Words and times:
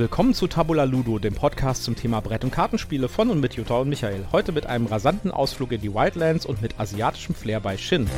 Willkommen 0.00 0.32
zu 0.32 0.46
Tabula 0.46 0.84
Ludo, 0.84 1.18
dem 1.18 1.34
Podcast 1.34 1.84
zum 1.84 1.94
Thema 1.94 2.20
Brett- 2.22 2.42
und 2.42 2.50
Kartenspiele 2.50 3.10
von 3.10 3.28
und 3.28 3.38
mit 3.38 3.52
Jutta 3.52 3.74
und 3.74 3.90
Michael. 3.90 4.24
Heute 4.32 4.50
mit 4.50 4.64
einem 4.64 4.86
rasanten 4.86 5.30
Ausflug 5.30 5.72
in 5.72 5.82
die 5.82 5.92
Wildlands 5.92 6.46
und 6.46 6.62
mit 6.62 6.80
asiatischem 6.80 7.34
Flair 7.34 7.60
bei 7.60 7.76
Shin. 7.76 8.08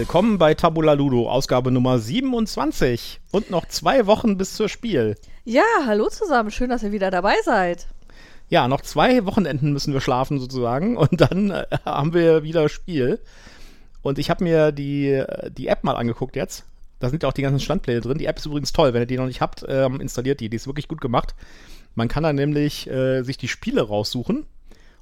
Willkommen 0.00 0.38
bei 0.38 0.54
Tabula 0.54 0.94
Ludo, 0.94 1.28
Ausgabe 1.28 1.70
Nummer 1.70 1.98
27 1.98 3.20
und 3.32 3.50
noch 3.50 3.68
zwei 3.68 4.06
Wochen 4.06 4.38
bis 4.38 4.54
zur 4.54 4.70
Spiel. 4.70 5.14
Ja, 5.44 5.62
hallo 5.84 6.08
zusammen, 6.08 6.50
schön, 6.50 6.70
dass 6.70 6.82
ihr 6.82 6.90
wieder 6.90 7.10
dabei 7.10 7.34
seid. 7.44 7.86
Ja, 8.48 8.66
noch 8.66 8.80
zwei 8.80 9.26
Wochenenden 9.26 9.74
müssen 9.74 9.92
wir 9.92 10.00
schlafen 10.00 10.40
sozusagen 10.40 10.96
und 10.96 11.20
dann 11.20 11.50
äh, 11.50 11.66
haben 11.84 12.14
wir 12.14 12.42
wieder 12.42 12.70
Spiel. 12.70 13.20
Und 14.00 14.18
ich 14.18 14.30
habe 14.30 14.42
mir 14.42 14.72
die, 14.72 15.22
die 15.50 15.66
App 15.66 15.84
mal 15.84 15.96
angeguckt 15.96 16.34
jetzt. 16.34 16.64
Da 16.98 17.10
sind 17.10 17.22
ja 17.22 17.28
auch 17.28 17.34
die 17.34 17.42
ganzen 17.42 17.60
Standpläne 17.60 18.00
drin. 18.00 18.16
Die 18.16 18.24
App 18.24 18.38
ist 18.38 18.46
übrigens 18.46 18.72
toll. 18.72 18.94
Wenn 18.94 19.02
ihr 19.02 19.06
die 19.06 19.18
noch 19.18 19.26
nicht 19.26 19.42
habt, 19.42 19.66
ähm, 19.68 20.00
installiert 20.00 20.40
die. 20.40 20.48
Die 20.48 20.56
ist 20.56 20.66
wirklich 20.66 20.88
gut 20.88 21.02
gemacht. 21.02 21.34
Man 21.94 22.08
kann 22.08 22.22
da 22.22 22.32
nämlich 22.32 22.88
äh, 22.88 23.20
sich 23.20 23.36
die 23.36 23.48
Spiele 23.48 23.82
raussuchen 23.82 24.46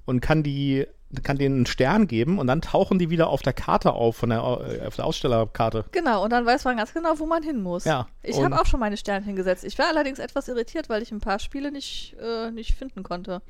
und 0.06 0.20
kann 0.20 0.42
die 0.42 0.88
kann 1.22 1.38
denen 1.38 1.56
einen 1.56 1.66
Stern 1.66 2.06
geben 2.06 2.38
und 2.38 2.46
dann 2.46 2.60
tauchen 2.60 2.98
die 2.98 3.08
wieder 3.10 3.28
auf 3.28 3.42
der 3.42 3.52
Karte 3.54 3.92
auf, 3.92 4.16
von 4.16 4.28
der, 4.28 4.38
äh, 4.40 4.86
auf 4.86 4.96
der 4.96 5.06
Ausstellerkarte. 5.06 5.86
Genau, 5.92 6.22
und 6.22 6.30
dann 6.30 6.44
weiß 6.44 6.64
man 6.64 6.76
ganz 6.76 6.92
genau, 6.92 7.18
wo 7.18 7.26
man 7.26 7.42
hin 7.42 7.62
muss. 7.62 7.84
Ja, 7.84 8.08
Ich 8.22 8.40
habe 8.40 8.60
auch 8.60 8.66
schon 8.66 8.80
meine 8.80 8.96
Sternchen 8.96 9.34
gesetzt. 9.34 9.64
Ich 9.64 9.78
war 9.78 9.86
allerdings 9.86 10.18
etwas 10.18 10.48
irritiert, 10.48 10.88
weil 10.88 11.02
ich 11.02 11.10
ein 11.10 11.20
paar 11.20 11.38
Spiele 11.38 11.72
nicht, 11.72 12.16
äh, 12.20 12.50
nicht 12.50 12.74
finden 12.74 13.02
konnte. 13.02 13.40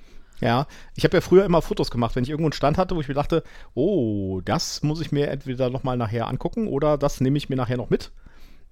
Ja, 0.41 0.67
ich 0.95 1.03
habe 1.03 1.17
ja 1.17 1.20
früher 1.20 1.45
immer 1.45 1.62
Fotos 1.62 1.91
gemacht, 1.91 2.14
wenn 2.14 2.23
ich 2.23 2.31
irgendwo 2.31 2.47
einen 2.47 2.53
Stand 2.53 2.79
hatte, 2.79 2.95
wo 2.95 3.01
ich 3.01 3.09
mir 3.09 3.14
dachte, 3.14 3.42
oh, 3.75 4.41
das 4.45 4.84
muss 4.84 5.01
ich 5.01 5.11
mir 5.11 5.29
entweder 5.29 5.69
nochmal 5.69 5.97
nachher 5.97 6.29
angucken 6.29 6.69
oder 6.69 6.97
das 6.97 7.20
nehme 7.20 7.39
ich 7.39 7.48
mir 7.48 7.56
nachher 7.56 7.77
noch 7.77 7.91
mit. 7.91 8.12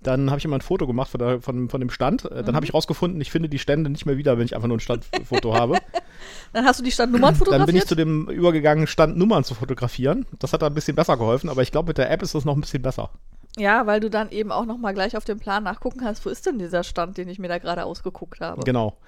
Dann 0.02 0.30
habe 0.30 0.38
ich 0.38 0.44
immer 0.44 0.56
ein 0.56 0.60
Foto 0.62 0.86
gemacht 0.86 1.10
von, 1.10 1.18
der, 1.18 1.40
von, 1.40 1.68
von 1.68 1.80
dem 1.80 1.90
Stand. 1.90 2.24
Äh, 2.26 2.44
Dann 2.44 2.54
habe 2.54 2.64
ich 2.64 2.72
rausgefunden, 2.74 3.20
ich 3.20 3.30
finde 3.30 3.48
die 3.48 3.58
Stände 3.58 3.90
nicht 3.90 4.06
mehr 4.06 4.16
wieder, 4.16 4.38
wenn 4.38 4.44
ich 4.44 4.54
einfach 4.54 4.68
nur 4.68 4.76
ein 4.76 4.80
Standfoto 4.80 5.54
habe. 5.54 5.78
Dann 6.52 6.64
hast 6.64 6.78
du 6.78 6.84
die 6.84 6.92
Standnummern 6.92 7.30
Dann 7.32 7.38
fotografiert? 7.38 7.66
bin 7.66 7.76
ich 7.76 7.86
zu 7.86 7.94
dem 7.96 8.28
übergegangen, 8.28 8.86
Standnummern 8.86 9.42
zu 9.42 9.54
fotografieren. 9.54 10.26
Das 10.38 10.52
hat 10.52 10.62
da 10.62 10.66
ein 10.66 10.74
bisschen 10.74 10.94
besser 10.94 11.16
geholfen, 11.16 11.48
aber 11.50 11.62
ich 11.62 11.72
glaube, 11.72 11.88
mit 11.88 11.98
der 11.98 12.10
App 12.10 12.22
ist 12.22 12.34
das 12.34 12.44
noch 12.44 12.54
ein 12.56 12.60
bisschen 12.60 12.82
besser. 12.82 13.10
ja, 13.58 13.86
weil 13.86 14.00
du 14.00 14.08
dann 14.10 14.30
eben 14.30 14.52
auch 14.52 14.66
noch 14.66 14.78
mal 14.78 14.92
gleich 14.94 15.16
auf 15.16 15.24
dem 15.24 15.38
Plan 15.40 15.64
nachgucken 15.64 15.98
kannst, 16.00 16.24
wo 16.24 16.30
ist 16.30 16.46
denn 16.46 16.58
dieser 16.58 16.84
Stand, 16.84 17.16
den 17.18 17.28
ich 17.28 17.38
mir 17.38 17.48
da 17.48 17.58
gerade 17.58 17.84
ausgeguckt 17.84 18.40
habe. 18.40 18.62
Genau. 18.64 18.98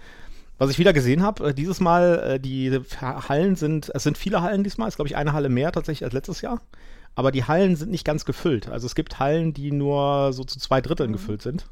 Was 0.57 0.71
ich 0.71 0.79
wieder 0.81 0.93
gesehen 0.93 1.23
habe, 1.23 1.51
äh, 1.51 1.55
dieses 1.55 1.79
Mal, 1.81 2.19
äh, 2.35 2.41
die 2.41 2.81
Hallen 3.01 3.55
sind, 3.55 3.93
es 3.95 4.03
sind 4.03 4.19
viele 4.19 4.43
Hallen 4.43 4.65
diesmal, 4.65 4.89
es 4.89 4.95
ist 4.95 4.97
glaube 4.97 5.09
ich 5.09 5.17
eine 5.17 5.33
Halle 5.33 5.49
mehr 5.51 5.71
tatsächlich 5.71 6.05
als 6.05 6.15
letztes 6.15 6.41
Jahr. 6.41 6.61
Aber 7.19 7.33
die 7.33 7.43
Hallen 7.43 7.75
sind 7.75 7.91
nicht 7.91 8.05
ganz 8.05 8.25
gefüllt. 8.25 8.69
Also 8.69 8.87
es 8.87 8.95
gibt 8.95 9.19
Hallen, 9.19 9.53
die 9.53 9.73
nur 9.73 10.33
so 10.33 10.45
zu 10.45 10.61
zwei 10.61 10.81
Dritteln 10.81 11.11
gefüllt 11.11 11.43
sind. 11.43 11.67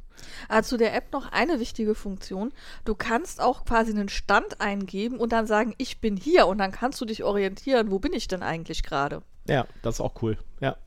Ah, 0.48 0.64
zu 0.64 0.76
der 0.76 0.92
App 0.92 1.12
noch 1.12 1.30
eine 1.30 1.60
wichtige 1.60 1.94
Funktion. 1.94 2.50
Du 2.84 2.96
kannst 2.96 3.40
auch 3.40 3.64
quasi 3.64 3.92
einen 3.92 4.08
Stand 4.08 4.60
eingeben 4.60 5.18
und 5.18 5.30
dann 5.30 5.46
sagen, 5.46 5.72
ich 5.78 6.00
bin 6.00 6.16
hier 6.16 6.48
und 6.48 6.58
dann 6.58 6.72
kannst 6.72 7.00
du 7.00 7.04
dich 7.04 7.22
orientieren, 7.22 7.92
wo 7.92 8.00
bin 8.00 8.12
ich 8.12 8.26
denn 8.26 8.42
eigentlich 8.42 8.82
gerade? 8.82 9.22
Ja, 9.46 9.68
das 9.82 9.94
ist 9.94 10.00
auch 10.00 10.20
cool. 10.20 10.36
Ja. 10.58 10.78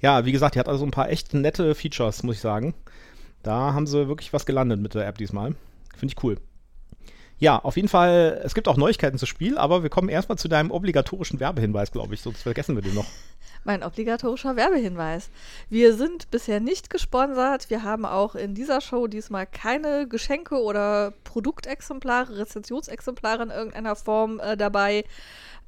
Ja, 0.00 0.24
wie 0.24 0.32
gesagt, 0.32 0.54
die 0.54 0.58
hat 0.58 0.70
also 0.70 0.86
ein 0.86 0.90
paar 0.90 1.10
echt 1.10 1.34
nette 1.34 1.74
Features, 1.74 2.22
muss 2.22 2.36
ich 2.36 2.40
sagen. 2.40 2.72
Da 3.42 3.74
haben 3.74 3.86
sie 3.86 4.08
wirklich 4.08 4.32
was 4.32 4.46
gelandet 4.46 4.80
mit 4.80 4.94
der 4.94 5.06
App 5.06 5.18
diesmal. 5.18 5.54
Finde 5.98 6.14
ich 6.16 6.24
cool. 6.24 6.38
Ja, 7.38 7.58
auf 7.58 7.76
jeden 7.76 7.88
Fall, 7.88 8.40
es 8.44 8.54
gibt 8.54 8.68
auch 8.68 8.76
Neuigkeiten 8.76 9.18
zu 9.18 9.26
Spiel, 9.26 9.58
aber 9.58 9.82
wir 9.82 9.90
kommen 9.90 10.08
erstmal 10.08 10.38
zu 10.38 10.48
deinem 10.48 10.70
obligatorischen 10.70 11.40
Werbehinweis, 11.40 11.90
glaube 11.90 12.14
ich, 12.14 12.20
sonst 12.20 12.42
vergessen 12.42 12.76
wir 12.76 12.82
den 12.82 12.94
noch. 12.94 13.06
Mein 13.64 13.84
obligatorischer 13.84 14.56
Werbehinweis. 14.56 15.30
Wir 15.68 15.94
sind 15.94 16.30
bisher 16.32 16.58
nicht 16.58 16.90
gesponsert. 16.90 17.70
Wir 17.70 17.84
haben 17.84 18.04
auch 18.04 18.34
in 18.34 18.54
dieser 18.54 18.80
Show 18.80 19.06
diesmal 19.06 19.46
keine 19.46 20.08
Geschenke 20.08 20.60
oder 20.60 21.14
Produktexemplare, 21.22 22.38
Rezensionsexemplare 22.38 23.44
in 23.44 23.50
irgendeiner 23.50 23.94
Form 23.94 24.40
äh, 24.40 24.56
dabei. 24.56 25.04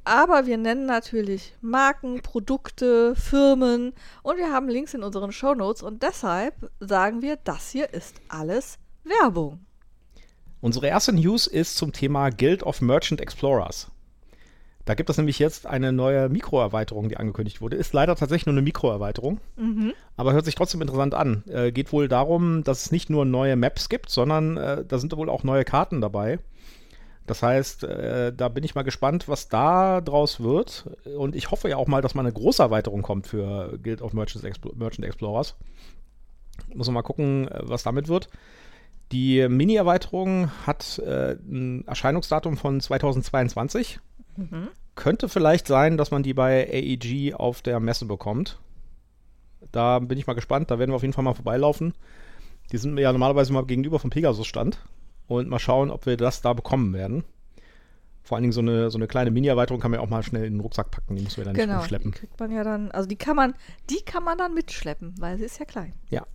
Aber 0.05 0.47
wir 0.47 0.59
nennen 0.59 0.87
natürlich 0.87 1.55
Marken, 1.61 2.21
Produkte, 2.21 3.17
Firmen 3.17 3.95
und 4.23 4.37
wir 4.37 4.53
haben 4.53 4.69
Links 4.69 4.93
in 4.93 5.03
unseren 5.03 5.33
Shownotes 5.33 5.83
und 5.83 6.03
deshalb 6.03 6.71
sagen 6.79 7.23
wir, 7.23 7.37
das 7.37 7.71
hier 7.71 7.93
ist 7.95 8.21
alles 8.29 8.79
Werbung. 9.05 9.65
Unsere 10.65 10.87
erste 10.87 11.13
News 11.13 11.47
ist 11.47 11.77
zum 11.77 11.93
Thema 11.93 12.31
Guild 12.31 12.63
of 12.63 12.81
Merchant 12.81 13.21
Explorers. 13.21 13.91
Da 14.87 14.95
gibt 14.95 15.11
es 15.11 15.19
nämlich 15.19 15.39
jetzt 15.39 15.67
eine 15.67 15.93
neue 15.93 16.31
Mikroerweiterung, 16.31 17.11
die 17.11 17.19
angekündigt 17.19 17.61
wurde. 17.61 17.77
Ist 17.77 17.93
leider 17.93 18.17
tatsächlich 18.17 18.47
nur 18.47 18.55
eine 18.55 18.63
Mikroerweiterung, 18.63 19.41
aber 20.17 20.33
hört 20.33 20.47
sich 20.47 20.55
trotzdem 20.55 20.81
interessant 20.81 21.13
an. 21.13 21.45
Äh, 21.51 21.71
geht 21.71 21.93
wohl 21.93 22.09
darum, 22.09 22.65
dass 22.65 22.87
es 22.87 22.93
nicht 22.93 23.11
nur 23.11 23.27
neue 23.27 23.57
Maps 23.57 23.91
gibt, 23.91 24.09
sondern 24.09 24.57
äh, 24.57 24.87
da 24.87 24.99
sind 24.99 25.15
wohl 25.15 25.29
auch 25.29 25.45
neue 25.45 25.67
Karten 25.67 26.01
dabei. 26.01 26.39
Das 27.27 27.43
heißt, 27.43 27.85
äh, 27.85 28.33
da 28.35 28.49
bin 28.49 28.65
ich 28.65 28.75
mal 28.75 28.85
gespannt, 28.85 29.29
was 29.29 29.51
da 29.51 30.01
draus 30.01 30.41
wird. 30.41 30.89
Und 31.15 31.37
ich 31.37 31.51
hoffe 31.51 31.69
ja 31.69 31.77
auch 31.77 31.89
mal, 31.89 32.01
dass 32.01 32.15
mal 32.15 32.23
eine 32.23 32.33
große 32.33 32.63
Erweiterung 32.63 33.03
kommt 33.03 33.27
für 33.27 33.79
Guild 33.83 34.01
of 34.01 34.15
Merchant, 34.15 34.47
Explo 34.47 34.73
Merchant 34.75 35.05
Explorers. 35.05 35.57
Muss 36.73 36.87
man 36.87 36.95
mal 36.95 37.03
gucken, 37.03 37.49
äh, 37.49 37.61
was 37.65 37.83
damit 37.83 38.09
wird. 38.09 38.31
Die 39.15 39.49
Mini-Erweiterung 39.49 40.51
hat 40.67 40.99
äh, 40.99 41.37
ein 41.49 41.87
Erscheinungsdatum 41.87 42.57
von 42.57 42.81
2022. 42.81 44.01
Könnte 44.97 45.29
vielleicht 45.29 45.69
sein, 45.69 45.97
dass 45.97 46.11
man 46.11 46.25
die 46.25 46.35
bei 46.35 46.69
AEG 46.69 47.35
auf 47.35 47.63
der 47.63 47.79
Messe 47.79 48.07
bekommt. 48.07 48.59
Da 49.71 50.01
bin 50.01 50.19
ich 50.19 50.27
mal 50.27 50.35
gespannt. 50.35 50.73
Da 50.73 50.81
werden 50.81 50.91
wir 50.91 50.97
auf 50.97 51.03
jeden 51.03 51.15
Fall 51.15 51.23
mal 51.23 51.35
vorbeilaufen. 51.35 51.95
Die 52.73 52.77
sind 52.77 52.95
mir 52.95 53.03
ja 53.03 53.13
normalerweise 53.13 53.53
mal 53.53 53.65
gegenüber 53.65 54.01
vom 54.01 54.11
Pegasus-Stand. 54.11 54.81
Und 55.29 55.49
mal 55.49 55.61
schauen, 55.61 55.93
ob 55.93 56.07
wir 56.07 56.17
das 56.17 56.43
da 56.43 56.53
bekommen 56.53 56.93
werden. 56.93 57.23
Vor 58.25 58.37
allen 58.37 58.43
Dingen 58.43 58.53
so 58.53 58.63
eine, 58.63 58.91
so 58.91 58.99
eine 58.99 59.07
kleine 59.07 59.31
Mini-Erweiterung 59.31 59.81
kann 59.81 59.93
man 59.93 60.01
ja 60.01 60.05
auch 60.05 60.11
mal 60.11 60.25
schnell 60.25 60.45
in 60.45 60.55
den 60.55 60.61
Rucksack 60.61 60.91
packen. 60.91 61.15
Die 61.15 61.23
müssen 61.23 61.37
wir 61.37 61.45
dann 61.45 61.55
nicht 61.55 61.65
Genau, 61.65 61.87
die 61.87 62.11
kriegt 62.11 62.41
man 62.41 62.51
ja 62.51 62.65
dann, 62.65 62.91
also 62.91 63.09
die 63.09 63.17
kann 63.17 63.37
man, 63.37 63.55
die 63.91 64.03
kann 64.05 64.25
man 64.25 64.39
dann 64.39 64.55
mitschleppen, 64.55 65.15
weil 65.21 65.39
sie 65.39 65.45
ist 65.45 65.61
ja 65.61 65.67
klein. 65.67 65.93
Ja. 66.11 66.27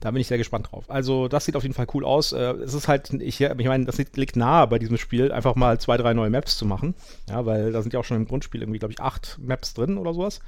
Da 0.00 0.10
bin 0.10 0.20
ich 0.20 0.26
sehr 0.26 0.38
gespannt 0.38 0.70
drauf. 0.70 0.84
Also, 0.88 1.26
das 1.26 1.46
sieht 1.46 1.56
auf 1.56 1.62
jeden 1.62 1.74
Fall 1.74 1.86
cool 1.94 2.04
aus. 2.04 2.32
Äh, 2.32 2.52
es 2.62 2.74
ist 2.74 2.86
halt, 2.86 3.12
ich, 3.14 3.40
ich 3.40 3.66
meine, 3.66 3.86
das 3.86 3.96
liegt, 3.96 4.16
liegt 4.16 4.36
nahe 4.36 4.66
bei 4.66 4.78
diesem 4.78 4.98
Spiel, 4.98 5.32
einfach 5.32 5.54
mal 5.54 5.80
zwei, 5.80 5.96
drei 5.96 6.12
neue 6.12 6.30
Maps 6.30 6.56
zu 6.58 6.66
machen. 6.66 6.94
Ja, 7.28 7.46
weil 7.46 7.72
da 7.72 7.82
sind 7.82 7.94
ja 7.94 8.00
auch 8.00 8.04
schon 8.04 8.18
im 8.18 8.26
Grundspiel 8.26 8.60
irgendwie, 8.60 8.78
glaube 8.78 8.92
ich, 8.92 9.00
acht 9.00 9.38
Maps 9.40 9.74
drin 9.74 9.96
oder 9.96 10.12
sowas. 10.12 10.40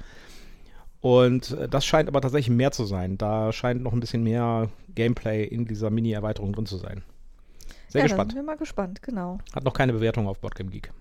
Und 1.01 1.51
äh, 1.51 1.67
das 1.67 1.85
scheint 1.85 2.09
aber 2.09 2.21
tatsächlich 2.21 2.55
mehr 2.55 2.71
zu 2.71 2.85
sein. 2.85 3.17
Da 3.17 3.51
scheint 3.51 3.81
noch 3.81 3.93
ein 3.93 3.99
bisschen 3.99 4.23
mehr 4.23 4.69
Gameplay 4.93 5.45
in 5.45 5.65
dieser 5.65 5.89
Mini-Erweiterung 5.89 6.53
drin 6.53 6.65
zu 6.65 6.77
sein. 6.77 7.03
Sehr 7.87 8.01
ja, 8.01 8.07
gespannt. 8.07 8.31
Da 8.31 8.35
sind 8.35 8.45
wir 8.45 8.51
mal 8.51 8.57
gespannt, 8.57 9.01
genau. 9.01 9.39
Hat 9.53 9.63
noch 9.63 9.73
keine 9.73 9.93
Bewertung 9.93 10.27
auf 10.27 10.39
Boardgame 10.39 10.69
Geek. 10.69 10.91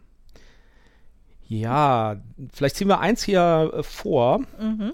Ja, 1.48 2.16
vielleicht 2.52 2.76
ziehen 2.76 2.88
wir 2.88 3.00
eins 3.00 3.22
hier 3.22 3.72
äh, 3.74 3.82
vor. 3.82 4.42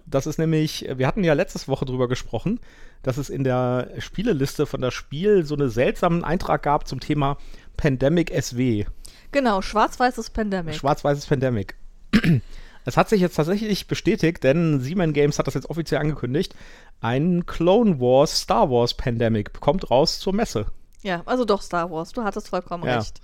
Das 0.07 0.27
ist 0.27 0.39
nämlich, 0.39 0.89
wir 0.97 1.07
hatten 1.07 1.25
ja 1.25 1.35
letzte 1.35 1.67
Woche 1.69 1.85
drüber 1.85 2.07
gesprochen, 2.09 2.61
dass 3.03 3.17
es 3.17 3.29
in 3.29 3.43
der 3.45 3.91
Spieleliste 3.99 4.65
von 4.65 4.81
das 4.81 4.95
Spiel 4.95 5.45
so 5.45 5.55
einen 5.57 5.69
seltsamen 5.69 6.25
Eintrag 6.25 6.63
gab 6.63 6.87
zum 6.87 7.01
Thema 7.01 7.37
Pandemic 7.77 8.31
SW. 8.41 8.87
Genau, 9.33 9.63
schwarz-weißes 9.63 10.31
Pandemic. 10.31 10.77
Schwarz-weißes 10.77 11.27
Pandemic. 11.27 11.75
Es 12.87 12.99
hat 12.99 13.09
sich 13.09 13.23
jetzt 13.23 13.37
tatsächlich 13.37 13.89
bestätigt, 13.89 14.45
denn 14.45 14.79
Siemens 14.79 15.15
Games 15.15 15.39
hat 15.39 15.47
das 15.47 15.55
jetzt 15.55 15.71
offiziell 15.71 16.03
angekündigt. 16.03 16.55
Ein 17.01 17.47
Clone 17.47 17.99
Wars 17.99 18.43
Star 18.43 18.71
Wars 18.71 18.93
Pandemic 18.93 19.59
kommt 19.59 19.91
raus 19.91 20.19
zur 20.21 20.35
Messe. 20.35 20.67
ja, 21.03 21.23
also 21.25 21.47
doch 21.47 21.63
Star 21.63 21.91
Wars, 21.91 22.13
du 22.13 22.25
hattest 22.25 22.51
vollkommen 22.51 22.85
Ja. 22.85 22.99
recht. 22.99 23.23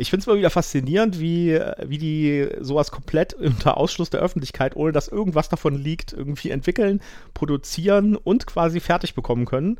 Ich 0.00 0.10
finde 0.10 0.20
es 0.20 0.26
mal 0.28 0.38
wieder 0.38 0.48
faszinierend, 0.48 1.18
wie, 1.18 1.58
wie 1.84 1.98
die 1.98 2.48
sowas 2.60 2.92
komplett 2.92 3.34
unter 3.34 3.76
Ausschluss 3.76 4.10
der 4.10 4.20
Öffentlichkeit, 4.20 4.76
ohne 4.76 4.92
dass 4.92 5.08
irgendwas 5.08 5.48
davon 5.48 5.74
liegt, 5.74 6.12
irgendwie 6.12 6.50
entwickeln, 6.50 7.02
produzieren 7.34 8.14
und 8.14 8.46
quasi 8.46 8.78
fertig 8.78 9.16
bekommen 9.16 9.44
können. 9.44 9.76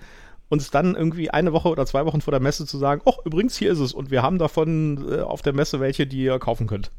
Und 0.49 0.61
es 0.61 0.73
dann 0.73 0.97
irgendwie 0.97 1.31
eine 1.31 1.53
Woche 1.53 1.69
oder 1.69 1.87
zwei 1.87 2.05
Wochen 2.05 2.21
vor 2.21 2.33
der 2.33 2.41
Messe 2.41 2.67
zu 2.67 2.79
sagen, 2.79 3.01
oh, 3.05 3.15
übrigens, 3.25 3.57
hier 3.57 3.71
ist 3.71 3.79
es 3.79 3.93
und 3.93 4.11
wir 4.11 4.23
haben 4.23 4.39
davon 4.39 5.07
äh, 5.09 5.21
auf 5.21 5.43
der 5.43 5.53
Messe 5.53 5.79
welche, 5.79 6.07
die 6.07 6.25
ihr 6.25 6.41
kaufen 6.41 6.67
könnt. 6.67 6.91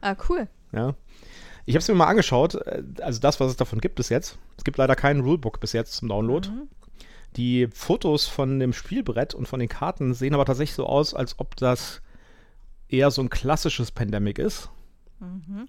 Ah, 0.00 0.14
cool. 0.28 0.46
Ja. 0.70 0.94
Ich 1.66 1.74
habe 1.74 1.80
es 1.80 1.88
mir 1.88 1.94
mal 1.94 2.06
angeschaut, 2.06 2.54
äh, 2.54 2.84
also 3.00 3.18
das, 3.18 3.40
was 3.40 3.50
es 3.50 3.56
davon 3.56 3.80
gibt 3.80 3.96
bis 3.96 4.08
jetzt. 4.08 4.38
Es 4.56 4.62
gibt 4.62 4.78
leider 4.78 4.94
kein 4.94 5.20
Rulebook 5.20 5.58
bis 5.58 5.72
jetzt 5.72 5.94
zum 5.94 6.08
Download. 6.08 6.48
Die 7.34 7.66
Fotos 7.72 8.26
von 8.26 8.60
dem 8.60 8.72
Spielbrett 8.72 9.34
und 9.34 9.48
von 9.48 9.58
den 9.58 9.68
Karten 9.68 10.14
sehen 10.14 10.34
aber 10.34 10.44
tatsächlich 10.44 10.76
so 10.76 10.86
aus, 10.86 11.12
als 11.12 11.40
ob 11.40 11.56
das 11.56 12.02
eher 12.92 13.10
so 13.10 13.22
ein 13.22 13.30
klassisches 13.30 13.90
Pandemic 13.90 14.38
ist. 14.38 14.70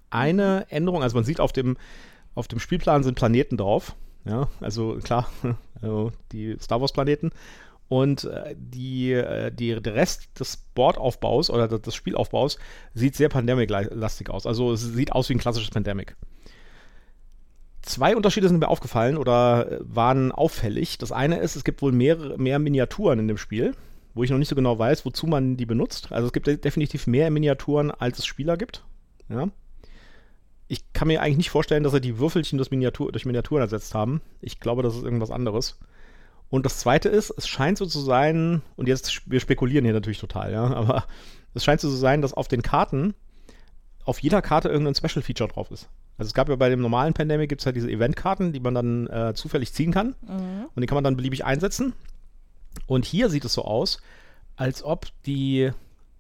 Eine 0.10 0.66
Änderung, 0.70 1.04
also 1.04 1.16
man 1.16 1.26
sieht 1.26 1.40
auf 1.40 1.54
dem, 1.54 1.78
auf 2.36 2.48
dem 2.48 2.60
Spielplan 2.60 3.04
sind 3.04 3.16
Planeten 3.16 3.58
drauf. 3.58 3.96
Ja, 4.26 4.48
also 4.62 4.98
klar, 5.04 5.30
also 5.82 6.12
die 6.32 6.58
Star 6.60 6.82
Wars 6.82 6.94
Planeten. 6.94 7.32
Und 7.90 8.24
äh, 8.24 8.56
die, 8.58 9.12
äh, 9.12 9.52
die, 9.52 9.80
der 9.80 9.94
Rest 9.94 10.40
des 10.40 10.58
Boardaufbaus 10.74 11.50
oder 11.50 11.68
des 11.68 11.94
Spielaufbaus 11.94 12.58
sieht 12.94 13.16
sehr 13.16 13.30
Pandemic-lastig 13.30 14.30
aus. 14.30 14.48
Also 14.48 14.72
es 14.72 14.82
sieht 14.82 15.12
aus 15.12 15.30
wie 15.30 15.36
ein 15.36 15.40
klassisches 15.40 15.70
Pandemic. 15.70 16.16
Zwei 17.84 18.16
Unterschiede 18.16 18.48
sind 18.48 18.60
mir 18.60 18.70
aufgefallen 18.70 19.18
oder 19.18 19.72
äh, 19.72 19.80
waren 19.84 20.32
auffällig. 20.32 20.98
Das 20.98 21.12
eine 21.12 21.38
ist, 21.40 21.56
es 21.56 21.64
gibt 21.64 21.82
wohl 21.82 21.92
mehr, 21.92 22.38
mehr 22.38 22.58
Miniaturen 22.58 23.20
in 23.20 23.28
dem 23.28 23.38
Spiel, 23.38 23.76
wo 24.14 24.24
ich 24.24 24.30
noch 24.30 24.38
nicht 24.38 24.50
so 24.50 24.56
genau 24.56 24.78
weiß, 24.78 25.06
wozu 25.06 25.28
man 25.28 25.58
die 25.58 25.66
benutzt. 25.66 26.12
Also 26.12 26.28
es 26.28 26.34
gibt 26.34 26.48
definitiv 26.48 27.08
mehr 27.08 27.32
Miniaturen, 27.32 27.92
als 27.92 28.20
es 28.20 28.26
Spieler 28.26 28.58
gibt. 28.58 28.84
Ja. 29.30 29.50
Ich 30.68 30.94
kann 30.94 31.08
mir 31.08 31.22
eigentlich 31.22 31.38
nicht 31.38 31.50
vorstellen, 31.50 31.84
dass 31.84 31.94
sie 31.94 32.02
die 32.02 32.20
Würfelchen 32.20 32.58
durch, 32.58 32.72
Miniatur, 32.72 33.12
durch 33.12 33.26
Miniaturen 33.26 33.62
ersetzt 33.62 33.94
haben. 33.94 34.22
Ich 34.42 34.60
glaube, 34.60 34.84
das 34.84 34.96
ist 34.96 35.04
irgendwas 35.04 35.32
anderes. 35.32 35.80
Und 36.50 36.66
das 36.66 36.78
zweite 36.78 37.10
ist, 37.10 37.34
es 37.36 37.48
scheint 37.48 37.78
so 37.78 37.86
zu 37.86 38.00
sein, 38.00 38.62
und 38.76 38.88
jetzt, 38.88 39.30
wir 39.30 39.40
spekulieren 39.40 39.86
hier 39.86 39.94
natürlich 39.94 40.20
total, 40.20 40.52
ja, 40.52 40.64
aber 40.74 41.06
es 41.54 41.64
scheint 41.64 41.82
so 41.82 41.90
zu 41.90 41.96
sein, 41.96 42.22
dass 42.22 42.34
auf 42.34 42.48
den 42.48 42.62
Karten, 42.62 43.16
auf 44.06 44.20
jeder 44.20 44.42
Karte 44.42 44.70
irgendein 44.70 44.96
Special 44.96 45.24
Feature 45.24 45.50
drauf 45.50 45.72
ist. 45.72 45.90
Also 46.18 46.28
es 46.28 46.34
gab 46.34 46.50
ja 46.50 46.56
bei 46.56 46.70
dem 46.70 46.82
normalen 46.82 47.14
Pandemic 47.14 47.50
gibt 47.50 47.62
es 47.62 47.66
halt 47.66 47.76
diese 47.76 47.90
Eventkarten, 47.90 48.54
die 48.54 48.60
man 48.60 48.76
dann 48.76 49.08
äh, 49.08 49.34
zufällig 49.34 49.74
ziehen 49.74 49.92
kann. 49.92 50.16
Mhm. 50.22 50.68
Und 50.76 50.82
die 50.82 50.86
kann 50.86 50.96
man 50.96 51.04
dann 51.04 51.16
beliebig 51.16 51.44
einsetzen. 51.44 51.94
Und 52.88 53.06
hier 53.06 53.30
sieht 53.30 53.46
es 53.46 53.54
so 53.54 53.64
aus, 53.64 54.02
als 54.56 54.84
ob 54.84 55.08
die, 55.26 55.72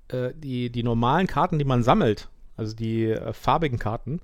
äh, 0.10 0.32
die, 0.36 0.70
die 0.70 0.84
normalen 0.84 1.28
Karten, 1.28 1.60
die 1.60 1.66
man 1.66 1.84
sammelt, 1.84 2.30
also 2.58 2.76
die 2.76 3.06
äh, 3.10 3.34
farbigen 3.34 3.80
Karten, 3.80 4.22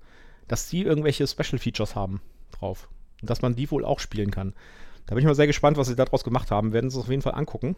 dass 0.48 0.68
die 0.68 0.84
irgendwelche 0.84 1.28
Special 1.28 1.60
Features 1.60 1.96
haben 1.96 2.22
drauf. 2.52 2.88
Und 3.22 3.30
dass 3.30 3.42
man 3.42 3.56
die 3.56 3.70
wohl 3.72 3.86
auch 3.86 4.00
spielen 4.00 4.32
kann. 4.32 4.54
Da 5.06 5.16
bin 5.16 5.20
ich 5.20 5.26
mal 5.26 5.36
sehr 5.36 5.48
gespannt, 5.48 5.78
was 5.78 5.88
sie 5.88 5.96
daraus 5.96 6.24
gemacht 6.24 6.52
haben. 6.52 6.72
Werden 6.72 6.90
sie 6.90 6.98
es 6.98 7.04
auf 7.04 7.10
jeden 7.10 7.22
Fall 7.22 7.36
angucken. 7.36 7.76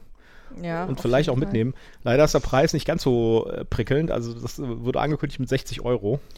Ja, 0.61 0.83
und 0.85 0.99
vielleicht 0.99 1.29
auch 1.29 1.37
mitnehmen. 1.37 1.73
Leider 2.03 2.25
ist 2.25 2.33
der 2.33 2.39
Preis 2.39 2.73
nicht 2.73 2.85
ganz 2.85 3.03
so 3.03 3.49
äh, 3.49 3.63
prickelnd. 3.63 4.11
Also 4.11 4.33
das 4.33 4.59
wurde 4.59 4.99
angekündigt 4.99 5.39
mit 5.39 5.49
60 5.49 5.81
Euro. 5.81 6.19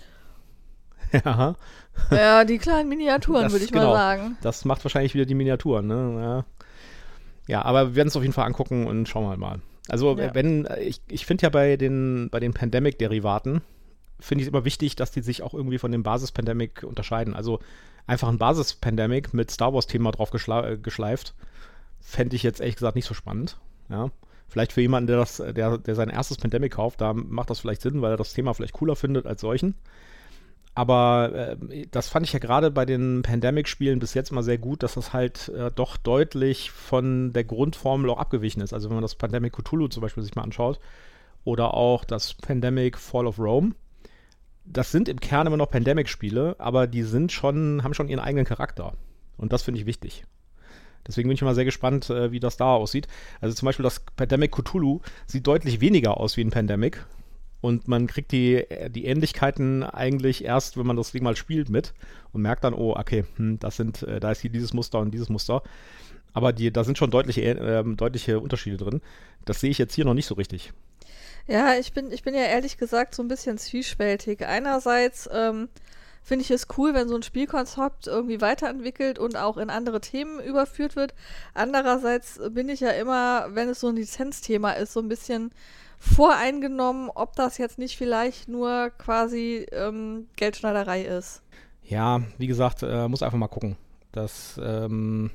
Ja. 1.26 1.56
Ja, 2.10 2.44
die 2.44 2.58
kleinen 2.58 2.90
Miniaturen, 2.90 3.52
würde 3.52 3.64
ich 3.64 3.72
genau, 3.72 3.92
mal 3.92 4.18
sagen. 4.18 4.38
Das 4.42 4.66
macht 4.66 4.84
wahrscheinlich 4.84 5.14
wieder 5.14 5.28
die 5.28 5.36
Miniaturen, 5.36 5.86
ne? 5.86 6.20
Ja, 6.20 6.46
ja 7.48 7.64
aber 7.64 7.90
wir 7.90 7.96
werden 7.96 8.08
es 8.08 8.16
auf 8.16 8.24
jeden 8.24 8.34
Fall 8.34 8.46
angucken 8.46 8.88
und 8.88 9.08
schauen 9.08 9.30
wir 9.30 9.38
mal. 9.38 9.62
Also, 9.90 10.18
ja. 10.18 10.34
wenn, 10.34 10.68
ich, 10.80 11.02
ich 11.10 11.26
finde 11.26 11.44
ja 11.44 11.50
bei 11.50 11.76
den, 11.76 12.30
bei 12.32 12.40
den 12.40 12.54
Pandemic-Derivaten, 12.54 13.62
finde 14.20 14.42
ich 14.42 14.48
es 14.48 14.54
immer 14.54 14.66
wichtig, 14.66 14.96
dass 14.96 15.12
die 15.12 15.22
sich 15.22 15.42
auch 15.42 15.54
irgendwie 15.54 15.78
von 15.78 15.92
dem 15.92 16.04
Basis-Pandemic 16.04 16.84
unterscheiden. 16.84 17.34
Also 17.34 17.60
einfach 18.08 18.30
ein 18.30 18.38
Basis-Pandemic 18.38 19.34
mit 19.34 19.52
Star 19.52 19.74
Wars-Thema 19.74 20.12
drauf 20.12 20.32
geschla- 20.32 20.78
geschleift, 20.78 21.36
fände 22.00 22.36
ich 22.36 22.44
jetzt 22.44 22.62
ehrlich 22.62 22.76
gesagt 22.76 22.96
nicht 22.96 23.08
so 23.08 23.14
spannend. 23.14 23.60
Ja. 23.90 24.10
Vielleicht 24.48 24.72
für 24.72 24.82
jemanden, 24.82 25.08
der 25.08 25.18
das, 25.18 25.38
der, 25.38 25.78
der 25.78 25.96
sein 25.96 26.10
erstes 26.10 26.38
Pandemic 26.38 26.74
kauft, 26.74 27.02
da 27.02 27.14
macht 27.14 27.50
das 27.50 27.60
vielleicht 27.60 27.82
Sinn, 27.82 28.02
weil 28.02 28.12
er 28.12 28.18
das 28.18 28.34
Thema 28.34 28.54
vielleicht 28.54 28.74
cooler 28.74 28.96
findet 28.96 29.26
als 29.26 29.42
solchen. 29.42 29.76
Aber 30.76 31.58
äh, 31.70 31.88
das 31.92 32.10
fand 32.10 32.26
ich 32.26 32.34
ja 32.34 32.40
gerade 32.40 32.72
bei 32.72 32.86
den 32.86 33.22
Pandemic-Spielen 33.22 34.00
bis 34.00 34.14
jetzt 34.16 34.32
mal 34.32 34.42
sehr 34.42 34.58
gut, 34.58 34.82
dass 34.82 34.96
das 34.96 35.14
halt 35.14 35.50
äh, 35.50 35.70
doch 35.74 35.98
deutlich 35.98 36.72
von 36.72 37.32
der 37.32 37.44
Grundformel 37.44 38.10
auch 38.10 38.18
abgewichen 38.18 38.62
ist. 38.62 38.74
Also 38.74 38.90
wenn 38.90 38.96
man 38.96 39.04
das 39.04 39.16
Pandemic 39.16 39.54
Cthulhu 39.54 39.88
zum 39.88 40.02
Beispiel 40.02 40.24
sich 40.24 40.36
mal 40.36 40.42
anschaut 40.42 40.80
oder 41.44 41.76
auch 41.76 42.06
das 42.06 42.34
Pandemic 42.34 42.98
Fall 42.98 43.28
of 43.28 43.38
Rome, 43.38 43.76
das 44.66 44.92
sind 44.92 45.10
im 45.10 45.20
Kern 45.20 45.46
immer 45.46 45.58
noch 45.58 45.70
Pandemic-Spiele, 45.70 46.56
aber 46.58 46.88
die 46.88 47.04
sind 47.04 47.32
schon, 47.32 47.84
haben 47.84 47.94
schon 47.94 48.10
ihren 48.10 48.20
eigenen 48.20 48.46
Charakter. 48.46 48.94
Und 49.38 49.54
das 49.54 49.62
finde 49.62 49.80
ich 49.80 49.86
wichtig. 49.86 50.24
Deswegen 51.06 51.28
bin 51.28 51.36
ich 51.36 51.42
mal 51.42 51.54
sehr 51.54 51.66
gespannt, 51.66 52.10
äh, 52.10 52.32
wie 52.32 52.40
das 52.40 52.58
da 52.58 52.74
aussieht. 52.74 53.08
Also 53.42 53.54
zum 53.54 53.68
Beispiel 53.68 53.84
das 53.84 54.00
Pandemic 54.16 54.52
Cthulhu 54.52 55.02
sieht 55.28 55.46
deutlich 55.46 55.82
weniger 55.82 56.18
aus 56.18 56.38
wie 56.38 56.42
ein 56.42 56.50
Pandemic 56.50 57.06
und 57.64 57.88
man 57.88 58.08
kriegt 58.08 58.34
die, 58.34 58.66
die 58.90 59.06
Ähnlichkeiten 59.06 59.84
eigentlich 59.84 60.44
erst, 60.44 60.76
wenn 60.76 60.86
man 60.86 60.98
das 60.98 61.14
Ding 61.14 61.24
mal 61.24 61.38
spielt 61.38 61.70
mit 61.70 61.94
und 62.34 62.42
merkt 62.42 62.66
dann, 62.66 62.74
oh, 62.74 62.94
okay, 62.94 63.24
hm, 63.38 63.58
das 63.58 63.78
sind, 63.78 64.04
äh, 64.04 64.20
da 64.20 64.32
ist 64.32 64.42
hier 64.42 64.52
dieses 64.52 64.74
Muster 64.74 65.00
und 65.00 65.14
dieses 65.14 65.30
Muster. 65.30 65.64
Aber 66.34 66.52
die, 66.52 66.74
da 66.74 66.84
sind 66.84 66.98
schon 66.98 67.10
deutliche, 67.10 67.42
äh, 67.42 67.84
deutliche 67.96 68.42
Unterschiede 68.42 68.76
drin. 68.76 69.02
Das 69.46 69.62
sehe 69.62 69.70
ich 69.70 69.78
jetzt 69.78 69.96
hier 69.96 70.04
noch 70.04 70.14
nicht 70.14 70.26
so 70.26 70.36
richtig. 70.36 70.74
Ja, 71.48 71.76
ich 71.76 71.94
bin, 71.94 72.12
ich 72.12 72.24
bin 72.24 72.36
ja 72.36 72.42
ehrlich 72.42 72.78
gesagt 72.78 73.16
so 73.16 73.24
ein 73.24 73.30
bisschen 73.30 73.58
zwiespältig. 73.58 74.46
Einerseits 74.46 75.30
ähm, 75.32 75.70
finde 76.22 76.44
ich 76.44 76.52
es 76.52 76.68
cool, 76.78 76.94
wenn 76.94 77.08
so 77.08 77.16
ein 77.16 77.24
Spielkonzept 77.24 78.08
irgendwie 78.08 78.42
weiterentwickelt 78.42 79.20
und 79.20 79.38
auch 79.38 79.56
in 79.56 79.70
andere 79.70 80.02
Themen 80.02 80.42
überführt 80.42 80.98
wird. 80.98 81.14
Andererseits 81.54 82.42
bin 82.50 82.68
ich 82.68 82.82
ja 82.82 82.90
immer, 82.90 83.48
wenn 83.52 83.70
es 83.70 83.80
so 83.80 83.88
ein 83.88 83.96
Lizenzthema 83.96 84.72
ist, 84.72 84.92
so 84.92 85.00
ein 85.00 85.08
bisschen 85.08 85.52
voreingenommen, 86.04 87.10
ob 87.10 87.36
das 87.36 87.58
jetzt 87.58 87.80
nicht 87.80 87.98
vielleicht 87.98 88.50
nur 88.50 88.92
quasi 88.98 89.66
ähm, 89.72 90.28
Geldschneiderei 90.36 91.04
ist. 91.04 91.42
Ja, 91.84 92.22
wie 92.38 92.48
gesagt, 92.48 92.84
äh, 92.84 93.08
muss 93.08 93.24
einfach 93.24 93.38
mal 93.38 93.48
gucken. 93.48 93.78
Das 94.12 94.60
ähm, 94.62 95.32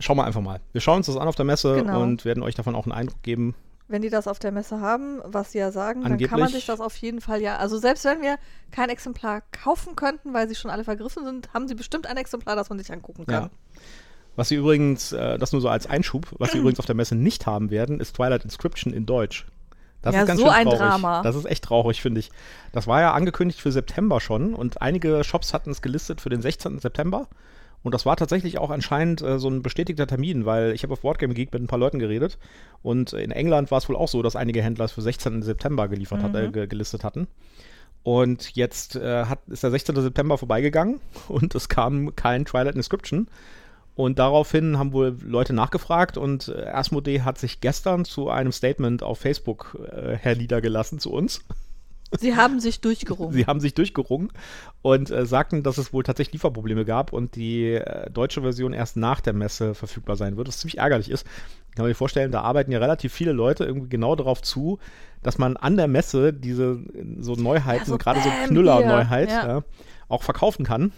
schauen 0.00 0.16
wir 0.16 0.24
einfach 0.24 0.40
mal. 0.40 0.60
Wir 0.72 0.80
schauen 0.80 0.98
uns 0.98 1.06
das 1.06 1.16
an 1.16 1.28
auf 1.28 1.36
der 1.36 1.44
Messe 1.44 1.76
genau. 1.76 2.02
und 2.02 2.24
werden 2.24 2.42
euch 2.42 2.56
davon 2.56 2.74
auch 2.74 2.84
einen 2.84 2.92
Eindruck 2.92 3.22
geben. 3.22 3.54
Wenn 3.88 4.02
die 4.02 4.10
das 4.10 4.26
auf 4.26 4.38
der 4.38 4.52
Messe 4.52 4.80
haben, 4.80 5.20
was 5.24 5.52
sie 5.52 5.58
ja 5.58 5.70
sagen, 5.70 6.04
Angeblich. 6.04 6.28
dann 6.28 6.30
kann 6.30 6.40
man 6.40 6.52
sich 6.52 6.66
das 6.66 6.80
auf 6.80 6.96
jeden 6.96 7.20
Fall 7.20 7.40
ja. 7.40 7.56
Also 7.58 7.78
selbst 7.78 8.04
wenn 8.04 8.22
wir 8.22 8.38
kein 8.70 8.88
Exemplar 8.88 9.42
kaufen 9.52 9.96
könnten, 9.96 10.34
weil 10.34 10.48
sie 10.48 10.54
schon 10.54 10.70
alle 10.70 10.84
vergriffen 10.84 11.24
sind, 11.24 11.52
haben 11.54 11.68
sie 11.68 11.74
bestimmt 11.74 12.06
ein 12.06 12.16
Exemplar, 12.16 12.56
das 12.56 12.70
man 12.70 12.78
sich 12.78 12.92
angucken 12.92 13.26
kann. 13.26 13.44
Ja. 13.44 13.50
Was 14.36 14.48
sie 14.48 14.56
übrigens, 14.56 15.12
äh, 15.12 15.38
das 15.38 15.52
nur 15.52 15.60
so 15.60 15.68
als 15.68 15.86
Einschub, 15.86 16.26
was 16.38 16.52
sie 16.52 16.58
übrigens 16.60 16.78
auf 16.78 16.86
der 16.86 16.94
Messe 16.94 17.14
nicht 17.14 17.46
haben 17.46 17.70
werden, 17.70 18.00
ist 18.00 18.16
Twilight 18.16 18.44
Inscription 18.44 18.92
in 18.92 19.06
Deutsch. 19.06 19.46
Das 20.02 20.14
ja, 20.14 20.22
ist 20.22 20.26
ganz 20.26 20.40
so 20.40 20.46
schön 20.46 20.54
ein 20.54 20.68
Drama. 20.68 21.22
Das 21.22 21.36
ist 21.36 21.44
echt 21.44 21.64
traurig, 21.64 22.02
finde 22.02 22.20
ich. 22.20 22.30
Das 22.72 22.86
war 22.86 23.00
ja 23.00 23.12
angekündigt 23.12 23.60
für 23.60 23.70
September 23.70 24.20
schon 24.20 24.54
und 24.54 24.82
einige 24.82 25.22
Shops 25.22 25.54
hatten 25.54 25.70
es 25.70 25.80
gelistet 25.80 26.20
für 26.20 26.28
den 26.28 26.42
16. 26.42 26.80
September. 26.80 27.28
Und 27.84 27.94
das 27.94 28.06
war 28.06 28.16
tatsächlich 28.16 28.58
auch 28.58 28.70
anscheinend 28.70 29.22
äh, 29.22 29.38
so 29.38 29.48
ein 29.48 29.62
bestätigter 29.62 30.06
Termin, 30.06 30.46
weil 30.46 30.72
ich 30.72 30.82
habe 30.82 30.92
auf 30.92 31.00
Boardgame 31.00 31.34
Geek 31.34 31.52
mit 31.52 31.62
ein 31.62 31.66
paar 31.66 31.80
Leuten 31.80 31.98
geredet 31.98 32.38
und 32.82 33.12
in 33.12 33.32
England 33.32 33.70
war 33.70 33.78
es 33.78 33.88
wohl 33.88 33.96
auch 33.96 34.08
so, 34.08 34.22
dass 34.22 34.36
einige 34.36 34.62
Händler 34.62 34.84
es 34.84 34.92
für 34.92 35.02
16. 35.02 35.42
September 35.42 35.88
geliefert 35.88 36.20
mhm. 36.20 36.24
hat, 36.24 36.56
äh, 36.56 36.66
gelistet 36.66 37.02
hatten. 37.02 37.26
Und 38.04 38.56
jetzt 38.56 38.96
äh, 38.96 39.26
hat, 39.26 39.40
ist 39.48 39.62
der 39.62 39.70
16. 39.70 39.96
September 39.96 40.38
vorbeigegangen 40.38 41.00
und 41.28 41.54
es 41.54 41.68
kam 41.68 42.14
kein 42.14 42.44
Twilight 42.44 42.76
Inscription. 42.76 43.28
Und 43.94 44.18
daraufhin 44.18 44.78
haben 44.78 44.92
wohl 44.92 45.16
Leute 45.22 45.52
nachgefragt 45.52 46.16
und 46.16 46.48
äh, 46.48 46.66
Asmodee 46.68 47.20
hat 47.20 47.38
sich 47.38 47.60
gestern 47.60 48.04
zu 48.04 48.30
einem 48.30 48.52
Statement 48.52 49.02
auf 49.02 49.18
Facebook 49.18 49.78
äh, 49.92 50.16
herniedergelassen 50.16 50.98
zu 50.98 51.12
uns. 51.12 51.44
Sie 52.18 52.36
haben 52.36 52.60
sich 52.60 52.80
durchgerungen. 52.80 53.32
Sie 53.36 53.46
haben 53.46 53.60
sich 53.60 53.74
durchgerungen 53.74 54.30
und 54.82 55.10
äh, 55.10 55.26
sagten, 55.26 55.62
dass 55.62 55.78
es 55.78 55.92
wohl 55.92 56.02
tatsächlich 56.02 56.34
Lieferprobleme 56.34 56.84
gab 56.84 57.12
und 57.12 57.36
die 57.36 57.74
äh, 57.74 58.10
deutsche 58.10 58.42
Version 58.42 58.72
erst 58.72 58.96
nach 58.96 59.20
der 59.20 59.32
Messe 59.32 59.74
verfügbar 59.74 60.16
sein 60.16 60.36
wird, 60.36 60.48
was 60.48 60.58
ziemlich 60.58 60.78
ärgerlich 60.78 61.10
ist. 61.10 61.26
Kann 61.74 61.84
man 61.84 61.90
sich 61.90 61.96
vorstellen, 61.96 62.32
da 62.32 62.42
arbeiten 62.42 62.70
ja 62.70 62.78
relativ 62.78 63.12
viele 63.12 63.32
Leute 63.32 63.64
irgendwie 63.64 63.88
genau 63.88 64.14
darauf 64.14 64.42
zu, 64.42 64.78
dass 65.22 65.38
man 65.38 65.56
an 65.56 65.76
der 65.76 65.88
Messe 65.88 66.32
diese 66.32 66.80
so 67.18 67.34
Neuheiten, 67.34 67.84
ja, 67.84 67.86
so 67.86 67.98
gerade 67.98 68.20
so 68.20 68.28
Knüller-Neuheit, 68.46 69.30
ja. 69.30 69.46
ja, 69.46 69.64
auch 70.08 70.22
verkaufen 70.22 70.66
kann. 70.66 70.92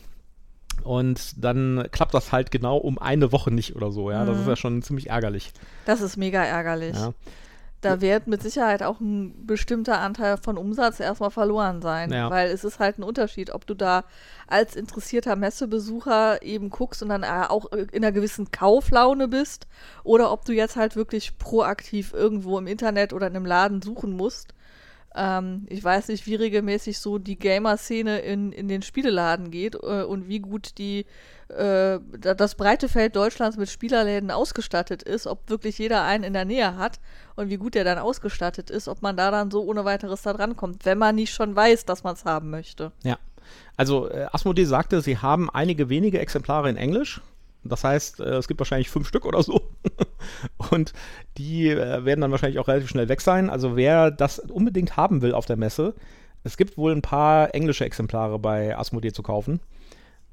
Und 0.83 1.45
dann 1.45 1.88
klappt 1.93 2.14
das 2.14 2.33
halt 2.33 2.50
genau 2.50 2.76
um 2.76 2.99
eine 2.99 3.33
Woche 3.33 3.50
nicht 3.50 3.76
oder 3.76 3.90
so, 3.90 4.11
ja. 4.11 4.25
Mhm. 4.25 4.26
Das 4.26 4.40
ist 4.40 4.49
ja 4.49 4.57
schon 4.57 4.83
ziemlich 4.83 5.11
ärgerlich. 5.11 5.52
Das 5.87 6.00
ist 6.00 6.16
mega 6.16 6.43
ärgerlich. 6.43 6.97
Ja. 6.97 7.12
Da 7.85 8.00
wird 8.00 8.26
mit 8.26 8.43
Sicherheit 8.43 8.83
auch 8.83 8.99
ein 8.99 9.47
bestimmter 9.47 10.00
Anteil 10.00 10.38
von 10.38 10.57
Umsatz 10.57 11.00
erstmal 11.00 11.31
verloren 11.31 11.83
sein. 11.83 12.11
Ja. 12.11 12.31
Weil 12.31 12.49
es 12.49 12.64
ist 12.64 12.78
halt 12.78 12.99
ein 12.99 13.02
Unterschied, 13.02 13.50
ob 13.50 13.66
du 13.66 13.75
da 13.75 14.04
als 14.47 14.75
interessierter 14.75 15.37
Messebesucher 15.37 16.43
eben 16.43 16.71
guckst 16.71 17.02
und 17.02 17.11
dann 17.11 17.25
äh, 17.25 17.47
auch 17.49 17.66
in 17.73 17.88
einer 17.93 18.12
gewissen 18.12 18.50
Kauflaune 18.50 19.28
bist 19.28 19.66
oder 20.02 20.33
ob 20.33 20.47
du 20.47 20.52
jetzt 20.52 20.76
halt 20.76 20.97
wirklich 20.97 21.37
proaktiv 21.38 22.14
irgendwo 22.14 22.59
im 22.59 22.66
Internet 22.66 23.12
oder 23.12 23.26
in 23.26 23.37
einem 23.37 23.47
Laden 23.47 23.83
suchen 23.83 24.16
musst 24.16 24.53
ähm, 25.14 25.66
ich 25.68 25.83
weiß 25.83 26.09
nicht, 26.09 26.26
wie 26.26 26.35
regelmäßig 26.35 26.99
so 26.99 27.18
die 27.18 27.38
Gamer-Szene 27.38 28.21
in, 28.21 28.52
in 28.52 28.68
den 28.68 28.83
Spieleladen 28.83 29.50
geht 29.50 29.75
äh, 29.75 30.02
und 30.02 30.28
wie 30.28 30.40
gut 30.40 30.78
die 30.78 31.06
äh, 31.49 31.99
das 32.18 32.54
breite 32.54 32.88
Feld 32.88 33.14
Deutschlands 33.14 33.56
mit 33.56 33.68
Spielerläden 33.68 34.30
ausgestattet 34.30 35.02
ist, 35.02 35.26
ob 35.26 35.49
wirklich 35.49 35.78
jeder 35.78 36.02
einen 36.02 36.25
in 36.25 36.33
der 36.33 36.44
Nähe 36.44 36.76
hat 36.76 37.00
und 37.37 37.50
wie 37.50 37.56
gut 37.56 37.75
der 37.75 37.85
dann 37.85 37.99
ausgestattet 37.99 38.71
ist, 38.71 38.88
ob 38.88 39.02
man 39.02 39.16
da 39.16 39.30
dann 39.30 39.50
so 39.50 39.62
ohne 39.62 39.85
weiteres 39.85 40.23
da 40.23 40.33
dran 40.33 40.56
kommt, 40.56 40.85
wenn 40.85 40.99
man 40.99 41.14
nicht 41.14 41.33
schon 41.33 41.54
weiß, 41.54 41.85
dass 41.85 42.02
man 42.02 42.14
es 42.14 42.25
haben 42.25 42.50
möchte. 42.50 42.92
Ja. 43.02 43.18
Also 43.76 44.09
äh, 44.09 44.26
Asmodee 44.33 44.64
sagte, 44.64 45.00
sie 45.00 45.18
haben 45.18 45.50
einige 45.50 45.88
wenige 45.88 46.18
Exemplare 46.18 46.71
in 46.71 46.76
Englisch. 46.76 47.21
Das 47.62 47.85
heißt, 47.85 48.21
äh, 48.21 48.37
es 48.37 48.49
gibt 48.49 48.61
wahrscheinlich 48.61 48.90
fünf 48.90 49.06
Stück 49.09 49.25
oder 49.26 49.42
so. 49.42 49.61
Und 50.71 50.93
die 51.37 51.69
äh, 51.69 52.05
werden 52.05 52.21
dann 52.21 52.31
wahrscheinlich 52.31 52.59
auch 52.59 52.69
relativ 52.69 52.88
schnell 52.88 53.09
weg 53.09 53.21
sein. 53.21 53.50
Also 53.50 53.76
wer 53.76 54.11
das 54.11 54.38
unbedingt 54.38 54.97
haben 54.97 55.23
will 55.23 55.33
auf 55.33 55.47
der 55.47 55.57
Messe, 55.57 55.95
es 56.43 56.57
gibt 56.57 56.76
wohl 56.76 56.93
ein 56.93 57.03
paar 57.03 57.55
englische 57.55 57.85
Exemplare 57.85 58.38
bei 58.38 58.76
Asmodee 58.76 59.12
zu 59.12 59.23
kaufen. 59.23 59.61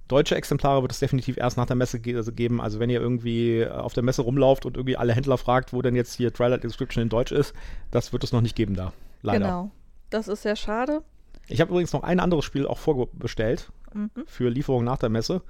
Deutsche 0.08 0.36
Exemplare 0.36 0.81
wird 0.81 0.91
es 0.91 1.00
definitiv 1.00 1.38
erst 1.38 1.55
nach 1.55 1.65
der 1.65 1.77
Messe 1.77 2.01
ge 2.01 2.17
also 2.17 2.34
geben. 2.34 2.60
Also 2.60 2.79
wenn 2.79 2.89
ihr 2.89 3.00
irgendwie 3.00 3.60
äh, 3.60 3.70
auf 3.70 3.93
der 3.93 4.03
Messe 4.03 4.22
rumlauft 4.24 4.65
und 4.65 4.75
irgendwie 4.75 4.98
alle 4.98 5.13
Händler 5.13 5.38
fragt, 5.38 5.72
wo 5.72 5.81
denn 5.81 5.96
jetzt 5.96 6.15
hier 6.15 6.34
Twilight 6.34 6.65
Inscription 6.65 7.01
in 7.01 7.10
Deutsch 7.10 7.31
ist, 7.31 7.53
das 7.91 8.12
wird 8.12 8.24
es 8.24 8.34
noch 8.34 8.41
nicht 8.41 8.55
geben 8.55 8.75
da. 8.75 8.91
Leider. 9.22 9.46
Genau. 9.46 9.72
Das 10.10 10.27
ist 10.27 10.41
sehr 10.41 10.58
schade. 10.58 11.01
Ich 11.48 11.62
habe 11.62 11.72
übrigens 11.72 11.93
noch 11.93 12.03
ein 12.03 12.20
anderes 12.20 12.43
Spiel 12.43 12.67
auch 12.67 12.77
vorbestellt 12.77 13.72
mhm. 13.93 14.10
für 14.25 14.50
Lieferung 14.50 14.84
nach 14.84 14.98
der 14.98 15.10
Messe. 15.10 15.41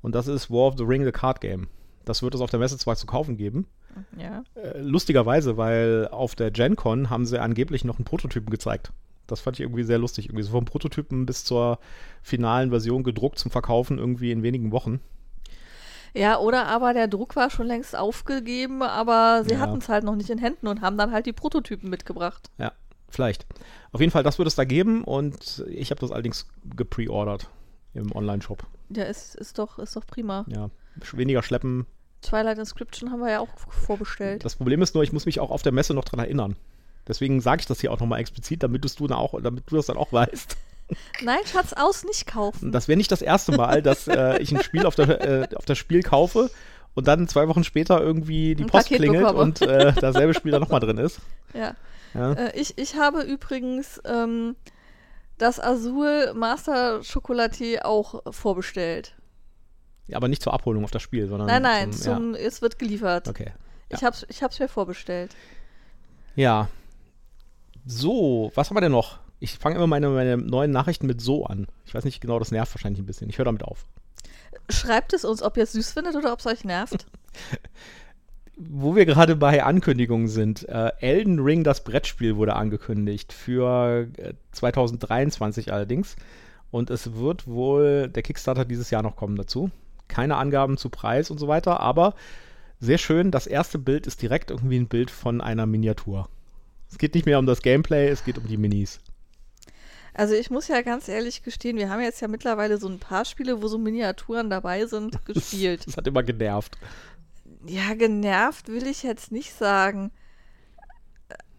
Und 0.00 0.14
das 0.14 0.28
ist 0.28 0.50
War 0.50 0.68
of 0.68 0.74
the 0.78 0.84
Ring, 0.84 1.04
the 1.04 1.12
Card 1.12 1.40
Game. 1.40 1.68
Das 2.06 2.22
wird 2.22 2.34
es 2.34 2.40
auf 2.40 2.50
der 2.50 2.60
Messe 2.60 2.78
zwar 2.78 2.96
zu 2.96 3.04
kaufen 3.04 3.36
geben. 3.36 3.66
Ja. 4.16 4.44
Äh, 4.54 4.80
lustigerweise, 4.80 5.56
weil 5.56 6.08
auf 6.10 6.34
der 6.34 6.50
Gen 6.50 6.76
Con 6.76 7.10
haben 7.10 7.26
sie 7.26 7.40
angeblich 7.40 7.84
noch 7.84 7.98
einen 7.98 8.04
Prototypen 8.04 8.48
gezeigt. 8.48 8.92
Das 9.26 9.40
fand 9.40 9.56
ich 9.56 9.60
irgendwie 9.60 9.82
sehr 9.82 9.98
lustig. 9.98 10.26
Irgendwie 10.26 10.44
so 10.44 10.52
vom 10.52 10.64
Prototypen 10.64 11.26
bis 11.26 11.44
zur 11.44 11.80
finalen 12.22 12.70
Version 12.70 13.02
gedruckt 13.02 13.38
zum 13.38 13.50
Verkaufen 13.50 13.98
irgendwie 13.98 14.30
in 14.30 14.44
wenigen 14.44 14.70
Wochen. 14.70 15.00
Ja, 16.14 16.38
oder 16.38 16.66
aber 16.66 16.94
der 16.94 17.08
Druck 17.08 17.36
war 17.36 17.50
schon 17.50 17.66
längst 17.66 17.96
aufgegeben, 17.96 18.82
aber 18.82 19.42
sie 19.44 19.54
ja. 19.54 19.60
hatten 19.60 19.78
es 19.78 19.88
halt 19.88 20.04
noch 20.04 20.14
nicht 20.14 20.30
in 20.30 20.38
Händen 20.38 20.68
und 20.68 20.80
haben 20.80 20.96
dann 20.96 21.10
halt 21.10 21.26
die 21.26 21.32
Prototypen 21.32 21.90
mitgebracht. 21.90 22.50
Ja, 22.56 22.72
vielleicht. 23.08 23.46
Auf 23.92 24.00
jeden 24.00 24.12
Fall, 24.12 24.22
das 24.22 24.38
wird 24.38 24.48
es 24.48 24.54
da 24.54 24.64
geben 24.64 25.04
und 25.04 25.64
ich 25.68 25.90
habe 25.90 26.00
das 26.00 26.12
allerdings 26.12 26.46
gepreordert 26.74 27.50
im 27.92 28.12
Online-Shop. 28.12 28.64
Ja, 28.90 29.04
ist, 29.04 29.34
ist, 29.34 29.58
doch, 29.58 29.78
ist 29.78 29.96
doch 29.96 30.06
prima. 30.06 30.46
Ja, 30.48 30.70
weniger 31.12 31.42
schleppen. 31.42 31.84
Twilight 32.22 32.58
Inscription 32.58 33.10
haben 33.10 33.20
wir 33.20 33.30
ja 33.30 33.40
auch 33.40 33.48
vorbestellt. 33.68 34.44
Das 34.44 34.56
Problem 34.56 34.82
ist 34.82 34.94
nur, 34.94 35.04
ich 35.04 35.12
muss 35.12 35.26
mich 35.26 35.40
auch 35.40 35.50
auf 35.50 35.62
der 35.62 35.72
Messe 35.72 35.94
noch 35.94 36.04
dran 36.04 36.20
erinnern. 36.20 36.56
Deswegen 37.06 37.40
sage 37.40 37.60
ich 37.60 37.66
das 37.66 37.80
hier 37.80 37.92
auch 37.92 38.00
nochmal 38.00 38.20
explizit, 38.20 38.62
damit, 38.62 38.84
du 38.84 39.06
dann 39.06 39.16
auch, 39.16 39.40
damit 39.40 39.64
du 39.70 39.76
das 39.76 39.86
dann 39.86 39.96
auch 39.96 40.12
weißt. 40.12 40.56
Nein, 41.22 41.38
Schatz, 41.46 41.72
aus 41.72 42.04
nicht 42.04 42.26
kaufen. 42.26 42.72
Das 42.72 42.88
wäre 42.88 42.96
nicht 42.96 43.10
das 43.10 43.22
erste 43.22 43.52
Mal, 43.52 43.82
dass 43.82 44.08
äh, 44.08 44.38
ich 44.38 44.52
ein 44.52 44.62
Spiel 44.62 44.86
auf, 44.86 44.94
der, 44.94 45.20
äh, 45.50 45.54
auf 45.56 45.64
das 45.64 45.78
Spiel 45.78 46.02
kaufe 46.02 46.50
und 46.94 47.06
dann 47.06 47.28
zwei 47.28 47.48
Wochen 47.48 47.64
später 47.64 48.00
irgendwie 48.00 48.54
die 48.54 48.64
ein 48.64 48.68
Post 48.68 48.84
Paket 48.84 48.98
klingelt 48.98 49.24
bekomme. 49.24 49.42
und 49.42 49.62
äh, 49.62 49.92
dasselbe 49.92 50.34
Spiel 50.34 50.52
da 50.52 50.58
nochmal 50.58 50.80
drin 50.80 50.98
ist. 50.98 51.20
Ja. 51.54 51.74
ja. 52.12 52.32
Äh, 52.32 52.60
ich, 52.60 52.76
ich 52.76 52.96
habe 52.96 53.22
übrigens 53.22 54.00
ähm, 54.04 54.56
das 55.38 55.58
Azul 55.58 56.34
Master 56.34 57.00
Chocolatier 57.00 57.86
auch 57.86 58.22
vorbestellt. 58.30 59.14
Ja, 60.08 60.16
aber 60.16 60.28
nicht 60.28 60.42
zur 60.42 60.52
Abholung 60.52 60.84
auf 60.84 60.90
das 60.90 61.02
Spiel, 61.02 61.28
sondern. 61.28 61.48
Nein, 61.48 61.62
nein, 61.62 61.92
zum, 61.92 62.02
zum, 62.02 62.34
ja. 62.34 62.40
es 62.40 62.62
wird 62.62 62.78
geliefert. 62.78 63.28
Okay. 63.28 63.52
Ja. 63.90 63.98
Ich 63.98 64.04
hab's, 64.04 64.26
ich 64.28 64.42
hab's 64.42 64.58
mir 64.58 64.68
vorbestellt. 64.68 65.34
Ja, 66.34 66.68
so, 67.86 68.50
was 68.56 68.68
haben 68.68 68.76
wir 68.76 68.80
denn 68.80 68.92
noch? 68.92 69.20
Ich 69.38 69.58
fange 69.58 69.76
immer 69.76 69.86
meine, 69.86 70.08
meine 70.08 70.36
neuen 70.36 70.72
Nachrichten 70.72 71.06
mit 71.06 71.20
so 71.20 71.46
an. 71.46 71.68
Ich 71.84 71.94
weiß 71.94 72.04
nicht 72.04 72.20
genau, 72.20 72.38
das 72.38 72.50
nervt 72.50 72.74
wahrscheinlich 72.74 73.00
ein 73.00 73.06
bisschen. 73.06 73.30
Ich 73.30 73.38
höre 73.38 73.44
damit 73.44 73.62
auf. 73.62 73.86
Schreibt 74.68 75.12
es 75.12 75.24
uns, 75.24 75.40
ob 75.40 75.56
ihr 75.56 75.62
es 75.62 75.72
süß 75.72 75.92
findet 75.92 76.16
oder 76.16 76.32
ob 76.32 76.40
es 76.40 76.46
euch 76.46 76.64
nervt. 76.64 77.06
Wo 78.56 78.96
wir 78.96 79.04
gerade 79.04 79.36
bei 79.36 79.62
Ankündigungen 79.62 80.28
sind. 80.28 80.66
Äh, 80.68 80.92
Elden 81.00 81.38
Ring, 81.38 81.62
das 81.62 81.84
Brettspiel, 81.84 82.36
wurde 82.36 82.56
angekündigt. 82.56 83.34
Für 83.34 84.08
äh, 84.16 84.32
2023 84.52 85.72
allerdings. 85.72 86.16
Und 86.70 86.90
es 86.90 87.14
wird 87.14 87.46
wohl 87.46 88.08
der 88.08 88.22
Kickstarter 88.22 88.64
dieses 88.64 88.90
Jahr 88.90 89.02
noch 89.02 89.14
kommen 89.14 89.36
dazu. 89.36 89.70
Keine 90.08 90.36
Angaben 90.36 90.76
zu 90.76 90.88
Preis 90.88 91.30
und 91.30 91.38
so 91.38 91.48
weiter, 91.48 91.80
aber 91.80 92.14
sehr 92.80 92.98
schön. 92.98 93.30
Das 93.30 93.46
erste 93.46 93.78
Bild 93.78 94.06
ist 94.06 94.22
direkt 94.22 94.50
irgendwie 94.50 94.78
ein 94.78 94.88
Bild 94.88 95.10
von 95.10 95.40
einer 95.40 95.66
Miniatur. 95.66 96.28
Es 96.90 96.98
geht 96.98 97.14
nicht 97.14 97.26
mehr 97.26 97.38
um 97.38 97.46
das 97.46 97.62
Gameplay, 97.62 98.08
es 98.08 98.24
geht 98.24 98.38
um 98.38 98.46
die 98.46 98.56
Minis. 98.56 99.00
Also 100.14 100.34
ich 100.34 100.50
muss 100.50 100.68
ja 100.68 100.80
ganz 100.80 101.08
ehrlich 101.08 101.42
gestehen, 101.42 101.76
wir 101.76 101.90
haben 101.90 102.00
jetzt 102.00 102.22
ja 102.22 102.28
mittlerweile 102.28 102.78
so 102.78 102.88
ein 102.88 102.98
paar 102.98 103.26
Spiele, 103.26 103.60
wo 103.62 103.68
so 103.68 103.76
Miniaturen 103.76 104.48
dabei 104.48 104.86
sind, 104.86 105.24
gespielt. 105.26 105.80
das, 105.80 105.86
das 105.86 105.96
hat 105.98 106.06
immer 106.06 106.22
genervt. 106.22 106.78
Ja, 107.66 107.94
genervt 107.94 108.68
will 108.68 108.86
ich 108.86 109.02
jetzt 109.02 109.32
nicht 109.32 109.52
sagen. 109.52 110.10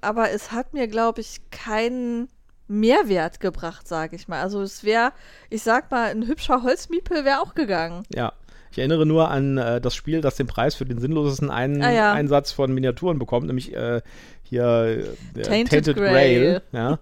Aber 0.02 0.32
es 0.32 0.52
hat 0.52 0.74
mir, 0.74 0.88
glaube 0.88 1.22
ich, 1.22 1.42
keinen 1.52 2.30
Mehrwert 2.68 3.40
gebracht, 3.40 3.88
sage 3.88 4.16
ich 4.16 4.28
mal. 4.28 4.42
Also 4.42 4.62
es 4.62 4.84
wäre, 4.84 5.12
ich 5.50 5.64
sag 5.64 5.90
mal, 5.92 6.12
ein 6.12 6.28
hübscher 6.28 6.64
Holzmiepel 6.64 7.26
wäre 7.26 7.42
auch 7.42 7.56
gegangen. 7.56 8.04
Ja, 8.14 8.34
ich 8.72 8.78
erinnere 8.78 9.06
nur 9.06 9.30
an 9.30 9.58
äh, 9.58 9.82
das 9.82 9.96
Spiel, 9.96 10.22
das 10.22 10.36
den 10.36 10.48
Preis 10.48 10.76
für 10.76 10.86
den 10.86 11.00
sinnlosesten 11.00 11.50
Ein 11.50 11.82
ah, 11.82 11.92
ja. 11.92 12.14
Einsatz 12.14 12.52
von 12.52 12.74
Miniaturen 12.74 13.20
bekommt, 13.20 13.48
nämlich 13.48 13.74
äh, 13.74 14.02
hier 14.44 15.04
äh, 15.36 15.42
Tainted, 15.42 15.86
Tainted 15.86 15.98
Grail. 15.98 16.62
Ja. 16.72 17.00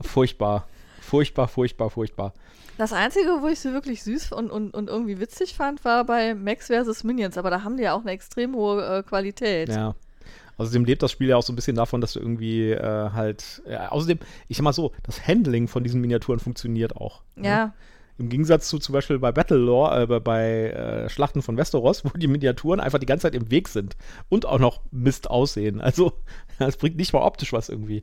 furchtbar. 0.00 0.66
Furchtbar, 1.00 1.48
furchtbar, 1.48 1.90
furchtbar. 1.90 2.34
Das 2.78 2.92
Einzige, 2.92 3.40
wo 3.40 3.48
ich 3.48 3.60
sie 3.60 3.72
wirklich 3.72 4.02
süß 4.02 4.32
und, 4.32 4.50
und, 4.50 4.74
und 4.74 4.88
irgendwie 4.88 5.18
witzig 5.18 5.54
fand, 5.54 5.84
war 5.84 6.04
bei 6.04 6.34
Max 6.34 6.66
vs. 6.66 7.04
Minions, 7.04 7.38
aber 7.38 7.50
da 7.50 7.62
haben 7.62 7.76
die 7.76 7.84
ja 7.84 7.94
auch 7.94 8.02
eine 8.02 8.10
extrem 8.10 8.54
hohe 8.54 8.98
äh, 8.98 9.02
Qualität. 9.02 9.68
Ja. 9.68 9.94
Außerdem 10.58 10.84
lebt 10.84 11.02
das 11.02 11.12
Spiel 11.12 11.28
ja 11.28 11.36
auch 11.36 11.42
so 11.42 11.52
ein 11.52 11.56
bisschen 11.56 11.76
davon, 11.76 12.00
dass 12.00 12.14
du 12.14 12.20
irgendwie 12.20 12.70
äh, 12.70 13.10
halt. 13.10 13.62
Ja, 13.68 13.90
außerdem, 13.90 14.18
ich 14.48 14.56
sag 14.56 14.64
mal 14.64 14.72
so, 14.72 14.92
das 15.02 15.26
Handling 15.26 15.68
von 15.68 15.82
diesen 15.82 16.00
Miniaturen 16.00 16.40
funktioniert 16.40 16.96
auch. 16.96 17.22
Ne? 17.34 17.48
Ja. 17.48 17.66
Ne? 17.66 17.72
Im 18.18 18.30
Gegensatz 18.30 18.68
zu 18.68 18.78
zum 18.78 18.94
Beispiel 18.94 19.18
bei 19.18 19.30
Battlelore, 19.30 20.02
äh, 20.02 20.20
bei 20.20 20.70
äh, 20.70 21.08
Schlachten 21.10 21.42
von 21.42 21.58
Westeros, 21.58 22.04
wo 22.04 22.08
die 22.16 22.28
Miniaturen 22.28 22.80
einfach 22.80 22.98
die 22.98 23.06
ganze 23.06 23.24
Zeit 23.24 23.34
im 23.34 23.50
Weg 23.50 23.68
sind 23.68 23.96
und 24.30 24.46
auch 24.46 24.58
noch 24.58 24.80
Mist 24.90 25.28
aussehen. 25.28 25.80
Also, 25.80 26.12
es 26.58 26.78
bringt 26.78 26.96
nicht 26.96 27.12
mal 27.12 27.22
optisch 27.22 27.52
was 27.52 27.68
irgendwie. 27.68 28.02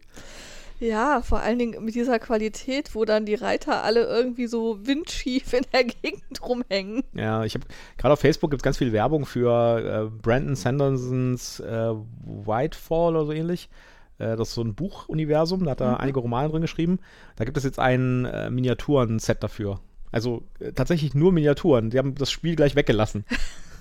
Ja, 0.84 1.22
vor 1.22 1.40
allen 1.40 1.60
Dingen 1.60 1.86
mit 1.86 1.96
dieser 1.96 2.20
Qualität, 2.20 2.94
wo 2.94 3.06
dann 3.06 3.26
die 3.26 3.36
Reiter 3.36 3.86
alle 3.86 4.04
irgendwie 4.04 4.48
so 4.48 4.86
windschief 4.86 5.54
in 5.54 5.64
der 5.72 5.84
Gegend 6.02 6.42
rumhängen. 6.42 7.04
Ja, 7.14 7.46
ich 7.46 7.56
habe 7.56 7.66
gerade 7.98 8.12
auf 8.12 8.20
Facebook 8.20 8.52
gibt 8.52 8.60
es 8.60 8.64
ganz 8.64 8.78
viel 8.78 8.92
Werbung 8.92 9.26
für 9.26 10.10
äh, 10.10 10.10
Brandon 10.22 10.58
Sandersons 10.58 11.62
äh, 11.62 11.94
Whitefall 12.26 13.16
oder 13.16 13.26
so 13.26 13.32
ähnlich. 13.32 13.70
Äh, 14.18 14.36
das 14.36 14.50
ist 14.50 14.56
so 14.56 14.62
ein 14.62 14.76
Buchuniversum, 14.76 15.64
da 15.64 15.72
hat 15.72 15.80
er 15.80 15.92
mhm. 15.92 15.98
einige 16.02 16.20
Romane 16.20 16.50
drin 16.50 16.62
geschrieben. 16.62 17.00
Da 17.38 17.46
gibt 17.46 17.56
es 17.56 17.64
jetzt 17.64 17.80
ein 17.80 18.26
äh, 18.26 18.50
Miniaturen-Set 18.50 19.42
dafür. 19.42 19.80
Also 20.12 20.44
äh, 20.60 20.74
tatsächlich 20.74 21.16
nur 21.16 21.32
Miniaturen. 21.32 21.92
Die 21.92 21.98
haben 21.98 22.14
das 22.14 22.30
Spiel 22.30 22.58
gleich 22.58 22.76
weggelassen. 22.76 23.24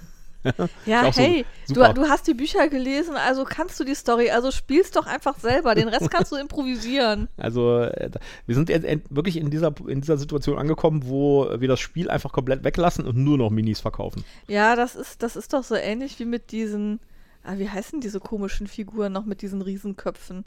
ja, 0.87 1.05
hey, 1.15 1.45
so 1.67 1.75
du, 1.75 1.95
du, 1.95 2.09
hast 2.09 2.27
die 2.27 2.35
Bücher 2.35 2.69
gelesen, 2.69 3.15
also 3.17 3.45
kannst 3.45 3.79
du 3.79 3.85
die 3.85 3.95
Story, 3.95 4.31
also 4.31 4.51
spielst 4.51 4.97
doch 4.97 5.07
einfach 5.07 5.39
selber. 5.39 5.75
Den 5.75 5.89
Rest 5.89 6.11
kannst 6.11 6.33
du 6.33 6.37
improvisieren. 6.37 7.29
Also, 7.43 7.81
äh, 7.81 8.11
wir 8.47 8.55
sind 8.55 8.69
wirklich 8.69 9.37
in 9.37 9.51
dieser, 9.51 9.75
in 9.89 10.01
dieser 10.01 10.17
Situation 10.17 10.59
angekommen, 10.59 11.03
wo 11.07 11.49
wir 11.59 11.67
das 11.67 11.81
Spiel 11.81 12.09
einfach 12.09 12.33
komplett 12.33 12.63
weglassen 12.63 13.05
und 13.05 13.17
nur 13.17 13.37
noch 13.37 13.51
Minis 13.51 13.81
verkaufen. 13.81 14.25
Ja, 14.47 14.77
das 14.77 14.95
ist, 14.95 15.23
das 15.23 15.35
ist 15.35 15.53
doch 15.53 15.65
so 15.65 15.75
ähnlich 15.75 16.19
wie 16.21 16.25
mit 16.25 16.53
diesen, 16.53 17.01
ah, 17.43 17.55
wie 17.57 17.69
heißen 17.69 18.01
diese 18.01 18.21
komischen 18.21 18.69
Figuren 18.69 19.13
noch 19.13 19.25
mit 19.25 19.43
diesen 19.43 19.61
Riesenköpfen? 19.61 20.45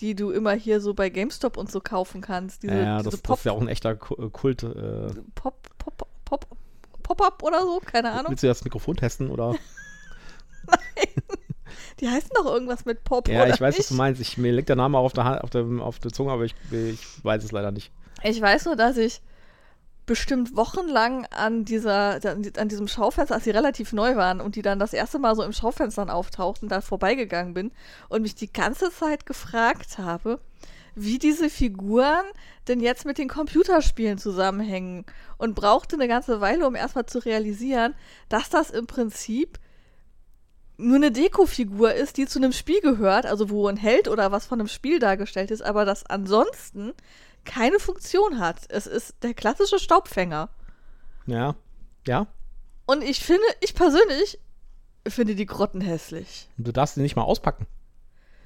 die 0.00 0.14
du 0.14 0.30
immer 0.30 0.52
hier 0.52 0.80
so 0.80 0.94
bei 0.94 1.08
GameStop 1.08 1.56
und 1.56 1.70
so 1.70 1.80
kaufen 1.80 2.20
kannst. 2.20 2.62
Diese, 2.62 2.74
ja, 2.74 2.98
diese 2.98 3.10
das, 3.10 3.20
Pop 3.20 3.34
das 3.34 3.40
ist 3.40 3.44
ja 3.46 3.52
auch 3.52 3.60
ein 3.60 3.68
echter 3.68 3.90
äh, 3.90 4.30
Kult. 4.30 4.62
Äh 4.62 5.08
Pop, 5.34 5.68
Pop, 5.78 6.06
Pop, 6.24 6.46
Pop-up 7.08 7.42
oder 7.42 7.62
so, 7.62 7.80
keine 7.84 8.10
Ahnung. 8.10 8.26
Willst 8.28 8.42
du 8.42 8.48
das 8.48 8.64
Mikrofon 8.64 8.96
testen 8.96 9.30
oder? 9.30 9.52
Nein. 10.66 11.06
Die 12.00 12.08
heißen 12.08 12.30
doch 12.34 12.44
irgendwas 12.44 12.84
mit 12.84 13.02
Pop. 13.02 13.28
Ja, 13.28 13.46
ich 13.46 13.60
weiß, 13.60 13.74
nicht? 13.74 13.80
was 13.80 13.88
du 13.88 13.94
meinst. 13.94 14.20
Ich, 14.20 14.36
mir 14.36 14.52
liegt 14.52 14.68
der 14.68 14.76
Name 14.76 14.98
auch 14.98 15.04
auf 15.04 15.12
der, 15.14 15.24
Hand, 15.24 15.42
auf 15.42 15.50
der, 15.50 15.64
auf 15.80 15.98
der 15.98 16.12
Zunge, 16.12 16.32
aber 16.32 16.44
ich, 16.44 16.54
ich 16.70 17.24
weiß 17.24 17.42
es 17.42 17.50
leider 17.50 17.72
nicht. 17.72 17.90
Ich 18.22 18.40
weiß 18.40 18.66
nur, 18.66 18.76
dass 18.76 18.98
ich 18.98 19.22
bestimmt 20.04 20.54
wochenlang 20.54 21.26
an 21.26 21.64
dieser, 21.64 22.20
an 22.24 22.68
diesem 22.68 22.88
Schaufenster, 22.88 23.34
als 23.34 23.44
sie 23.44 23.50
relativ 23.50 23.92
neu 23.92 24.16
waren 24.16 24.40
und 24.40 24.56
die 24.56 24.62
dann 24.62 24.78
das 24.78 24.92
erste 24.92 25.18
Mal 25.18 25.34
so 25.34 25.42
im 25.42 25.52
Schaufenster 25.52 26.12
auftauchten, 26.14 26.68
da 26.68 26.80
vorbeigegangen 26.80 27.54
bin 27.54 27.72
und 28.08 28.22
mich 28.22 28.34
die 28.34 28.52
ganze 28.52 28.90
Zeit 28.90 29.26
gefragt 29.26 29.98
habe, 29.98 30.40
wie 30.98 31.18
diese 31.18 31.50
Figuren 31.50 32.24
denn 32.66 32.80
jetzt 32.80 33.04
mit 33.04 33.18
den 33.18 33.28
Computerspielen 33.28 34.18
zusammenhängen 34.18 35.06
und 35.38 35.54
brauchte 35.54 35.96
eine 35.96 36.08
ganze 36.08 36.40
Weile, 36.40 36.66
um 36.66 36.74
erstmal 36.74 37.06
zu 37.06 37.18
realisieren, 37.18 37.94
dass 38.28 38.50
das 38.50 38.70
im 38.70 38.86
Prinzip 38.86 39.58
nur 40.76 40.96
eine 40.96 41.10
Dekofigur 41.10 41.92
ist, 41.94 42.16
die 42.16 42.26
zu 42.26 42.38
einem 42.38 42.52
Spiel 42.52 42.80
gehört, 42.80 43.26
also 43.26 43.50
wo 43.50 43.66
ein 43.66 43.76
Held 43.76 44.08
oder 44.08 44.30
was 44.30 44.46
von 44.46 44.60
einem 44.60 44.68
Spiel 44.68 44.98
dargestellt 44.98 45.50
ist, 45.50 45.62
aber 45.62 45.84
das 45.84 46.06
ansonsten 46.06 46.92
keine 47.44 47.80
Funktion 47.80 48.38
hat. 48.38 48.60
Es 48.68 48.86
ist 48.86 49.16
der 49.22 49.34
klassische 49.34 49.78
Staubfänger. 49.78 50.50
Ja, 51.26 51.56
ja. 52.06 52.26
Und 52.86 53.02
ich 53.02 53.20
finde, 53.20 53.46
ich 53.60 53.74
persönlich 53.74 54.38
finde 55.06 55.34
die 55.34 55.46
Grotten 55.46 55.80
hässlich. 55.80 56.48
Du 56.58 56.72
darfst 56.72 56.94
sie 56.94 57.02
nicht 57.02 57.16
mal 57.16 57.22
auspacken. 57.22 57.66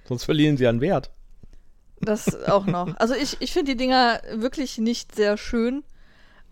Sonst 0.04 0.24
verlieren 0.24 0.56
sie 0.56 0.66
an 0.66 0.80
Wert. 0.80 1.10
Das 2.02 2.44
auch 2.44 2.66
noch. 2.66 2.96
Also 2.98 3.14
ich, 3.14 3.36
ich 3.40 3.52
finde 3.52 3.72
die 3.72 3.78
Dinger 3.78 4.20
wirklich 4.34 4.78
nicht 4.78 5.14
sehr 5.14 5.36
schön. 5.36 5.84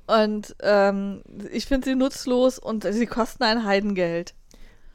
Und 0.07 0.57
ähm, 0.61 1.23
ich 1.52 1.66
finde 1.66 1.88
sie 1.88 1.95
nutzlos 1.95 2.59
und 2.59 2.85
sie 2.85 3.07
kosten 3.07 3.45
ein 3.45 3.64
Heidengeld. 3.64 4.35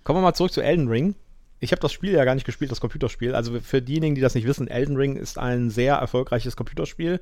Kommen 0.04 0.20
wir 0.20 0.24
mal 0.24 0.34
zurück 0.34 0.52
zu 0.52 0.62
Elden 0.62 0.90
Ring. 0.90 1.16
Ich 1.60 1.72
habe 1.72 1.80
das 1.80 1.94
Spiel 1.94 2.12
ja 2.12 2.26
gar 2.26 2.36
nicht 2.36 2.46
gespielt, 2.46 2.70
das 2.70 2.82
Computerspiel. 2.82 3.34
Also 3.34 3.60
für 3.62 3.82
diejenigen, 3.82 4.16
die 4.16 4.22
das 4.22 4.36
nicht 4.36 4.46
wissen, 4.46 4.68
Elden 4.68 4.98
Ring 4.98 5.16
ist 5.16 5.38
ein 5.38 5.70
sehr 5.70 5.96
erfolgreiches 5.96 6.58
Computerspiel. 6.58 7.22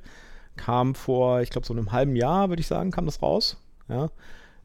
Kam 0.55 0.95
vor, 0.95 1.41
ich 1.41 1.49
glaube, 1.49 1.67
so 1.67 1.73
einem 1.73 1.91
halben 1.91 2.15
Jahr, 2.15 2.49
würde 2.49 2.61
ich 2.61 2.67
sagen, 2.67 2.91
kam 2.91 3.05
das 3.05 3.21
raus. 3.21 3.57
Ja. 3.87 4.09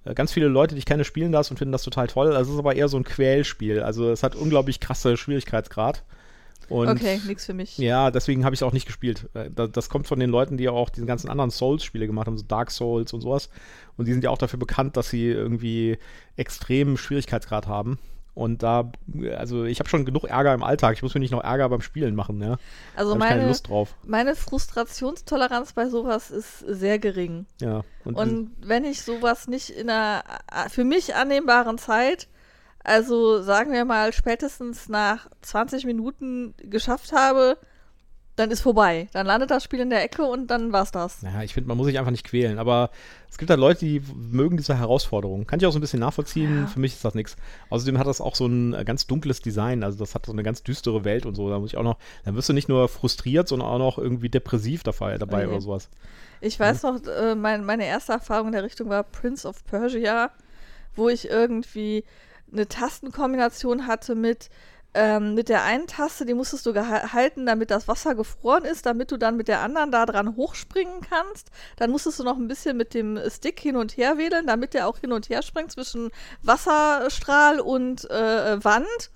Äh, 0.04 0.14
ganz 0.14 0.32
viele 0.32 0.48
Leute, 0.48 0.74
die 0.74 0.78
ich 0.78 0.86
kenne, 0.86 1.04
spielen 1.04 1.32
das 1.32 1.50
und 1.50 1.58
finden 1.58 1.72
das 1.72 1.82
total 1.82 2.06
toll. 2.06 2.28
Also 2.28 2.50
es 2.50 2.54
ist 2.54 2.58
aber 2.58 2.76
eher 2.76 2.88
so 2.88 2.96
ein 2.96 3.04
Quälspiel. 3.04 3.82
Also 3.82 4.10
es 4.10 4.22
hat 4.22 4.34
unglaublich 4.34 4.80
krasse 4.80 5.16
Schwierigkeitsgrad. 5.16 6.04
Und 6.68 6.88
okay, 6.88 7.20
nichts 7.26 7.46
für 7.46 7.54
mich. 7.54 7.78
Ja, 7.78 8.10
deswegen 8.10 8.44
habe 8.44 8.54
ich 8.54 8.60
es 8.60 8.62
auch 8.62 8.72
nicht 8.72 8.86
gespielt. 8.86 9.28
Äh, 9.34 9.50
das, 9.50 9.88
kommt 9.88 10.06
von 10.06 10.20
den 10.20 10.30
Leuten, 10.30 10.56
die 10.56 10.68
auch 10.68 10.90
diese 10.90 11.06
ganzen 11.06 11.30
anderen 11.30 11.50
Souls-Spiele 11.50 12.06
gemacht 12.06 12.26
haben, 12.26 12.36
so 12.36 12.44
Dark 12.44 12.70
Souls 12.70 13.12
und 13.12 13.20
sowas. 13.20 13.48
Und 13.96 14.06
die 14.06 14.12
sind 14.12 14.22
ja 14.22 14.30
auch 14.30 14.38
dafür 14.38 14.58
bekannt, 14.58 14.96
dass 14.96 15.08
sie 15.08 15.26
irgendwie 15.26 15.98
extremen 16.36 16.96
Schwierigkeitsgrad 16.96 17.66
haben. 17.66 17.98
Und 18.34 18.62
da, 18.62 18.92
also 19.36 19.64
ich 19.64 19.80
habe 19.80 19.88
schon 19.88 20.04
genug 20.04 20.22
Ärger 20.22 20.54
im 20.54 20.62
Alltag. 20.62 20.94
Ich 20.94 21.02
muss 21.02 21.12
mir 21.12 21.18
nicht 21.18 21.32
noch 21.32 21.42
Ärger 21.42 21.68
beim 21.68 21.80
Spielen 21.80 22.14
machen, 22.14 22.40
ja. 22.40 22.56
Also 22.94 23.16
meine, 23.16 23.32
keine 23.32 23.48
Lust 23.48 23.68
drauf. 23.68 23.96
meine 24.04 24.36
Frustrationstoleranz 24.36 25.72
bei 25.72 25.88
sowas 25.88 26.30
ist 26.30 26.60
sehr 26.60 27.00
gering. 27.00 27.46
Ja. 27.60 27.82
Und, 28.04 28.14
und 28.14 28.50
wenn 28.60 28.84
ich 28.84 29.02
sowas 29.02 29.48
nicht 29.48 29.70
in 29.70 29.90
einer 29.90 30.22
für 30.70 30.84
mich 30.84 31.16
annehmbaren 31.16 31.78
Zeit 31.78 32.28
also 32.88 33.42
sagen 33.42 33.72
wir 33.72 33.84
mal 33.84 34.12
spätestens 34.12 34.88
nach 34.88 35.28
20 35.42 35.84
Minuten 35.84 36.54
geschafft 36.58 37.12
habe, 37.12 37.58
dann 38.38 38.50
ist 38.50 38.60
vorbei. 38.60 39.08
Dann 39.12 39.26
landet 39.26 39.50
das 39.50 39.64
Spiel 39.64 39.80
in 39.80 39.90
der 39.90 40.02
Ecke 40.02 40.22
und 40.22 40.46
dann 40.48 40.72
war's 40.72 40.92
das. 40.92 41.22
Ja, 41.22 41.42
ich 41.42 41.54
finde, 41.54 41.68
man 41.68 41.76
muss 41.76 41.86
sich 41.86 41.98
einfach 41.98 42.12
nicht 42.12 42.24
quälen. 42.24 42.58
Aber 42.58 42.90
es 43.28 43.36
gibt 43.36 43.50
halt 43.50 43.58
Leute, 43.58 43.80
die 43.80 44.00
mögen 44.14 44.56
diese 44.56 44.78
Herausforderung. 44.78 45.46
Kann 45.46 45.58
ich 45.58 45.66
auch 45.66 45.72
so 45.72 45.78
ein 45.78 45.80
bisschen 45.80 46.00
nachvollziehen. 46.00 46.60
Ja. 46.60 46.66
Für 46.68 46.80
mich 46.80 46.94
ist 46.94 47.04
das 47.04 47.14
nichts. 47.14 47.36
Außerdem 47.70 47.98
hat 47.98 48.06
das 48.06 48.20
auch 48.20 48.36
so 48.36 48.46
ein 48.46 48.74
äh, 48.74 48.84
ganz 48.84 49.06
dunkles 49.06 49.42
Design. 49.42 49.82
Also 49.82 49.98
das 49.98 50.14
hat 50.14 50.26
so 50.26 50.32
eine 50.32 50.44
ganz 50.44 50.62
düstere 50.62 51.04
Welt 51.04 51.26
und 51.26 51.34
so. 51.34 51.50
Da 51.50 51.58
muss 51.58 51.72
ich 51.72 51.76
auch 51.76 51.82
noch, 51.82 51.98
dann 52.24 52.36
wirst 52.36 52.48
du 52.48 52.52
nicht 52.52 52.68
nur 52.68 52.88
frustriert, 52.88 53.48
sondern 53.48 53.68
auch 53.68 53.78
noch 53.78 53.98
irgendwie 53.98 54.28
depressiv 54.28 54.84
dabei, 54.84 55.18
dabei 55.18 55.44
okay. 55.44 55.48
oder 55.48 55.60
sowas. 55.60 55.90
Ich 56.40 56.60
weiß 56.60 56.82
ja. 56.82 56.92
noch, 56.92 57.06
äh, 57.06 57.34
mein, 57.34 57.64
meine 57.64 57.86
erste 57.86 58.12
Erfahrung 58.12 58.48
in 58.48 58.52
der 58.52 58.62
Richtung 58.62 58.88
war 58.88 59.02
Prince 59.02 59.48
of 59.48 59.64
Persia, 59.66 60.30
wo 60.94 61.08
ich 61.08 61.28
irgendwie 61.28 62.04
eine 62.52 62.68
Tastenkombination 62.68 63.86
hatte 63.86 64.14
mit 64.14 64.50
ähm, 64.94 65.34
mit 65.34 65.48
der 65.48 65.64
einen 65.64 65.86
Taste, 65.86 66.24
die 66.24 66.34
musstest 66.34 66.64
du 66.64 66.74
halten, 66.74 67.44
damit 67.46 67.70
das 67.70 67.88
Wasser 67.88 68.14
gefroren 68.14 68.64
ist, 68.64 68.86
damit 68.86 69.12
du 69.12 69.16
dann 69.16 69.36
mit 69.36 69.46
der 69.46 69.60
anderen 69.60 69.92
da 69.92 70.06
dran 70.06 70.34
hochspringen 70.34 71.02
kannst. 71.08 71.50
Dann 71.76 71.90
musstest 71.90 72.18
du 72.18 72.24
noch 72.24 72.38
ein 72.38 72.48
bisschen 72.48 72.76
mit 72.76 72.94
dem 72.94 73.18
Stick 73.30 73.60
hin 73.60 73.76
und 73.76 73.96
her 73.96 74.16
wedeln, 74.16 74.46
damit 74.46 74.74
der 74.74 74.88
auch 74.88 74.98
hin 74.98 75.12
und 75.12 75.28
her 75.28 75.42
springt 75.42 75.72
zwischen 75.72 76.10
Wasserstrahl 76.42 77.60
und 77.60 78.10
äh, 78.10 78.64
Wand. 78.64 79.10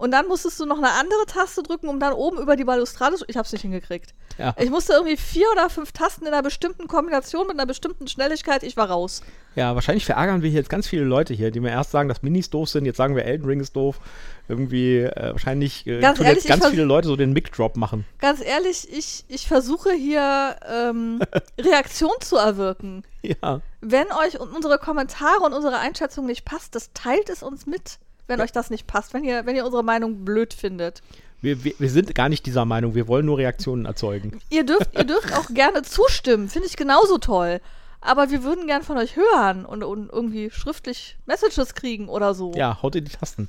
Und 0.00 0.12
dann 0.12 0.28
musstest 0.28 0.58
du 0.58 0.64
noch 0.64 0.78
eine 0.78 0.92
andere 0.92 1.26
Taste 1.26 1.62
drücken, 1.62 1.86
um 1.86 2.00
dann 2.00 2.14
oben 2.14 2.38
über 2.38 2.56
die 2.56 2.64
Balustrade 2.64 3.16
zu. 3.16 3.26
Ich 3.28 3.36
hab's 3.36 3.52
nicht 3.52 3.60
hingekriegt. 3.60 4.14
Ja. 4.38 4.54
Ich 4.58 4.70
musste 4.70 4.94
irgendwie 4.94 5.18
vier 5.18 5.46
oder 5.52 5.68
fünf 5.68 5.92
Tasten 5.92 6.24
in 6.24 6.32
einer 6.32 6.42
bestimmten 6.42 6.88
Kombination 6.88 7.46
mit 7.46 7.58
einer 7.58 7.66
bestimmten 7.66 8.08
Schnelligkeit. 8.08 8.62
Ich 8.62 8.78
war 8.78 8.88
raus. 8.88 9.22
Ja, 9.56 9.74
wahrscheinlich 9.74 10.06
verärgern 10.06 10.40
wir 10.40 10.48
hier 10.48 10.60
jetzt 10.60 10.70
ganz 10.70 10.86
viele 10.86 11.04
Leute 11.04 11.34
hier, 11.34 11.50
die 11.50 11.60
mir 11.60 11.68
erst 11.68 11.90
sagen, 11.90 12.08
dass 12.08 12.22
Minis 12.22 12.48
doof 12.48 12.70
sind. 12.70 12.86
Jetzt 12.86 12.96
sagen 12.96 13.14
wir, 13.14 13.26
Elden 13.26 13.44
Ring 13.44 13.60
ist 13.60 13.76
doof. 13.76 14.00
Irgendwie, 14.48 15.00
äh, 15.00 15.32
wahrscheinlich 15.32 15.86
äh, 15.86 16.00
ganz 16.00 16.16
tun 16.16 16.26
ehrlich, 16.26 16.44
jetzt 16.44 16.60
ganz 16.60 16.70
viele 16.70 16.84
Leute 16.84 17.06
so 17.06 17.16
den 17.16 17.34
Mic-Drop 17.34 17.76
machen. 17.76 18.06
Ganz 18.20 18.42
ehrlich, 18.42 18.88
ich, 18.90 19.26
ich 19.28 19.46
versuche 19.46 19.92
hier 19.92 20.56
ähm, 20.66 21.20
Reaktion 21.60 22.14
zu 22.20 22.38
erwirken. 22.38 23.02
Ja. 23.20 23.60
Wenn 23.82 24.06
euch 24.12 24.40
unsere 24.40 24.78
Kommentare 24.78 25.40
und 25.44 25.52
unsere 25.52 25.76
Einschätzung 25.76 26.24
nicht 26.24 26.46
passt, 26.46 26.74
das 26.74 26.94
teilt 26.94 27.28
es 27.28 27.42
uns 27.42 27.66
mit 27.66 27.98
wenn 28.30 28.38
ja. 28.38 28.44
euch 28.44 28.52
das 28.52 28.70
nicht 28.70 28.86
passt, 28.86 29.12
wenn 29.12 29.24
ihr, 29.24 29.44
wenn 29.44 29.56
ihr 29.56 29.64
unsere 29.64 29.84
Meinung 29.84 30.24
blöd 30.24 30.54
findet. 30.54 31.02
Wir, 31.42 31.64
wir, 31.64 31.74
wir, 31.78 31.90
sind 31.90 32.14
gar 32.14 32.28
nicht 32.28 32.46
dieser 32.46 32.64
Meinung, 32.64 32.94
wir 32.94 33.08
wollen 33.08 33.26
nur 33.26 33.38
Reaktionen 33.38 33.86
erzeugen. 33.86 34.38
Ihr 34.50 34.64
dürft, 34.64 34.96
ihr 34.96 35.04
dürft 35.04 35.34
auch 35.34 35.48
gerne 35.48 35.82
zustimmen, 35.82 36.48
finde 36.48 36.68
ich 36.68 36.76
genauso 36.76 37.18
toll. 37.18 37.60
Aber 38.00 38.30
wir 38.30 38.44
würden 38.44 38.66
gern 38.66 38.82
von 38.82 38.96
euch 38.96 39.16
hören 39.16 39.66
und, 39.66 39.82
und 39.82 40.10
irgendwie 40.10 40.50
schriftlich 40.50 41.18
Messages 41.26 41.74
kriegen 41.74 42.08
oder 42.08 42.32
so. 42.34 42.52
Ja, 42.54 42.82
haut 42.82 42.94
in 42.94 43.04
die 43.04 43.12
Tasten. 43.12 43.48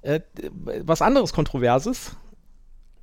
Äh, 0.00 0.20
was 0.82 1.02
anderes 1.02 1.32
Kontroverses 1.32 2.12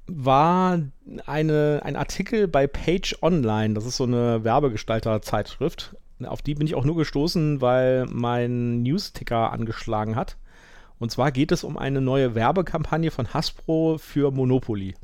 war 0.08 0.80
eine, 1.26 1.82
ein 1.84 1.96
Artikel 1.96 2.48
bei 2.48 2.68
Page 2.68 3.18
Online. 3.22 3.74
Das 3.74 3.86
ist 3.86 3.98
so 3.98 4.06
eine 4.06 4.44
Werbegestalter-Zeitschrift. 4.44 5.96
Auf 6.24 6.41
die 6.41 6.56
bin 6.56 6.65
ich 6.65 6.76
auch 6.76 6.86
nur 6.86 6.96
gestoßen, 6.96 7.62
weil 7.62 8.06
mein 8.06 8.84
Newsticker 8.84 9.52
angeschlagen 9.52 10.15
hat. 10.15 10.38
Und 11.00 11.12
zwar 11.12 11.32
geht 11.32 11.52
es 11.52 11.64
um 11.64 11.78
eine 11.78 12.02
neue 12.02 12.36
Werbekampagne 12.36 13.12
von 13.12 13.34
Hasbro 13.34 13.98
für 13.98 14.32
Monopoly. 14.32 14.96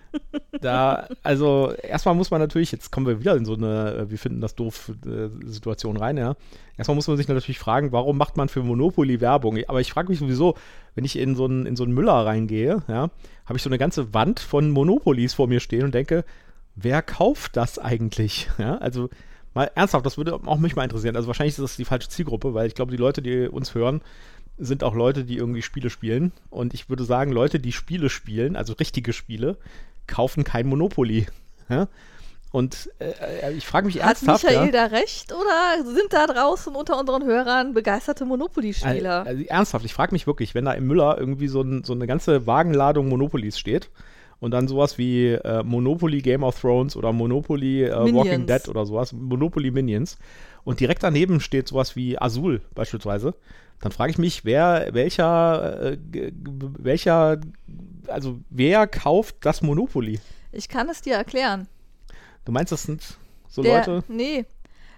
da, 0.60 1.08
also 1.22 1.72
erstmal 1.82 2.14
muss 2.14 2.30
man 2.30 2.40
natürlich, 2.40 2.72
jetzt 2.72 2.90
kommen 2.90 3.06
wir 3.06 3.20
wieder 3.20 3.36
in 3.36 3.44
so 3.44 3.54
eine, 3.54 3.94
äh, 3.94 4.10
wir 4.10 4.18
finden 4.18 4.40
das 4.40 4.54
doof, 4.54 4.92
äh, 5.06 5.28
Situation 5.46 5.96
rein, 5.96 6.16
ja. 6.16 6.34
Erstmal 6.76 6.94
muss 6.94 7.08
man 7.08 7.16
sich 7.16 7.28
natürlich 7.28 7.58
fragen, 7.58 7.92
warum 7.92 8.16
macht 8.16 8.36
man 8.36 8.48
für 8.48 8.62
Monopoly 8.62 9.20
Werbung? 9.20 9.58
Aber 9.68 9.80
ich 9.80 9.92
frage 9.92 10.08
mich 10.08 10.18
sowieso, 10.18 10.56
wenn 10.94 11.04
ich 11.04 11.18
in 11.18 11.36
so 11.36 11.44
einen, 11.44 11.66
in 11.66 11.76
so 11.76 11.84
einen 11.84 11.92
Müller 11.92 12.26
reingehe, 12.26 12.82
ja, 12.88 13.10
habe 13.46 13.56
ich 13.56 13.62
so 13.62 13.68
eine 13.68 13.78
ganze 13.78 14.14
Wand 14.14 14.40
von 14.40 14.70
Monopolies 14.70 15.34
vor 15.34 15.46
mir 15.46 15.60
stehen 15.60 15.84
und 15.84 15.94
denke, 15.94 16.24
wer 16.74 17.02
kauft 17.02 17.56
das 17.56 17.78
eigentlich? 17.78 18.48
Ja, 18.58 18.78
also 18.78 19.08
mal 19.54 19.70
ernsthaft, 19.74 20.06
das 20.06 20.16
würde 20.16 20.34
auch 20.34 20.58
mich 20.58 20.76
mal 20.76 20.84
interessieren. 20.84 21.16
Also 21.16 21.26
wahrscheinlich 21.26 21.54
ist 21.54 21.62
das 21.62 21.76
die 21.76 21.84
falsche 21.84 22.08
Zielgruppe, 22.08 22.54
weil 22.54 22.66
ich 22.66 22.74
glaube, 22.74 22.90
die 22.90 22.96
Leute, 22.96 23.22
die 23.22 23.48
uns 23.48 23.74
hören, 23.74 24.00
sind 24.58 24.84
auch 24.84 24.94
Leute, 24.94 25.24
die 25.24 25.36
irgendwie 25.36 25.62
Spiele 25.62 25.90
spielen. 25.90 26.32
Und 26.50 26.74
ich 26.74 26.88
würde 26.88 27.04
sagen, 27.04 27.32
Leute, 27.32 27.58
die 27.58 27.72
Spiele 27.72 28.10
spielen, 28.10 28.56
also 28.56 28.74
richtige 28.74 29.12
Spiele, 29.12 29.56
kaufen 30.06 30.44
kein 30.44 30.66
Monopoly. 30.66 31.26
Ja? 31.68 31.88
Und 32.52 32.90
äh, 32.98 33.48
äh 33.48 33.52
ich 33.54 33.66
frage 33.66 33.86
mich 33.86 33.96
Hat 33.96 34.22
ernsthaft. 34.22 34.44
Hat 34.44 34.50
Michael 34.50 34.66
ja, 34.66 34.72
da 34.72 34.96
recht 34.96 35.32
oder 35.32 35.84
sind 35.84 36.12
da 36.12 36.26
draußen 36.26 36.74
unter 36.74 37.00
unseren 37.00 37.24
Hörern 37.24 37.72
begeisterte 37.72 38.26
Monopoly-Spieler? 38.26 39.20
Also, 39.20 39.30
also, 39.30 39.42
ernsthaft, 39.44 39.84
ich 39.86 39.94
frage 39.94 40.12
mich 40.12 40.26
wirklich, 40.26 40.54
wenn 40.54 40.66
da 40.66 40.72
im 40.72 40.86
Müller 40.86 41.16
irgendwie 41.18 41.48
so, 41.48 41.62
ein, 41.62 41.82
so 41.82 41.94
eine 41.94 42.06
ganze 42.06 42.46
Wagenladung 42.46 43.08
Monopolies 43.08 43.58
steht 43.58 43.88
und 44.38 44.50
dann 44.50 44.68
sowas 44.68 44.98
wie 44.98 45.28
äh, 45.28 45.62
Monopoly 45.62 46.20
Game 46.20 46.42
of 46.42 46.60
Thrones 46.60 46.94
oder 46.94 47.12
Monopoly 47.12 47.84
äh, 47.84 48.14
Walking 48.14 48.46
Dead 48.46 48.68
oder 48.68 48.84
sowas, 48.84 49.12
Monopoly 49.12 49.70
Minions 49.70 50.18
und 50.64 50.80
direkt 50.80 51.02
daneben 51.02 51.40
steht 51.40 51.68
sowas 51.68 51.96
wie 51.96 52.20
Azul 52.20 52.62
beispielsweise, 52.74 53.34
dann 53.80 53.92
frage 53.92 54.12
ich 54.12 54.18
mich, 54.18 54.44
wer, 54.44 54.88
welcher, 54.92 55.92
äh, 55.92 55.98
welcher, 56.78 57.40
also 58.06 58.38
wer 58.48 58.86
kauft 58.86 59.36
das 59.40 59.62
Monopoly? 59.62 60.20
Ich 60.52 60.68
kann 60.68 60.88
es 60.88 61.02
dir 61.02 61.14
erklären. 61.14 61.66
Du 62.44 62.52
meinst, 62.52 62.72
das 62.72 62.84
sind 62.84 63.16
so 63.48 63.62
der, 63.62 63.78
Leute? 63.78 64.04
Nee. 64.08 64.44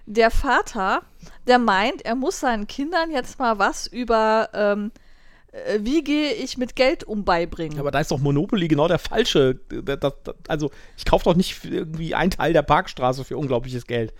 Der 0.05 0.29
Vater, 0.29 1.01
der 1.47 1.57
meint, 1.57 2.05
er 2.05 2.15
muss 2.15 2.39
seinen 2.39 2.67
Kindern 2.67 3.09
jetzt 3.09 3.39
mal 3.39 3.57
was 3.57 3.87
über 3.87 4.49
ähm, 4.53 4.91
äh, 5.55 5.79
wie 5.81 6.03
gehe 6.03 6.33
ich 6.33 6.57
mit 6.57 6.75
Geld 6.75 7.03
um 7.03 7.23
beibringen. 7.23 7.79
Aber 7.79 7.91
da 7.91 7.99
ist 7.99 8.11
doch 8.11 8.19
Monopoly 8.19 8.67
genau 8.67 8.87
der 8.87 8.99
falsche. 8.99 9.55
Das, 9.69 9.99
das, 9.99 10.13
also 10.47 10.69
ich 10.97 11.05
kaufe 11.05 11.23
doch 11.25 11.35
nicht 11.35 11.63
irgendwie 11.63 12.13
einen 12.13 12.31
Teil 12.31 12.53
der 12.53 12.61
Parkstraße 12.61 13.23
für 13.23 13.37
unglaubliches 13.37 13.87
Geld. 13.87 14.13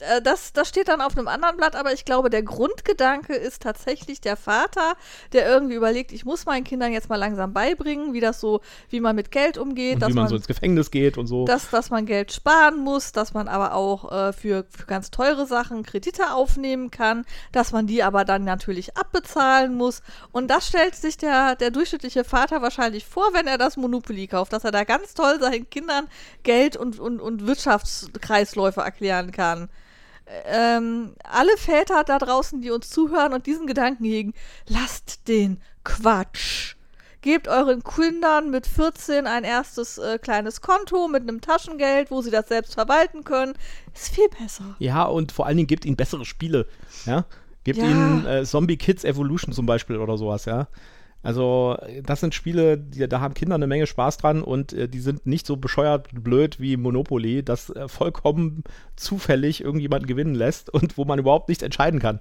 Äh, 0.00 0.22
das, 0.22 0.52
das 0.52 0.68
steht 0.68 0.88
dann 0.88 1.00
auf 1.00 1.16
einem 1.16 1.28
anderen 1.28 1.56
Blatt, 1.56 1.76
aber 1.76 1.92
ich 1.92 2.04
glaube, 2.04 2.30
der 2.30 2.42
Grundgedanke 2.42 3.34
ist 3.34 3.62
tatsächlich 3.62 4.20
der 4.20 4.36
Vater, 4.36 4.94
der 5.32 5.48
irgendwie 5.48 5.74
überlegt, 5.74 6.12
ich 6.12 6.24
muss 6.24 6.46
meinen 6.46 6.64
Kindern 6.64 6.92
jetzt 6.92 7.08
mal 7.08 7.16
langsam 7.16 7.52
beibringen, 7.52 8.12
wie 8.12 8.20
das 8.20 8.40
so, 8.40 8.60
wie 8.88 9.00
man 9.00 9.16
mit 9.16 9.30
Geld 9.30 9.58
umgeht. 9.58 9.96
Und 9.96 10.08
wie 10.08 10.14
man, 10.14 10.22
man, 10.24 10.28
so 10.28 10.36
ins 10.36 10.46
Gefängnis 10.46 10.90
geht 10.90 11.18
und 11.18 11.26
so. 11.26 11.44
Dass, 11.44 11.70
dass 11.70 11.90
man 11.90 12.06
Geld 12.06 12.32
sparen 12.32 12.78
muss, 12.78 13.12
dass 13.12 13.34
man 13.34 13.48
aber 13.48 13.74
auch 13.74 14.10
äh, 14.10 14.32
für, 14.32 14.64
für 14.70 14.86
ganz 14.86 15.10
teure 15.10 15.46
Sachen 15.46 15.82
Kredite 15.82 16.32
aufnehmen 16.32 16.90
kann, 16.90 17.24
dass 17.52 17.72
man 17.72 17.86
die 17.86 18.02
aber 18.02 18.24
dann 18.24 18.44
natürlich 18.44 18.96
abbezahlen 18.96 19.74
muss. 19.74 20.02
Und 20.32 20.48
das 20.48 20.66
stellt 20.66 20.94
sich 20.94 21.16
der, 21.16 21.56
der 21.56 21.70
durchschnittliche 21.70 22.24
Vater 22.24 22.62
wahrscheinlich 22.62 23.04
vor, 23.04 23.30
wenn 23.32 23.46
er 23.46 23.58
das 23.58 23.76
Monopoly 23.76 24.26
kauft, 24.26 24.52
dass 24.52 24.64
er 24.64 24.70
da 24.70 24.84
ganz 24.84 25.14
toll 25.14 25.38
seinen 25.40 25.68
Kindern 25.70 26.08
Geld 26.42 26.76
und, 26.76 26.98
und, 26.98 27.20
und 27.20 27.46
Wirtschaftskreisläufe 27.46 28.80
erklären 28.80 29.32
kann 29.32 29.68
ähm, 30.46 31.14
alle 31.24 31.56
Väter 31.56 32.04
da 32.04 32.18
draußen, 32.18 32.60
die 32.60 32.70
uns 32.70 32.90
zuhören 32.90 33.32
und 33.32 33.46
diesen 33.46 33.66
Gedanken 33.66 34.04
hegen, 34.04 34.34
lasst 34.66 35.28
den 35.28 35.60
Quatsch. 35.84 36.76
Gebt 37.22 37.48
euren 37.48 37.82
Kindern 37.82 38.50
mit 38.50 38.66
14 38.66 39.26
ein 39.26 39.44
erstes 39.44 39.98
äh, 39.98 40.18
kleines 40.18 40.62
Konto 40.62 41.06
mit 41.06 41.22
einem 41.22 41.42
Taschengeld, 41.42 42.10
wo 42.10 42.22
sie 42.22 42.30
das 42.30 42.48
selbst 42.48 42.74
verwalten 42.74 43.24
können. 43.24 43.52
Ist 43.94 44.14
viel 44.14 44.28
besser. 44.28 44.76
Ja, 44.78 45.04
und 45.04 45.30
vor 45.30 45.46
allen 45.46 45.58
Dingen 45.58 45.66
gebt 45.66 45.84
ihnen 45.84 45.96
bessere 45.96 46.24
Spiele. 46.24 46.66
Ja? 47.04 47.26
Gebt 47.64 47.78
ja. 47.78 47.84
ihnen 47.84 48.26
äh, 48.26 48.44
Zombie 48.44 48.78
Kids 48.78 49.04
Evolution 49.04 49.52
zum 49.52 49.66
Beispiel 49.66 49.98
oder 49.98 50.16
sowas, 50.16 50.46
ja. 50.46 50.68
Also, 51.22 51.76
das 52.02 52.20
sind 52.20 52.34
Spiele, 52.34 52.78
die, 52.78 53.06
da 53.06 53.20
haben 53.20 53.34
Kinder 53.34 53.54
eine 53.54 53.66
Menge 53.66 53.86
Spaß 53.86 54.16
dran 54.16 54.42
und 54.42 54.72
äh, 54.72 54.88
die 54.88 55.00
sind 55.00 55.26
nicht 55.26 55.46
so 55.46 55.56
bescheuert 55.56 56.08
blöd 56.12 56.60
wie 56.60 56.78
Monopoly, 56.78 57.42
das 57.42 57.68
äh, 57.70 57.88
vollkommen 57.88 58.64
zufällig 58.96 59.62
irgendjemanden 59.62 60.06
gewinnen 60.06 60.34
lässt 60.34 60.70
und 60.70 60.96
wo 60.96 61.04
man 61.04 61.18
überhaupt 61.18 61.48
nicht 61.50 61.62
entscheiden 61.62 62.00
kann. 62.00 62.20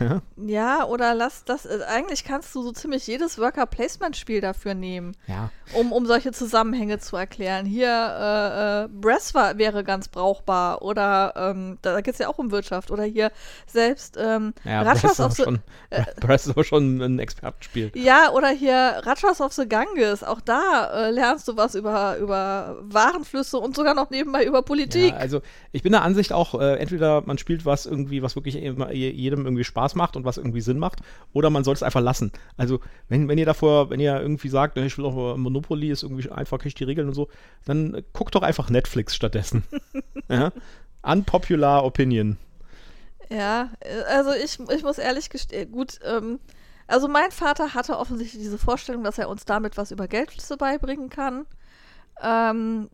Ja, 0.00 0.22
ja 0.36 0.84
oder 0.84 1.14
lass 1.14 1.44
das, 1.44 1.66
äh, 1.66 1.80
eigentlich 1.86 2.24
kannst 2.24 2.54
du 2.54 2.62
so 2.62 2.72
ziemlich 2.72 3.06
jedes 3.06 3.38
Worker-Placement-Spiel 3.38 4.40
dafür 4.40 4.74
nehmen, 4.74 5.14
ja. 5.26 5.50
um, 5.74 5.92
um 5.92 6.06
solche 6.06 6.32
Zusammenhänge 6.32 6.98
zu 6.98 7.16
erklären. 7.16 7.66
Hier, 7.66 7.88
äh, 7.88 8.84
äh, 8.84 8.88
Breath 8.88 9.34
war, 9.34 9.58
wäre 9.58 9.84
ganz 9.84 10.08
brauchbar 10.08 10.82
oder 10.82 11.34
ähm, 11.36 11.78
da 11.82 12.00
geht 12.00 12.14
es 12.14 12.18
ja 12.18 12.28
auch 12.28 12.38
um 12.38 12.50
Wirtschaft 12.50 12.90
oder 12.90 13.04
hier 13.04 13.30
selbst 13.66 14.16
ähm, 14.18 14.54
ja, 14.64 14.82
Ratchas 14.82 15.20
of 15.20 15.32
the... 15.32 15.44
Schon, 15.44 15.60
äh, 15.90 16.04
Breath 16.18 16.40
ist 16.40 16.48
aber 16.48 16.64
schon 16.64 17.00
ein 17.00 17.18
Expertenspiel. 17.18 17.92
Ja, 17.94 18.30
oder 18.30 18.48
hier 18.48 19.02
Ratchas 19.04 19.40
of 19.40 19.52
the 19.52 19.68
Ganges, 19.68 20.24
auch 20.24 20.40
da 20.40 21.08
äh, 21.08 21.10
lernst 21.10 21.46
du 21.46 21.56
was 21.56 21.74
über, 21.74 22.16
über 22.16 22.78
Warenflüsse 22.80 23.58
und 23.58 23.76
sogar 23.76 23.94
noch 23.94 24.10
nebenbei 24.10 24.44
über 24.44 24.62
Politik. 24.62 25.12
Ja, 25.12 25.16
also 25.16 25.42
ich 25.72 25.82
bin 25.82 25.92
der 25.92 26.02
Ansicht 26.02 26.32
auch, 26.32 26.58
äh, 26.58 26.76
entweder 26.76 27.22
man 27.26 27.36
spielt 27.36 27.66
was 27.66 27.84
irgendwie, 27.86 28.22
was 28.22 28.34
wirklich 28.34 28.54
jedem 28.54 29.44
irgendwie 29.44 29.64
Spaß 29.64 29.89
macht 29.94 30.16
und 30.16 30.24
was 30.24 30.36
irgendwie 30.36 30.60
Sinn 30.60 30.78
macht, 30.78 31.00
oder 31.32 31.50
man 31.50 31.64
soll 31.64 31.74
es 31.74 31.82
einfach 31.82 32.00
lassen. 32.00 32.32
Also 32.56 32.80
wenn, 33.08 33.28
wenn 33.28 33.38
ihr 33.38 33.46
davor, 33.46 33.90
wenn 33.90 34.00
ihr 34.00 34.20
irgendwie 34.20 34.48
sagt, 34.48 34.76
ich 34.78 34.98
will 34.98 35.04
auch 35.04 35.36
Monopoly, 35.36 35.90
ist 35.90 36.02
irgendwie 36.02 36.30
einfach 36.30 36.64
ich 36.64 36.74
die 36.74 36.84
Regeln 36.84 37.08
und 37.08 37.14
so, 37.14 37.28
dann 37.64 38.02
guckt 38.12 38.34
doch 38.34 38.42
einfach 38.42 38.70
Netflix 38.70 39.14
stattdessen. 39.14 39.64
ja? 40.28 40.52
Unpopular 41.02 41.84
Opinion. 41.84 42.36
Ja, 43.30 43.70
äh, 43.80 44.02
also 44.08 44.32
ich, 44.32 44.58
ich 44.58 44.82
muss 44.82 44.98
ehrlich 44.98 45.30
gestehen, 45.30 45.70
gut, 45.70 45.98
ähm, 46.04 46.40
also 46.86 47.06
mein 47.06 47.30
Vater 47.30 47.74
hatte 47.74 47.98
offensichtlich 47.98 48.42
diese 48.42 48.58
Vorstellung, 48.58 49.04
dass 49.04 49.18
er 49.18 49.28
uns 49.28 49.44
damit 49.44 49.76
was 49.76 49.92
über 49.92 50.08
Geldflüsse 50.08 50.56
beibringen 50.56 51.08
kann. 51.08 51.46
Ähm, 52.20 52.90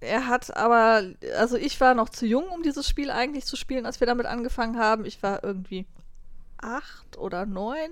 er 0.00 0.26
hat 0.26 0.56
aber, 0.56 1.02
also 1.36 1.56
ich 1.56 1.80
war 1.80 1.94
noch 1.94 2.08
zu 2.08 2.26
jung, 2.26 2.48
um 2.48 2.62
dieses 2.62 2.88
Spiel 2.88 3.10
eigentlich 3.10 3.44
zu 3.44 3.56
spielen, 3.56 3.86
als 3.86 4.00
wir 4.00 4.06
damit 4.06 4.26
angefangen 4.26 4.78
haben. 4.78 5.04
Ich 5.04 5.22
war 5.22 5.42
irgendwie 5.42 5.86
acht 6.58 7.18
oder 7.18 7.46
neun. 7.46 7.90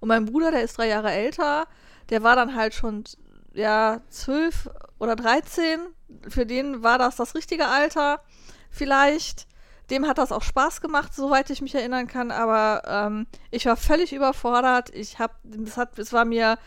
Und 0.00 0.08
mein 0.08 0.26
Bruder, 0.26 0.50
der 0.50 0.62
ist 0.62 0.78
drei 0.78 0.88
Jahre 0.88 1.10
älter, 1.10 1.66
der 2.10 2.22
war 2.22 2.36
dann 2.36 2.54
halt 2.54 2.74
schon, 2.74 3.04
ja, 3.52 4.00
zwölf 4.08 4.70
oder 4.98 5.16
dreizehn. 5.16 5.80
Für 6.28 6.46
den 6.46 6.82
war 6.82 6.98
das 6.98 7.16
das 7.16 7.34
richtige 7.34 7.66
Alter, 7.66 8.22
vielleicht. 8.70 9.46
Dem 9.90 10.06
hat 10.06 10.18
das 10.18 10.32
auch 10.32 10.42
Spaß 10.42 10.82
gemacht, 10.82 11.14
soweit 11.14 11.48
ich 11.48 11.62
mich 11.62 11.74
erinnern 11.74 12.08
kann, 12.08 12.30
aber 12.30 12.82
ähm, 12.86 13.26
ich 13.50 13.64
war 13.64 13.76
völlig 13.76 14.12
überfordert. 14.12 14.90
Ich 14.94 15.16
es 15.18 15.76
hat, 15.78 15.98
es 15.98 16.12
war 16.12 16.26
mir 16.26 16.58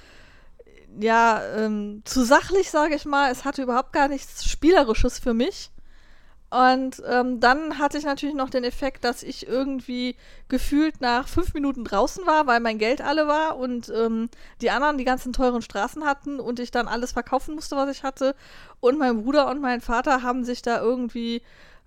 ja 0.99 1.41
ähm, 1.55 2.01
zu 2.05 2.23
sachlich, 2.23 2.69
sage 2.71 2.95
ich 2.95 3.05
mal. 3.05 3.31
Es 3.31 3.45
hatte 3.45 3.63
überhaupt 3.63 3.93
gar 3.93 4.07
nichts 4.07 4.45
Spielerisches 4.45 5.19
für 5.19 5.33
mich. 5.33 5.71
Und 6.51 7.01
ähm, 7.07 7.39
dann 7.39 7.79
hatte 7.79 7.97
ich 7.97 8.03
natürlich 8.03 8.35
noch 8.35 8.49
den 8.49 8.65
Effekt, 8.65 9.05
dass 9.05 9.23
ich 9.23 9.47
irgendwie 9.47 10.17
gefühlt 10.49 10.99
nach 10.99 11.29
fünf 11.29 11.53
Minuten 11.53 11.85
draußen 11.85 12.25
war, 12.27 12.45
weil 12.45 12.59
mein 12.59 12.77
Geld 12.77 12.99
alle 12.99 13.25
war 13.25 13.57
und 13.57 13.87
ähm, 13.87 14.29
die 14.59 14.69
anderen 14.69 14.97
die 14.97 15.05
ganzen 15.05 15.31
teuren 15.31 15.61
Straßen 15.61 16.03
hatten 16.03 16.41
und 16.41 16.59
ich 16.59 16.69
dann 16.69 16.89
alles 16.89 17.13
verkaufen 17.13 17.55
musste, 17.55 17.77
was 17.77 17.89
ich 17.89 18.03
hatte. 18.03 18.35
Und 18.81 18.99
mein 18.99 19.23
Bruder 19.23 19.49
und 19.49 19.61
mein 19.61 19.79
Vater 19.79 20.23
haben 20.23 20.43
sich 20.43 20.61
da 20.61 20.81
irgendwie 20.81 21.41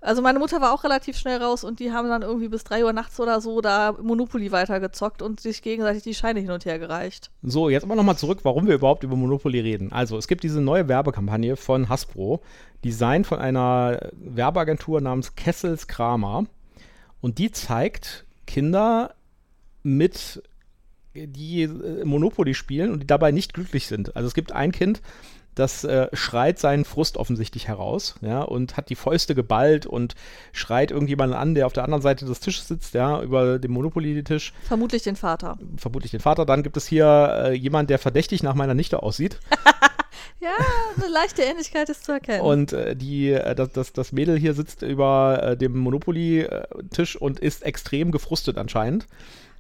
also 0.05 0.23
meine 0.23 0.39
Mutter 0.39 0.61
war 0.61 0.73
auch 0.73 0.85
relativ 0.85 1.17
schnell 1.17 1.43
raus 1.43 1.65
und 1.65 1.81
die 1.81 1.93
haben 1.93 2.09
dann 2.09 2.23
irgendwie 2.23 2.49
bis 2.49 2.63
3 2.65 2.85
Uhr 2.85 2.93
nachts 2.93 3.19
oder 3.19 3.41
so 3.41 3.61
da 3.61 3.97
Monopoly 4.01 4.53
weitergezockt 4.53 5.23
und 5.23 5.41
sich 5.41 5.63
gegenseitig 5.63 6.03
die 6.03 6.15
Scheine 6.15 6.41
hin 6.41 6.51
und 6.51 6.65
her 6.67 6.79
gereicht. 6.79 7.31
So, 7.43 7.71
jetzt 7.71 7.85
aber 7.85 7.97
nochmal 7.97 8.19
zurück, 8.19 8.41
warum 8.43 8.67
wir 8.67 8.75
überhaupt 8.75 9.03
über 9.03 9.17
Monopoly 9.17 9.61
reden. 9.61 9.93
Also, 9.93 10.19
es 10.19 10.29
gibt 10.29 10.45
diese 10.45 10.61
neue 10.61 10.89
Werbekampagne 10.89 11.57
von 11.57 11.89
Hasbro, 11.89 12.43
Design 12.85 13.25
von 13.25 13.39
einer 13.39 14.11
Werbeagentur 14.13 15.01
namens 15.01 15.35
Kessels 15.37 15.87
Kramer. 15.87 16.45
Und 17.21 17.39
die 17.39 17.51
zeigt 17.51 18.27
Kinder 18.47 19.15
mit 19.83 20.43
die 21.15 21.63
äh, 21.63 22.05
Monopoly 22.05 22.55
spielen 22.55 22.93
und 22.93 23.01
die 23.01 23.07
dabei 23.07 23.31
nicht 23.31 23.55
glücklich 23.55 23.87
sind. 23.87 24.17
Also 24.17 24.27
es 24.27 24.35
gibt 24.35 24.53
ein 24.53 24.73
Kind, 24.73 25.01
das 25.55 25.85
äh, 25.85 26.09
schreit 26.13 26.59
seinen 26.59 26.85
Frust 26.85 27.17
offensichtlich 27.17 27.69
heraus, 27.69 28.15
ja, 28.21 28.43
und 28.43 28.77
hat 28.77 28.91
die 28.91 28.95
Fäuste 28.95 29.35
geballt 29.35 29.87
und 29.87 30.15
schreit 30.53 30.91
irgendjemanden 30.91 31.39
an, 31.39 31.55
der 31.55 31.67
auf 31.67 31.73
der 31.73 31.85
anderen 31.85 32.03
Seite 32.03 32.25
des 32.25 32.41
Tisches 32.41 32.69
sitzt, 32.69 32.95
ja, 32.95 33.23
über 33.23 33.59
dem 33.59 33.73
Monopoly-Tisch. 33.73 34.53
Vermutlich 34.63 35.03
den 35.03 35.17
Vater. 35.17 35.59
Vermutlich 35.77 36.11
den 36.11 36.21
Vater. 36.21 36.45
Dann 36.45 36.63
gibt 36.63 36.77
es 36.77 36.87
hier 36.87 37.45
äh, 37.45 37.55
jemand, 37.55 37.91
der 37.91 37.99
verdächtig 37.99 38.43
nach 38.43 38.55
meiner 38.55 38.75
Nichte 38.75 39.03
aussieht. 39.03 39.39
ja, 40.41 40.51
eine 40.97 41.13
leichte 41.13 41.43
Ähnlichkeit 41.43 41.89
ist 41.89 42.05
zu 42.05 42.13
erkennen. 42.13 42.43
Und 42.43 42.73
äh, 42.73 42.97
die, 42.97 43.31
äh, 43.31 43.55
das, 43.55 43.71
das, 43.71 43.93
das 43.93 44.13
Mädel 44.13 44.39
hier 44.39 44.55
sitzt 44.55 44.83
über 44.83 45.43
äh, 45.43 45.57
dem 45.57 45.79
Monopoly-Tisch 45.79 47.17
und 47.17 47.41
ist 47.41 47.63
extrem 47.63 48.11
gefrustet 48.11 48.59
anscheinend 48.59 49.07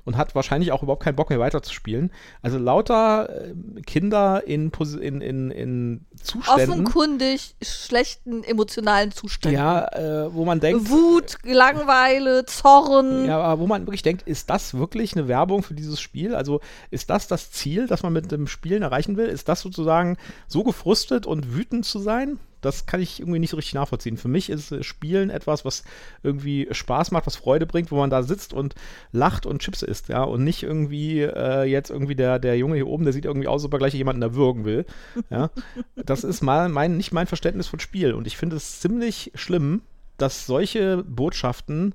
und 0.05 0.17
hat 0.17 0.35
wahrscheinlich 0.35 0.73
auch 0.73 0.83
überhaupt 0.83 1.03
keinen 1.03 1.17
Bock 1.17 1.31
mehr 1.31 1.39
weiterzuspielen. 1.39 2.11
Also 2.43 2.59
lauter 2.59 3.29
äh, 3.49 3.81
Kinder 3.83 4.47
in, 4.47 4.71
in, 5.01 5.21
in, 5.21 5.51
in 5.51 6.07
Zuständen. 6.23 6.71
Offenkundig 6.71 7.57
schlechten 7.63 8.45
emotionalen 8.45 9.13
Zuständen. 9.13 9.59
Ja, 9.59 9.87
äh, 9.89 10.35
wo 10.35 10.45
man 10.45 10.61
denkt. 10.61 10.91
Wut, 10.91 11.37
Langeweile, 11.43 12.45
Zorn. 12.47 13.27
Ja, 13.27 13.41
aber 13.41 13.61
wo 13.61 13.67
man 13.67 13.87
wirklich 13.87 14.03
denkt, 14.03 14.23
ist 14.23 14.51
das 14.51 14.75
wirklich 14.75 15.17
eine 15.17 15.29
Werbung 15.29 15.63
für 15.63 15.75
dieses 15.75 16.01
Spiel? 16.01 16.35
Also 16.35 16.61
ist 16.91 17.11
das 17.11 17.27
das 17.27 17.51
Ziel, 17.51 17.87
das 17.87 18.03
man 18.03 18.13
mit 18.13 18.31
dem 18.31 18.47
Spielen 18.47 18.83
erreichen 18.83 19.17
will? 19.17 19.27
Ist 19.27 19.49
das 19.49 19.61
sozusagen 19.61 20.17
so 20.47 20.65
gefrustet 20.65 21.27
und 21.27 21.55
wütend 21.55 21.85
zu 21.87 21.99
sein? 21.99 22.39
Das 22.65 22.87
kann 22.87 23.01
ich 23.01 23.21
irgendwie 23.21 23.39
nicht 23.39 23.51
so 23.51 23.57
richtig 23.57 23.75
nachvollziehen. 23.75 24.17
Für 24.17 24.29
mich 24.29 24.51
ist 24.51 24.85
Spielen 24.85 25.31
etwas, 25.31 25.65
was 25.65 25.85
irgendwie 26.23 26.69
Spaß 26.71 27.11
macht, 27.11 27.27
was 27.27 27.37
Freude 27.37 27.67
bringt, 27.67 27.91
wo 27.91 27.97
man 27.97 28.11
da 28.11 28.23
sitzt 28.23 28.53
und 28.53 28.75
lacht 29.13 29.47
und 29.47 29.61
Chips 29.61 29.83
isst, 29.83 30.09
ja, 30.09 30.23
und 30.23 30.45
nicht 30.45 30.63
irgendwie 30.63 31.21
äh, 31.21 31.65
jetzt 31.65 31.91
irgendwie 31.91 32.15
der, 32.15 32.39
der 32.39 32.57
Junge 32.57 32.77
hier 32.77 32.87
oben, 32.87 33.05
der 33.05 33.13
sieht 33.13 33.25
irgendwie 33.25 33.49
aus, 33.49 33.65
ob 33.65 33.73
er 33.73 33.79
gleich 33.79 33.95
jemanden 33.95 34.23
erwürgen 34.23 34.65
will, 34.65 34.87
ja. 35.31 35.51
Das 35.97 36.25
ist 36.25 36.43
mal 36.43 36.69
mein, 36.69 36.97
nicht 36.97 37.13
mein 37.13 37.27
Verständnis 37.27 37.67
von 37.67 37.81
Spiel 37.81 38.15
und 38.15 38.27
ich 38.27 38.37
finde 38.37 38.57
es 38.57 38.81
ziemlich 38.81 39.33
schlimm, 39.35 39.83
dass 40.17 40.47
solche 40.47 41.05
Botschaften 41.05 41.95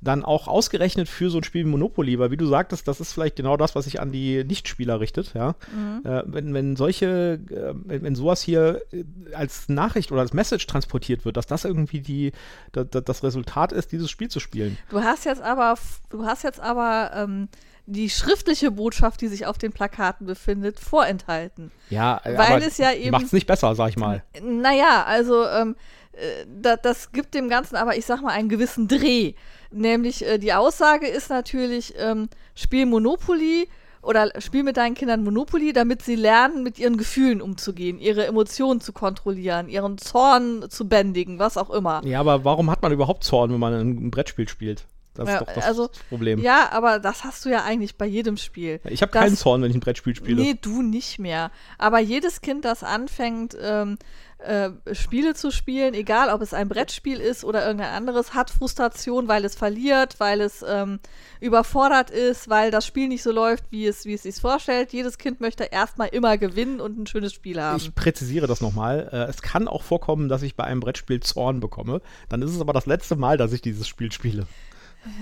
dann 0.00 0.24
auch 0.24 0.48
ausgerechnet 0.48 1.08
für 1.08 1.28
so 1.30 1.38
ein 1.38 1.44
Spiel 1.44 1.66
wie 1.66 1.70
Monopoly, 1.70 2.18
weil 2.18 2.30
wie 2.30 2.36
du 2.36 2.46
sagtest, 2.46 2.88
das 2.88 3.00
ist 3.00 3.12
vielleicht 3.12 3.36
genau 3.36 3.56
das, 3.56 3.74
was 3.74 3.84
sich 3.84 4.00
an 4.00 4.12
die 4.12 4.44
Nichtspieler 4.44 4.98
richtet, 4.98 5.34
ja. 5.34 5.54
Mhm. 5.74 6.06
Äh, 6.10 6.22
wenn, 6.26 6.54
wenn 6.54 6.76
solche, 6.76 7.40
äh, 7.50 7.74
wenn, 7.84 8.02
wenn, 8.02 8.14
sowas 8.14 8.40
hier 8.40 8.82
äh, 8.92 9.04
als 9.34 9.68
Nachricht 9.68 10.10
oder 10.10 10.22
als 10.22 10.32
Message 10.32 10.66
transportiert 10.66 11.24
wird, 11.24 11.36
dass 11.36 11.46
das 11.46 11.64
irgendwie 11.64 12.00
die, 12.00 12.32
da, 12.72 12.84
da, 12.84 13.00
das 13.02 13.22
Resultat 13.22 13.72
ist, 13.72 13.92
dieses 13.92 14.10
Spiel 14.10 14.28
zu 14.28 14.40
spielen. 14.40 14.78
Du 14.88 15.02
hast 15.02 15.26
jetzt 15.26 15.42
aber, 15.42 15.74
du 16.08 16.24
hast 16.24 16.44
jetzt 16.44 16.60
aber 16.60 17.10
ähm, 17.14 17.48
die 17.84 18.08
schriftliche 18.08 18.70
Botschaft, 18.70 19.20
die 19.20 19.28
sich 19.28 19.46
auf 19.46 19.58
den 19.58 19.72
Plakaten 19.72 20.26
befindet, 20.26 20.80
vorenthalten. 20.80 21.70
Ja, 21.90 22.20
weil 22.24 22.36
aber 22.36 22.66
es 22.66 22.78
ja 22.78 22.92
eben. 22.92 23.10
Macht 23.10 23.26
es 23.26 23.32
nicht 23.32 23.46
besser, 23.46 23.74
sag 23.74 23.90
ich 23.90 23.96
mal. 23.96 24.22
Naja, 24.42 25.04
also 25.04 25.46
ähm, 25.46 25.76
äh, 26.12 26.46
da, 26.48 26.76
das 26.76 27.12
gibt 27.12 27.34
dem 27.34 27.48
Ganzen 27.48 27.76
aber, 27.76 27.96
ich 27.96 28.06
sag 28.06 28.22
mal, 28.22 28.32
einen 28.32 28.48
gewissen 28.48 28.88
Dreh. 28.88 29.34
Nämlich 29.72 30.26
äh, 30.26 30.38
die 30.38 30.52
Aussage 30.52 31.06
ist 31.06 31.30
natürlich, 31.30 31.94
ähm, 31.98 32.28
spiel 32.54 32.86
Monopoly 32.86 33.68
oder 34.02 34.30
spiel 34.40 34.62
mit 34.62 34.76
deinen 34.76 34.94
Kindern 34.94 35.22
Monopoly, 35.22 35.72
damit 35.72 36.02
sie 36.02 36.16
lernen, 36.16 36.62
mit 36.62 36.78
ihren 36.78 36.96
Gefühlen 36.96 37.42
umzugehen, 37.42 37.98
ihre 37.98 38.26
Emotionen 38.26 38.80
zu 38.80 38.92
kontrollieren, 38.92 39.68
ihren 39.68 39.98
Zorn 39.98 40.64
zu 40.70 40.88
bändigen, 40.88 41.38
was 41.38 41.56
auch 41.56 41.70
immer. 41.70 42.04
Ja, 42.04 42.20
aber 42.20 42.44
warum 42.44 42.70
hat 42.70 42.82
man 42.82 42.92
überhaupt 42.92 43.24
Zorn, 43.24 43.52
wenn 43.52 43.60
man 43.60 43.74
ein 43.74 44.10
Brettspiel 44.10 44.48
spielt? 44.48 44.86
Das 45.20 45.28
ja, 45.28 45.34
ist 45.34 45.40
doch 45.42 45.54
das 45.54 45.64
also, 45.66 45.90
Problem. 46.08 46.38
Ja, 46.38 46.70
aber 46.72 46.98
das 46.98 47.24
hast 47.24 47.44
du 47.44 47.50
ja 47.50 47.62
eigentlich 47.62 47.96
bei 47.96 48.06
jedem 48.06 48.38
Spiel. 48.38 48.80
Ich 48.88 49.02
habe 49.02 49.12
keinen 49.12 49.36
Zorn, 49.36 49.60
wenn 49.60 49.68
ich 49.68 49.76
ein 49.76 49.80
Brettspiel 49.80 50.16
spiele. 50.16 50.40
Nee, 50.40 50.56
du 50.58 50.80
nicht 50.80 51.18
mehr. 51.18 51.50
Aber 51.76 51.98
jedes 51.98 52.40
Kind, 52.40 52.64
das 52.64 52.82
anfängt, 52.82 53.54
ähm, 53.60 53.98
äh, 54.38 54.70
Spiele 54.92 55.34
zu 55.34 55.50
spielen, 55.50 55.92
egal 55.92 56.30
ob 56.30 56.40
es 56.40 56.54
ein 56.54 56.70
Brettspiel 56.70 57.20
ist 57.20 57.44
oder 57.44 57.66
irgendein 57.66 57.92
anderes, 57.92 58.32
hat 58.32 58.48
Frustration, 58.48 59.28
weil 59.28 59.44
es 59.44 59.54
verliert, 59.54 60.18
weil 60.18 60.40
es 60.40 60.64
ähm, 60.66 61.00
überfordert 61.38 62.08
ist, 62.08 62.48
weil 62.48 62.70
das 62.70 62.86
Spiel 62.86 63.08
nicht 63.08 63.22
so 63.22 63.32
läuft, 63.32 63.64
wie 63.68 63.86
es, 63.86 64.06
wie 64.06 64.14
es 64.14 64.22
sich 64.22 64.36
vorstellt. 64.36 64.94
Jedes 64.94 65.18
Kind 65.18 65.42
möchte 65.42 65.64
erstmal 65.64 66.08
immer 66.08 66.38
gewinnen 66.38 66.80
und 66.80 66.98
ein 66.98 67.06
schönes 67.06 67.34
Spiel 67.34 67.60
haben. 67.60 67.76
Ich 67.76 67.94
präzisiere 67.94 68.46
das 68.46 68.62
nochmal. 68.62 69.10
Äh, 69.12 69.28
es 69.28 69.42
kann 69.42 69.68
auch 69.68 69.82
vorkommen, 69.82 70.30
dass 70.30 70.40
ich 70.40 70.56
bei 70.56 70.64
einem 70.64 70.80
Brettspiel 70.80 71.20
Zorn 71.20 71.60
bekomme. 71.60 72.00
Dann 72.30 72.40
ist 72.40 72.54
es 72.54 72.60
aber 72.62 72.72
das 72.72 72.86
letzte 72.86 73.16
Mal, 73.16 73.36
dass 73.36 73.52
ich 73.52 73.60
dieses 73.60 73.86
Spiel 73.86 74.10
spiele. 74.10 74.46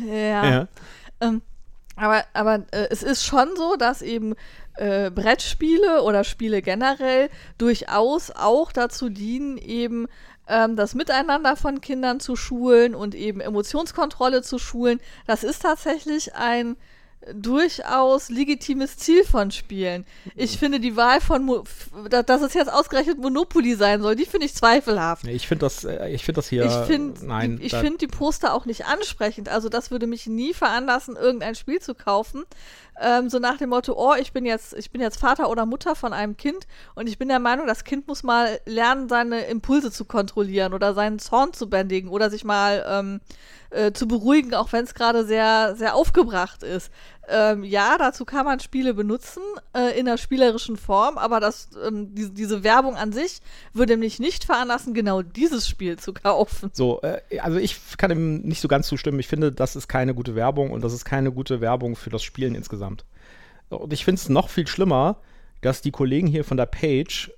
Ja. 0.06 0.44
ja. 0.44 0.68
Ähm, 1.20 1.42
aber 1.96 2.24
aber 2.32 2.64
äh, 2.70 2.86
es 2.90 3.02
ist 3.02 3.24
schon 3.24 3.48
so, 3.56 3.76
dass 3.76 4.02
eben 4.02 4.34
äh, 4.74 5.10
Brettspiele 5.10 6.02
oder 6.02 6.24
Spiele 6.24 6.62
generell 6.62 7.30
durchaus 7.58 8.30
auch 8.30 8.72
dazu 8.72 9.08
dienen, 9.08 9.58
eben 9.58 10.06
ähm, 10.48 10.76
das 10.76 10.94
Miteinander 10.94 11.56
von 11.56 11.80
Kindern 11.80 12.20
zu 12.20 12.36
schulen 12.36 12.94
und 12.94 13.14
eben 13.14 13.40
Emotionskontrolle 13.40 14.42
zu 14.42 14.58
schulen. 14.58 15.00
Das 15.26 15.44
ist 15.44 15.62
tatsächlich 15.62 16.34
ein 16.34 16.76
durchaus 17.32 18.28
legitimes 18.28 18.96
Ziel 18.96 19.24
von 19.24 19.50
Spielen. 19.50 20.06
Ich 20.34 20.58
finde 20.58 20.80
die 20.80 20.96
Wahl 20.96 21.20
von, 21.20 21.44
Mo 21.44 21.64
dass 22.10 22.42
es 22.42 22.54
jetzt 22.54 22.72
ausgerechnet 22.72 23.18
Monopoly 23.18 23.74
sein 23.74 24.00
soll, 24.00 24.16
die 24.16 24.24
finde 24.24 24.46
ich 24.46 24.54
zweifelhaft. 24.54 25.26
Ich 25.26 25.46
finde 25.46 25.66
das, 25.66 25.84
äh, 25.84 26.10
ich 26.10 26.24
finde 26.24 26.38
das 26.38 26.48
hier, 26.48 26.64
ich 26.64 26.72
find, 26.86 27.22
nein. 27.22 27.58
Die, 27.58 27.64
ich 27.64 27.74
finde 27.74 27.98
die 27.98 28.06
Poster 28.06 28.54
auch 28.54 28.66
nicht 28.66 28.86
ansprechend. 28.86 29.48
Also 29.48 29.68
das 29.68 29.90
würde 29.90 30.06
mich 30.06 30.26
nie 30.26 30.54
veranlassen, 30.54 31.16
irgendein 31.16 31.54
Spiel 31.54 31.80
zu 31.80 31.94
kaufen. 31.94 32.44
Ähm, 33.00 33.28
so 33.28 33.38
nach 33.38 33.56
dem 33.58 33.70
Motto, 33.70 33.94
oh, 33.96 34.14
ich 34.14 34.32
bin 34.32 34.44
jetzt, 34.44 34.74
ich 34.74 34.90
bin 34.90 35.00
jetzt 35.00 35.20
Vater 35.20 35.48
oder 35.50 35.66
Mutter 35.66 35.94
von 35.94 36.12
einem 36.12 36.36
Kind 36.36 36.66
und 36.94 37.08
ich 37.08 37.18
bin 37.18 37.28
der 37.28 37.38
Meinung, 37.38 37.66
das 37.66 37.84
Kind 37.84 38.08
muss 38.08 38.22
mal 38.22 38.60
lernen, 38.66 39.08
seine 39.08 39.42
Impulse 39.42 39.90
zu 39.90 40.04
kontrollieren 40.04 40.72
oder 40.72 40.94
seinen 40.94 41.18
Zorn 41.18 41.52
zu 41.52 41.68
bändigen 41.70 42.10
oder 42.10 42.30
sich 42.30 42.44
mal 42.44 42.84
ähm, 42.88 43.20
äh, 43.70 43.92
zu 43.92 44.08
beruhigen, 44.08 44.54
auch 44.54 44.72
wenn 44.72 44.84
es 44.84 44.94
gerade 44.94 45.24
sehr, 45.24 45.76
sehr 45.76 45.94
aufgebracht 45.94 46.62
ist. 46.62 46.90
Ähm, 47.30 47.62
ja, 47.64 47.96
dazu 47.98 48.24
kann 48.24 48.46
man 48.46 48.60
Spiele 48.60 48.94
benutzen 48.94 49.42
äh, 49.74 49.98
in 49.98 50.08
einer 50.08 50.16
spielerischen 50.16 50.76
Form, 50.76 51.18
aber 51.18 51.40
das, 51.40 51.68
ähm, 51.86 52.14
die, 52.14 52.30
diese 52.30 52.64
Werbung 52.64 52.96
an 52.96 53.12
sich 53.12 53.40
würde 53.74 53.96
mich 53.96 54.18
nicht 54.18 54.44
veranlassen, 54.44 54.94
genau 54.94 55.22
dieses 55.22 55.68
Spiel 55.68 55.98
zu 55.98 56.14
kaufen. 56.14 56.70
So, 56.72 57.02
äh, 57.02 57.38
also 57.40 57.58
ich 57.58 57.76
kann 57.98 58.10
ihm 58.10 58.40
nicht 58.40 58.60
so 58.60 58.68
ganz 58.68 58.88
zustimmen. 58.88 59.20
Ich 59.20 59.28
finde, 59.28 59.52
das 59.52 59.76
ist 59.76 59.88
keine 59.88 60.14
gute 60.14 60.34
Werbung 60.34 60.70
und 60.70 60.82
das 60.82 60.92
ist 60.92 61.04
keine 61.04 61.30
gute 61.30 61.60
Werbung 61.60 61.96
für 61.96 62.10
das 62.10 62.22
Spielen 62.22 62.54
insgesamt. 62.54 63.04
Und 63.68 63.92
ich 63.92 64.04
finde 64.04 64.20
es 64.20 64.28
noch 64.28 64.48
viel 64.48 64.66
schlimmer, 64.66 65.18
dass 65.60 65.82
die 65.82 65.90
Kollegen 65.90 66.26
hier 66.26 66.44
von 66.44 66.56
der 66.56 66.66
Page 66.66 67.30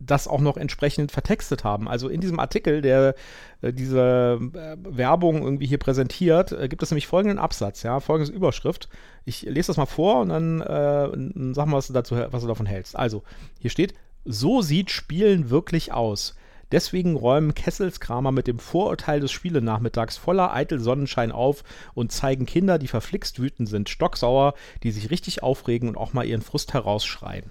das 0.00 0.26
auch 0.26 0.40
noch 0.40 0.56
entsprechend 0.56 1.12
vertextet 1.12 1.62
haben. 1.62 1.86
Also 1.86 2.08
in 2.08 2.20
diesem 2.20 2.40
Artikel, 2.40 2.80
der 2.80 3.14
äh, 3.60 3.72
diese 3.72 4.40
äh, 4.40 4.76
Werbung 4.82 5.42
irgendwie 5.42 5.66
hier 5.66 5.78
präsentiert, 5.78 6.52
äh, 6.52 6.68
gibt 6.68 6.82
es 6.82 6.90
nämlich 6.90 7.06
folgenden 7.06 7.38
Absatz, 7.38 7.82
ja, 7.82 8.00
folgende 8.00 8.32
Überschrift. 8.32 8.88
Ich 9.24 9.42
lese 9.42 9.68
das 9.68 9.76
mal 9.76 9.86
vor 9.86 10.20
und 10.20 10.30
dann 10.30 10.60
äh, 10.62 11.54
sag 11.54 11.66
mal, 11.66 11.76
was 11.76 11.88
du, 11.88 11.92
dazu, 11.92 12.16
was 12.30 12.42
du 12.42 12.48
davon 12.48 12.66
hältst. 12.66 12.96
Also, 12.96 13.22
hier 13.58 13.70
steht, 13.70 13.94
so 14.24 14.62
sieht 14.62 14.90
Spielen 14.90 15.50
wirklich 15.50 15.92
aus. 15.92 16.34
Deswegen 16.72 17.16
räumen 17.16 17.54
Kesselskramer 17.54 18.30
mit 18.30 18.46
dem 18.46 18.60
Vorurteil 18.60 19.20
des 19.20 19.32
Spielenachmittags 19.32 20.16
voller 20.16 20.54
eitel 20.54 20.78
Sonnenschein 20.78 21.32
auf 21.32 21.64
und 21.94 22.12
zeigen 22.12 22.46
Kinder, 22.46 22.78
die 22.78 22.86
verflixt 22.86 23.40
wütend 23.40 23.68
sind, 23.68 23.88
stocksauer, 23.88 24.54
die 24.84 24.92
sich 24.92 25.10
richtig 25.10 25.42
aufregen 25.42 25.88
und 25.88 25.96
auch 25.96 26.12
mal 26.12 26.24
ihren 26.24 26.42
Frust 26.42 26.72
herausschreien. 26.72 27.50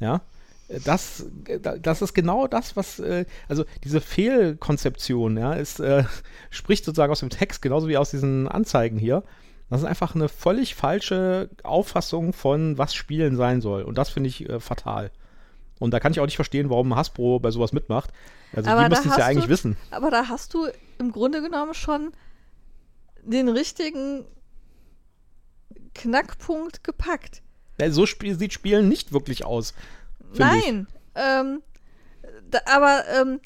Ja, 0.00 0.22
das, 0.84 1.26
das 1.80 2.02
ist 2.02 2.14
genau 2.14 2.46
das, 2.46 2.76
was, 2.76 2.98
äh, 2.98 3.24
also 3.48 3.64
diese 3.84 4.00
Fehlkonzeption, 4.00 5.36
ja, 5.36 5.52
ist, 5.54 5.80
äh, 5.80 6.04
spricht 6.50 6.84
sozusagen 6.84 7.12
aus 7.12 7.20
dem 7.20 7.30
Text, 7.30 7.62
genauso 7.62 7.88
wie 7.88 7.96
aus 7.96 8.10
diesen 8.10 8.48
Anzeigen 8.48 8.98
hier. 8.98 9.22
Das 9.70 9.80
ist 9.80 9.86
einfach 9.86 10.14
eine 10.14 10.28
völlig 10.28 10.74
falsche 10.74 11.48
Auffassung 11.62 12.34
von, 12.34 12.76
was 12.76 12.94
Spielen 12.94 13.36
sein 13.36 13.60
soll. 13.62 13.82
Und 13.82 13.96
das 13.96 14.10
finde 14.10 14.28
ich 14.28 14.48
äh, 14.48 14.60
fatal. 14.60 15.10
Und 15.78 15.92
da 15.92 15.98
kann 15.98 16.12
ich 16.12 16.20
auch 16.20 16.26
nicht 16.26 16.36
verstehen, 16.36 16.70
warum 16.70 16.94
Hasbro 16.94 17.40
bei 17.40 17.50
sowas 17.50 17.72
mitmacht. 17.72 18.10
Also 18.54 18.70
aber 18.70 18.84
die 18.84 18.90
müssten 18.90 19.08
es 19.08 19.16
ja 19.16 19.24
eigentlich 19.24 19.46
du, 19.46 19.50
wissen. 19.50 19.76
Aber 19.90 20.10
da 20.10 20.28
hast 20.28 20.54
du 20.54 20.68
im 20.98 21.10
Grunde 21.10 21.42
genommen 21.42 21.74
schon 21.74 22.12
den 23.24 23.48
richtigen 23.48 24.24
Knackpunkt 25.94 26.84
gepackt. 26.84 27.42
Ja, 27.80 27.90
so 27.90 28.04
sp 28.04 28.34
sieht 28.34 28.52
Spielen 28.52 28.88
nicht 28.88 29.12
wirklich 29.12 29.44
aus. 29.44 29.74
Nein, 30.38 30.86
ähm, 31.14 31.62
da, 32.50 32.60
aber 32.66 33.04
ähm, 33.08 33.40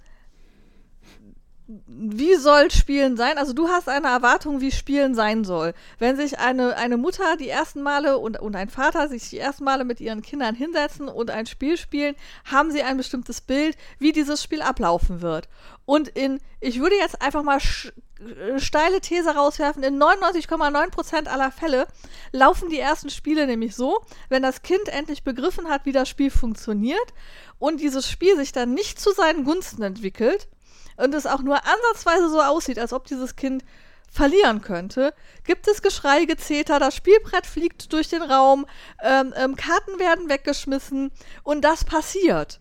wie 1.69 2.37
soll 2.37 2.71
Spielen 2.71 3.17
sein? 3.17 3.39
Also 3.39 3.53
du 3.53 3.69
hast 3.69 3.89
eine 3.89 4.07
Erwartung, 4.07 4.61
wie 4.61 4.71
Spielen 4.71 5.17
sein 5.17 5.45
soll. 5.45 5.75
Wenn 5.99 6.17
sich 6.17 6.39
eine, 6.39 6.77
eine 6.77 6.97
Mutter 6.97 7.37
die 7.37 7.49
ersten 7.49 7.83
Male 7.83 8.19
und, 8.19 8.41
und 8.41 8.55
ein 8.55 8.69
Vater 8.69 9.09
sich 9.09 9.31
die 9.31 9.39
ersten 9.39 9.65
Male 9.65 9.85
mit 9.85 10.01
ihren 10.01 10.23
Kindern 10.23 10.55
hinsetzen 10.55 11.09
und 11.09 11.31
ein 11.31 11.47
Spiel 11.47 11.77
spielen, 11.77 12.15
haben 12.45 12.71
sie 12.71 12.83
ein 12.83 12.97
bestimmtes 12.97 13.41
Bild, 13.41 13.77
wie 13.99 14.13
dieses 14.13 14.45
Spiel 14.45 14.63
ablaufen 14.63 15.23
wird. 15.23 15.49
Und 15.87 16.09
in, 16.09 16.41
ich 16.61 16.79
würde 16.81 16.97
jetzt 16.97 17.21
einfach 17.21 17.43
mal 17.43 17.59
äh, 17.59 18.61
steile 18.61 19.01
These 19.01 19.35
rauswerfen, 19.35 19.83
in 19.83 20.01
99,9% 20.01 21.27
aller 21.27 21.51
Fälle 21.51 21.89
laufen 22.31 22.69
die 22.69 22.79
ersten 22.79 23.11
Spiele 23.11 23.45
nämlich 23.47 23.75
so, 23.75 24.05
wenn 24.29 24.43
das 24.43 24.63
Kind 24.63 24.89
endlich 24.89 25.25
begriffen 25.25 25.69
hat, 25.69 25.85
wie 25.85 25.93
das 25.93 26.09
Spiel 26.09 26.31
funktioniert 26.31 27.13
und 27.59 27.81
dieses 27.81 28.09
Spiel 28.09 28.37
sich 28.37 28.53
dann 28.53 28.73
nicht 28.73 29.01
zu 29.01 29.11
seinen 29.13 29.43
Gunsten 29.43 29.83
entwickelt 29.83 30.49
und 30.97 31.15
es 31.15 31.27
auch 31.27 31.43
nur 31.43 31.57
ansatzweise 31.57 32.29
so 32.31 32.41
aussieht, 32.41 32.79
als 32.79 32.93
ob 32.93 33.07
dieses 33.07 33.37
Kind 33.37 33.65
verlieren 34.11 34.63
könnte, 34.63 35.13
gibt 35.45 35.69
es 35.69 35.83
Geschrei, 35.83 36.25
Gezeter, 36.25 36.79
das 36.79 36.95
Spielbrett 36.95 37.47
fliegt 37.47 37.93
durch 37.93 38.09
den 38.09 38.23
Raum, 38.23 38.67
ähm, 39.03 39.35
ähm, 39.37 39.57
Karten 39.57 39.99
werden 39.99 40.29
weggeschmissen 40.29 41.13
und 41.43 41.63
das 41.63 41.85
passiert. 41.85 42.61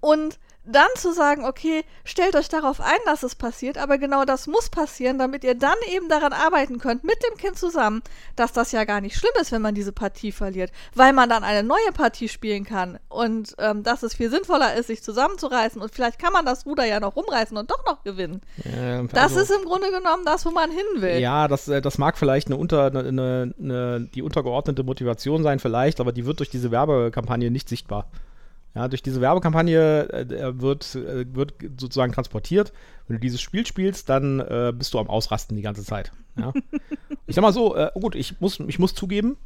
Und 0.00 0.38
dann 0.64 0.88
zu 0.96 1.12
sagen, 1.12 1.44
okay, 1.44 1.84
stellt 2.04 2.36
euch 2.36 2.48
darauf 2.48 2.80
ein, 2.80 2.98
dass 3.04 3.22
es 3.22 3.34
passiert, 3.34 3.78
aber 3.78 3.98
genau 3.98 4.24
das 4.24 4.46
muss 4.46 4.68
passieren, 4.70 5.18
damit 5.18 5.42
ihr 5.42 5.54
dann 5.54 5.76
eben 5.92 6.08
daran 6.08 6.32
arbeiten 6.32 6.78
könnt, 6.78 7.02
mit 7.02 7.16
dem 7.28 7.36
Kind 7.36 7.58
zusammen, 7.58 8.02
dass 8.36 8.52
das 8.52 8.70
ja 8.72 8.84
gar 8.84 9.00
nicht 9.00 9.16
schlimm 9.16 9.32
ist, 9.40 9.50
wenn 9.50 9.62
man 9.62 9.74
diese 9.74 9.92
Partie 9.92 10.30
verliert, 10.30 10.70
weil 10.94 11.12
man 11.12 11.28
dann 11.28 11.42
eine 11.42 11.66
neue 11.66 11.92
Partie 11.92 12.28
spielen 12.28 12.64
kann 12.64 12.98
und 13.08 13.54
ähm, 13.58 13.82
dass 13.82 14.02
es 14.02 14.14
viel 14.14 14.30
sinnvoller 14.30 14.74
ist, 14.74 14.86
sich 14.86 15.02
zusammenzureißen 15.02 15.82
und 15.82 15.92
vielleicht 15.92 16.18
kann 16.18 16.32
man 16.32 16.46
das 16.46 16.64
Ruder 16.64 16.84
ja 16.84 17.00
noch 17.00 17.16
rumreißen 17.16 17.56
und 17.56 17.70
doch 17.70 17.84
noch 17.84 18.04
gewinnen. 18.04 18.40
Ja, 18.64 19.00
also, 19.00 19.08
das 19.12 19.36
ist 19.36 19.50
im 19.50 19.64
Grunde 19.64 19.90
genommen 19.90 20.24
das, 20.24 20.46
wo 20.46 20.50
man 20.50 20.70
hin 20.70 21.02
will. 21.02 21.18
Ja, 21.18 21.48
das, 21.48 21.66
äh, 21.68 21.82
das 21.82 21.98
mag 21.98 22.16
vielleicht 22.16 22.46
eine 22.48 22.56
unter, 22.56 22.86
eine, 22.86 23.00
eine, 23.00 23.54
eine, 23.60 24.08
die 24.14 24.22
untergeordnete 24.22 24.84
Motivation 24.84 25.42
sein, 25.42 25.58
vielleicht, 25.58 26.00
aber 26.00 26.12
die 26.12 26.24
wird 26.24 26.38
durch 26.38 26.50
diese 26.50 26.70
Werbekampagne 26.70 27.50
nicht 27.50 27.68
sichtbar. 27.68 28.06
Ja, 28.74 28.88
durch 28.88 29.02
diese 29.02 29.20
Werbekampagne 29.20 30.08
äh, 30.10 30.60
wird, 30.60 30.94
äh, 30.94 31.26
wird 31.34 31.54
sozusagen 31.78 32.12
transportiert. 32.12 32.72
Wenn 33.06 33.16
du 33.16 33.20
dieses 33.20 33.42
Spiel 33.42 33.66
spielst, 33.66 34.08
dann 34.08 34.40
äh, 34.40 34.72
bist 34.74 34.94
du 34.94 34.98
am 34.98 35.08
Ausrasten 35.08 35.56
die 35.56 35.62
ganze 35.62 35.84
Zeit. 35.84 36.12
Ja? 36.38 36.52
ich 37.26 37.34
sag 37.34 37.42
mal 37.42 37.52
so, 37.52 37.76
äh, 37.76 37.90
gut, 38.00 38.14
ich 38.14 38.40
muss, 38.40 38.60
ich 38.60 38.78
muss 38.78 38.94
zugeben, 38.94 39.36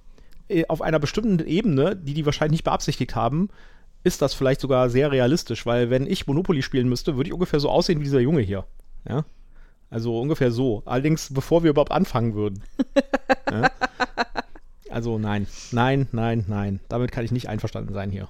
äh, 0.49 0.65
auf 0.69 0.81
einer 0.81 1.01
bestimmten 1.01 1.45
Ebene, 1.45 1.97
die 1.97 2.15
die 2.15 2.25
wahrscheinlich 2.25 2.59
nicht 2.59 2.65
beabsichtigt 2.65 3.17
haben, 3.17 3.49
ist 4.05 4.23
das 4.23 4.35
vielleicht 4.35 4.61
sogar 4.61 4.89
sehr 4.91 5.11
realistisch, 5.11 5.67
weil 5.67 5.91
wenn 5.91 6.07
ich 6.07 6.29
Monopoly 6.29 6.63
spielen 6.63 6.89
müsste, 6.89 7.17
würde 7.17 7.29
ich 7.29 7.35
ungefähr 7.35 7.59
so 7.59 7.69
aussehen 7.69 7.99
wie 7.99 8.05
dieser 8.05 8.21
Junge 8.21 8.43
hier. 8.43 8.65
Ja? 9.09 9.25
Also 9.91 10.21
ungefähr 10.21 10.53
so. 10.53 10.83
Allerdings, 10.85 11.33
bevor 11.35 11.65
wir 11.65 11.71
überhaupt 11.71 11.91
anfangen 11.91 12.35
würden. 12.35 12.63
ja? 13.51 13.71
Also 14.89 15.19
nein, 15.19 15.49
nein, 15.73 16.07
nein, 16.13 16.45
nein. 16.47 16.81
Damit 16.89 17.11
kann 17.11 17.25
ich 17.25 17.33
nicht 17.33 17.49
einverstanden 17.49 17.93
sein 17.93 18.11
hier. 18.11 18.29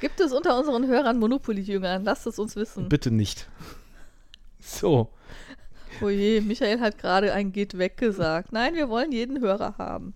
Gibt 0.00 0.20
es 0.20 0.32
unter 0.32 0.58
unseren 0.58 0.86
Hörern 0.86 1.18
Monopoly-Jüngern? 1.18 2.04
Lasst 2.04 2.26
es 2.26 2.38
uns 2.38 2.56
wissen. 2.56 2.88
Bitte 2.88 3.10
nicht. 3.10 3.48
So. 4.66 5.10
Oh 6.00 6.08
je, 6.08 6.40
Michael 6.40 6.80
hat 6.80 6.96
gerade 6.96 7.34
ein 7.34 7.52
Geht 7.52 7.76
weg 7.76 7.98
gesagt. 7.98 8.50
Nein, 8.50 8.74
wir 8.74 8.88
wollen 8.88 9.12
jeden 9.12 9.42
Hörer 9.42 9.76
haben. 9.76 10.14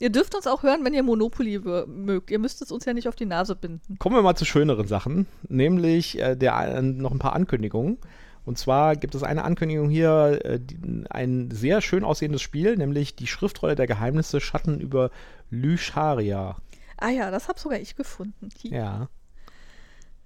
Ihr 0.00 0.10
dürft 0.10 0.34
uns 0.34 0.46
auch 0.46 0.62
hören, 0.62 0.84
wenn 0.84 0.94
ihr 0.94 1.02
Monopoly 1.02 1.60
mögt. 1.86 2.30
Ihr 2.30 2.38
müsst 2.38 2.62
es 2.62 2.72
uns 2.72 2.86
ja 2.86 2.94
nicht 2.94 3.06
auf 3.06 3.16
die 3.16 3.26
Nase 3.26 3.54
binden. 3.54 3.98
Kommen 3.98 4.16
wir 4.16 4.22
mal 4.22 4.34
zu 4.34 4.46
schöneren 4.46 4.86
Sachen, 4.86 5.26
nämlich 5.48 6.18
äh, 6.18 6.36
der, 6.36 6.58
äh, 6.78 6.82
noch 6.82 7.12
ein 7.12 7.18
paar 7.18 7.34
Ankündigungen. 7.34 7.98
Und 8.46 8.56
zwar 8.56 8.96
gibt 8.96 9.14
es 9.14 9.22
eine 9.22 9.44
Ankündigung 9.44 9.90
hier, 9.90 10.40
äh, 10.42 10.58
die, 10.58 11.04
ein 11.10 11.50
sehr 11.50 11.82
schön 11.82 12.02
aussehendes 12.02 12.40
Spiel, 12.40 12.76
nämlich 12.76 13.14
die 13.14 13.26
Schriftrolle 13.26 13.74
der 13.74 13.86
Geheimnisse 13.86 14.40
Schatten 14.40 14.80
über 14.80 15.10
Lycharia. 15.50 16.56
Ah 17.00 17.08
ja, 17.08 17.30
das 17.30 17.48
habe 17.48 17.58
sogar 17.58 17.78
ich 17.78 17.96
gefunden. 17.96 18.50
Ja. 18.62 19.08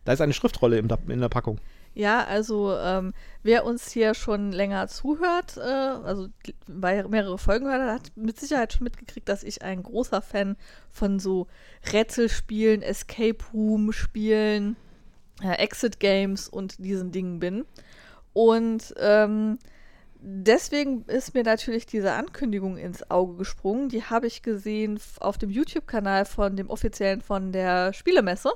Da 0.05 0.13
ist 0.13 0.21
eine 0.21 0.35
Schriftrolle 0.35 0.79
in 0.79 0.89
der, 0.89 0.99
in 1.09 1.21
der 1.21 1.29
Packung. 1.29 1.59
Ja, 1.95 2.25
also 2.25 2.77
ähm, 2.77 3.15
wer 3.45 3.65
uns 3.65 3.91
hier 3.91 4.15
schon 4.15 4.51
länger 4.51 4.89
zuhört, 4.89 5.57
äh, 5.57 5.61
also 5.61 6.27
mehrere 6.67 7.39
Folgen 7.39 7.67
hört, 7.67 7.89
hat 7.89 8.13
mit 8.17 8.39
Sicherheit 8.39 8.73
schon 8.73 8.85
mitgekriegt, 8.85 9.29
dass 9.29 9.45
ich 9.45 9.63
ein 9.63 9.85
großer 9.85 10.21
Fan 10.21 10.57
von 10.91 11.21
so 11.21 11.47
Rätselspielen, 11.93 12.83
Escape 12.83 13.39
Room 13.55 13.93
Spielen, 13.93 14.75
äh, 15.41 15.53
Exit 15.53 16.01
Games 16.01 16.49
und 16.49 16.85
diesen 16.85 17.13
Dingen 17.13 17.39
bin. 17.39 17.65
Und 18.33 18.93
ähm, 18.99 19.61
deswegen 20.27 21.05
ist 21.05 21.35
mir 21.35 21.43
natürlich 21.43 21.87
diese 21.87 22.13
Ankündigung 22.13 22.79
ins 22.79 23.11
Auge 23.11 23.37
gesprungen. 23.37 23.89
Die 23.91 24.05
habe 24.05 24.27
ich 24.27 24.43
gesehen 24.43 24.99
auf 25.21 25.37
dem 25.39 25.51
YouTube-Kanal 25.51 26.25
von 26.25 26.57
dem 26.57 26.71
offiziellen 26.71 27.21
von 27.21 27.53
der 27.53 27.93
Spielemesse. 27.93 28.51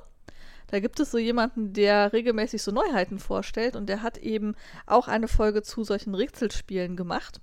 Da 0.68 0.80
gibt 0.80 1.00
es 1.00 1.10
so 1.10 1.18
jemanden, 1.18 1.72
der 1.72 2.12
regelmäßig 2.12 2.62
so 2.62 2.72
Neuheiten 2.72 3.18
vorstellt 3.18 3.76
und 3.76 3.88
der 3.88 4.02
hat 4.02 4.18
eben 4.18 4.54
auch 4.86 5.08
eine 5.08 5.28
Folge 5.28 5.62
zu 5.62 5.84
solchen 5.84 6.14
Rätselspielen 6.14 6.96
gemacht. 6.96 7.40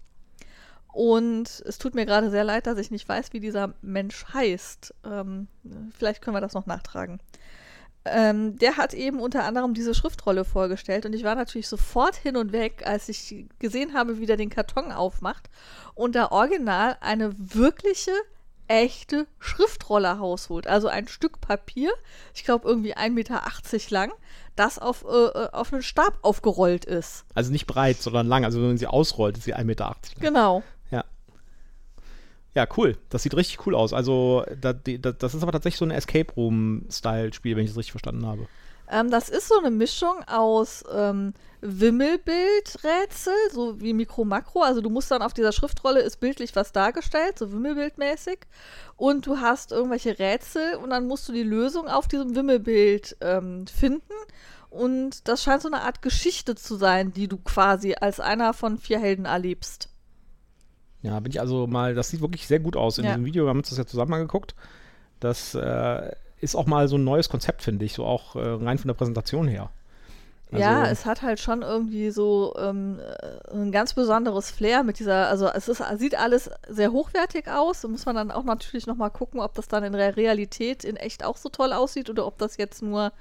Und 0.91 1.61
es 1.65 1.77
tut 1.77 1.93
mir 1.93 2.05
gerade 2.05 2.29
sehr 2.29 2.43
leid, 2.43 2.67
dass 2.67 2.77
ich 2.77 2.89
nicht 2.89 3.07
weiß, 3.07 3.33
wie 3.33 3.39
dieser 3.39 3.73
Mensch 3.81 4.25
heißt. 4.33 4.93
Ähm, 5.03 5.47
vielleicht 5.91 6.21
können 6.21 6.35
wir 6.35 6.41
das 6.41 6.53
noch 6.53 6.67
nachtragen. 6.67 7.19
Ähm, 8.05 8.57
der 8.57 8.77
hat 8.77 8.93
eben 8.93 9.19
unter 9.19 9.43
anderem 9.43 9.73
diese 9.73 9.95
Schriftrolle 9.95 10.45
vorgestellt 10.45 11.05
und 11.05 11.13
ich 11.13 11.23
war 11.23 11.35
natürlich 11.35 11.67
sofort 11.67 12.15
hin 12.15 12.37
und 12.37 12.51
weg, 12.51 12.83
als 12.85 13.09
ich 13.09 13.47
gesehen 13.59 13.93
habe, 13.93 14.19
wie 14.19 14.25
der 14.25 14.37
den 14.37 14.49
Karton 14.49 14.91
aufmacht 14.91 15.49
und 15.95 16.15
da 16.15 16.31
original 16.31 16.97
eine 17.01 17.33
wirkliche, 17.37 18.11
echte 18.67 19.27
Schriftrolle 19.39 20.09
rausholt. 20.09 20.67
Also 20.67 20.87
ein 20.87 21.07
Stück 21.07 21.41
Papier, 21.41 21.91
ich 22.33 22.43
glaube 22.43 22.67
irgendwie 22.67 22.95
1,80 22.95 23.09
Meter 23.11 23.41
lang, 23.89 24.11
das 24.55 24.79
auf, 24.79 25.03
äh, 25.03 25.07
äh, 25.07 25.49
auf 25.51 25.73
einen 25.73 25.83
Stab 25.83 26.17
aufgerollt 26.21 26.85
ist. 26.85 27.25
Also 27.33 27.51
nicht 27.51 27.67
breit, 27.67 27.97
sondern 27.97 28.27
lang. 28.27 28.45
Also 28.45 28.59
wenn 28.59 28.67
man 28.67 28.77
sie 28.77 28.87
ausrollt, 28.87 29.37
ist 29.37 29.43
sie 29.43 29.55
1,80 29.55 29.63
Meter 29.65 29.85
lang. 29.85 29.95
Genau. 30.19 30.63
Ja. 32.55 32.67
Cool. 32.75 32.97
Das 33.09 33.23
sieht 33.23 33.35
richtig 33.35 33.65
cool 33.67 33.75
aus. 33.75 33.93
Also, 33.93 34.43
da, 34.59 34.73
die, 34.73 35.01
da, 35.01 35.11
das 35.11 35.35
ist 35.35 35.43
aber 35.43 35.51
tatsächlich 35.51 35.77
so 35.77 35.85
ein 35.85 35.91
Escape 35.91 36.33
Room-Style-Spiel, 36.33 37.55
wenn 37.55 37.65
ich 37.65 37.71
es 37.71 37.77
richtig 37.77 37.91
verstanden 37.91 38.25
habe. 38.25 38.47
Ähm, 38.89 39.09
das 39.09 39.29
ist 39.29 39.47
so 39.47 39.57
eine 39.57 39.71
Mischung 39.71 40.23
aus 40.27 40.83
ähm, 40.93 41.33
Wimmelbildrätsel, 41.61 43.33
so 43.51 43.81
wie 43.81 43.93
Mikro-Makro. 43.93 44.61
Also 44.61 44.81
du 44.81 44.89
musst 44.89 45.09
dann 45.11 45.21
auf 45.21 45.33
dieser 45.33 45.51
Schriftrolle 45.51 46.01
ist 46.01 46.19
bildlich 46.19 46.55
was 46.55 46.71
dargestellt, 46.71 47.39
so 47.39 47.51
Wimmelbildmäßig. 47.51 48.39
Und 48.95 49.25
du 49.25 49.39
hast 49.39 49.71
irgendwelche 49.71 50.19
Rätsel 50.19 50.75
und 50.75 50.91
dann 50.91 51.07
musst 51.07 51.27
du 51.27 51.33
die 51.33 51.43
Lösung 51.43 51.87
auf 51.87 52.07
diesem 52.07 52.35
Wimmelbild 52.35 53.17
ähm, 53.21 53.65
finden. 53.67 54.13
Und 54.69 55.27
das 55.27 55.41
scheint 55.41 55.61
so 55.61 55.69
eine 55.69 55.81
Art 55.81 56.01
Geschichte 56.01 56.55
zu 56.55 56.75
sein, 56.75 57.13
die 57.13 57.27
du 57.27 57.37
quasi 57.37 57.95
als 57.99 58.19
einer 58.19 58.53
von 58.53 58.77
vier 58.77 58.99
Helden 58.99 59.25
erlebst. 59.25 59.89
Ja, 61.05 61.19
bin 61.19 61.31
ich 61.31 61.39
also 61.39 61.67
mal, 61.67 61.93
das 61.93 62.09
sieht 62.09 62.21
wirklich 62.21 62.47
sehr 62.47 62.59
gut 62.59 62.75
aus 62.75 62.97
in 62.97 63.05
ja. 63.05 63.11
diesem 63.11 63.25
Video. 63.25 63.45
Wir 63.45 63.49
haben 63.49 63.59
uns 63.59 63.69
das 63.69 63.77
ja 63.77 63.85
zusammen 63.85 64.13
angeguckt. 64.13 64.55
Das 65.19 65.53
äh, 65.53 66.11
ist 66.41 66.55
auch 66.55 66.65
mal 66.65 66.87
so 66.87 66.97
ein 66.97 67.03
neues 67.03 67.29
Konzept, 67.29 67.61
finde 67.61 67.85
ich, 67.85 67.93
so 67.93 68.05
auch 68.05 68.35
äh, 68.35 68.39
rein 68.39 68.79
von 68.79 68.87
der 68.87 68.95
Präsentation 68.95 69.47
her. 69.47 69.69
Also 70.51 70.63
ja, 70.63 70.87
es 70.87 71.05
hat 71.05 71.21
halt 71.21 71.39
schon 71.39 71.61
irgendwie 71.61 72.09
so 72.09 72.55
ähm, 72.57 72.99
äh, 72.99 73.53
ein 73.53 73.71
ganz 73.71 73.93
besonderes 73.93 74.49
Flair 74.49 74.83
mit 74.83 74.97
dieser, 74.97 75.27
also 75.27 75.47
es 75.47 75.67
ist, 75.67 75.83
sieht 75.97 76.15
alles 76.15 76.49
sehr 76.67 76.91
hochwertig 76.91 77.49
aus. 77.49 77.81
Da 77.81 77.87
muss 77.87 78.07
man 78.07 78.15
dann 78.15 78.31
auch 78.31 78.43
natürlich 78.43 78.87
nochmal 78.87 79.11
gucken, 79.11 79.39
ob 79.39 79.53
das 79.53 79.67
dann 79.67 79.83
in 79.83 79.93
der 79.93 80.17
Realität 80.17 80.83
in 80.83 80.95
echt 80.95 81.23
auch 81.23 81.37
so 81.37 81.49
toll 81.49 81.71
aussieht 81.71 82.09
oder 82.09 82.25
ob 82.25 82.39
das 82.39 82.57
jetzt 82.57 82.81
nur 82.81 83.11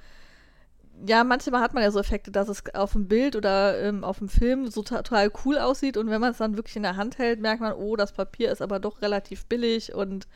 ja, 1.07 1.23
manchmal 1.23 1.61
hat 1.61 1.73
man 1.73 1.83
ja 1.83 1.91
so 1.91 1.99
Effekte, 1.99 2.31
dass 2.31 2.47
es 2.47 2.63
auf 2.73 2.93
dem 2.93 3.07
Bild 3.07 3.35
oder 3.35 3.79
ähm, 3.81 4.03
auf 4.03 4.19
dem 4.19 4.29
Film 4.29 4.67
so 4.67 4.81
total 4.81 5.31
cool 5.43 5.57
aussieht 5.57 5.97
und 5.97 6.09
wenn 6.09 6.21
man 6.21 6.31
es 6.31 6.37
dann 6.37 6.55
wirklich 6.55 6.75
in 6.75 6.83
der 6.83 6.95
Hand 6.95 7.17
hält, 7.17 7.41
merkt 7.41 7.61
man, 7.61 7.73
oh, 7.73 7.95
das 7.95 8.13
Papier 8.13 8.51
ist 8.51 8.61
aber 8.61 8.79
doch 8.79 9.01
relativ 9.01 9.45
billig 9.45 9.93
und 9.93 10.27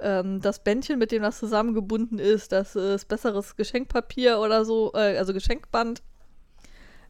ähm, 0.00 0.40
das 0.40 0.62
Bändchen, 0.62 0.98
mit 0.98 1.12
dem 1.12 1.22
das 1.22 1.38
zusammengebunden 1.38 2.18
ist, 2.18 2.52
das 2.52 2.76
ist 2.76 3.08
besseres 3.08 3.56
Geschenkpapier 3.56 4.38
oder 4.40 4.64
so, 4.64 4.92
äh, 4.94 5.16
also 5.18 5.32
Geschenkband. 5.32 6.02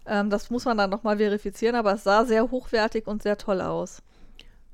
Ähm, 0.07 0.31
das 0.31 0.51
muss 0.51 0.65
man 0.65 0.79
dann 0.79 0.91
nochmal 0.91 1.19
verifizieren, 1.19 1.75
aber 1.77 1.95
es 1.95 2.05
sah 2.05 2.25
sehr 2.25 2.51
hochwertig 2.51 3.07
und 3.07 3.23
sehr 3.23 3.39
toll 3.39 3.61
aus. 3.61 4.03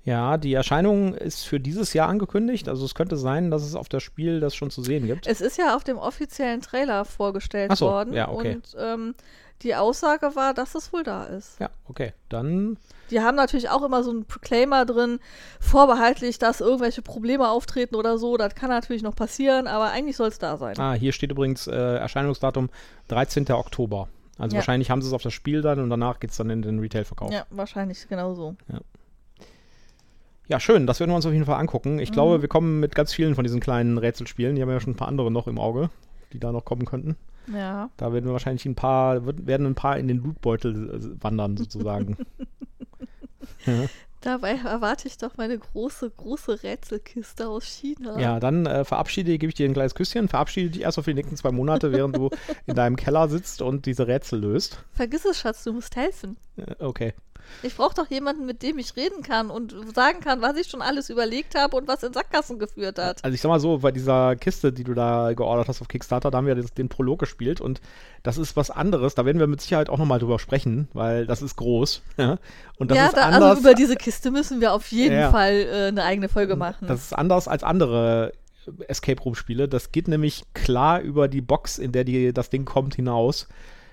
Ja, 0.04 0.36
die 0.36 0.52
Erscheinung 0.52 1.14
ist 1.14 1.44
für 1.44 1.60
dieses 1.60 1.92
Jahr 1.92 2.08
angekündigt. 2.08 2.68
Also 2.68 2.84
es 2.84 2.94
könnte 2.94 3.16
sein, 3.16 3.50
dass 3.50 3.62
es 3.62 3.76
auf 3.76 3.88
das 3.88 4.02
Spiel 4.02 4.40
das 4.40 4.54
schon 4.54 4.70
zu 4.70 4.82
sehen 4.82 5.06
gibt. 5.06 5.26
Es 5.26 5.40
ist 5.40 5.58
ja 5.58 5.76
auf 5.76 5.84
dem 5.84 5.96
offiziellen 5.96 6.60
Trailer 6.60 7.04
vorgestellt 7.04 7.76
so, 7.76 7.86
worden. 7.86 8.12
Ja, 8.12 8.28
okay. 8.28 8.56
Und 8.56 8.76
ähm, 8.78 9.14
die 9.62 9.76
Aussage 9.76 10.34
war, 10.34 10.54
dass 10.54 10.74
es 10.74 10.92
wohl 10.92 11.04
da 11.04 11.24
ist. 11.24 11.60
Ja, 11.60 11.70
okay. 11.88 12.12
Dann. 12.28 12.78
Die 13.10 13.20
haben 13.20 13.36
natürlich 13.36 13.68
auch 13.68 13.82
immer 13.84 14.02
so 14.02 14.10
einen 14.10 14.24
Proclaimer 14.24 14.84
drin, 14.84 15.20
vorbehaltlich, 15.60 16.38
dass 16.40 16.60
irgendwelche 16.60 17.02
Probleme 17.02 17.48
auftreten 17.48 17.94
oder 17.94 18.18
so. 18.18 18.36
Das 18.36 18.56
kann 18.56 18.70
natürlich 18.70 19.02
noch 19.02 19.14
passieren, 19.14 19.68
aber 19.68 19.90
eigentlich 19.90 20.16
soll 20.16 20.28
es 20.28 20.38
da 20.38 20.56
sein. 20.56 20.78
Ah, 20.78 20.94
hier 20.94 21.12
steht 21.12 21.30
übrigens 21.30 21.68
äh, 21.68 21.72
Erscheinungsdatum 21.74 22.70
13. 23.06 23.50
Oktober. 23.52 24.08
Also 24.38 24.54
ja. 24.54 24.58
wahrscheinlich 24.58 24.90
haben 24.90 25.02
sie 25.02 25.08
es 25.08 25.14
auf 25.14 25.22
das 25.22 25.32
Spiel 25.32 25.62
dann 25.62 25.78
und 25.78 25.90
danach 25.90 26.18
geht 26.18 26.30
es 26.30 26.36
dann 26.38 26.50
in 26.50 26.62
den 26.62 26.80
Retail-Verkauf. 26.80 27.30
Ja, 27.30 27.46
wahrscheinlich 27.50 28.08
genau 28.08 28.34
so. 28.34 28.56
Ja. 28.72 28.80
Ja, 30.52 30.60
schön, 30.60 30.86
das 30.86 31.00
werden 31.00 31.10
wir 31.10 31.16
uns 31.16 31.24
auf 31.24 31.32
jeden 31.32 31.46
Fall 31.46 31.58
angucken. 31.58 31.98
Ich 31.98 32.10
mhm. 32.10 32.14
glaube, 32.14 32.42
wir 32.42 32.48
kommen 32.50 32.78
mit 32.78 32.94
ganz 32.94 33.14
vielen 33.14 33.34
von 33.34 33.42
diesen 33.42 33.58
kleinen 33.58 33.96
Rätselspielen. 33.96 34.54
Die 34.54 34.60
haben 34.60 34.68
ja 34.68 34.80
schon 34.80 34.92
ein 34.92 34.96
paar 34.96 35.08
andere 35.08 35.30
noch 35.30 35.46
im 35.46 35.58
Auge, 35.58 35.88
die 36.34 36.38
da 36.38 36.52
noch 36.52 36.66
kommen 36.66 36.84
könnten. 36.84 37.16
Ja. 37.50 37.88
Da 37.96 38.12
werden 38.12 38.26
wir 38.26 38.34
wahrscheinlich 38.34 38.66
ein 38.66 38.74
paar, 38.74 39.24
werden 39.24 39.64
ein 39.64 39.74
paar 39.74 39.96
in 39.96 40.08
den 40.08 40.18
Lootbeutel 40.18 40.90
äh, 40.90 41.24
wandern, 41.24 41.56
sozusagen. 41.56 42.18
ja. 43.66 43.86
Dabei 44.20 44.60
erwarte 44.62 45.08
ich 45.08 45.16
doch 45.16 45.38
meine 45.38 45.58
große, 45.58 46.10
große 46.10 46.62
Rätselkiste 46.62 47.48
aus 47.48 47.64
China. 47.64 48.20
Ja, 48.20 48.38
dann 48.38 48.66
äh, 48.66 48.84
verabschiede, 48.84 49.38
gebe 49.38 49.48
ich 49.48 49.54
dir 49.54 49.66
ein 49.66 49.72
kleines 49.72 49.94
Küsschen, 49.94 50.28
verabschiede 50.28 50.68
dich 50.68 50.82
erst 50.82 50.98
auf 50.98 51.06
die 51.06 51.14
nächsten 51.14 51.36
zwei 51.38 51.50
Monate, 51.50 51.92
während 51.92 52.16
du 52.18 52.28
in 52.66 52.74
deinem 52.74 52.96
Keller 52.96 53.30
sitzt 53.30 53.62
und 53.62 53.86
diese 53.86 54.06
Rätsel 54.06 54.40
löst. 54.40 54.84
Vergiss 54.92 55.24
es, 55.24 55.38
Schatz, 55.38 55.64
du 55.64 55.72
musst 55.72 55.96
helfen. 55.96 56.36
Äh, 56.56 56.74
okay. 56.78 57.14
Ich 57.62 57.76
brauche 57.76 57.94
doch 57.94 58.08
jemanden, 58.08 58.46
mit 58.46 58.62
dem 58.62 58.78
ich 58.78 58.96
reden 58.96 59.22
kann 59.22 59.50
und 59.50 59.74
sagen 59.94 60.20
kann, 60.20 60.40
was 60.42 60.56
ich 60.56 60.68
schon 60.68 60.82
alles 60.82 61.10
überlegt 61.10 61.54
habe 61.54 61.76
und 61.76 61.88
was 61.88 62.02
in 62.02 62.12
Sackgassen 62.12 62.58
geführt 62.58 62.98
hat. 62.98 63.22
Also 63.24 63.34
ich 63.34 63.40
sag 63.40 63.48
mal 63.48 63.60
so, 63.60 63.78
bei 63.78 63.92
dieser 63.92 64.36
Kiste, 64.36 64.72
die 64.72 64.84
du 64.84 64.94
da 64.94 65.32
geordert 65.34 65.68
hast 65.68 65.80
auf 65.80 65.88
Kickstarter, 65.88 66.30
da 66.30 66.38
haben 66.38 66.46
wir 66.46 66.54
den 66.54 66.88
Prolog 66.88 67.20
gespielt 67.20 67.60
und 67.60 67.80
das 68.22 68.38
ist 68.38 68.56
was 68.56 68.70
anderes. 68.70 69.14
Da 69.14 69.24
werden 69.24 69.38
wir 69.38 69.46
mit 69.46 69.60
Sicherheit 69.60 69.90
auch 69.90 69.98
nochmal 69.98 70.18
drüber 70.18 70.38
sprechen, 70.38 70.88
weil 70.92 71.26
das 71.26 71.42
ist 71.42 71.56
groß. 71.56 72.02
Ja, 72.18 72.38
und 72.78 72.90
das 72.90 72.98
ja 72.98 73.06
ist 73.06 73.16
da, 73.16 73.22
also 73.22 73.36
anders, 73.36 73.50
also 73.50 73.60
über 73.62 73.74
diese 73.74 73.96
Kiste 73.96 74.30
müssen 74.30 74.60
wir 74.60 74.72
auf 74.74 74.92
jeden 74.92 75.16
ja, 75.16 75.30
Fall 75.30 75.54
äh, 75.54 75.88
eine 75.88 76.04
eigene 76.04 76.28
Folge 76.28 76.56
machen. 76.56 76.86
Das 76.86 77.00
ist 77.00 77.12
anders 77.12 77.48
als 77.48 77.64
andere 77.64 78.32
Escape 78.86 79.20
Room 79.22 79.34
Spiele. 79.34 79.66
Das 79.66 79.92
geht 79.92 80.08
nämlich 80.08 80.44
klar 80.54 81.00
über 81.00 81.26
die 81.26 81.40
Box, 81.40 81.78
in 81.78 81.90
der 81.90 82.04
die, 82.04 82.32
das 82.32 82.50
Ding 82.50 82.64
kommt, 82.64 82.94
hinaus. 82.94 83.48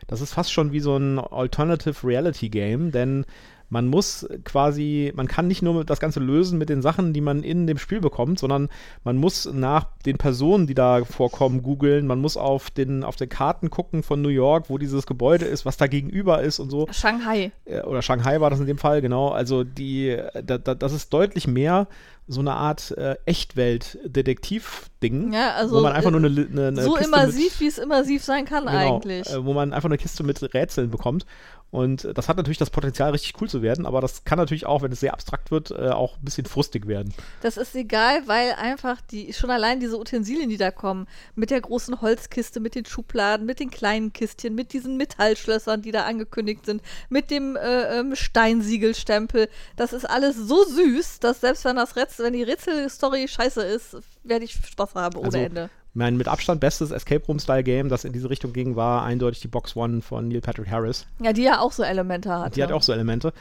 Das 0.09 0.21
ist 0.21 0.33
fast 0.33 0.51
schon 0.51 0.71
wie 0.71 0.79
so 0.79 0.97
ein 0.97 1.19
Alternative 1.19 1.95
Reality 2.03 2.49
Game, 2.49 2.91
denn 2.91 3.25
man 3.69 3.88
muss 3.88 4.27
quasi, 4.43 5.13
man 5.15 5.27
kann 5.27 5.47
nicht 5.47 5.62
nur 5.62 5.86
das 5.86 5.99
Ganze 5.99 6.19
lösen 6.19 6.58
mit 6.58 6.69
den 6.69 6.82
Sachen, 6.82 7.13
die 7.13 7.21
man 7.21 7.43
in 7.43 7.67
dem 7.67 7.77
Spiel 7.77 8.01
bekommt, 8.01 8.39
sondern 8.39 8.69
man 9.03 9.17
muss 9.17 9.47
nach 9.51 9.86
den 10.05 10.17
Personen, 10.17 10.67
die 10.67 10.73
da 10.73 11.05
vorkommen, 11.05 11.62
googeln. 11.62 12.08
Man 12.08 12.19
muss 12.19 12.36
auf 12.36 12.71
den, 12.71 13.03
auf 13.03 13.15
den 13.15 13.29
Karten 13.29 13.69
gucken 13.69 14.03
von 14.03 14.21
New 14.21 14.29
York, 14.29 14.69
wo 14.69 14.77
dieses 14.77 15.05
Gebäude 15.05 15.45
ist, 15.45 15.65
was 15.65 15.77
da 15.77 15.88
gegenüber 15.88 16.41
ist 16.41 16.60
und 16.60 16.71
so. 16.71 16.88
Shanghai. 16.91 17.51
Oder 17.86 18.01
Shanghai 18.01 18.41
war 18.41 18.49
das 18.49 18.60
in 18.60 18.65
dem 18.65 18.79
Fall, 18.79 19.01
genau. 19.01 19.29
Also 19.29 19.63
die, 19.63 20.17
da, 20.43 20.58
da, 20.58 20.75
das 20.75 20.93
ist 20.93 21.13
deutlich 21.13 21.47
mehr 21.47 21.88
so 22.29 22.39
eine 22.41 22.53
Art 22.53 22.91
äh, 22.91 23.15
Echtwelt-Detektiv-Ding, 23.25 25.34
ja, 25.34 25.55
also, 25.55 25.77
wo 25.77 25.82
man 25.82 25.93
einfach 25.93 26.12
nur 26.12 26.19
eine, 26.19 26.29
eine, 26.29 26.67
eine 26.67 26.84
so 26.84 26.93
Kiste 26.93 27.08
immersiv, 27.08 27.60
wie 27.60 27.65
es 27.65 27.79
immersiv 27.79 28.23
sein 28.23 28.45
kann 28.45 28.67
genau, 28.67 28.77
eigentlich, 28.77 29.27
äh, 29.27 29.43
wo 29.43 29.53
man 29.53 29.73
einfach 29.73 29.89
eine 29.89 29.97
Kiste 29.97 30.23
mit 30.23 30.53
Rätseln 30.53 30.91
bekommt 30.91 31.25
und 31.71 32.08
das 32.15 32.27
hat 32.27 32.38
natürlich 32.38 32.58
das 32.58 32.71
Potenzial, 32.71 33.12
richtig 33.12 33.39
cool 33.39 33.47
zu 33.47 33.62
werden, 33.62 33.86
aber 33.86 34.01
das 34.01 34.23
kann 34.23 34.39
natürlich 34.39 34.65
auch, 34.65 34.82
wenn 34.82 34.91
es 34.91 35.01
sehr 35.01 35.13
abstrakt 35.13 35.51
wird, 35.51 35.69
äh, 35.69 35.89
auch 35.89 36.17
ein 36.17 36.25
bisschen 36.25 36.45
frustig 36.45 36.88
werden. 36.88 37.13
Das 37.41 37.58
ist 37.58 37.75
egal, 37.75 38.27
weil 38.27 38.53
einfach 38.53 38.99
die, 39.01 39.34
schon 39.34 39.51
allein 39.51 39.79
diese 39.79 39.99
Utensilien, 39.99 40.49
die 40.49 40.58
da 40.58 40.71
kommen, 40.71 41.08
mit 41.36 41.51
der 41.51 41.62
großen 41.62 42.01
Holzkiste, 42.01 42.60
mit 42.60 42.73
den 42.73 42.86
Schubladen, 42.86 43.45
mit 43.45 43.60
den 43.60 43.69
kleinen 43.69 44.13
Kistchen, 44.13 44.55
mit 44.55 44.73
diesen 44.73 44.97
Metallschlössern, 44.97 45.84
die 45.84 45.91
da 45.91 46.05
angekündigt 46.05 46.65
sind, 46.65 46.82
mit 47.10 47.29
dem 47.29 47.55
äh, 47.55 47.99
ähm, 47.99 48.15
Steinsiegelstempel, 48.15 49.47
das 49.75 49.93
ist 49.93 50.10
alles 50.10 50.36
so 50.36 50.63
süß, 50.63 51.19
dass 51.19 51.41
selbst 51.41 51.65
wenn 51.65 51.75
das 51.75 51.95
Rätsel, 51.95 52.25
wenn 52.25 52.34
die 52.34 52.43
Rätselstory 52.43 53.27
scheiße 53.27 53.62
ist, 53.62 53.97
werde 54.23 54.45
ich 54.45 54.53
Spaß 54.53 54.95
haben 54.95 55.17
ohne 55.17 55.27
also, 55.27 55.38
Ende. 55.38 55.69
Mein 55.93 56.17
mit 56.17 56.28
Abstand 56.28 56.62
bestes 56.62 56.91
Escape 56.91 57.25
Room-Style-Game, 57.25 57.89
das 57.89 58.04
in 58.04 58.13
diese 58.13 58.30
Richtung 58.30 58.54
ging, 58.54 58.75
war 58.75 59.04
eindeutig 59.04 59.39
die 59.41 59.47
Box 59.47 59.75
One 59.75 60.02
von 60.02 60.28
Neil 60.28 60.41
Patrick 60.41 60.69
Harris. 60.69 61.08
Ja, 61.19 61.34
die 61.34 61.43
ja 61.43 61.60
auch 61.60 61.71
so 61.71 61.84
Elemente 61.84 62.30
hat. 62.32 62.56
Die 62.56 62.63
hat 62.63 62.71
auch 62.71 62.84
so 62.84 62.93
Elemente. 62.93 63.34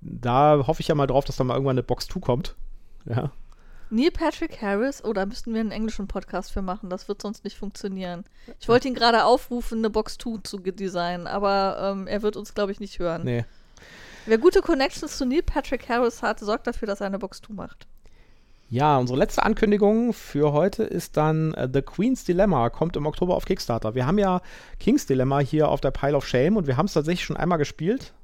Da 0.00 0.64
hoffe 0.66 0.80
ich 0.80 0.88
ja 0.88 0.96
mal 0.96 1.06
drauf, 1.06 1.24
dass 1.24 1.36
da 1.36 1.44
mal 1.44 1.54
irgendwann 1.54 1.74
eine 1.74 1.84
Box 1.84 2.08
2 2.08 2.20
kommt. 2.20 2.56
Ja. 3.04 3.30
Neil 3.90 4.10
Patrick 4.10 4.60
Harris, 4.62 5.04
oh, 5.04 5.12
da 5.12 5.26
müssten 5.26 5.52
wir 5.52 5.60
einen 5.60 5.70
englischen 5.70 6.08
Podcast 6.08 6.50
für 6.50 6.62
machen, 6.62 6.88
das 6.88 7.08
wird 7.08 7.20
sonst 7.20 7.44
nicht 7.44 7.58
funktionieren. 7.58 8.24
Ich 8.58 8.66
wollte 8.66 8.88
ihn 8.88 8.94
gerade 8.94 9.24
aufrufen, 9.24 9.78
eine 9.78 9.90
Box 9.90 10.16
2 10.16 10.38
zu 10.44 10.58
designen, 10.58 11.26
aber 11.26 11.92
ähm, 11.92 12.06
er 12.06 12.22
wird 12.22 12.36
uns, 12.36 12.54
glaube 12.54 12.72
ich, 12.72 12.80
nicht 12.80 12.98
hören. 12.98 13.22
Nee. 13.24 13.44
Wer 14.24 14.38
gute 14.38 14.62
Connections 14.62 15.18
zu 15.18 15.26
Neil 15.26 15.42
Patrick 15.42 15.88
Harris 15.88 16.22
hat, 16.22 16.40
sorgt 16.40 16.66
dafür, 16.66 16.86
dass 16.86 17.00
er 17.00 17.08
eine 17.08 17.18
Box 17.18 17.42
2 17.42 17.52
macht. 17.52 17.86
Ja, 18.72 18.96
unsere 18.96 19.18
letzte 19.18 19.42
Ankündigung 19.42 20.14
für 20.14 20.54
heute 20.54 20.82
ist 20.82 21.18
dann 21.18 21.52
uh, 21.52 21.68
The 21.70 21.82
Queen's 21.82 22.24
Dilemma, 22.24 22.70
kommt 22.70 22.96
im 22.96 23.04
Oktober 23.04 23.36
auf 23.36 23.44
Kickstarter. 23.44 23.94
Wir 23.94 24.06
haben 24.06 24.16
ja 24.16 24.40
King's 24.80 25.04
Dilemma 25.04 25.40
hier 25.40 25.68
auf 25.68 25.82
der 25.82 25.90
Pile 25.90 26.16
of 26.16 26.26
Shame 26.26 26.56
und 26.56 26.66
wir 26.66 26.78
haben 26.78 26.86
es 26.86 26.94
tatsächlich 26.94 27.26
schon 27.26 27.36
einmal 27.36 27.58
gespielt 27.58 28.14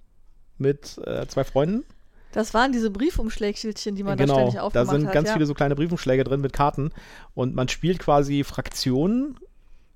mit 0.56 0.96
äh, 1.04 1.26
zwei 1.26 1.44
Freunden. 1.44 1.84
Das 2.32 2.54
waren 2.54 2.72
diese 2.72 2.90
Briefumschlägchen, 2.90 3.74
die 3.94 4.02
man 4.02 4.16
genau, 4.16 4.36
da 4.36 4.40
ständig 4.40 4.60
aufgemacht 4.60 4.88
hat. 4.88 4.94
Da 4.94 4.98
sind 4.98 5.06
hat, 5.08 5.12
ganz 5.12 5.28
ja. 5.28 5.34
viele 5.34 5.44
so 5.44 5.52
kleine 5.52 5.76
Briefumschläge 5.76 6.24
drin 6.24 6.40
mit 6.40 6.54
Karten 6.54 6.92
und 7.34 7.54
man 7.54 7.68
spielt 7.68 7.98
quasi 7.98 8.42
Fraktionen. 8.42 9.36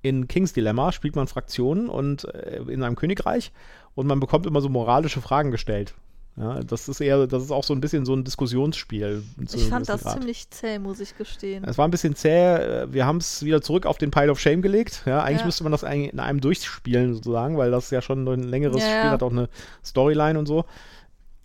In 0.03 0.27
King's 0.27 0.53
Dilemma 0.53 0.91
spielt 0.91 1.15
man 1.15 1.25
Fraktionen 1.25 1.89
und 1.89 2.25
äh, 2.25 2.61
in 2.67 2.83
einem 2.83 2.95
Königreich 2.95 3.53
und 3.95 4.05
man 4.05 4.19
bekommt 4.19 4.45
immer 4.45 4.61
so 4.61 4.69
moralische 4.69 5.19
Fragen 5.19 5.49
gestellt. 5.49 5.95
Ja, 6.35 6.61
das 6.61 6.89
ist 6.89 6.99
eher, 6.99 7.27
das 7.27 7.43
ist 7.43 7.51
auch 7.51 7.63
so 7.63 7.75
ein 7.75 7.79
bisschen 7.79 8.05
so 8.05 8.15
ein 8.15 8.23
Diskussionsspiel. 8.23 9.23
Ich 9.53 9.65
fand 9.65 9.87
das 9.87 10.01
Grad. 10.01 10.13
ziemlich 10.13 10.49
zäh, 10.49 10.79
muss 10.79 10.99
ich 10.99 11.15
gestehen. 11.15 11.63
Es 11.63 11.77
war 11.77 11.87
ein 11.87 11.91
bisschen 11.91 12.15
zäh. 12.15 12.87
Wir 12.91 13.05
haben 13.05 13.17
es 13.17 13.43
wieder 13.43 13.61
zurück 13.61 13.85
auf 13.85 13.99
den 13.99 14.09
Pile 14.09 14.31
of 14.31 14.39
Shame 14.39 14.63
gelegt. 14.63 15.03
Ja, 15.05 15.21
eigentlich 15.21 15.41
ja. 15.41 15.45
müsste 15.45 15.63
man 15.63 15.71
das 15.71 15.83
in 15.83 16.19
einem 16.19 16.41
durchspielen, 16.41 17.13
sozusagen, 17.13 17.57
weil 17.57 17.69
das 17.69 17.91
ja 17.91 18.01
schon 18.01 18.27
ein 18.27 18.43
längeres 18.43 18.81
ja, 18.81 18.87
Spiel 18.87 19.09
hat, 19.11 19.21
auch 19.21 19.31
eine 19.31 19.47
Storyline 19.83 20.39
und 20.39 20.47
so. 20.47 20.65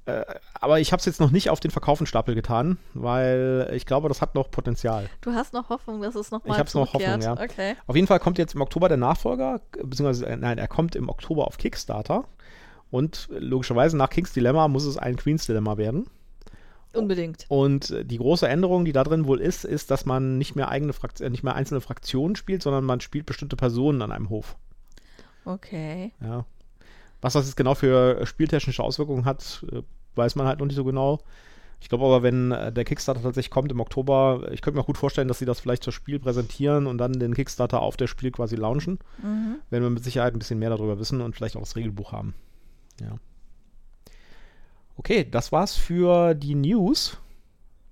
Äh, 0.07 0.25
aber 0.55 0.81
ich 0.81 0.91
habe 0.93 1.01
es 1.01 1.05
jetzt 1.05 1.21
noch 1.21 1.31
nicht 1.31 1.51
auf 1.51 1.61
den 1.61 1.71
Verkaufenstapel 1.71 2.35
getan, 2.35 2.79
weil 2.95 3.71
ich 3.75 3.85
glaube, 3.85 4.09
das 4.09 4.23
hat 4.23 4.35
noch 4.35 4.51
Potenzial. 4.51 5.11
Du 5.21 5.33
hast 5.33 5.53
noch 5.53 5.69
Hoffnung, 5.69 6.01
dass 6.01 6.15
es 6.15 6.31
noch 6.31 6.47
mal 6.47 6.55
Ich 6.55 6.59
habe 6.59 6.71
noch 6.73 6.95
Hoffnung, 6.95 7.21
ja. 7.21 7.33
Okay. 7.33 7.77
Auf 7.87 7.95
jeden 7.95 8.09
Fall 8.09 8.19
kommt 8.19 8.39
jetzt 8.39 8.55
im 8.55 8.63
Oktober 8.63 8.89
der 8.89 8.97
Nachfolger, 8.97 9.61
beziehungsweise, 9.73 10.27
äh, 10.27 10.37
nein, 10.39 10.57
er 10.57 10.67
kommt 10.67 10.97
im 10.97 11.11
Oktober 11.11 11.47
auf 11.47 11.59
Kickstarter. 11.59 12.25
Und 12.91 13.29
logischerweise 13.31 13.97
nach 13.97 14.11
King's 14.11 14.33
Dilemma 14.33 14.69
muss 14.69 14.85
es 14.85 14.97
ein 14.97 15.17
Queen's 15.17 15.47
Dilemma 15.47 15.77
werden. 15.77 16.07
Unbedingt. 16.95 17.45
Und 17.49 17.95
die 18.05 18.17
große 18.17 18.49
Änderung, 18.49 18.85
die 18.85 18.93
da 18.93 19.05
drin 19.05 19.27
wohl 19.27 19.41
ist, 19.41 19.65
ist, 19.65 19.91
dass 19.91 20.07
man 20.07 20.39
nicht 20.39 20.57
mehr 20.57 20.69
eigene 20.69 20.95
Frakt 20.95 21.21
äh, 21.21 21.29
nicht 21.29 21.43
mehr 21.43 21.55
einzelne 21.55 21.81
Fraktionen 21.81 22.35
spielt, 22.35 22.63
sondern 22.63 22.85
man 22.85 23.01
spielt 23.01 23.27
bestimmte 23.27 23.57
Personen 23.57 24.01
an 24.01 24.11
einem 24.11 24.31
Hof. 24.31 24.57
Okay. 25.45 26.13
Ja. 26.23 26.47
Was 27.21 27.35
das 27.35 27.47
jetzt 27.47 27.57
genau 27.57 27.75
für 27.75 28.25
spieltechnische 28.27 28.83
Auswirkungen 28.83 29.25
hat, 29.25 29.67
weiß 30.15 30.37
man 30.37 30.47
halt 30.47 30.61
noch 30.61 30.67
nicht 30.67 30.77
so 30.77 30.85
genau. 30.85 31.21
Ich 31.81 31.89
glaube 31.89 32.05
aber, 32.05 32.23
wenn 32.23 32.53
äh, 32.53 32.73
der 32.73 32.85
Kickstarter 32.85 33.23
tatsächlich 33.23 33.51
kommt 33.51 33.71
im 33.71 33.81
Oktober, 33.81 34.49
ich 34.51 34.63
könnte 34.63 34.77
mir 34.77 34.83
auch 34.83 34.87
gut 34.87 34.99
vorstellen, 34.99 35.29
dass 35.29 35.39
sie 35.39 35.45
das 35.45 35.61
vielleicht 35.61 35.85
zur 35.85 35.93
Spiel 35.93 36.19
präsentieren 36.19 36.87
und 36.87 36.99
dann 36.99 37.13
den 37.13 37.35
Kickstarter 37.35 37.81
auf 37.81 37.97
der 37.97 38.09
Spiel 38.09 38.31
quasi 38.31 38.57
launchen. 38.57 38.99
Mhm. 39.23 39.57
Werden 39.71 39.85
wir 39.85 39.91
mit 39.91 40.03
Sicherheit 40.03 40.35
ein 40.35 40.39
bisschen 40.39 40.59
mehr 40.59 40.71
darüber 40.71 40.99
wissen 40.99 41.21
und 41.21 41.37
vielleicht 41.37 41.57
auch 41.57 41.61
das 41.61 41.77
Regelbuch 41.77 42.13
haben. 42.13 42.35
Ja. 43.01 43.17
Okay, 44.97 45.27
das 45.31 45.53
war's 45.53 45.77
für 45.77 46.35
die 46.35 46.55
News. 46.55 47.19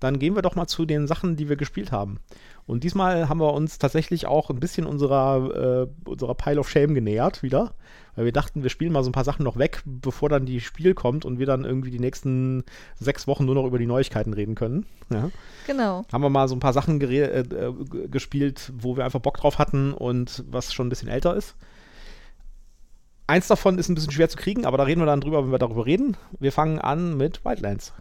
Dann 0.00 0.18
gehen 0.18 0.34
wir 0.34 0.42
doch 0.42 0.56
mal 0.56 0.66
zu 0.66 0.84
den 0.84 1.06
Sachen, 1.06 1.36
die 1.36 1.48
wir 1.48 1.56
gespielt 1.56 1.90
haben. 1.90 2.18
Und 2.66 2.84
diesmal 2.84 3.28
haben 3.28 3.40
wir 3.40 3.54
uns 3.54 3.78
tatsächlich 3.78 4.26
auch 4.26 4.50
ein 4.50 4.60
bisschen 4.60 4.86
unserer, 4.86 5.86
äh, 5.86 6.08
unserer 6.08 6.34
Pile 6.34 6.60
of 6.60 6.68
Shame 6.68 6.94
genähert 6.94 7.42
wieder. 7.42 7.74
Weil 8.16 8.24
wir 8.24 8.32
dachten, 8.32 8.62
wir 8.62 8.70
spielen 8.70 8.92
mal 8.92 9.04
so 9.04 9.10
ein 9.10 9.12
paar 9.12 9.24
Sachen 9.24 9.44
noch 9.44 9.56
weg, 9.56 9.82
bevor 9.84 10.28
dann 10.28 10.46
die 10.46 10.60
Spiel 10.60 10.94
kommt 10.94 11.24
und 11.24 11.38
wir 11.38 11.46
dann 11.46 11.64
irgendwie 11.64 11.90
die 11.90 12.00
nächsten 12.00 12.64
sechs 12.98 13.26
Wochen 13.26 13.44
nur 13.44 13.54
noch 13.54 13.66
über 13.66 13.78
die 13.78 13.86
Neuigkeiten 13.86 14.32
reden 14.32 14.54
können. 14.54 14.86
Ja. 15.10 15.30
Genau. 15.66 16.04
Haben 16.12 16.22
wir 16.22 16.30
mal 16.30 16.48
so 16.48 16.56
ein 16.56 16.60
paar 16.60 16.72
Sachen 16.72 17.00
äh, 17.00 17.40
äh, 17.40 17.72
gespielt, 18.08 18.72
wo 18.76 18.96
wir 18.96 19.04
einfach 19.04 19.20
Bock 19.20 19.36
drauf 19.36 19.58
hatten 19.58 19.92
und 19.92 20.44
was 20.50 20.72
schon 20.72 20.86
ein 20.86 20.90
bisschen 20.90 21.08
älter 21.08 21.36
ist. 21.36 21.54
Eins 23.28 23.48
davon 23.48 23.78
ist 23.78 23.88
ein 23.88 23.94
bisschen 23.96 24.12
schwer 24.12 24.28
zu 24.28 24.36
kriegen, 24.36 24.66
aber 24.66 24.78
da 24.78 24.84
reden 24.84 25.00
wir 25.00 25.06
dann 25.06 25.20
drüber, 25.20 25.42
wenn 25.42 25.50
wir 25.50 25.58
darüber 25.58 25.84
reden. 25.84 26.16
Wir 26.38 26.52
fangen 26.52 26.78
an 26.78 27.16
mit 27.16 27.44
Wildlands. 27.44 27.92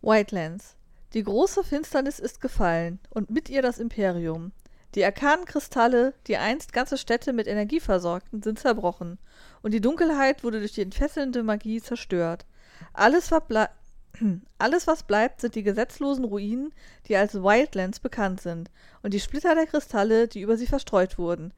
Wildlands. 0.00 0.74
Die 1.14 1.22
große 1.22 1.62
Finsternis 1.62 2.18
ist 2.18 2.40
gefallen 2.40 2.98
und 3.10 3.30
mit 3.30 3.48
ihr 3.48 3.62
das 3.62 3.78
Imperium. 3.78 4.52
Die 4.94 5.04
arkanen 5.04 5.44
Kristalle, 5.44 6.14
die 6.26 6.36
einst 6.36 6.72
ganze 6.72 6.98
Städte 6.98 7.32
mit 7.32 7.46
Energie 7.46 7.80
versorgten, 7.80 8.42
sind 8.42 8.58
zerbrochen, 8.58 9.18
und 9.62 9.72
die 9.72 9.80
Dunkelheit 9.80 10.42
wurde 10.42 10.58
durch 10.58 10.72
die 10.72 10.82
entfesselnde 10.82 11.42
Magie 11.42 11.80
zerstört. 11.80 12.44
Alles, 12.92 13.30
Alles, 14.58 14.86
was 14.86 15.02
bleibt, 15.04 15.40
sind 15.40 15.54
die 15.54 15.62
gesetzlosen 15.62 16.24
Ruinen, 16.24 16.74
die 17.08 17.16
als 17.16 17.34
Wildlands 17.34 18.00
bekannt 18.00 18.40
sind, 18.40 18.70
und 19.02 19.14
die 19.14 19.20
Splitter 19.20 19.54
der 19.54 19.66
Kristalle, 19.66 20.28
die 20.28 20.40
über 20.40 20.56
sie 20.58 20.66
verstreut 20.66 21.16
wurden. 21.16 21.54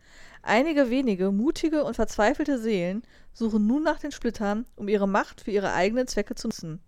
Einige 0.47 0.91
wenige, 0.91 1.33
mutige 1.33 1.85
und 1.85 1.95
verzweifelte 1.95 2.59
Seelen 2.59 3.03
suchen 3.33 3.67
nun 3.67 3.83
nach 3.83 3.99
den 3.99 4.13
Splittern, 4.13 4.67
um 4.77 4.89
ihre 4.89 5.09
Macht 5.09 5.41
für 5.41 5.51
ihre 5.51 5.73
eigenen 5.73 6.07
Zwecke 6.07 6.35
zu 6.35 6.49
nutzen. 6.49 6.81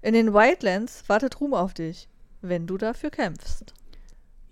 In 0.00 0.14
den 0.14 0.32
Wildlands 0.32 1.04
wartet 1.06 1.38
Ruhm 1.40 1.52
auf 1.52 1.74
dich, 1.74 2.08
wenn 2.40 2.66
du 2.66 2.78
dafür 2.78 3.10
kämpfst. 3.10 3.74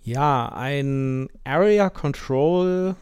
Ja, 0.03 0.53
ein 0.53 1.29
Area 1.45 1.89
Control 1.89 2.95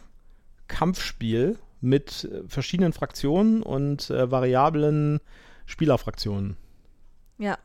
Kampfspiel 0.68 1.58
mit 1.80 2.24
äh, 2.24 2.46
verschiedenen 2.46 2.92
Fraktionen 2.92 3.62
und 3.62 4.08
äh, 4.10 4.30
variablen 4.30 5.18
Spielerfraktionen. 5.66 6.56
Ja. 7.38 7.58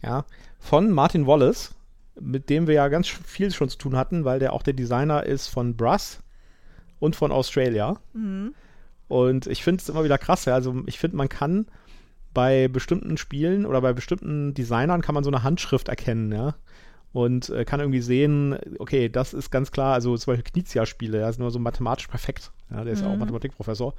Ja, 0.00 0.26
von 0.60 0.90
Martin 0.90 1.26
Wallace, 1.26 1.74
mit 2.20 2.50
dem 2.50 2.68
wir 2.68 2.74
ja 2.74 2.88
ganz 2.88 3.08
viel 3.08 3.50
schon 3.50 3.68
zu 3.68 3.78
tun 3.78 3.96
hatten, 3.96 4.24
weil 4.24 4.38
der 4.38 4.52
auch 4.52 4.62
der 4.62 4.74
Designer 4.74 5.24
ist 5.24 5.48
von 5.48 5.76
Brass 5.76 6.20
und 7.02 7.16
von 7.16 7.32
Australia. 7.32 7.96
Mhm. 8.12 8.54
Und 9.08 9.48
ich 9.48 9.64
finde 9.64 9.82
es 9.82 9.88
immer 9.88 10.04
wieder 10.04 10.18
krass. 10.18 10.44
Ja. 10.44 10.54
Also 10.54 10.84
ich 10.86 11.00
finde, 11.00 11.16
man 11.16 11.28
kann 11.28 11.66
bei 12.32 12.68
bestimmten 12.68 13.16
Spielen 13.16 13.66
oder 13.66 13.80
bei 13.80 13.92
bestimmten 13.92 14.54
Designern 14.54 15.02
kann 15.02 15.16
man 15.16 15.24
so 15.24 15.30
eine 15.30 15.42
Handschrift 15.42 15.88
erkennen, 15.88 16.30
ja. 16.30 16.54
Und 17.12 17.50
äh, 17.50 17.64
kann 17.64 17.80
irgendwie 17.80 18.00
sehen, 18.00 18.56
okay, 18.78 19.08
das 19.08 19.34
ist 19.34 19.50
ganz 19.50 19.72
klar, 19.72 19.92
also 19.94 20.16
zum 20.16 20.32
Beispiel 20.32 20.50
Knizia-Spiele, 20.50 21.18
der 21.18 21.28
ist 21.28 21.40
nur 21.40 21.50
so 21.50 21.58
mathematisch 21.58 22.06
perfekt. 22.06 22.52
Ja, 22.70 22.84
der 22.84 22.92
ist 22.92 23.00
mhm. 23.00 23.04
ja 23.04 23.10
auch 23.10 23.14
mhm. 23.14 23.20
Mathematikprofessor. 23.20 23.94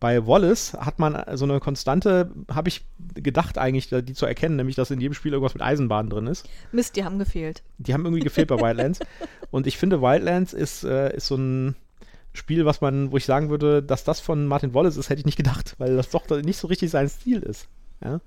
Bei 0.00 0.26
Wallace 0.26 0.72
hat 0.72 0.98
man 0.98 1.22
so 1.36 1.44
eine 1.44 1.60
Konstante, 1.60 2.30
habe 2.50 2.70
ich 2.70 2.86
gedacht 3.14 3.58
eigentlich, 3.58 3.90
die 3.90 4.14
zu 4.14 4.24
erkennen, 4.24 4.56
nämlich, 4.56 4.76
dass 4.76 4.90
in 4.90 5.00
jedem 5.00 5.12
Spiel 5.12 5.34
irgendwas 5.34 5.52
mit 5.52 5.62
Eisenbahn 5.62 6.08
drin 6.08 6.26
ist. 6.26 6.48
Mist, 6.72 6.96
die 6.96 7.04
haben 7.04 7.18
gefehlt. 7.18 7.62
Die 7.76 7.92
haben 7.92 8.06
irgendwie 8.06 8.24
gefehlt 8.24 8.48
bei 8.48 8.56
Wildlands. 8.56 9.00
Und 9.50 9.66
ich 9.66 9.76
finde, 9.76 10.00
Wildlands 10.00 10.54
ist, 10.54 10.84
äh, 10.84 11.14
ist 11.14 11.26
so 11.26 11.36
ein 11.36 11.76
Spiel, 12.32 12.64
was 12.64 12.80
man, 12.80 13.10
wo 13.10 13.16
ich 13.16 13.24
sagen 13.24 13.50
würde, 13.50 13.82
dass 13.82 14.04
das 14.04 14.20
von 14.20 14.46
Martin 14.46 14.72
Wallace 14.74 14.96
ist, 14.96 15.10
hätte 15.10 15.20
ich 15.20 15.26
nicht 15.26 15.36
gedacht, 15.36 15.74
weil 15.78 15.96
das 15.96 16.10
doch 16.10 16.28
nicht 16.30 16.58
so 16.58 16.68
richtig 16.68 16.90
sein 16.90 17.08
Stil 17.08 17.40
ist. 17.42 17.66
Ja? 18.02 18.20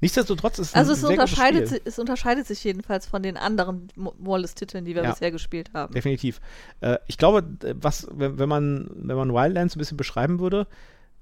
Nichtsdestotrotz 0.00 0.58
ist 0.58 0.68
es 0.68 0.74
Also 0.74 0.92
es 0.92 1.04
unterscheidet, 1.04 1.68
si 1.68 1.80
es 1.84 1.98
unterscheidet 1.98 2.46
sich 2.46 2.62
jedenfalls 2.62 3.06
von 3.06 3.22
den 3.22 3.36
anderen 3.36 3.88
Wallace-Titeln, 3.96 4.84
die 4.84 4.94
wir 4.94 5.02
ja, 5.02 5.10
bisher 5.10 5.30
gespielt 5.30 5.70
haben. 5.72 5.94
Definitiv. 5.94 6.40
Äh, 6.80 6.98
ich 7.06 7.16
glaube, 7.16 7.44
was, 7.80 8.06
wenn, 8.10 8.38
wenn, 8.38 8.48
man, 8.48 8.90
wenn 8.94 9.16
man 9.16 9.32
Wildlands 9.32 9.76
ein 9.76 9.78
bisschen 9.78 9.96
beschreiben 9.96 10.40
würde, 10.40 10.66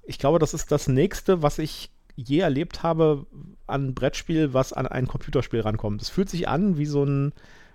ich 0.03 0.19
glaube, 0.19 0.39
das 0.39 0.55
ist 0.55 0.73
das 0.73 0.89
nächste, 0.89 1.43
was 1.43 1.59
ich 1.59 1.91
je 2.17 2.41
erlebt 2.41 2.83
habe 2.83 3.27
an 3.67 3.95
Brettspiel, 3.95 4.53
was 4.53 4.73
an 4.73 4.87
ein 4.87 5.07
Computerspiel 5.07 5.61
rankommt. 5.61 6.03
Es 6.03 6.11
fühlt 6.11 6.29
sich 6.29 6.49
an 6.49 6.77
wie 6.77 6.87
so 6.87 7.05
ein 7.05 7.33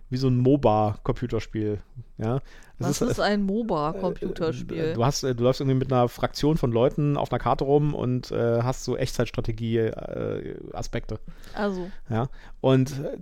wie 0.09 0.17
so 0.17 0.27
ein 0.27 0.37
MOBA-Computerspiel. 0.37 1.79
Ja? 2.17 2.39
Das 2.79 2.89
Was 2.89 3.01
ist, 3.01 3.11
ist 3.11 3.19
ein 3.19 3.43
MOBA-Computerspiel? 3.43 4.77
Äh, 4.77 4.93
du, 4.93 5.05
hast, 5.05 5.23
äh, 5.23 5.35
du 5.35 5.43
läufst 5.43 5.61
irgendwie 5.61 5.77
mit 5.77 5.91
einer 5.91 6.07
Fraktion 6.07 6.57
von 6.57 6.71
Leuten 6.71 7.17
auf 7.17 7.31
einer 7.31 7.39
Karte 7.39 7.65
rum 7.65 7.93
und 7.93 8.31
äh, 8.31 8.61
hast 8.61 8.83
so 8.83 8.95
Echtzeitstrategie-Aspekte. 8.95 11.15
Äh, 11.15 11.57
also. 11.57 11.89
Ja. 12.09 12.29
Und 12.61 12.99
äh, 12.99 13.17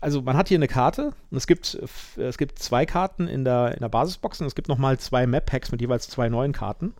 also 0.00 0.22
man 0.22 0.36
hat 0.36 0.48
hier 0.48 0.58
eine 0.58 0.68
Karte 0.68 1.12
und 1.30 1.36
es 1.36 1.46
gibt, 1.46 1.78
es 2.16 2.38
gibt 2.38 2.58
zwei 2.58 2.86
Karten 2.86 3.28
in 3.28 3.44
der, 3.44 3.74
in 3.74 3.80
der 3.80 3.88
Basisbox 3.88 4.40
und 4.40 4.46
es 4.46 4.54
gibt 4.54 4.68
nochmal 4.68 4.98
zwei 4.98 5.26
Map-Packs 5.26 5.72
mit 5.72 5.80
jeweils 5.80 6.08
zwei 6.08 6.28
neuen 6.28 6.52
Karten. 6.52 6.94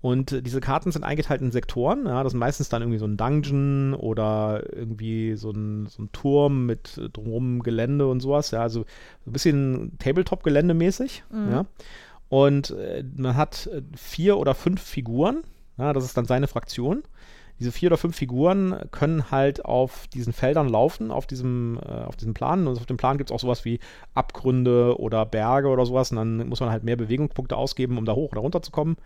Und 0.00 0.32
äh, 0.32 0.42
diese 0.42 0.60
Karten 0.60 0.92
sind 0.92 1.04
eingeteilt 1.04 1.42
in 1.42 1.50
Sektoren. 1.50 2.06
Ja, 2.06 2.22
das 2.22 2.32
ist 2.32 2.38
meistens 2.38 2.68
dann 2.68 2.82
irgendwie 2.82 2.98
so 2.98 3.06
ein 3.06 3.16
Dungeon 3.16 3.94
oder 3.94 4.62
irgendwie 4.72 5.36
so 5.36 5.50
ein, 5.50 5.86
so 5.86 6.02
ein 6.02 6.12
Turm 6.12 6.66
mit 6.66 7.00
drumherum 7.12 7.62
Gelände 7.62 8.06
und 8.06 8.20
sowas. 8.20 8.50
Ja, 8.50 8.62
also 8.62 8.84
ein 9.26 9.32
bisschen 9.32 9.92
Tabletop-Gelände 9.98 10.74
mäßig. 10.74 11.24
Mhm. 11.30 11.52
Ja. 11.52 11.66
Und 12.28 12.70
äh, 12.70 13.04
man 13.16 13.36
hat 13.36 13.66
äh, 13.66 13.82
vier 13.94 14.38
oder 14.38 14.54
fünf 14.54 14.80
Figuren. 14.80 15.42
Ja, 15.76 15.92
das 15.92 16.04
ist 16.04 16.16
dann 16.16 16.26
seine 16.26 16.46
Fraktion. 16.46 17.02
Diese 17.58 17.72
vier 17.72 17.90
oder 17.90 17.98
fünf 17.98 18.16
Figuren 18.16 18.74
können 18.90 19.30
halt 19.30 19.66
auf 19.66 20.06
diesen 20.08 20.32
Feldern 20.32 20.66
laufen, 20.66 21.10
auf 21.10 21.26
diesem, 21.26 21.78
äh, 21.84 22.04
auf 22.04 22.16
diesem 22.16 22.32
Plan. 22.32 22.66
Und 22.66 22.78
auf 22.78 22.86
dem 22.86 22.96
Plan 22.96 23.18
gibt 23.18 23.30
es 23.30 23.34
auch 23.34 23.40
sowas 23.40 23.66
wie 23.66 23.80
Abgründe 24.14 24.98
oder 24.98 25.26
Berge 25.26 25.68
oder 25.68 25.84
sowas. 25.84 26.10
Und 26.10 26.16
dann 26.16 26.48
muss 26.48 26.60
man 26.60 26.70
halt 26.70 26.84
mehr 26.84 26.96
Bewegungspunkte 26.96 27.58
ausgeben, 27.58 27.98
um 27.98 28.06
da 28.06 28.14
hoch 28.14 28.32
oder 28.32 28.40
runter 28.40 28.62
zu 28.62 28.70
kommen. 28.70 28.96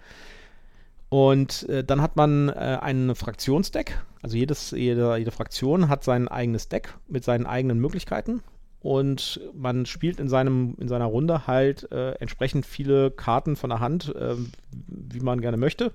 Und 1.09 1.69
äh, 1.69 1.85
dann 1.85 2.01
hat 2.03 2.17
man 2.17 2.49
äh, 2.49 2.79
ein 2.81 3.15
Fraktionsdeck. 3.15 4.03
Also 4.23 4.37
jedes, 4.37 4.71
jede, 4.73 5.17
jede 5.17 5.31
Fraktion 5.31 5.89
hat 5.89 6.03
sein 6.03 6.29
eigenes 6.29 6.69
Deck 6.69 6.95
mit 7.09 7.25
seinen 7.25 7.47
eigenen 7.47 7.79
Möglichkeiten. 7.79 8.43
Und 8.81 9.41
man 9.55 9.87
spielt 9.87 10.21
in, 10.21 10.29
seinem, 10.29 10.77
in 10.79 10.89
seiner 10.89 11.07
Runde 11.07 11.47
halt 11.47 11.91
äh, 11.91 12.13
entsprechend 12.17 12.67
viele 12.67 13.11
Karten 13.11 13.57
von 13.57 13.71
der 13.71 13.81
Hand, 13.81 14.15
äh, 14.15 14.35
wie 14.71 15.21
man 15.21 15.41
gerne 15.41 15.57
möchte. 15.57 15.93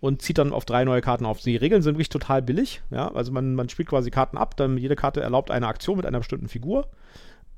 Und 0.00 0.22
zieht 0.22 0.38
dann 0.38 0.52
auf 0.52 0.64
drei 0.64 0.84
neue 0.84 1.00
Karten 1.00 1.24
auf. 1.24 1.40
Die 1.40 1.56
Regeln 1.56 1.82
sind 1.82 1.94
wirklich 1.94 2.10
total 2.10 2.42
billig. 2.42 2.82
Ja? 2.90 3.12
Also 3.14 3.32
man, 3.32 3.54
man 3.54 3.68
spielt 3.68 3.88
quasi 3.88 4.10
Karten 4.10 4.36
ab, 4.36 4.56
dann 4.56 4.78
jede 4.78 4.94
Karte 4.94 5.22
erlaubt 5.22 5.50
eine 5.50 5.66
Aktion 5.66 5.96
mit 5.96 6.06
einer 6.06 6.18
bestimmten 6.18 6.48
Figur. 6.48 6.86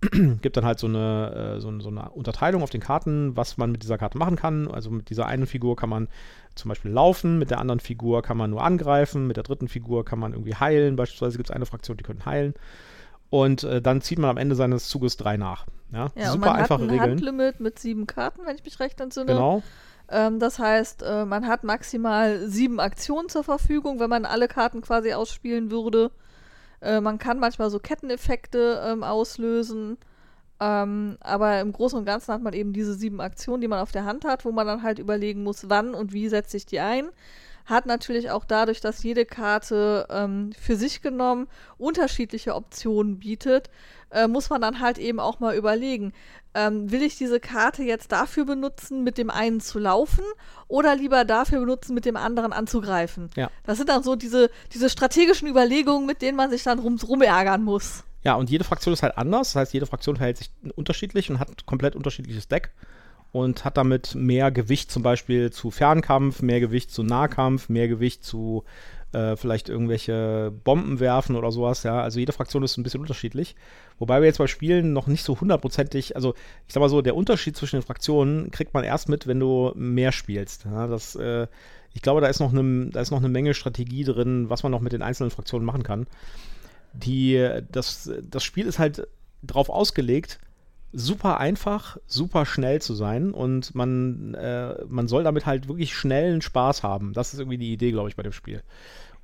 gibt 0.43 0.57
dann 0.57 0.65
halt 0.65 0.79
so 0.79 0.87
eine, 0.87 1.57
äh, 1.57 1.61
so, 1.61 1.81
so, 1.81 1.89
eine 1.89 2.11
Unterteilung 2.11 2.63
auf 2.63 2.71
den 2.71 2.81
Karten, 2.81 3.37
was 3.37 3.57
man 3.57 3.73
mit 3.73 3.83
dieser 3.83 3.99
Karte 3.99 4.19
machen 4.19 4.37
kann. 4.37 4.71
Also 4.71 4.91
mit 4.91 5.09
dieser 5.11 5.27
einen 5.27 5.47
Figur 5.47 5.77
kann 5.77 5.89
man 5.89 6.09
zum 6.55 6.69
Beispiel 6.69 6.91
laufen, 6.91 7.39
mit 7.39 7.51
der 7.51 7.59
anderen 7.59 7.81
Figur 7.81 8.23
kann 8.23 8.37
man 8.37 8.51
nur 8.51 8.63
angreifen, 8.63 9.27
mit 9.27 9.37
der 9.37 9.45
dritten 9.45 9.69
Figur 9.69 10.05
kann 10.05 10.19
man 10.19 10.33
irgendwie 10.33 10.55
heilen. 10.55 10.97
Beispielsweise 10.97 11.39
gibt 11.39 11.51
es 11.51 11.57
eine 11.57 11.67
Fraktion, 11.67 11.97
die 11.97 12.05
können 12.05 12.27
heilen. 12.27 12.55
Und 13.31 13.65
äh, 13.65 13.83
dann 13.83 14.03
zieht 14.03 14.19
man 14.19 14.31
am 14.31 14.37
Ende 14.37 14.55
seines 14.55 14.89
Zuges 14.89 15.17
drei 15.17 15.37
nach. 15.37 15.67
Ja, 15.93 16.11
ja 16.15 16.31
super 16.31 16.35
und 16.35 16.41
man 16.41 16.51
einfache 16.51 16.75
hat 16.75 16.89
ein 16.89 16.91
Regeln. 16.91 17.11
Handlimit 17.13 17.61
mit 17.61 17.79
sieben 17.79 18.07
Karten, 18.07 18.43
wenn 18.45 18.57
ich 18.57 18.65
mich 18.65 18.79
recht 18.81 19.01
entsinne. 19.01 19.27
Genau. 19.33 19.63
Ähm, 20.09 20.39
das 20.39 20.59
heißt, 20.59 21.03
äh, 21.03 21.25
man 21.25 21.47
hat 21.47 21.65
maximal 21.65 22.49
sieben 22.49 22.81
Aktionen 22.81 23.29
zur 23.29 23.45
Verfügung, 23.45 23.99
wenn 23.99 24.11
man 24.11 24.25
alle 24.25 24.47
Karten 24.47 24.81
quasi 24.81 25.13
ausspielen 25.13 25.71
würde. 25.71 26.11
Äh, 26.81 27.01
man 27.01 27.19
kann 27.19 27.39
manchmal 27.39 27.71
so 27.71 27.79
Ketteneffekte 27.79 28.83
ähm, 28.87 29.03
auslösen. 29.03 29.99
Ähm, 30.59 31.19
aber 31.21 31.61
im 31.61 31.73
Großen 31.73 31.99
und 31.99 32.07
Ganzen 32.07 32.33
hat 32.33 32.43
man 32.43 32.55
eben 32.55 32.73
diese 32.73 32.95
sieben 32.95 33.21
Aktionen, 33.21 33.61
die 33.61 33.69
man 33.69 33.81
auf 33.81 33.93
der 33.93 34.05
Hand 34.05 34.25
hat, 34.25 34.45
wo 34.45 34.53
man 34.53 34.67
dann 34.67 34.83
halt 34.83 34.99
überlegen 34.99 35.43
muss, 35.43 35.69
wann 35.69 35.95
und 35.95 36.13
wie 36.13 36.29
setze 36.29 36.57
ich 36.57 36.67
die 36.67 36.81
ein 36.81 37.11
hat 37.67 37.85
natürlich 37.85 38.31
auch 38.31 38.45
dadurch, 38.45 38.81
dass 38.81 39.03
jede 39.03 39.27
Karte 39.27 40.07
ähm, 40.09 40.53
für 40.59 40.77
sich 40.77 41.03
genommen 41.03 41.49
unterschiedliche 41.79 42.55
Optionen 42.55 43.19
bietet, 43.19 43.71
äh, 44.11 44.29
muss 44.29 44.51
man 44.51 44.61
dann 44.61 44.81
halt 44.81 44.99
eben 44.99 45.21
auch 45.21 45.41
mal 45.41 45.57
überlegen, 45.57 46.13
ähm, 46.55 46.91
will 46.91 47.03
ich 47.03 47.19
diese 47.19 47.41
Karte 47.41 47.83
jetzt 47.83 48.13
dafür 48.13 48.45
benutzen, 48.45 49.05
mit 49.05 49.19
dem 49.19 49.31
einen 49.31 49.61
zu 49.61 49.79
laufen 49.79 50.25
oder 50.69 50.97
lieber 50.97 51.25
dafür 51.25 51.61
benutzen, 51.61 51.95
mit 51.95 52.05
dem 52.05 52.17
anderen 52.17 52.53
anzugreifen? 52.53 53.31
Ja. 53.37 53.51
Das 53.65 53.79
sind 53.79 53.89
dann 53.89 54.03
so 54.03 54.17
diese, 54.17 54.51
diese 54.73 54.89
strategischen 54.89 55.49
Überlegungen, 55.49 56.07
mit 56.07 56.23
denen 56.23 56.37
man 56.37 56.51
sich 56.51 56.63
dann 56.63 56.79
rum, 56.79 56.97
rumärgern 56.97 57.63
muss. 57.63 58.05
Ja, 58.25 58.35
und 58.35 58.51
jede 58.51 58.65
Fraktion 58.65 58.93
ist 58.93 59.03
halt 59.03 59.19
anders. 59.19 59.53
Das 59.53 59.61
heißt, 59.61 59.75
jede 59.75 59.87
Fraktion 59.87 60.17
verhält 60.17 60.39
sich 60.39 60.51
unterschiedlich 60.75 61.31
und 61.31 61.39
hat 61.39 61.67
komplett 61.67 61.95
unterschiedliches 61.95 62.49
Deck 62.49 62.73
und 63.33 63.65
hat 63.65 63.77
damit 63.77 64.15
mehr 64.15 64.51
Gewicht 64.51 64.91
zum 64.91 65.03
Beispiel 65.03 65.53
zu 65.53 65.71
Fernkampf, 65.71 66.41
mehr 66.41 66.59
Gewicht 66.59 66.91
zu 66.91 67.03
Nahkampf, 67.03 67.69
mehr 67.69 67.87
Gewicht 67.87 68.25
zu 68.25 68.65
äh, 69.13 69.37
vielleicht 69.37 69.69
irgendwelche 69.69 70.53
Bomben 70.65 71.01
werfen 71.01 71.37
oder 71.37 71.53
sowas. 71.53 71.83
Ja, 71.83 72.03
also 72.03 72.19
jede 72.19 72.33
Fraktion 72.33 72.63
ist 72.63 72.77
ein 72.77 72.83
bisschen 72.83 73.01
unterschiedlich. 73.01 73.57
Wobei 73.99 74.21
wir 74.21 74.27
jetzt 74.27 74.39
bei 74.39 74.47
Spielen 74.47 74.93
noch 74.93 75.07
nicht 75.07 75.25
so 75.25 75.41
hundertprozentig, 75.41 76.17
also 76.17 76.35
ich 76.67 76.75
sag 76.75 76.81
mal 76.81 76.89
so, 76.89 77.03
der 77.03 77.17
Unterschied 77.17 77.57
zwischen 77.57 77.77
den 77.77 77.83
Fraktionen 77.83 78.51
kriegt 78.51 78.75
man 78.75 78.85
erst 78.85 79.09
mit, 79.09 79.27
wenn 79.27 79.41
du 79.41 79.73
mehr 79.75 80.13
spielst. 80.13 80.65
Ja, 80.65 80.87
das, 80.87 81.15
äh, 81.17 81.47
ich 81.95 82.03
glaube, 82.03 82.21
da 82.21 82.27
ist, 82.27 82.41
noch 82.41 82.53
eine, 82.53 82.91
da 82.91 83.01
ist 83.01 83.11
noch 83.11 83.19
eine 83.19 83.29
Menge 83.29 83.55
Strategie 83.55 84.05
drin, 84.05 84.51
was 84.51 84.63
man 84.63 84.73
noch 84.73 84.81
mit 84.81 84.93
den 84.93 85.03
einzelnen 85.03 85.31
Fraktionen 85.31 85.65
machen 85.65 85.83
kann. 85.83 86.07
Die, 86.93 87.61
das, 87.73 88.11
das 88.23 88.45
Spiel 88.45 88.67
ist 88.67 88.79
halt 88.79 89.07
drauf 89.43 89.71
ausgelegt, 89.71 90.39
super 90.97 91.39
einfach, 91.39 91.99
super 92.07 92.47
schnell 92.47 92.81
zu 92.81 92.95
sein 92.95 93.33
und 93.33 93.75
man, 93.75 94.33
äh, 94.35 94.83
man 94.89 95.09
soll 95.09 95.25
damit 95.25 95.45
halt 95.45 95.69
wirklich 95.69 95.95
schnellen 95.95 96.41
Spaß 96.41 96.83
haben. 96.83 97.13
Das 97.13 97.35
ist 97.35 97.39
irgendwie 97.39 97.59
die 97.59 97.73
Idee, 97.73 97.93
glaube 97.93 98.09
ich, 98.09 98.17
bei 98.17 98.23
dem 98.23 98.33
Spiel. 98.33 98.63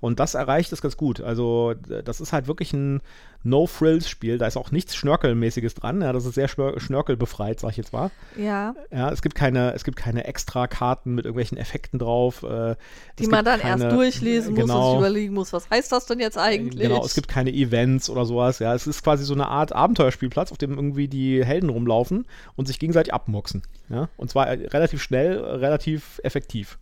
Und 0.03 0.19
das 0.19 0.35
erreicht 0.35 0.73
es 0.73 0.83
ganz 0.83 0.97
gut. 0.97 1.21
Also, 1.21 1.75
das 2.05 2.21
ist 2.21 2.33
halt 2.33 2.49
wirklich 2.49 2.73
ein 2.73 3.01
No-Frills-Spiel. 3.45 4.37
Da 4.37 4.49
ist 4.49 4.57
auch 4.57 4.73
nichts 4.73 4.97
Schnörkelmäßiges 4.97 5.77
dran. 5.77 6.03
Ja, 6.03 6.13
das 6.13 6.27
ist 6.27 6.35
sehr 6.35 6.49
schnörkelbefreit, 6.49 7.61
sag 7.61 7.71
ich 7.71 7.77
jetzt 7.77 7.93
mal. 7.93 8.11
Ja. 8.37 8.75
Ja, 8.91 9.11
es 9.13 9.23
gibt 9.23 9.37
keine, 9.37 9.73
es 9.75 9.85
gibt 9.85 9.97
keine 9.97 10.25
extra 10.25 10.67
Karten 10.67 11.15
mit 11.15 11.25
irgendwelchen 11.25 11.57
Effekten 11.57 12.01
drauf. 12.01 12.43
Äh, 12.43 12.75
die 13.21 13.29
man 13.29 13.45
dann 13.45 13.61
keine, 13.61 13.85
erst 13.85 13.97
durchlesen 13.97 14.57
genau, 14.57 14.67
muss 14.67 14.75
und 14.75 14.83
sich 14.83 14.91
genau. 14.91 14.99
überlegen 14.99 15.35
muss, 15.35 15.53
was 15.53 15.71
heißt 15.71 15.93
das 15.93 16.07
denn 16.07 16.19
jetzt 16.19 16.37
eigentlich? 16.37 16.83
Genau, 16.83 17.05
es 17.05 17.15
gibt 17.15 17.29
keine 17.29 17.53
Events 17.53 18.11
oder 18.11 18.25
sowas. 18.25 18.59
Ja, 18.59 18.75
es 18.75 18.89
ist 18.89 19.05
quasi 19.05 19.23
so 19.23 19.35
eine 19.35 19.47
Art 19.47 19.73
Abenteuerspielplatz, 19.73 20.51
auf 20.51 20.59
dem 20.59 20.75
irgendwie 20.75 21.07
die 21.07 21.45
Helden 21.45 21.71
rumlaufen 21.71 22.27
und 22.57 22.67
sich 22.67 22.81
gegenseitig 22.81 23.15
abmuxen. 23.15 23.63
Ja, 23.89 24.09
und 24.17 24.31
zwar 24.31 24.49
relativ 24.49 25.01
schnell, 25.01 25.39
relativ 25.39 26.21
effektiv. 26.25 26.79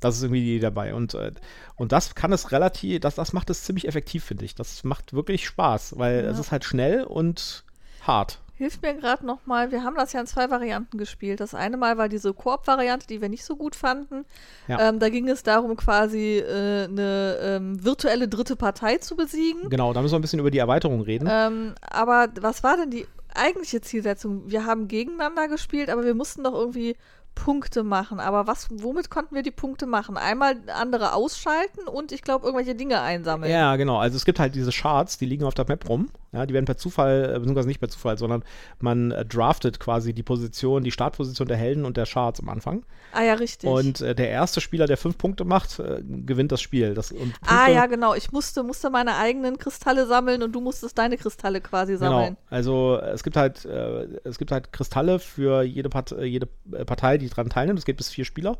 Das 0.00 0.16
ist 0.16 0.22
irgendwie 0.22 0.42
die 0.42 0.56
Idee 0.56 0.60
dabei. 0.60 0.94
Und, 0.94 1.14
äh, 1.14 1.32
und 1.76 1.92
das 1.92 2.14
kann 2.14 2.32
es 2.32 2.52
relativ, 2.52 3.00
das, 3.00 3.14
das 3.14 3.32
macht 3.32 3.50
es 3.50 3.64
ziemlich 3.64 3.88
effektiv, 3.88 4.24
finde 4.24 4.44
ich. 4.44 4.54
Das 4.54 4.84
macht 4.84 5.12
wirklich 5.12 5.46
Spaß, 5.46 5.98
weil 5.98 6.24
ja. 6.24 6.30
es 6.30 6.38
ist 6.38 6.52
halt 6.52 6.64
schnell 6.64 7.04
und 7.04 7.64
hart. 8.02 8.40
Hilft 8.58 8.80
mir 8.80 8.94
gerade 8.94 9.26
noch 9.26 9.44
mal, 9.44 9.70
wir 9.70 9.84
haben 9.84 9.96
das 9.96 10.14
ja 10.14 10.20
in 10.20 10.26
zwei 10.26 10.48
Varianten 10.50 10.96
gespielt. 10.96 11.40
Das 11.40 11.54
eine 11.54 11.76
Mal 11.76 11.98
war 11.98 12.08
diese 12.08 12.32
Koop-Variante, 12.32 13.06
die 13.06 13.20
wir 13.20 13.28
nicht 13.28 13.44
so 13.44 13.54
gut 13.54 13.76
fanden. 13.76 14.24
Ja. 14.66 14.88
Ähm, 14.88 14.98
da 14.98 15.10
ging 15.10 15.28
es 15.28 15.42
darum, 15.42 15.76
quasi 15.76 16.38
äh, 16.38 16.84
eine 16.84 17.36
ähm, 17.42 17.84
virtuelle 17.84 18.28
dritte 18.28 18.56
Partei 18.56 18.96
zu 18.96 19.14
besiegen. 19.14 19.68
Genau, 19.68 19.92
da 19.92 20.00
müssen 20.00 20.14
wir 20.14 20.18
ein 20.18 20.22
bisschen 20.22 20.40
über 20.40 20.50
die 20.50 20.56
Erweiterung 20.56 21.02
reden. 21.02 21.28
Ähm, 21.30 21.74
aber 21.82 22.28
was 22.40 22.62
war 22.62 22.78
denn 22.78 22.90
die 22.90 23.06
eigentliche 23.34 23.82
Zielsetzung? 23.82 24.50
Wir 24.50 24.64
haben 24.64 24.88
gegeneinander 24.88 25.48
gespielt, 25.48 25.90
aber 25.90 26.04
wir 26.04 26.14
mussten 26.14 26.42
doch 26.42 26.54
irgendwie 26.54 26.96
Punkte 27.36 27.84
machen. 27.84 28.18
Aber 28.18 28.48
was, 28.48 28.66
womit 28.72 29.10
konnten 29.10 29.36
wir 29.36 29.44
die 29.44 29.52
Punkte 29.52 29.86
machen? 29.86 30.16
Einmal 30.16 30.56
andere 30.74 31.12
ausschalten 31.12 31.86
und 31.86 32.10
ich 32.10 32.22
glaube 32.22 32.46
irgendwelche 32.46 32.74
Dinge 32.74 33.00
einsammeln. 33.00 33.52
Ja, 33.52 33.76
genau. 33.76 33.98
Also 33.98 34.16
es 34.16 34.24
gibt 34.24 34.40
halt 34.40 34.56
diese 34.56 34.72
Charts, 34.72 35.18
die 35.18 35.26
liegen 35.26 35.44
auf 35.44 35.54
der 35.54 35.66
Map 35.68 35.88
rum. 35.88 36.08
Ja, 36.36 36.44
die 36.44 36.52
werden 36.52 36.66
per 36.66 36.76
Zufall, 36.76 37.24
äh, 37.24 37.38
beziehungsweise 37.38 37.68
nicht 37.68 37.80
per 37.80 37.88
Zufall, 37.88 38.18
sondern 38.18 38.44
man 38.78 39.10
äh, 39.10 39.24
draftet 39.24 39.80
quasi 39.80 40.12
die 40.12 40.22
Position, 40.22 40.84
die 40.84 40.90
Startposition 40.90 41.48
der 41.48 41.56
Helden 41.56 41.86
und 41.86 41.96
der 41.96 42.04
Charts 42.04 42.40
am 42.40 42.50
Anfang. 42.50 42.84
Ah 43.12 43.22
ja, 43.22 43.34
richtig. 43.34 43.70
Und 43.70 44.02
äh, 44.02 44.14
der 44.14 44.28
erste 44.28 44.60
Spieler, 44.60 44.86
der 44.86 44.98
fünf 44.98 45.16
Punkte 45.16 45.44
macht, 45.44 45.78
äh, 45.78 46.02
gewinnt 46.04 46.52
das 46.52 46.60
Spiel. 46.60 46.92
Das, 46.92 47.14
ah 47.46 47.68
ja, 47.68 47.86
genau. 47.86 48.14
Ich 48.14 48.32
musste, 48.32 48.62
musste 48.62 48.90
meine 48.90 49.16
eigenen 49.16 49.56
Kristalle 49.56 50.06
sammeln 50.06 50.42
und 50.42 50.52
du 50.52 50.60
musstest 50.60 50.98
deine 50.98 51.16
Kristalle 51.16 51.62
quasi 51.62 51.94
genau. 51.94 52.10
sammeln. 52.10 52.36
Genau. 52.36 52.56
Also 52.56 53.00
es 53.00 53.22
gibt 53.22 53.38
halt, 53.38 53.64
äh, 53.64 54.06
es 54.24 54.36
gibt 54.36 54.52
halt 54.52 54.74
Kristalle 54.74 55.18
für 55.18 55.62
jede, 55.62 55.88
Part 55.88 56.14
jede 56.20 56.46
Partei, 56.84 57.16
die 57.16 57.30
dran 57.30 57.48
teilnimmt. 57.48 57.78
Es 57.78 57.86
geht 57.86 57.96
bis 57.96 58.10
vier 58.10 58.26
Spieler. 58.26 58.58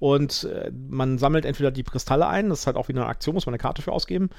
Und 0.00 0.44
äh, 0.44 0.72
man 0.88 1.18
sammelt 1.18 1.44
entweder 1.44 1.70
die 1.70 1.82
Kristalle 1.82 2.26
ein, 2.26 2.48
das 2.48 2.60
ist 2.60 2.66
halt 2.66 2.76
auch 2.76 2.88
wieder 2.88 3.02
eine 3.02 3.10
Aktion, 3.10 3.34
muss 3.34 3.44
man 3.44 3.52
eine 3.52 3.60
Karte 3.60 3.82
für 3.82 3.92
ausgeben, 3.92 4.30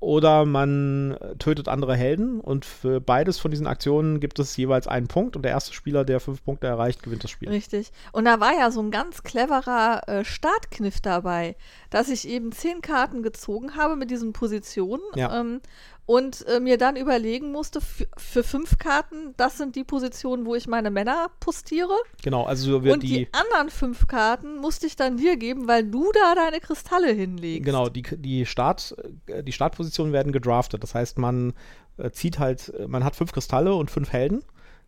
oder 0.00 0.44
man 0.44 1.18
tötet 1.38 1.68
andere 1.68 1.96
Helden 1.96 2.40
und 2.40 2.64
für 2.64 3.00
beides 3.00 3.38
von 3.38 3.50
diesen 3.50 3.66
Aktionen 3.66 4.20
gibt 4.20 4.38
es 4.38 4.56
jeweils 4.56 4.86
einen 4.86 5.08
Punkt 5.08 5.34
und 5.34 5.42
der 5.42 5.50
erste 5.50 5.72
Spieler, 5.72 6.04
der 6.04 6.20
fünf 6.20 6.44
Punkte 6.44 6.68
erreicht, 6.68 7.02
gewinnt 7.02 7.24
das 7.24 7.30
Spiel. 7.30 7.48
Richtig. 7.48 7.90
Und 8.12 8.24
da 8.24 8.38
war 8.38 8.52
ja 8.52 8.70
so 8.70 8.80
ein 8.80 8.92
ganz 8.92 9.24
cleverer 9.24 10.08
äh, 10.08 10.24
Startkniff 10.24 11.00
dabei, 11.00 11.56
dass 11.90 12.08
ich 12.08 12.28
eben 12.28 12.52
zehn 12.52 12.80
Karten 12.80 13.22
gezogen 13.22 13.76
habe 13.76 13.96
mit 13.96 14.10
diesen 14.10 14.32
Positionen 14.32 15.02
ja. 15.16 15.40
ähm, 15.40 15.60
und 16.08 16.46
äh, 16.48 16.58
mir 16.58 16.78
dann 16.78 16.96
überlegen 16.96 17.52
musste, 17.52 17.82
für 17.82 18.42
fünf 18.42 18.78
Karten, 18.78 19.34
das 19.36 19.58
sind 19.58 19.76
die 19.76 19.84
Positionen, 19.84 20.46
wo 20.46 20.54
ich 20.54 20.66
meine 20.66 20.90
Männer 20.90 21.30
postiere. 21.38 21.92
Genau, 22.22 22.44
also 22.44 22.82
wir 22.82 22.94
Und 22.94 23.02
die, 23.02 23.08
die 23.08 23.28
anderen 23.32 23.68
fünf 23.68 24.06
Karten 24.06 24.56
musste 24.56 24.86
ich 24.86 24.96
dann 24.96 25.18
dir 25.18 25.36
geben, 25.36 25.68
weil 25.68 25.84
du 25.84 26.10
da 26.14 26.34
deine 26.34 26.60
Kristalle 26.60 27.12
hinlegst. 27.12 27.66
Genau, 27.66 27.90
die, 27.90 28.04
die, 28.04 28.46
Start, 28.46 28.96
äh, 29.26 29.42
die 29.42 29.52
Startpositionen 29.52 30.14
werden 30.14 30.32
gedraftet. 30.32 30.82
Das 30.82 30.94
heißt, 30.94 31.18
man 31.18 31.52
äh, 31.98 32.10
zieht 32.10 32.38
halt, 32.38 32.70
äh, 32.70 32.88
man 32.88 33.04
hat 33.04 33.14
fünf 33.14 33.32
Kristalle 33.32 33.74
und 33.74 33.90
fünf 33.90 34.10
Helden. 34.10 34.42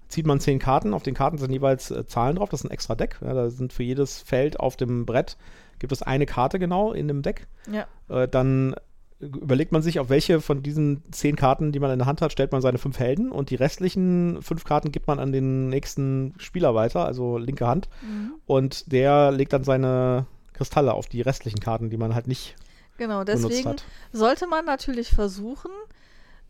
Zieht 0.08 0.26
man 0.26 0.40
zehn 0.40 0.58
Karten, 0.58 0.94
auf 0.94 1.02
den 1.02 1.14
Karten 1.14 1.36
sind 1.36 1.52
jeweils 1.52 1.90
äh, 1.90 2.06
Zahlen 2.06 2.36
drauf, 2.36 2.48
das 2.48 2.62
ist 2.62 2.64
ein 2.64 2.72
extra 2.72 2.94
Deck. 2.94 3.18
Ja, 3.20 3.34
da 3.34 3.50
sind 3.50 3.74
für 3.74 3.82
jedes 3.82 4.22
Feld 4.22 4.58
auf 4.58 4.78
dem 4.78 5.04
Brett 5.04 5.36
gibt 5.80 5.92
es 5.92 6.02
eine 6.02 6.26
Karte 6.26 6.60
genau 6.60 6.92
in 6.92 7.08
dem 7.08 7.22
Deck. 7.22 7.48
Ja. 7.70 7.86
Äh, 8.08 8.28
dann 8.28 8.76
überlegt 9.20 9.72
man 9.72 9.82
sich, 9.82 10.00
auf 10.00 10.08
welche 10.08 10.40
von 10.40 10.62
diesen 10.62 11.02
zehn 11.12 11.36
Karten, 11.36 11.72
die 11.72 11.78
man 11.78 11.90
in 11.90 11.98
der 11.98 12.06
Hand 12.06 12.22
hat, 12.22 12.32
stellt 12.32 12.52
man 12.52 12.62
seine 12.62 12.78
fünf 12.78 12.98
Helden 12.98 13.30
und 13.30 13.50
die 13.50 13.54
restlichen 13.54 14.40
fünf 14.42 14.64
Karten 14.64 14.92
gibt 14.92 15.06
man 15.06 15.18
an 15.18 15.32
den 15.32 15.68
nächsten 15.68 16.34
Spieler 16.38 16.74
weiter, 16.74 17.04
also 17.04 17.36
linke 17.38 17.66
Hand. 17.66 17.88
Mhm. 18.02 18.34
Und 18.46 18.90
der 18.92 19.30
legt 19.30 19.52
dann 19.52 19.64
seine 19.64 20.26
Kristalle 20.54 20.94
auf 20.94 21.06
die 21.06 21.20
restlichen 21.20 21.60
Karten, 21.60 21.90
die 21.90 21.96
man 21.96 22.14
halt 22.14 22.26
nicht 22.26 22.56
Genau, 23.00 23.24
deswegen 23.24 23.76
sollte 24.12 24.46
man 24.46 24.66
natürlich 24.66 25.08
versuchen, 25.08 25.70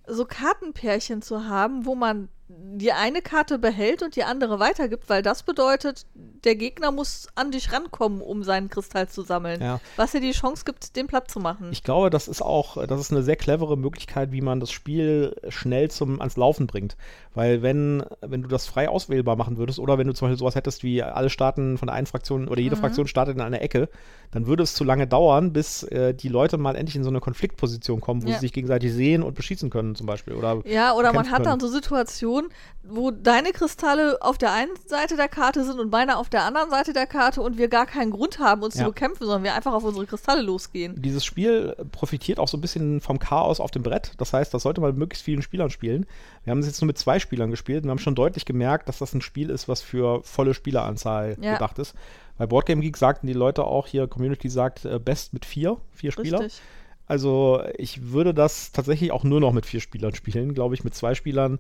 so 0.09 0.25
Kartenpärchen 0.25 1.23
zu 1.23 1.47
haben, 1.47 1.87
wo 1.87 1.95
man 1.95 2.29
die 2.53 2.93
eine 2.93 3.23
Karte 3.23 3.59
behält 3.59 4.03
und 4.03 4.17
die 4.17 4.25
andere 4.25 4.59
weitergibt, 4.59 5.09
weil 5.09 5.23
das 5.23 5.43
bedeutet, 5.43 6.07
der 6.45 6.57
Gegner 6.57 6.91
muss 6.91 7.29
an 7.35 7.51
dich 7.51 7.73
rankommen, 7.73 8.21
um 8.21 8.43
seinen 8.43 8.69
Kristall 8.69 9.09
zu 9.09 9.23
sammeln. 9.23 9.61
Ja. 9.61 9.81
Was 9.97 10.13
dir 10.13 10.21
die 10.21 10.33
Chance 10.33 10.65
gibt, 10.65 10.97
den 10.97 11.07
platt 11.07 11.31
zu 11.31 11.39
machen. 11.39 11.69
Ich 11.73 11.83
glaube, 11.83 12.11
das 12.11 12.29
ist 12.29 12.43
auch, 12.43 12.85
das 12.87 13.01
ist 13.01 13.13
eine 13.13 13.23
sehr 13.23 13.37
clevere 13.37 13.77
Möglichkeit, 13.77 14.33
wie 14.33 14.41
man 14.41 14.61
das 14.61 14.71
Spiel 14.71 15.37
schnell 15.49 15.91
zum, 15.91 16.21
ans 16.21 16.37
Laufen 16.37 16.67
bringt. 16.67 16.97
Weil 17.35 17.63
wenn, 17.63 18.05
wenn 18.21 18.43
du 18.43 18.49
das 18.49 18.67
frei 18.67 18.89
auswählbar 18.89 19.37
machen 19.37 19.57
würdest, 19.57 19.79
oder 19.79 19.99
wenn 19.99 20.07
du 20.07 20.15
zum 20.15 20.27
Beispiel 20.27 20.39
sowas 20.39 20.55
hättest 20.55 20.83
wie 20.83 21.03
alle 21.03 21.31
starten 21.31 21.79
von 21.79 21.87
der 21.87 21.95
einen 21.95 22.07
Fraktion 22.07 22.49
oder 22.49 22.61
jede 22.61 22.77
mhm. 22.77 22.81
Fraktion 22.81 23.07
startet 23.07 23.37
in 23.37 23.43
einer 23.43 23.61
Ecke, 23.61 23.89
dann 24.33 24.47
würde 24.47 24.63
es 24.63 24.75
zu 24.75 24.85
lange 24.85 25.07
dauern, 25.07 25.53
bis 25.53 25.83
äh, 25.85 26.15
die 26.15 26.29
Leute 26.29 26.57
mal 26.57 26.77
endlich 26.77 26.97
in 26.97 27.05
so 27.05 27.11
eine 27.11 27.21
Konfliktposition 27.21 28.01
kommen, 28.01 28.23
wo 28.23 28.29
ja. 28.29 28.35
sie 28.35 28.41
sich 28.41 28.53
gegenseitig 28.53 28.93
sehen 28.93 29.23
und 29.23 29.35
beschießen 29.35 29.71
können, 29.71 29.95
zum 29.95 30.07
Beispiel. 30.07 30.35
Oder 30.35 30.63
ja, 30.65 30.95
oder 30.95 31.13
man 31.13 31.27
hat 31.31 31.43
können. 31.43 31.45
dann 31.45 31.61
so 31.61 31.69
Situationen, 31.69 32.40
wo 32.83 33.11
deine 33.11 33.53
Kristalle 33.53 34.21
auf 34.23 34.39
der 34.39 34.53
einen 34.53 34.71
Seite 34.87 35.17
der 35.17 35.29
Karte 35.29 35.65
sind 35.65 35.79
und 35.79 35.91
meine 35.91 36.17
auf 36.17 36.29
der 36.29 36.45
anderen 36.45 36.71
Seite 36.71 36.93
der 36.93 37.07
Karte 37.07 37.43
und 37.43 37.59
wir 37.59 37.69
gar 37.69 37.87
keinen 37.87 38.11
Grund 38.11 38.39
haben, 38.39 38.63
uns 38.63 38.75
ja. 38.75 38.85
zu 38.85 38.91
bekämpfen, 38.91 39.25
sondern 39.25 39.45
wir 39.45 39.55
einfach 39.55 39.73
auf 39.73 39.85
unsere 39.85 40.07
Kristalle 40.07 40.43
losgehen. 40.43 40.95
Dieses 41.01 41.25
Spiel 41.25 41.77
profitiert 41.93 42.39
auch 42.39 42.49
so 42.49 42.57
ein 42.57 42.61
bisschen 42.61 43.01
vom 43.01 43.19
Chaos 43.19 43.61
auf 43.61 43.71
dem 43.71 43.83
Brett. 43.83 44.13
Das 44.19 44.33
heißt, 44.33 44.53
das 44.55 44.63
sollte 44.63 44.81
man 44.81 44.91
mit 44.91 44.99
möglichst 44.99 45.25
vielen 45.25 45.43
Spielern 45.43 45.71
spielen. 45.71 46.07
Wir 46.45 46.53
haben 46.53 46.61
es 46.61 46.67
jetzt 46.67 46.81
nur 46.81 46.87
mit 46.87 46.99
zwei 46.99 47.19
Spielern 47.19 47.51
gespielt 47.51 47.83
und 47.83 47.89
wir 47.89 47.91
haben 47.91 47.99
schon 47.99 48.15
deutlich 48.15 48.45
gemerkt, 48.45 48.89
dass 48.89 48.99
das 48.99 49.13
ein 49.13 49.21
Spiel 49.21 49.51
ist, 49.51 49.69
was 49.69 49.83
für 49.83 50.23
volle 50.23 50.55
Spieleranzahl 50.55 51.37
ja. 51.41 51.55
gedacht 51.55 51.79
ist. 51.79 51.95
Bei 52.39 52.47
Boardgame 52.47 52.81
Geek 52.81 52.97
sagten 52.97 53.27
die 53.27 53.35
Leute 53.35 53.65
auch 53.65 53.87
hier, 53.87 54.07
Community 54.07 54.49
sagt, 54.49 54.87
äh, 54.87 54.99
best 54.99 55.35
mit 55.35 55.45
vier, 55.45 55.77
vier 55.93 56.11
Spieler. 56.13 56.41
Richtig. 56.41 56.63
Also 57.11 57.61
ich 57.77 58.13
würde 58.13 58.33
das 58.33 58.71
tatsächlich 58.71 59.11
auch 59.11 59.25
nur 59.25 59.41
noch 59.41 59.53
mit 59.53 59.67
vier 59.67 59.81
Spielern 59.81 60.15
spielen, 60.15 60.55
glaube 60.55 60.77
ich. 60.77 60.85
Mit 60.85 60.95
zwei 60.95 61.17
Spielern 61.17 61.59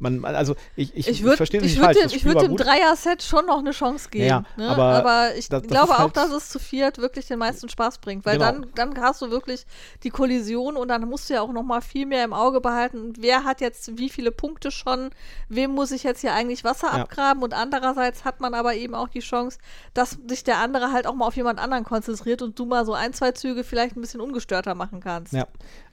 man, 0.00 0.24
also 0.24 0.54
ich, 0.76 0.94
ich, 0.96 1.08
ich, 1.08 1.22
würd, 1.22 1.36
verstehe 1.36 1.60
ich 1.60 1.66
nicht 1.72 1.76
würd 1.78 1.96
falsch. 1.96 1.98
Dem, 2.12 2.16
ich 2.16 2.24
würde 2.24 2.40
dem 2.48 2.56
Dreier-Set 2.56 3.22
schon 3.22 3.46
noch 3.46 3.58
eine 3.58 3.72
Chance 3.72 4.08
geben. 4.10 4.26
Ja, 4.26 4.44
ne? 4.56 4.68
aber 4.68 4.84
aber, 4.84 5.34
ich 5.36 5.48
das- 5.48 5.62
das 5.62 5.70
glaube 5.70 5.94
auch, 5.94 5.98
halt- 5.98 6.16
dass 6.16 6.30
es 6.30 6.48
zu 6.50 6.58
viert 6.58 6.98
wirklich 6.98 7.26
den 7.26 7.38
meisten 7.38 7.68
Spaß 7.68 7.98
bringt. 7.98 8.24
Weil 8.26 8.38
Genau. 8.38 8.52
dann, 8.52 8.66
dann 8.94 9.00
hast 9.00 9.22
du 9.22 9.30
wirklich 9.30 9.66
die 10.02 10.10
Kollision 10.10 10.76
und 10.76 10.88
dann 10.88 11.08
musst 11.08 11.28
du 11.30 11.34
ja 11.34 11.42
auch 11.42 11.52
noch 11.52 11.62
mal 11.62 11.80
viel 11.80 12.06
mehr 12.06 12.24
im 12.24 12.32
Auge 12.32 12.60
behalten. 12.60 13.12
Wer 13.18 13.44
hat 13.44 13.60
jetzt 13.60 13.98
wie 13.98 14.08
viele 14.08 14.30
Punkte 14.30 14.70
schon? 14.70 15.10
Wem 15.48 15.72
muss 15.72 15.90
ich 15.90 16.02
jetzt 16.02 16.20
hier 16.20 16.32
eigentlich 16.32 16.64
Wasser 16.64 16.88
Ja. 16.88 17.02
abgraben? 17.02 17.42
Und 17.42 17.54
andererseits 17.54 18.24
hat 18.24 18.40
man 18.40 18.54
aber 18.54 18.74
eben 18.74 18.94
auch 18.94 19.08
die 19.08 19.20
Chance, 19.20 19.58
dass 19.94 20.18
sich 20.28 20.44
der 20.44 20.58
andere 20.58 20.92
halt 20.92 21.06
auch 21.06 21.14
mal 21.14 21.26
auf 21.26 21.36
jemand 21.36 21.58
anderen 21.58 21.84
konzentriert 21.84 22.42
und 22.42 22.58
du 22.58 22.64
mal 22.66 22.84
so 22.86 22.94
ein, 22.94 23.12
zwei 23.12 23.32
Züge 23.32 23.64
vielleicht 23.64 23.96
ein 23.96 24.00
bisschen 24.00 24.20
ungestörter 24.20 24.74
machen 24.74 25.00
kannst. 25.00 25.32
Ja. 25.32 25.46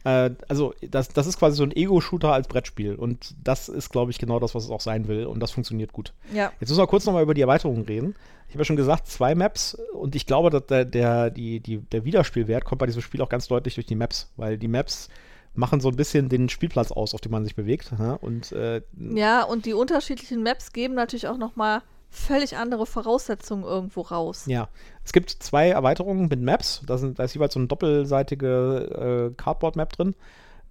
Äh, 0.05 0.31
also, 0.47 0.73
das, 0.81 1.09
das 1.09 1.27
ist 1.27 1.37
quasi 1.37 1.57
so 1.57 1.63
ein 1.63 1.75
Ego-Shooter 1.75 2.31
als 2.31 2.47
Brettspiel. 2.47 2.95
Und 2.95 3.35
das 3.43 3.67
ist, 3.67 3.89
glaube 3.89 4.11
ich, 4.11 4.19
genau 4.19 4.39
das, 4.39 4.55
was 4.55 4.63
es 4.63 4.69
auch 4.69 4.81
sein 4.81 5.07
will. 5.07 5.25
Und 5.25 5.39
das 5.41 5.51
funktioniert 5.51 5.91
gut. 5.91 6.13
Ja. 6.33 6.51
Jetzt 6.59 6.69
müssen 6.69 6.81
wir 6.81 6.87
kurz 6.87 7.05
nochmal 7.05 7.23
über 7.23 7.33
die 7.33 7.41
Erweiterungen 7.41 7.83
reden. 7.83 8.15
Ich 8.47 8.53
habe 8.53 8.61
ja 8.61 8.65
schon 8.65 8.75
gesagt, 8.75 9.07
zwei 9.07 9.35
Maps. 9.35 9.75
Und 9.93 10.15
ich 10.15 10.25
glaube, 10.25 10.51
dass 10.51 10.67
der, 10.67 10.85
der, 10.85 11.31
die, 11.31 11.59
die, 11.59 11.79
der 11.79 12.05
Wiederspielwert 12.05 12.63
kommt 12.63 12.79
bei 12.79 12.85
diesem 12.85 13.01
Spiel 13.01 13.21
auch 13.21 13.29
ganz 13.29 13.47
deutlich 13.47 13.75
durch 13.75 13.87
die 13.87 13.95
Maps. 13.95 14.31
Weil 14.37 14.57
die 14.57 14.67
Maps 14.67 15.09
machen 15.55 15.79
so 15.79 15.89
ein 15.89 15.95
bisschen 15.95 16.29
den 16.29 16.49
Spielplatz 16.49 16.91
aus, 16.91 17.13
auf 17.13 17.21
dem 17.21 17.31
man 17.31 17.43
sich 17.43 17.55
bewegt. 17.55 17.91
Ja? 17.97 18.13
Und 18.13 18.51
äh, 18.51 18.81
Ja, 18.97 19.43
und 19.43 19.65
die 19.65 19.73
unterschiedlichen 19.73 20.43
Maps 20.43 20.71
geben 20.71 20.93
natürlich 20.93 21.27
auch 21.27 21.37
noch 21.37 21.55
mal 21.55 21.81
völlig 22.09 22.57
andere 22.57 22.85
Voraussetzungen 22.85 23.63
irgendwo 23.63 24.01
raus. 24.01 24.45
Ja, 24.47 24.69
es 25.03 25.13
gibt 25.13 25.29
zwei 25.29 25.69
Erweiterungen 25.69 26.27
mit 26.27 26.41
Maps. 26.41 26.81
Da, 26.85 26.97
sind, 26.97 27.19
da 27.19 27.23
ist 27.23 27.33
jeweils 27.33 27.53
so 27.53 27.59
eine 27.59 27.67
doppelseitige 27.67 29.31
äh, 29.31 29.35
Cardboard-Map 29.35 29.93
drin. 29.93 30.15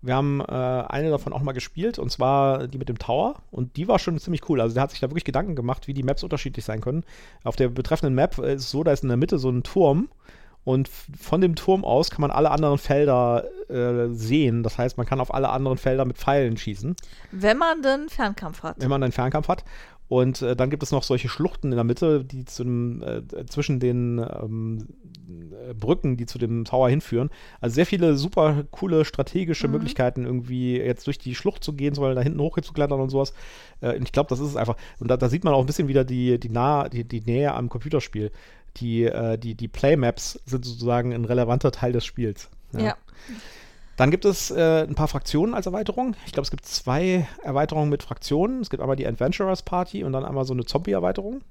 Wir 0.02 0.14
haben 0.16 0.40
äh, 0.40 0.44
eine 0.44 1.08
davon 1.08 1.32
auch 1.32 1.40
mal 1.40 1.52
gespielt, 1.52 1.98
und 1.98 2.10
zwar 2.10 2.66
die 2.68 2.76
mit 2.76 2.90
dem 2.90 2.98
Tower. 2.98 3.36
Und 3.50 3.76
die 3.76 3.88
war 3.88 3.98
schon 3.98 4.18
ziemlich 4.18 4.48
cool. 4.50 4.60
Also 4.60 4.74
der 4.74 4.82
hat 4.82 4.90
sich 4.90 5.00
da 5.00 5.08
wirklich 5.08 5.24
Gedanken 5.24 5.56
gemacht, 5.56 5.86
wie 5.86 5.94
die 5.94 6.02
Maps 6.02 6.22
unterschiedlich 6.22 6.64
sein 6.64 6.82
können. 6.82 7.04
Auf 7.42 7.56
der 7.56 7.68
betreffenden 7.68 8.14
Map 8.14 8.38
ist 8.38 8.64
es 8.64 8.70
so, 8.70 8.84
da 8.84 8.92
ist 8.92 9.02
in 9.02 9.08
der 9.08 9.16
Mitte 9.16 9.38
so 9.38 9.48
ein 9.50 9.62
Turm. 9.62 10.08
Und 10.64 10.88
von 10.88 11.42
dem 11.42 11.56
Turm 11.56 11.84
aus 11.84 12.10
kann 12.10 12.22
man 12.22 12.30
alle 12.30 12.50
anderen 12.50 12.78
Felder 12.78 13.44
äh, 13.68 14.08
sehen. 14.14 14.62
Das 14.62 14.78
heißt, 14.78 14.96
man 14.96 15.06
kann 15.06 15.20
auf 15.20 15.32
alle 15.32 15.50
anderen 15.50 15.76
Felder 15.76 16.06
mit 16.06 16.16
Pfeilen 16.16 16.56
schießen 16.56 16.96
Wenn 17.32 17.58
man 17.58 17.82
den 17.82 18.08
Fernkampf 18.08 18.62
hat. 18.62 18.76
wenn 18.78 18.88
man 18.88 19.02
einen 19.02 19.12
Fernkampf 19.12 19.48
hat. 19.48 19.64
Und 20.14 20.42
äh, 20.42 20.54
dann 20.54 20.70
gibt 20.70 20.84
es 20.84 20.92
noch 20.92 21.02
solche 21.02 21.28
Schluchten 21.28 21.72
in 21.72 21.76
der 21.76 21.82
Mitte, 21.82 22.24
die 22.24 22.44
zu 22.44 22.62
dem, 22.62 23.02
äh, 23.02 23.46
zwischen 23.46 23.80
den 23.80 24.18
ähm, 24.18 24.86
äh, 25.68 25.74
Brücken, 25.74 26.16
die 26.16 26.24
zu 26.24 26.38
dem 26.38 26.64
Tower 26.64 26.88
hinführen. 26.88 27.30
Also 27.60 27.74
sehr 27.74 27.84
viele 27.84 28.16
super 28.16 28.62
coole 28.70 29.04
strategische 29.04 29.66
Möglichkeiten, 29.66 30.24
irgendwie 30.24 30.76
jetzt 30.76 31.08
durch 31.08 31.18
die 31.18 31.34
Schlucht 31.34 31.64
zu 31.64 31.72
gehen, 31.72 31.96
sondern 31.96 32.14
da 32.14 32.22
hinten 32.22 32.38
hochzuklettern 32.38 33.00
und 33.00 33.10
sowas. 33.10 33.34
Äh, 33.80 33.96
und 33.96 34.04
ich 34.04 34.12
glaube, 34.12 34.28
das 34.28 34.38
ist 34.38 34.50
es 34.50 34.56
einfach. 34.56 34.76
Und 35.00 35.10
da, 35.10 35.16
da 35.16 35.28
sieht 35.28 35.42
man 35.42 35.52
auch 35.52 35.58
ein 35.58 35.66
bisschen 35.66 35.88
wieder 35.88 36.04
die, 36.04 36.38
die, 36.38 36.48
nah, 36.48 36.88
die, 36.88 37.02
die 37.02 37.22
Nähe 37.22 37.52
am 37.52 37.68
Computerspiel. 37.68 38.30
Die, 38.76 39.06
äh, 39.06 39.36
die, 39.36 39.56
die 39.56 39.66
Playmaps 39.66 40.40
sind 40.46 40.64
sozusagen 40.64 41.12
ein 41.12 41.24
relevanter 41.24 41.72
Teil 41.72 41.90
des 41.90 42.04
Spiels. 42.04 42.50
Ja. 42.72 42.96
Dann 43.96 44.10
gibt 44.10 44.24
es 44.24 44.50
äh, 44.50 44.82
ein 44.82 44.94
paar 44.94 45.08
Fraktionen 45.08 45.54
als 45.54 45.66
Erweiterung. 45.66 46.16
Ich 46.26 46.32
glaube, 46.32 46.44
es 46.44 46.50
gibt 46.50 46.64
zwei 46.66 47.28
Erweiterungen 47.42 47.90
mit 47.90 48.02
Fraktionen. 48.02 48.60
Es 48.60 48.70
gibt 48.70 48.82
einmal 48.82 48.96
die 48.96 49.06
Adventurers 49.06 49.62
Party 49.62 50.02
und 50.02 50.12
dann 50.12 50.24
einmal 50.24 50.44
so 50.44 50.52
eine 50.52 50.64
Zombie-Erweiterung. 50.64 51.42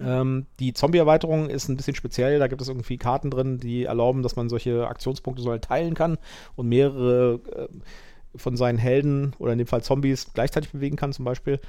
Ähm, 0.00 0.46
die 0.60 0.72
Zombie-Erweiterung 0.72 1.50
ist 1.50 1.68
ein 1.68 1.76
bisschen 1.76 1.96
speziell. 1.96 2.38
Da 2.38 2.46
gibt 2.46 2.62
es 2.62 2.68
irgendwie 2.68 2.98
Karten 2.98 3.30
drin, 3.30 3.58
die 3.58 3.84
erlauben, 3.84 4.22
dass 4.22 4.36
man 4.36 4.48
solche 4.48 4.86
Aktionspunkte 4.86 5.42
so 5.42 5.50
halt 5.50 5.64
teilen 5.64 5.94
kann 5.94 6.18
und 6.54 6.68
mehrere 6.68 7.40
äh, 7.56 8.38
von 8.38 8.56
seinen 8.56 8.78
Helden 8.78 9.34
oder 9.38 9.52
in 9.52 9.58
dem 9.58 9.66
Fall 9.66 9.82
Zombies 9.82 10.32
gleichzeitig 10.32 10.70
bewegen 10.70 10.96
kann, 10.96 11.12
zum 11.12 11.24
Beispiel. 11.24 11.60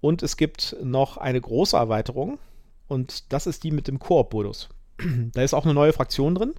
Und 0.00 0.22
es 0.22 0.36
gibt 0.36 0.76
noch 0.82 1.18
eine 1.18 1.40
große 1.40 1.76
Erweiterung 1.76 2.38
und 2.86 3.32
das 3.32 3.46
ist 3.46 3.62
die 3.64 3.70
mit 3.70 3.88
dem 3.88 3.98
Koop-Modus. 3.98 4.70
da 5.34 5.42
ist 5.42 5.54
auch 5.54 5.64
eine 5.64 5.74
neue 5.74 5.92
Fraktion 5.92 6.34
drin 6.34 6.54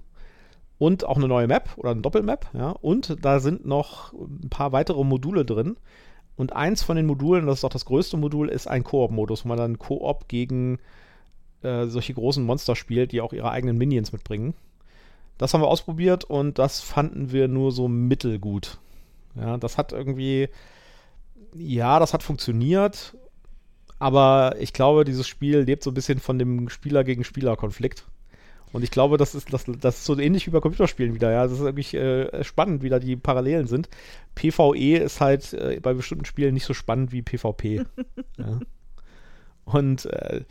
und 0.80 1.04
auch 1.04 1.18
eine 1.18 1.28
neue 1.28 1.46
Map 1.46 1.68
oder 1.76 1.90
eine 1.90 2.00
Doppelmap, 2.00 2.48
ja. 2.54 2.70
Und 2.70 3.18
da 3.22 3.38
sind 3.38 3.66
noch 3.66 4.14
ein 4.14 4.48
paar 4.48 4.72
weitere 4.72 5.04
Module 5.04 5.44
drin. 5.44 5.76
Und 6.36 6.54
eins 6.54 6.82
von 6.82 6.96
den 6.96 7.04
Modulen, 7.04 7.46
das 7.46 7.58
ist 7.58 7.64
auch 7.64 7.70
das 7.70 7.84
größte 7.84 8.16
Modul, 8.16 8.48
ist 8.48 8.66
ein 8.66 8.82
Koop-Modus, 8.82 9.44
wo 9.44 9.48
man 9.48 9.58
dann 9.58 9.78
Koop 9.78 10.26
gegen 10.26 10.78
äh, 11.60 11.84
solche 11.84 12.14
großen 12.14 12.42
Monster 12.42 12.74
spielt, 12.76 13.12
die 13.12 13.20
auch 13.20 13.34
ihre 13.34 13.50
eigenen 13.50 13.76
Minions 13.76 14.12
mitbringen. 14.12 14.54
Das 15.36 15.52
haben 15.52 15.60
wir 15.60 15.68
ausprobiert 15.68 16.24
und 16.24 16.58
das 16.58 16.80
fanden 16.80 17.30
wir 17.30 17.46
nur 17.46 17.72
so 17.72 17.86
mittelgut. 17.86 18.78
Ja, 19.36 19.58
das 19.58 19.76
hat 19.76 19.92
irgendwie, 19.92 20.48
ja, 21.54 21.98
das 21.98 22.14
hat 22.14 22.22
funktioniert, 22.22 23.18
aber 23.98 24.54
ich 24.58 24.72
glaube, 24.72 25.04
dieses 25.04 25.28
Spiel 25.28 25.58
lebt 25.58 25.82
so 25.82 25.90
ein 25.90 25.94
bisschen 25.94 26.20
von 26.20 26.38
dem 26.38 26.70
Spieler 26.70 27.04
gegen 27.04 27.22
Spieler-Konflikt. 27.22 28.06
Und 28.72 28.84
ich 28.84 28.90
glaube, 28.90 29.16
das 29.16 29.34
ist, 29.34 29.52
das, 29.52 29.64
das 29.66 29.98
ist 29.98 30.04
so 30.04 30.18
ähnlich 30.18 30.46
wie 30.46 30.50
bei 30.50 30.60
Computerspielen 30.60 31.14
wieder, 31.14 31.30
ja. 31.32 31.42
Das 31.42 31.52
ist 31.52 31.60
wirklich 31.60 31.94
äh, 31.94 32.44
spannend, 32.44 32.82
wie 32.82 32.88
da 32.88 32.98
die 32.98 33.16
Parallelen 33.16 33.66
sind. 33.66 33.88
PvE 34.34 34.98
ist 34.98 35.20
halt 35.20 35.52
äh, 35.52 35.80
bei 35.80 35.92
bestimmten 35.92 36.24
Spielen 36.24 36.54
nicht 36.54 36.66
so 36.66 36.74
spannend 36.74 37.12
wie 37.12 37.22
PvP. 37.22 37.84
ja. 38.38 38.60
Und 39.64 40.06
äh, 40.06 40.42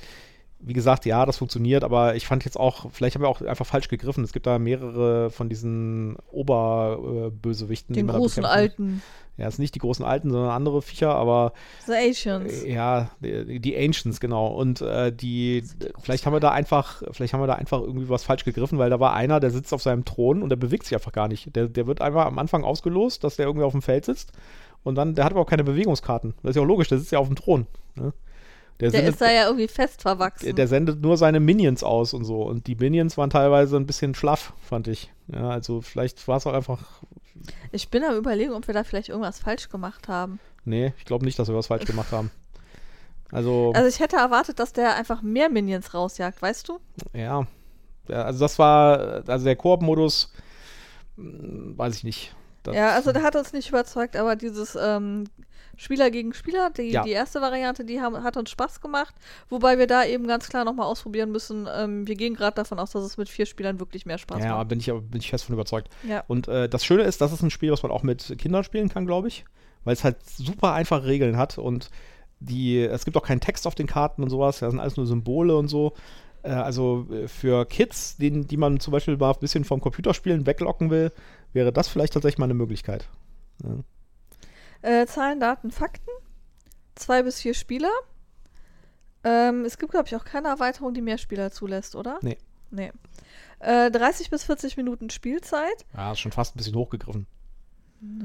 wie 0.62 0.74
gesagt, 0.74 1.06
ja, 1.06 1.26
das 1.26 1.38
funktioniert, 1.38 1.84
aber 1.84 2.16
ich 2.16 2.28
fand 2.28 2.44
jetzt 2.44 2.60
auch, 2.60 2.92
vielleicht 2.92 3.16
haben 3.16 3.22
wir 3.22 3.30
auch 3.30 3.42
einfach 3.42 3.66
falsch 3.66 3.88
gegriffen. 3.88 4.24
Es 4.24 4.34
gibt 4.34 4.46
da 4.46 4.60
mehrere 4.60 5.30
von 5.30 5.48
diesen 5.48 6.18
Oberbösewichten. 6.32 7.96
Den 7.96 8.08
großen 8.08 8.46
Alten. 8.46 9.02
Ja, 9.38 9.48
es 9.48 9.56
sind 9.56 9.64
nicht 9.64 9.76
die 9.76 9.80
großen 9.80 10.04
Alten, 10.04 10.32
sondern 10.32 10.52
andere 10.52 10.82
Viecher, 10.82 11.16
aber 11.16 11.54
The 11.88 11.94
Asians. 11.94 12.64
äh, 12.64 12.74
ja, 12.74 13.10
die, 13.22 13.62
die 13.62 13.78
Ancients, 13.78 14.20
genau. 14.20 14.48
Und 14.48 14.82
äh, 14.82 15.14
die, 15.14 15.64
vielleicht 16.02 16.26
haben 16.26 16.34
wir 16.34 16.42
da 16.42 16.52
einfach, 16.52 17.02
vielleicht 17.12 17.34
haben 17.34 17.42
wir 17.42 17.48
da 17.48 17.54
einfach 17.54 17.80
irgendwie 17.80 18.10
was 18.10 18.26
falsch 18.26 18.44
gegriffen, 18.44 18.80
weil 18.80 18.90
da 18.90 19.00
war 19.00 19.14
einer, 19.14 19.40
der 19.40 19.52
sitzt 19.52 19.74
auf 19.74 19.82
seinem 19.82 20.04
Thron 20.04 20.44
und 20.44 20.50
der 20.50 20.58
bewegt 20.58 20.84
sich 20.84 20.94
einfach 20.94 21.14
gar 21.14 21.30
nicht. 21.30 21.56
Der, 21.56 21.70
der 21.70 21.88
wird 21.88 22.02
einfach 22.02 22.26
am 22.26 22.38
Anfang 22.38 22.66
ausgelost, 22.66 23.24
dass 23.24 23.38
der 23.38 23.46
irgendwie 23.46 23.64
auf 23.64 23.72
dem 23.72 23.82
Feld 23.82 24.04
sitzt. 24.04 24.34
Und 24.84 24.96
dann, 24.96 25.16
der 25.16 25.24
hat 25.24 25.32
aber 25.32 25.42
auch 25.42 25.50
keine 25.50 25.64
Bewegungskarten. 25.64 26.34
Das 26.44 26.50
ist 26.50 26.56
ja 26.58 26.62
auch 26.62 26.68
logisch, 26.68 26.90
der 26.90 26.98
sitzt 26.98 27.14
ja 27.14 27.20
auf 27.20 27.28
dem 27.28 27.38
Thron. 27.38 27.66
Ne? 27.96 28.12
Der 28.80 28.92
sendet, 28.92 29.10
ist 29.12 29.22
da 29.22 29.30
ja 29.30 29.46
irgendwie 29.46 29.68
fest 29.68 30.02
verwachsen. 30.02 30.46
der, 30.46 30.54
der 30.54 30.68
sendet 30.68 31.02
nur 31.02 31.18
seine 31.18 31.40
Minions 31.40 31.84
aus 31.84 32.14
und 32.14 32.24
so. 32.24 32.44
Und 32.44 32.68
die 32.68 32.76
Minions 32.76 33.18
waren 33.18 33.30
teilweise 33.30 33.76
ein 33.76 33.86
bisschen 33.86 34.16
schlaff, 34.16 34.54
fand 34.62 34.88
ich. 34.88 35.12
Ja, 35.28 35.50
also 35.50 35.82
vielleicht 35.82 36.26
war 36.28 36.38
es 36.38 36.48
auch 36.48 36.54
einfach. 36.54 36.80
ich 37.72 37.90
bin 37.90 38.04
am 38.04 38.16
überlegen, 38.16 38.54
ob 38.54 38.68
wir 38.68 38.74
da 38.74 38.84
vielleicht 38.84 39.10
irgendwas 39.10 39.40
falsch 39.40 39.70
gemacht 39.70 40.08
haben. 40.08 40.40
Nee, 40.64 40.94
ich 40.98 41.06
glaube 41.06 41.26
nicht, 41.26 41.38
dass 41.38 41.50
wir 41.50 41.56
was 41.56 41.68
falsch 41.68 41.86
gemacht 41.86 42.12
haben. 42.12 42.32
Also, 43.32 43.74
Also 43.76 43.88
ich 43.88 44.00
hätte 44.00 44.16
erwartet, 44.16 44.60
dass 44.60 44.74
der 44.74 44.96
einfach 44.96 45.22
mehr 45.22 45.50
Minions 45.50 45.94
rausjagt, 45.94 46.42
weißt 46.42 46.68
du? 46.70 46.80
ja. 47.14 47.46
ja. 48.08 48.24
Also 48.24 48.40
das 48.40 48.58
war, 48.58 49.24
also 49.28 49.46
der 49.46 49.56
Koop-Modus, 49.56 50.34
hm, 51.18 51.78
weiß 51.78 51.98
ich 51.98 52.04
nicht. 52.04 52.36
Ja, 52.68 52.92
also 52.94 53.12
der 53.12 53.24
hat 53.24 53.36
uns 53.36 53.54
nicht 53.54 53.70
überzeugt, 53.70 54.16
aber 54.16 54.36
dieses 54.36 54.78
ähm, 54.80 55.26
Spieler 55.78 56.12
gegen 56.12 56.34
Spieler, 56.34 56.70
die, 56.72 56.84
Ja. 56.92 57.04
die 57.04 57.12
erste 57.12 57.40
Variante, 57.42 57.86
die 57.86 58.02
haben, 58.02 58.22
hat 58.24 58.36
uns 58.38 58.50
Spaß 58.50 58.82
gemacht. 58.82 59.16
Wobei 59.50 59.78
wir 59.78 59.88
da 59.88 60.04
eben 60.04 60.28
ganz 60.28 60.50
klar 60.50 60.66
nochmal 60.66 60.86
ausprobieren 60.88 61.32
müssen. 61.32 61.68
Ähm, 61.74 62.06
wir 62.08 62.16
gehen 62.16 62.34
gerade 62.36 62.56
davon 62.56 62.80
aus, 62.80 62.92
dass 62.92 63.04
es 63.04 63.18
mit 63.18 63.30
vier 63.30 63.46
Spielern 63.46 63.80
wirklich 63.80 64.06
mehr 64.06 64.18
Spaß 64.18 64.44
Ja, 64.44 64.58
macht. 64.58 64.68
bin 64.68 64.80
ich, 64.80 64.90
aber- 64.92 65.02
bin 65.02 65.22
ich 65.22 65.30
fest 65.30 65.46
von 65.46 65.54
überzeugt. 65.54 65.90
Ja. 66.08 66.24
Und 66.28 66.48
äh, 66.50 66.68
das 66.68 66.84
Schöne 66.84 67.04
ist, 67.04 67.22
das 67.22 67.32
ist 67.32 67.42
ein 67.42 67.50
Spiel, 67.52 67.72
was 67.72 67.82
man 67.84 67.92
auch 67.92 68.04
mit 68.04 68.36
Kindern 68.38 68.64
spielen 68.64 68.90
kann, 68.90 69.06
glaube 69.06 69.30
ich. 69.30 69.46
Weil 69.86 69.94
es 69.94 70.04
halt 70.04 70.18
super 70.30 70.74
einfache 70.74 71.06
Regeln 71.06 71.38
hat 71.38 71.58
und 71.58 71.90
die, 72.42 72.80
es 72.82 73.06
gibt 73.06 73.16
auch 73.18 73.24
keinen 73.26 73.42
Text 73.42 73.66
auf 73.68 73.76
den 73.76 73.88
Karten 73.88 74.24
und 74.24 74.30
sowas, 74.30 74.60
das 74.60 74.72
sind 74.72 74.80
alles 74.80 74.98
nur 74.98 75.06
Symbole 75.06 75.56
und 75.58 75.68
so. 75.70 75.94
Äh, 76.50 76.54
also 76.54 77.08
äh, 77.12 77.28
für 77.28 77.66
Kids, 77.66 78.18
den, 78.18 78.48
die 78.48 78.58
man 78.58 78.80
zum 78.80 78.92
Beispiel 78.92 79.18
mal 79.18 79.32
ein 79.32 79.40
bisschen 79.40 79.64
vom 79.66 79.82
Computerspielen 79.82 80.46
weglocken 80.46 80.90
will, 80.90 81.12
wäre 81.54 81.72
das 81.72 81.88
vielleicht 81.88 82.14
tatsächlich 82.14 82.40
mal 82.40 82.46
eine 82.46 82.54
Möglichkeit. 82.56 83.08
Ja. 83.64 84.92
Äh, 85.02 85.06
Zahlen, 85.06 85.40
Daten, 85.40 85.72
Fakten. 85.72 86.10
Zwei 86.96 87.24
bis 87.24 87.40
vier 87.42 87.54
Spieler. 87.54 87.92
Ähm, 89.24 89.66
es 89.66 89.78
gibt, 89.78 89.92
glaube 89.92 90.08
ich, 90.08 90.16
auch 90.16 90.24
keine 90.26 90.48
Erweiterung, 90.48 90.94
die 90.94 91.02
mehr 91.02 91.18
Spieler 91.18 91.52
zulässt, 91.52 91.96
oder? 91.96 92.20
Nee. 92.22 92.38
Nee. 92.72 92.92
Äh, 93.60 93.92
30 93.92 94.30
bis 94.30 94.44
40 94.44 94.78
Minuten 94.78 95.10
Spielzeit. 95.10 95.86
ja, 95.96 96.12
ist 96.14 96.20
schon 96.20 96.32
fast 96.32 96.56
ein 96.56 96.58
bisschen 96.58 96.76
hochgegriffen. 96.76 97.28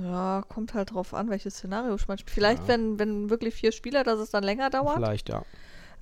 Ja, 0.01 0.45
kommt 0.49 0.75
halt 0.75 0.93
drauf 0.93 1.15
an, 1.15 1.31
welches 1.31 1.55
Szenario 1.57 1.97
man 2.07 2.19
spielt. 2.19 2.31
Vielleicht, 2.31 2.63
Ja. 2.63 2.69
wenn, 2.69 2.99
wenn 3.01 3.31
wirklich 3.31 3.55
vier 3.55 3.73
Spieler, 3.73 4.05
dass 4.05 4.21
es 4.21 4.31
dann 4.31 4.45
länger 4.45 4.71
dauert. 4.71 4.95
Vielleicht, 4.97 5.29
ja. 5.29 5.43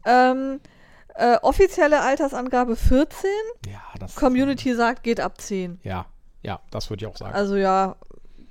Ähm, 0.04 0.60
äh, 1.14 1.36
offizielle 1.42 2.00
Altersangabe 2.00 2.76
14. 2.76 3.30
Ja, 3.66 3.80
das. 3.98 4.14
Community 4.14 4.74
sagt, 4.74 5.02
geht 5.02 5.20
ab 5.20 5.40
10. 5.40 5.80
Ja, 5.82 6.06
ja, 6.42 6.60
das 6.70 6.90
würde 6.90 7.04
ich 7.04 7.10
auch 7.10 7.16
sagen. 7.16 7.34
Also 7.34 7.56
ja, 7.56 7.96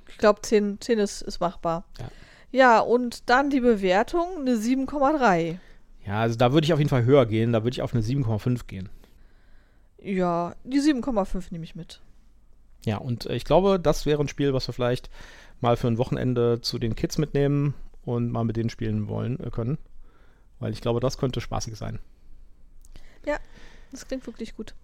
ich 0.08 0.18
glaube 0.18 0.42
10, 0.42 0.80
10 0.80 0.98
ist, 0.98 1.22
ist 1.22 1.40
machbar. 1.40 1.84
Ja. 1.98 2.08
Ja, 2.54 2.80
und 2.80 3.30
dann 3.30 3.48
die 3.48 3.60
Bewertung, 3.60 4.26
eine 4.38 4.56
7,3. 4.56 5.58
ja, 6.06 6.20
also 6.20 6.36
da 6.36 6.52
würde 6.52 6.66
ich 6.66 6.72
auf 6.74 6.78
jeden 6.78 6.90
Fall 6.90 7.04
höher 7.04 7.24
gehen, 7.24 7.52
da 7.52 7.64
würde 7.64 7.74
ich 7.74 7.82
auf 7.82 7.94
eine 7.94 8.02
7,5 8.02 8.66
gehen. 8.66 8.90
Ja, 9.98 10.54
die 10.64 10.80
7,5 10.80 11.46
nehme 11.50 11.64
ich 11.64 11.74
mit. 11.74 12.02
Ja, 12.84 12.98
und 12.98 13.26
äh, 13.26 13.36
ich 13.36 13.44
glaube, 13.44 13.80
das 13.80 14.04
wäre 14.04 14.20
ein 14.20 14.28
Spiel, 14.28 14.52
was 14.52 14.68
wir 14.68 14.74
vielleicht 14.74 15.08
mal 15.60 15.76
für 15.76 15.86
ein 15.86 15.98
Wochenende 15.98 16.60
zu 16.60 16.78
den 16.78 16.94
Kids 16.94 17.18
mitnehmen 17.18 17.74
und 18.04 18.30
mal 18.30 18.44
mit 18.44 18.56
denen 18.56 18.70
spielen 18.70 19.08
wollen 19.08 19.40
äh, 19.40 19.50
können. 19.50 19.78
Weil 20.58 20.72
ich 20.72 20.80
glaube, 20.80 21.00
das 21.00 21.18
könnte 21.18 21.40
spaßig 21.40 21.76
sein. 21.76 22.00
Ja, 23.26 23.36
das 23.90 24.06
klingt 24.06 24.26
wirklich 24.26 24.56
gut. 24.56 24.74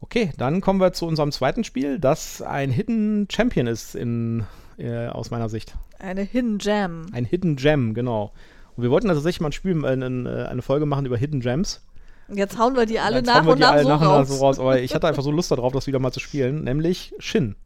Okay, 0.00 0.32
dann 0.36 0.60
kommen 0.60 0.80
wir 0.80 0.92
zu 0.92 1.06
unserem 1.06 1.32
zweiten 1.32 1.64
Spiel, 1.64 1.98
das 1.98 2.42
ein 2.42 2.70
Hidden 2.70 3.26
Champion 3.30 3.66
ist 3.66 3.94
in, 3.94 4.44
äh, 4.76 5.06
aus 5.06 5.30
meiner 5.30 5.48
Sicht. 5.48 5.74
Eine 5.98 6.22
Hidden 6.22 6.58
Gem. 6.58 7.06
Ein 7.12 7.24
Hidden 7.24 7.56
Gem, 7.56 7.94
genau. 7.94 8.32
Und 8.76 8.82
wir 8.82 8.90
wollten 8.90 9.08
tatsächlich 9.08 9.40
mal 9.40 9.48
ein 9.48 9.52
Spiel, 9.52 9.82
äh, 9.84 9.88
eine, 9.88 10.48
eine 10.50 10.62
Folge 10.62 10.84
machen 10.84 11.06
über 11.06 11.16
Hidden 11.16 11.40
Gems. 11.40 11.80
Jetzt 12.28 12.58
hauen 12.58 12.74
wir 12.76 12.86
die 12.86 12.98
alle 12.98 13.16
Jetzt 13.16 13.26
nach 13.26 13.46
und 13.46 13.58
nach, 13.58 13.78
so, 13.80 13.88
nach, 13.88 14.00
raus. 14.00 14.28
so 14.28 14.44
raus. 14.44 14.58
Aber 14.58 14.80
ich 14.80 14.94
hatte 14.94 15.06
einfach 15.06 15.22
so 15.22 15.30
Lust 15.30 15.50
darauf, 15.50 15.72
das 15.72 15.86
wieder 15.86 15.98
mal 15.98 16.12
zu 16.12 16.20
spielen, 16.20 16.64
nämlich 16.64 17.14
Shin. 17.18 17.56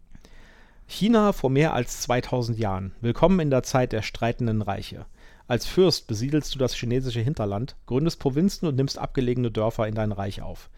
China 0.87 1.33
vor 1.33 1.51
mehr 1.51 1.75
als 1.75 2.01
2000 2.03 2.59
Jahren. 2.59 2.93
Willkommen 3.01 3.41
in 3.41 3.51
der 3.51 3.63
Zeit 3.63 3.93
der 3.93 4.03
streitenden 4.03 4.63
Reiche. 4.63 5.07
Als 5.49 5.65
Fürst 5.67 6.07
besiedelst 6.07 6.55
du 6.55 6.59
das 6.59 6.75
chinesische 6.75 7.21
Hinterland, 7.21 7.75
gründest 7.87 8.21
Provinzen 8.21 8.69
und 8.69 8.77
nimmst 8.77 8.99
abgelegene 8.99 9.51
Dörfer 9.51 9.89
in 9.89 9.95
dein 9.95 10.13
Reich 10.13 10.43
auf. 10.43 10.69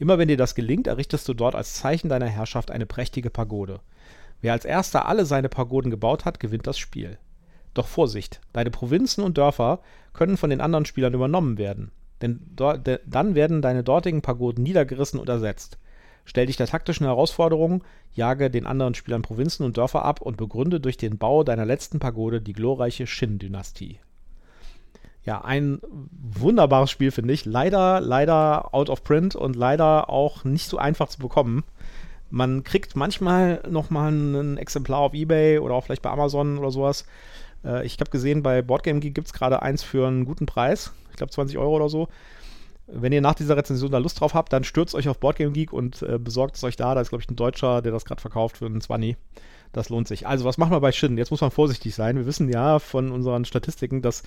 Immer 0.00 0.18
wenn 0.18 0.26
dir 0.26 0.36
das 0.36 0.56
gelingt, 0.56 0.88
errichtest 0.88 1.28
du 1.28 1.32
dort 1.32 1.54
als 1.54 1.74
Zeichen 1.74 2.08
deiner 2.08 2.26
Herrschaft 2.26 2.72
eine 2.72 2.86
prächtige 2.86 3.30
Pagode. 3.30 3.78
Wer 4.40 4.52
als 4.52 4.64
erster 4.64 5.06
alle 5.06 5.26
seine 5.26 5.48
Pagoden 5.48 5.92
gebaut 5.92 6.24
hat, 6.24 6.40
gewinnt 6.40 6.66
das 6.66 6.76
Spiel. 6.76 7.18
Doch 7.72 7.86
Vorsicht, 7.86 8.40
deine 8.52 8.72
Provinzen 8.72 9.22
und 9.22 9.38
Dörfer 9.38 9.78
können 10.12 10.36
von 10.36 10.50
den 10.50 10.60
anderen 10.60 10.86
Spielern 10.86 11.14
übernommen 11.14 11.56
werden. 11.56 11.92
Denn 12.20 12.40
de 12.58 12.98
dann 13.06 13.36
werden 13.36 13.62
deine 13.62 13.84
dortigen 13.84 14.22
Pagoden 14.22 14.64
niedergerissen 14.64 15.20
und 15.20 15.28
ersetzt. 15.28 15.78
Stell 16.24 16.46
dich 16.46 16.56
der 16.56 16.66
taktischen 16.66 17.06
Herausforderung, 17.06 17.84
jage 18.12 18.50
den 18.50 18.66
anderen 18.66 18.94
Spielern 18.94 19.22
Provinzen 19.22 19.64
und 19.64 19.76
Dörfer 19.76 20.04
ab 20.04 20.20
und 20.20 20.36
begründe 20.36 20.80
durch 20.80 20.96
den 20.96 21.16
Bau 21.16 21.44
deiner 21.44 21.64
letzten 21.64 22.00
Pagode 22.00 22.40
die 22.40 22.54
glorreiche 22.54 23.06
Shin-Dynastie. 23.06 24.00
Ja, 25.26 25.40
ein 25.40 25.80
wunderbares 25.82 26.88
Spiel, 26.90 27.10
finde 27.10 27.34
ich. 27.34 27.44
Leider, 27.44 28.00
leider 28.00 28.72
out 28.72 28.88
of 28.88 29.02
print 29.02 29.34
und 29.34 29.56
leider 29.56 30.08
auch 30.08 30.44
nicht 30.44 30.68
so 30.68 30.78
einfach 30.78 31.08
zu 31.08 31.18
bekommen. 31.18 31.64
Man 32.30 32.62
kriegt 32.62 32.94
manchmal 32.94 33.60
noch 33.68 33.90
mal 33.90 34.12
ein 34.12 34.56
Exemplar 34.56 35.00
auf 35.00 35.14
Ebay 35.14 35.58
oder 35.58 35.74
auch 35.74 35.84
vielleicht 35.84 36.02
bei 36.02 36.10
Amazon 36.10 36.58
oder 36.58 36.70
sowas. 36.70 37.06
Äh, 37.64 37.84
ich 37.84 37.98
habe 37.98 38.10
gesehen, 38.10 38.44
bei 38.44 38.62
Boardgame 38.62 39.00
Geek 39.00 39.16
gibt 39.16 39.26
es 39.26 39.32
gerade 39.32 39.62
eins 39.62 39.82
für 39.82 40.06
einen 40.06 40.24
guten 40.24 40.46
Preis. 40.46 40.92
Ich 41.10 41.16
glaube 41.16 41.32
20 41.32 41.58
Euro 41.58 41.74
oder 41.74 41.88
so. 41.88 42.08
Wenn 42.86 43.12
ihr 43.12 43.20
nach 43.20 43.34
dieser 43.34 43.56
Rezension 43.56 43.90
da 43.90 43.98
Lust 43.98 44.20
drauf 44.20 44.34
habt, 44.34 44.52
dann 44.52 44.62
stürzt 44.62 44.94
euch 44.94 45.08
auf 45.08 45.18
Boardgame 45.18 45.50
Geek 45.50 45.72
und 45.72 46.02
äh, 46.02 46.18
besorgt 46.20 46.54
es 46.54 46.62
euch 46.62 46.76
da. 46.76 46.94
Da 46.94 47.00
ist, 47.00 47.08
glaube 47.08 47.22
ich, 47.22 47.28
ein 47.28 47.36
Deutscher, 47.36 47.82
der 47.82 47.90
das 47.90 48.04
gerade 48.04 48.20
verkauft 48.20 48.58
für 48.58 48.66
einen 48.66 48.80
20. 48.80 49.16
Das 49.72 49.88
lohnt 49.88 50.08
sich. 50.08 50.26
Also, 50.26 50.44
was 50.44 50.58
machen 50.58 50.72
wir 50.72 50.80
bei 50.80 50.92
Shin? 50.92 51.18
Jetzt 51.18 51.30
muss 51.30 51.40
man 51.40 51.50
vorsichtig 51.50 51.94
sein. 51.94 52.16
Wir 52.16 52.26
wissen 52.26 52.48
ja 52.48 52.78
von 52.78 53.12
unseren 53.12 53.44
Statistiken, 53.44 54.02
dass 54.02 54.22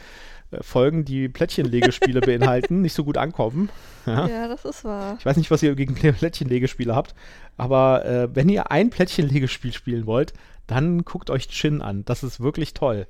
äh, 0.52 0.62
Folgen, 0.62 1.06
die 1.06 1.30
Plättchenlegespiele 1.30 2.22
beinhalten, 2.26 2.82
nicht 2.82 2.94
so 2.94 3.04
gut 3.04 3.18
ankommen. 3.18 3.70
Ja? 4.06 4.28
ja? 4.28 4.48
das 4.48 4.66
ist 4.66 4.84
wahr. 4.84 5.16
Ich 5.20 5.26
weiß 5.26 5.38
nicht, 5.38 5.52
was 5.52 5.64
ihr 5.64 5.76
gegen 5.76 5.96
Plättchenlegespiele 5.96 6.96
habt, 6.96 7.16
aber 7.58 8.06
äh, 8.06 8.36
wenn 8.36 8.50
ihr 8.50 8.72
ein 8.72 8.90
Plättchenlegespiel 8.90 9.74
spielen 9.74 10.06
wollt, 10.06 10.34
dann 10.68 11.04
guckt 11.04 11.30
euch 11.30 11.48
Shin 11.50 11.82
an. 11.82 12.06
Das 12.06 12.24
ist 12.24 12.40
wirklich 12.40 12.74
toll. 12.74 13.08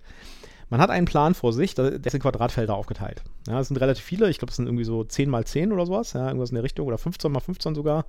Man 0.70 0.82
hat 0.82 0.92
einen 0.92 1.06
Plan 1.08 1.34
vor 1.34 1.52
sich, 1.52 1.74
der 1.74 1.94
ist 1.94 2.14
in 2.14 2.22
Quadratfelder 2.22 2.76
aufgeteilt. 2.76 3.24
Ja, 3.48 3.60
es 3.60 3.70
sind 3.70 3.78
relativ 3.78 4.04
viele, 4.04 4.30
ich 4.30 4.38
glaube, 4.38 4.52
es 4.52 4.56
sind 4.56 4.68
irgendwie 4.68 4.84
so 4.84 5.04
10 5.04 5.30
mal 5.30 5.44
10 5.44 5.72
oder 5.72 5.86
sowas, 5.88 6.14
ja, 6.14 6.28
irgendwas 6.28 6.52
in 6.52 6.56
der 6.56 6.64
Richtung, 6.64 6.86
oder 6.86 7.00
15 7.00 7.32
mal 7.32 7.40
15 7.40 7.74
sogar. 7.74 8.06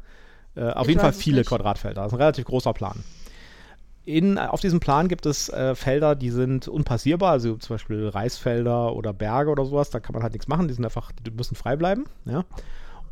Äh, 0.55 0.65
auf 0.71 0.83
ich 0.83 0.89
jeden 0.89 1.01
Fall 1.01 1.15
viele 1.15 1.43
Quadratfelder. 1.43 2.03
Das 2.03 2.13
ist 2.13 2.17
ein 2.17 2.21
relativ 2.21 2.45
großer 2.45 2.75
Plan 2.75 3.03
in, 4.17 4.39
auf 4.39 4.61
diesem 4.61 4.81
Plan 4.81 5.09
gibt 5.09 5.27
es 5.27 5.49
äh, 5.49 5.75
Felder, 5.75 6.15
die 6.15 6.31
sind 6.31 6.69
unpassierbar, 6.69 7.33
also 7.33 7.57
zum 7.57 7.75
Beispiel 7.75 8.09
Reisfelder 8.09 8.95
oder 8.95 9.13
Berge 9.13 9.51
oder 9.51 9.65
sowas, 9.65 9.91
da 9.91 10.01
kann 10.01 10.15
man 10.15 10.23
halt 10.23 10.33
nichts 10.33 10.49
machen, 10.49 10.69
die 10.69 10.75
sind 10.75 10.85
einfach, 10.85 11.13
die 11.13 11.31
müssen 11.31 11.55
frei 11.55 11.77
bleiben. 11.77 12.05
Ja. 12.25 12.45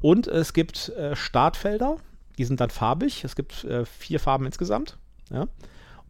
Und 0.00 0.26
es 0.26 0.52
gibt 0.52 0.90
äh, 0.90 1.16
Startfelder, 1.16 1.96
die 2.38 2.44
sind 2.44 2.60
dann 2.60 2.70
farbig, 2.70 3.24
es 3.24 3.34
gibt 3.34 3.64
äh, 3.64 3.84
vier 3.84 4.20
Farben 4.20 4.46
insgesamt. 4.46 4.96
Ja. 5.30 5.46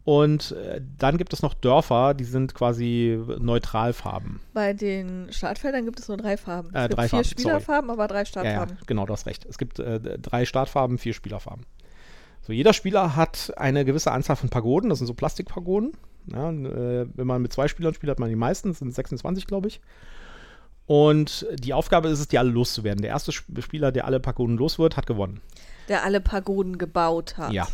Und 0.05 0.53
äh, 0.53 0.81
dann 0.97 1.19
gibt 1.19 1.35
es 1.35 1.43
noch 1.43 1.53
Dörfer, 1.53 2.15
die 2.15 2.25
sind 2.25 2.55
quasi 2.55 3.21
Neutralfarben. 3.39 4.41
Bei 4.55 4.73
den 4.73 5.31
Startfeldern 5.31 5.85
gibt 5.85 6.01
es 6.01 6.09
nur 6.09 6.17
drei 6.17 6.39
Farben. 6.39 6.71
Es 6.73 6.85
äh, 6.85 6.89
gibt 6.89 6.99
drei 6.99 7.03
vier 7.03 7.11
Farben, 7.11 7.25
Spielerfarben, 7.25 7.89
sorry. 7.89 8.01
aber 8.01 8.09
drei 8.09 8.25
Startfarben. 8.25 8.75
Ja, 8.77 8.81
ja, 8.81 8.87
genau, 8.87 9.05
du 9.05 9.13
hast 9.13 9.27
recht. 9.27 9.45
Es 9.45 9.59
gibt 9.59 9.79
äh, 9.79 10.19
drei 10.19 10.47
Startfarben, 10.47 10.97
vier 10.97 11.13
Spielerfarben. 11.13 11.67
So, 12.49 12.55
jeder 12.55 12.73
Spieler 12.73 13.15
hat 13.15 13.53
eine 13.59 13.85
gewisse 13.85 14.11
Anzahl 14.11 14.37
von 14.37 14.49
Pagoden, 14.49 14.89
das 14.89 15.01
sind 15.01 15.07
so 15.07 15.13
Plastikpagoden. 15.13 15.93
Ja, 16.33 16.51
äh, 16.51 17.07
wenn 17.15 17.27
man 17.27 17.43
mit 17.43 17.53
zwei 17.53 17.69
Spielern 17.69 17.93
spielt, 17.93 18.11
hat 18.11 18.21
man 18.21 18.31
die 18.31 18.37
meisten, 18.37 18.71
das 18.71 18.79
sind 18.79 18.91
26, 18.91 19.47
glaube 19.47 19.69
ich. 19.69 19.83
Und 20.87 21.47
die 21.59 21.75
Aufgabe 21.75 22.09
ist 22.09 22.21
es, 22.21 22.29
die 22.29 22.39
alle 22.39 22.49
loszuwerden. 22.49 23.03
Der 23.03 23.11
erste 23.11 23.33
Spieler, 23.33 23.93
der 23.93 24.07
alle 24.07 24.19
Pagoden 24.19 24.57
los 24.57 24.79
wird, 24.79 24.97
hat 24.97 25.07
gewonnen. 25.07 25.43
Der 25.91 26.05
alle 26.05 26.23
Pagoden 26.23 26.79
gebaut 26.79 27.37
hat. 27.37 27.53
Ja. 27.53 27.69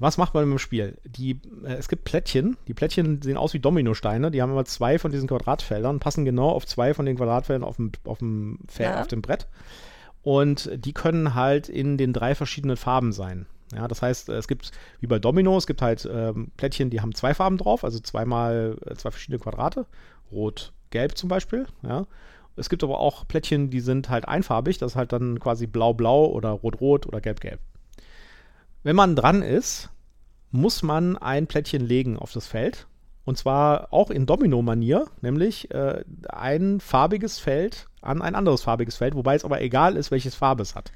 Was 0.00 0.18
macht 0.18 0.34
man 0.34 0.50
im 0.50 0.58
Spiel? 0.58 0.98
Die, 1.04 1.38
äh, 1.64 1.74
es 1.74 1.86
gibt 1.86 2.02
Plättchen. 2.02 2.56
Die 2.66 2.74
Plättchen 2.74 3.22
sehen 3.22 3.36
aus 3.36 3.54
wie 3.54 3.60
Dominosteine. 3.60 4.32
Die 4.32 4.42
haben 4.42 4.50
immer 4.50 4.64
zwei 4.64 4.98
von 4.98 5.12
diesen 5.12 5.28
Quadratfeldern, 5.28 6.00
passen 6.00 6.24
genau 6.24 6.48
auf 6.48 6.66
zwei 6.66 6.92
von 6.92 7.06
den 7.06 7.16
Quadratfeldern 7.16 7.62
auf 7.62 7.76
dem, 7.76 7.92
auf 8.02 8.18
dem, 8.18 8.58
ja. 8.80 9.00
auf 9.00 9.06
dem 9.06 9.22
Brett. 9.22 9.46
Und 10.22 10.70
die 10.74 10.92
können 10.92 11.36
halt 11.36 11.68
in 11.68 11.98
den 11.98 12.12
drei 12.12 12.34
verschiedenen 12.34 12.76
Farben 12.76 13.12
sein. 13.12 13.46
Ja, 13.74 13.88
das 13.88 14.02
heißt, 14.02 14.28
es 14.28 14.48
gibt, 14.48 14.70
wie 15.00 15.06
bei 15.06 15.18
Domino, 15.18 15.56
es 15.56 15.66
gibt 15.66 15.82
halt 15.82 16.08
ähm, 16.10 16.50
Plättchen, 16.56 16.90
die 16.90 17.00
haben 17.00 17.14
zwei 17.14 17.34
Farben 17.34 17.58
drauf, 17.58 17.84
also 17.84 18.00
zweimal 18.00 18.76
äh, 18.86 18.94
zwei 18.94 19.10
verschiedene 19.10 19.38
Quadrate. 19.38 19.86
Rot, 20.30 20.72
Gelb 20.90 21.16
zum 21.16 21.28
Beispiel, 21.28 21.66
ja. 21.82 22.06
Es 22.54 22.68
gibt 22.68 22.84
aber 22.84 23.00
auch 23.00 23.26
Plättchen, 23.26 23.70
die 23.70 23.80
sind 23.80 24.10
halt 24.10 24.28
einfarbig, 24.28 24.76
das 24.76 24.92
ist 24.92 24.96
halt 24.96 25.12
dann 25.12 25.40
quasi 25.40 25.66
blau-blau 25.66 26.26
oder 26.26 26.50
rot-rot 26.50 27.06
oder 27.06 27.22
gelb-gelb. 27.22 27.60
Wenn 28.82 28.96
man 28.96 29.16
dran 29.16 29.42
ist, 29.42 29.88
muss 30.50 30.82
man 30.82 31.16
ein 31.16 31.46
Plättchen 31.46 31.80
legen 31.80 32.18
auf 32.18 32.32
das 32.32 32.46
Feld. 32.46 32.86
Und 33.24 33.38
zwar 33.38 33.92
auch 33.92 34.10
in 34.10 34.26
Domino-Manier, 34.26 35.06
nämlich 35.20 35.70
äh, 35.70 36.04
ein 36.28 36.80
farbiges 36.80 37.38
Feld 37.38 37.86
an 38.00 38.20
ein 38.20 38.34
anderes 38.34 38.62
farbiges 38.62 38.96
Feld, 38.96 39.14
wobei 39.14 39.36
es 39.36 39.44
aber 39.44 39.60
egal 39.62 39.96
ist, 39.96 40.10
welches 40.10 40.34
Farbe 40.34 40.62
es 40.62 40.74
hat. 40.74 40.90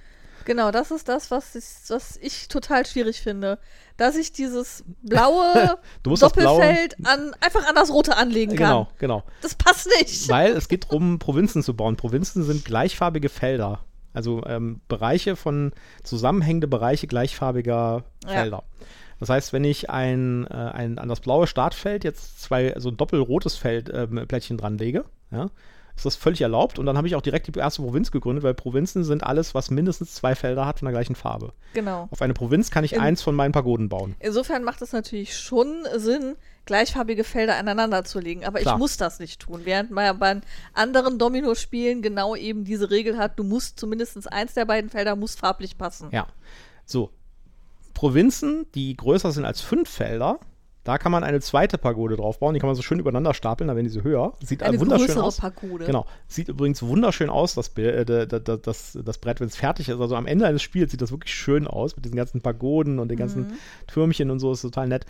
Genau, 0.47 0.71
das 0.71 0.93
ist 0.93 1.09
das, 1.09 1.33
was 1.33 1.57
ich, 1.57 1.65
was 1.89 2.17
ich 2.17 2.47
total 2.47 2.87
schwierig 2.87 3.21
finde. 3.21 3.59
Dass 3.97 4.17
ich 4.17 4.33
dieses 4.33 4.85
blaue 5.03 5.77
Doppelfeld 6.03 6.97
an, 7.05 7.35
einfach 7.41 7.69
an 7.69 7.75
das 7.75 7.91
rote 7.91 8.17
anlegen 8.17 8.57
kann. 8.57 8.67
Genau, 8.67 8.89
genau. 8.99 9.23
Das 9.43 9.57
passt 9.57 9.89
nicht. 9.99 10.29
Weil 10.29 10.53
es 10.53 10.69
geht 10.69 10.85
darum, 10.85 11.19
Provinzen 11.19 11.63
zu 11.63 11.75
bauen. 11.75 11.97
Provinzen 11.97 12.45
sind 12.45 12.65
gleichfarbige 12.65 13.29
Felder. 13.29 13.81
Also 14.15 14.43
ähm, 14.47 14.81
Bereiche 14.89 15.37
von 15.37 15.73
zusammenhängende 16.05 16.69
Bereiche 16.69 17.09
gleichfarbiger 17.09 18.05
Felder. 18.25 18.63
Ja. 18.65 18.87
Das 19.19 19.29
heißt, 19.29 19.53
wenn 19.53 19.65
ich 19.65 19.91
ein, 19.91 20.47
äh, 20.47 20.55
ein 20.55 20.99
an 20.99 21.09
das 21.09 21.21
blaue 21.21 21.47
Startfeld 21.47 22.05
jetzt 22.05 22.41
zwei, 22.41 22.73
also 22.73 22.91
ein 22.91 22.97
doppelrotes 22.97 23.57
Feld 23.57 23.89
äh, 23.89 24.07
Plättchen 24.07 24.59
dran 24.59 24.79
lege, 24.79 25.05
ja, 25.33 25.51
ist 25.97 26.05
das 26.05 26.17
völlig 26.17 26.43
erlaubt. 26.43 26.79
Und 26.79 26.87
dann 26.87 26.97
habe 26.97 27.09
ich 27.09 27.17
auch 27.17 27.23
direkt 27.23 27.47
die 27.47 27.59
erste 27.59 27.83
Provinz 27.83 28.11
gegründet, 28.11 28.45
weil 28.45 28.55
Provinzen 28.55 29.03
sind 29.03 29.25
alles, 29.25 29.55
was 29.55 29.71
mindestens 29.71 30.15
zwei 30.15 30.35
Felder 30.35 30.67
hat 30.67 30.81
von 30.81 30.87
der 30.87 30.93
gleichen 30.93 31.17
Farbe. 31.17 31.53
Genau. 31.73 32.09
Auf 32.11 32.21
eine 32.23 32.35
Provinz 32.35 32.71
kann 32.71 32.85
ich 32.85 32.93
In, 32.93 33.01
eins 33.01 33.23
von 33.23 33.35
meinen 33.35 33.53
Pagoden 33.53 33.89
bauen. 33.89 34.15
Insofern 34.21 34.63
macht 34.63 34.83
es 34.83 34.93
natürlich 34.93 35.37
schon 35.37 35.87
Sinn, 35.97 36.37
gleichfarbige 36.67 37.25
Felder 37.25 37.57
aneinander 37.57 38.05
zu 38.05 38.21
legen. 38.21 38.45
Aber 38.45 38.61
Klar. 38.61 38.75
ich 38.75 38.79
muss 38.79 38.99
das 38.99 39.19
nicht 39.19 39.41
tun. 39.41 39.63
Während 39.65 39.91
man 39.91 40.05
ja 40.05 40.13
bei 40.13 40.41
anderen 40.75 41.19
Domino-Spielen 41.19 42.03
genau 42.03 42.37
eben 42.37 42.65
diese 42.65 42.91
Regel 42.91 43.17
hat, 43.17 43.39
du 43.39 43.45
musst 43.45 43.81
zumindest 43.81 44.31
eins 44.31 44.55
der 44.55 44.67
beiden 44.67 44.91
Felder 44.91 45.17
muss 45.17 45.35
farblich 45.35 45.79
passen. 45.79 46.11
Ja. 46.13 46.27
So. 46.85 47.11
Provinzen, 47.95 48.67
die 48.75 48.95
größer 48.95 49.33
sind 49.33 49.47
als 49.47 49.63
fünf 49.63 49.89
Felder, 49.89 50.39
da 50.87 50.99
kann 50.99 51.11
man 51.11 51.25
eine 51.25 51.41
zweite 51.41 51.79
Pagode 51.79 52.15
drauf 52.17 52.39
bauen. 52.39 52.55
Die 52.55 52.61
kann 52.61 52.69
man 52.69 52.77
so 52.77 52.83
schön 52.83 53.01
übereinander 53.01 53.35
stapeln, 53.35 53.67
dann 53.67 53.77
werden 53.77 53.89
diese 53.89 54.05
höher. 54.05 54.35
Sieht 54.41 54.63
eine 54.63 54.79
wunderschön 54.79 55.19
aus. 55.19 55.39
Pagode. 55.39 55.85
Genau. 55.85 56.07
Sieht 56.29 56.49
übrigens 56.49 56.81
wunderschön 56.81 57.29
aus, 57.29 57.57
das, 57.57 57.77
äh, 57.77 58.05
das, 58.05 58.61
das, 58.63 58.99
das 59.05 59.19
Brett, 59.19 59.41
wenn 59.41 59.49
es 59.49 59.57
fertig 59.57 59.89
ist. 59.89 60.01
Also 60.01 60.15
am 60.15 60.27
Ende 60.27 60.47
eines 60.47 60.63
Spiels 60.63 60.93
sieht 60.93 61.03
das 61.03 61.11
wirklich 61.11 61.35
schön 61.35 61.67
aus 61.67 61.97
mit 61.97 62.05
diesen 62.05 62.17
ganzen 62.17 62.41
Pagoden 62.41 63.01
und 63.01 63.09
den 63.09 63.19
ganzen 63.19 63.49
mhm. 63.49 63.53
Türmchen 63.89 64.31
und 64.31 64.39
so. 64.39 64.53
Ist 64.53 64.63
total 64.63 64.87
nett. 64.87 65.07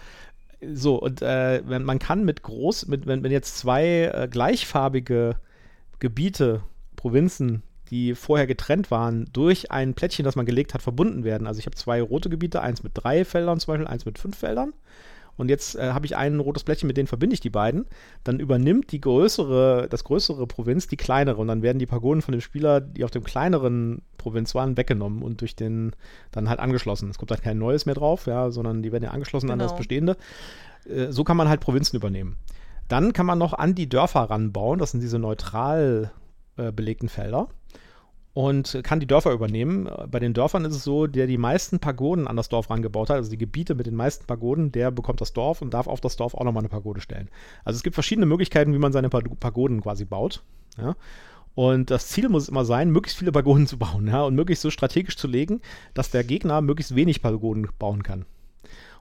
So, 0.72 0.96
und 0.96 1.20
äh, 1.20 1.60
wenn, 1.66 1.84
man 1.84 1.98
kann 1.98 2.24
mit 2.24 2.42
groß, 2.42 2.86
mit, 2.86 3.06
wenn, 3.06 3.22
wenn 3.22 3.30
jetzt 3.30 3.58
zwei 3.58 4.10
äh, 4.14 4.28
gleichfarbige 4.30 5.36
Gebiete, 5.98 6.62
Provinzen, 6.96 7.62
die 7.90 8.14
vorher 8.14 8.46
getrennt 8.46 8.90
waren, 8.90 9.28
durch 9.34 9.70
ein 9.70 9.92
Plättchen, 9.92 10.24
das 10.24 10.36
man 10.36 10.46
gelegt 10.46 10.72
hat, 10.72 10.80
verbunden 10.80 11.22
werden. 11.22 11.46
Also 11.46 11.58
ich 11.58 11.66
habe 11.66 11.76
zwei 11.76 12.00
rote 12.00 12.30
Gebiete, 12.30 12.62
eins 12.62 12.82
mit 12.82 12.92
drei 12.94 13.26
Feldern 13.26 13.60
zum 13.60 13.74
Beispiel, 13.74 13.86
eins 13.86 14.06
mit 14.06 14.18
fünf 14.18 14.38
Feldern 14.38 14.72
und 15.36 15.48
jetzt 15.48 15.76
äh, 15.76 15.92
habe 15.92 16.06
ich 16.06 16.16
ein 16.16 16.40
rotes 16.40 16.64
Blättchen, 16.64 16.86
mit 16.86 16.96
denen 16.96 17.06
verbinde 17.06 17.34
ich 17.34 17.40
die 17.40 17.50
beiden, 17.50 17.86
dann 18.24 18.40
übernimmt 18.40 18.92
die 18.92 19.00
größere, 19.00 19.86
das 19.90 20.04
größere 20.04 20.46
Provinz 20.46 20.86
die 20.86 20.96
kleinere 20.96 21.36
und 21.36 21.48
dann 21.48 21.62
werden 21.62 21.78
die 21.78 21.86
Pagoden 21.86 22.22
von 22.22 22.32
dem 22.32 22.40
Spieler, 22.40 22.80
die 22.80 23.04
auf 23.04 23.10
dem 23.10 23.24
kleineren 23.24 24.02
Provinz 24.18 24.54
waren, 24.54 24.76
weggenommen 24.76 25.22
und 25.22 25.40
durch 25.40 25.56
den 25.56 25.94
dann 26.32 26.48
halt 26.48 26.60
angeschlossen. 26.60 27.10
Es 27.10 27.18
kommt 27.18 27.30
halt 27.30 27.42
kein 27.42 27.58
neues 27.58 27.86
mehr 27.86 27.94
drauf, 27.94 28.26
ja, 28.26 28.50
sondern 28.50 28.82
die 28.82 28.92
werden 28.92 29.04
ja 29.04 29.10
angeschlossen 29.10 29.46
genau. 29.46 29.54
an 29.54 29.58
das 29.58 29.72
genau. 29.72 29.78
bestehende. 29.78 30.16
Äh, 30.88 31.12
so 31.12 31.24
kann 31.24 31.36
man 31.36 31.48
halt 31.48 31.60
Provinzen 31.60 31.96
übernehmen. 31.96 32.36
Dann 32.88 33.12
kann 33.12 33.26
man 33.26 33.38
noch 33.38 33.52
an 33.52 33.74
die 33.74 33.88
Dörfer 33.88 34.20
ranbauen. 34.20 34.78
Das 34.78 34.92
sind 34.92 35.00
diese 35.00 35.18
neutral 35.18 36.12
äh, 36.56 36.72
belegten 36.72 37.08
Felder. 37.08 37.48
Und 38.36 38.80
kann 38.82 39.00
die 39.00 39.06
Dörfer 39.06 39.32
übernehmen. 39.32 39.88
Bei 40.10 40.18
den 40.18 40.34
Dörfern 40.34 40.66
ist 40.66 40.76
es 40.76 40.84
so, 40.84 41.06
der 41.06 41.26
die 41.26 41.38
meisten 41.38 41.78
Pagoden 41.78 42.28
an 42.28 42.36
das 42.36 42.50
Dorf 42.50 42.68
rangebaut 42.68 43.08
hat, 43.08 43.16
also 43.16 43.30
die 43.30 43.38
Gebiete 43.38 43.74
mit 43.74 43.86
den 43.86 43.94
meisten 43.94 44.26
Pagoden, 44.26 44.70
der 44.72 44.90
bekommt 44.90 45.22
das 45.22 45.32
Dorf 45.32 45.62
und 45.62 45.72
darf 45.72 45.86
auf 45.86 46.02
das 46.02 46.16
Dorf 46.16 46.34
auch 46.34 46.44
nochmal 46.44 46.60
eine 46.60 46.68
Pagode 46.68 47.00
stellen. 47.00 47.30
Also 47.64 47.78
es 47.78 47.82
gibt 47.82 47.94
verschiedene 47.94 48.26
Möglichkeiten, 48.26 48.74
wie 48.74 48.78
man 48.78 48.92
seine 48.92 49.08
Pagoden 49.08 49.80
quasi 49.80 50.04
baut. 50.04 50.42
Ja. 50.76 50.96
Und 51.54 51.90
das 51.90 52.08
Ziel 52.08 52.28
muss 52.28 52.50
immer 52.50 52.66
sein, 52.66 52.90
möglichst 52.90 53.18
viele 53.18 53.32
Pagoden 53.32 53.66
zu 53.66 53.78
bauen, 53.78 54.06
ja, 54.06 54.22
und 54.24 54.34
möglichst 54.34 54.60
so 54.60 54.68
strategisch 54.68 55.16
zu 55.16 55.28
legen, 55.28 55.62
dass 55.94 56.10
der 56.10 56.22
Gegner 56.22 56.60
möglichst 56.60 56.94
wenig 56.94 57.22
Pagoden 57.22 57.70
bauen 57.78 58.02
kann. 58.02 58.26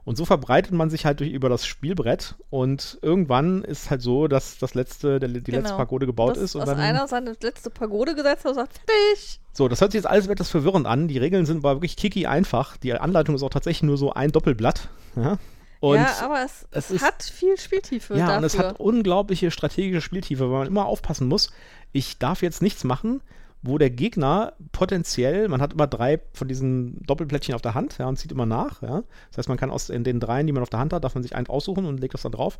Und 0.06 0.14
so 0.14 0.24
verbreitet 0.24 0.70
man 0.70 0.88
sich 0.88 1.04
halt 1.04 1.18
durch, 1.18 1.32
über 1.32 1.48
das 1.48 1.66
Spielbrett 1.66 2.36
und 2.48 2.96
irgendwann 3.02 3.64
ist 3.64 3.90
halt 3.90 4.02
so, 4.02 4.28
dass 4.28 4.56
das 4.56 4.74
letzte, 4.74 5.18
der, 5.18 5.28
die 5.28 5.42
genau. 5.42 5.58
letzte 5.58 5.76
Pagode 5.76 6.06
gebaut 6.06 6.36
das, 6.36 6.44
ist. 6.44 6.54
Und 6.54 6.60
dass 6.60 6.70
dann, 6.70 6.78
einer 6.78 7.08
seine 7.08 7.34
letzte 7.42 7.70
Pagode 7.70 8.14
gesetzt 8.14 8.44
hat 8.44 8.52
und 8.52 8.54
sagt, 8.54 8.74
fertig. 8.86 9.40
So, 9.52 9.66
das 9.66 9.80
hört 9.80 9.90
sich 9.90 9.98
jetzt 9.98 10.06
alles 10.06 10.28
etwas 10.28 10.48
verwirrend 10.48 10.86
an. 10.86 11.08
Die 11.08 11.18
Regeln 11.18 11.44
sind 11.44 11.58
aber 11.58 11.74
wirklich 11.74 11.96
kiki 11.96 12.24
einfach. 12.26 12.76
Die 12.76 12.92
Anleitung 12.92 13.34
ist 13.34 13.42
auch 13.42 13.50
tatsächlich 13.50 13.82
nur 13.82 13.98
so 13.98 14.12
ein 14.12 14.30
Doppelblatt. 14.30 14.90
Ja, 15.16 15.38
und 15.80 15.96
ja 15.96 16.08
aber 16.22 16.44
es, 16.44 16.68
es, 16.70 16.90
es 16.90 17.02
hat 17.02 17.24
viel 17.24 17.58
Spieltiefe. 17.58 18.14
Ja, 18.14 18.26
dafür. 18.26 18.38
und 18.38 18.44
es 18.44 18.58
hat 18.58 18.78
unglaubliche 18.78 19.50
strategische 19.50 20.02
Spieltiefe, 20.02 20.44
weil 20.52 20.58
man 20.60 20.68
immer 20.68 20.86
aufpassen 20.86 21.26
muss. 21.26 21.50
Ich 21.90 22.20
darf 22.20 22.42
jetzt 22.42 22.62
nichts 22.62 22.84
machen, 22.84 23.22
wo 23.62 23.78
der 23.78 23.90
Gegner 23.90 24.52
potenziell, 24.72 25.48
man 25.48 25.60
hat 25.60 25.72
immer 25.72 25.86
drei 25.86 26.20
von 26.32 26.46
diesen 26.46 27.02
Doppelplättchen 27.04 27.54
auf 27.54 27.62
der 27.62 27.74
Hand 27.74 27.98
ja, 27.98 28.06
und 28.06 28.16
zieht 28.16 28.30
immer 28.30 28.46
nach. 28.46 28.82
Ja. 28.82 29.02
Das 29.30 29.38
heißt, 29.38 29.48
man 29.48 29.58
kann 29.58 29.70
aus 29.70 29.90
in 29.90 30.04
den 30.04 30.20
dreien, 30.20 30.46
die 30.46 30.52
man 30.52 30.62
auf 30.62 30.70
der 30.70 30.78
Hand 30.78 30.92
hat, 30.92 31.02
darf 31.02 31.14
man 31.14 31.22
sich 31.22 31.34
eins 31.34 31.50
aussuchen 31.50 31.84
und 31.84 32.00
legt 32.00 32.14
das 32.14 32.22
dann 32.22 32.32
drauf. 32.32 32.58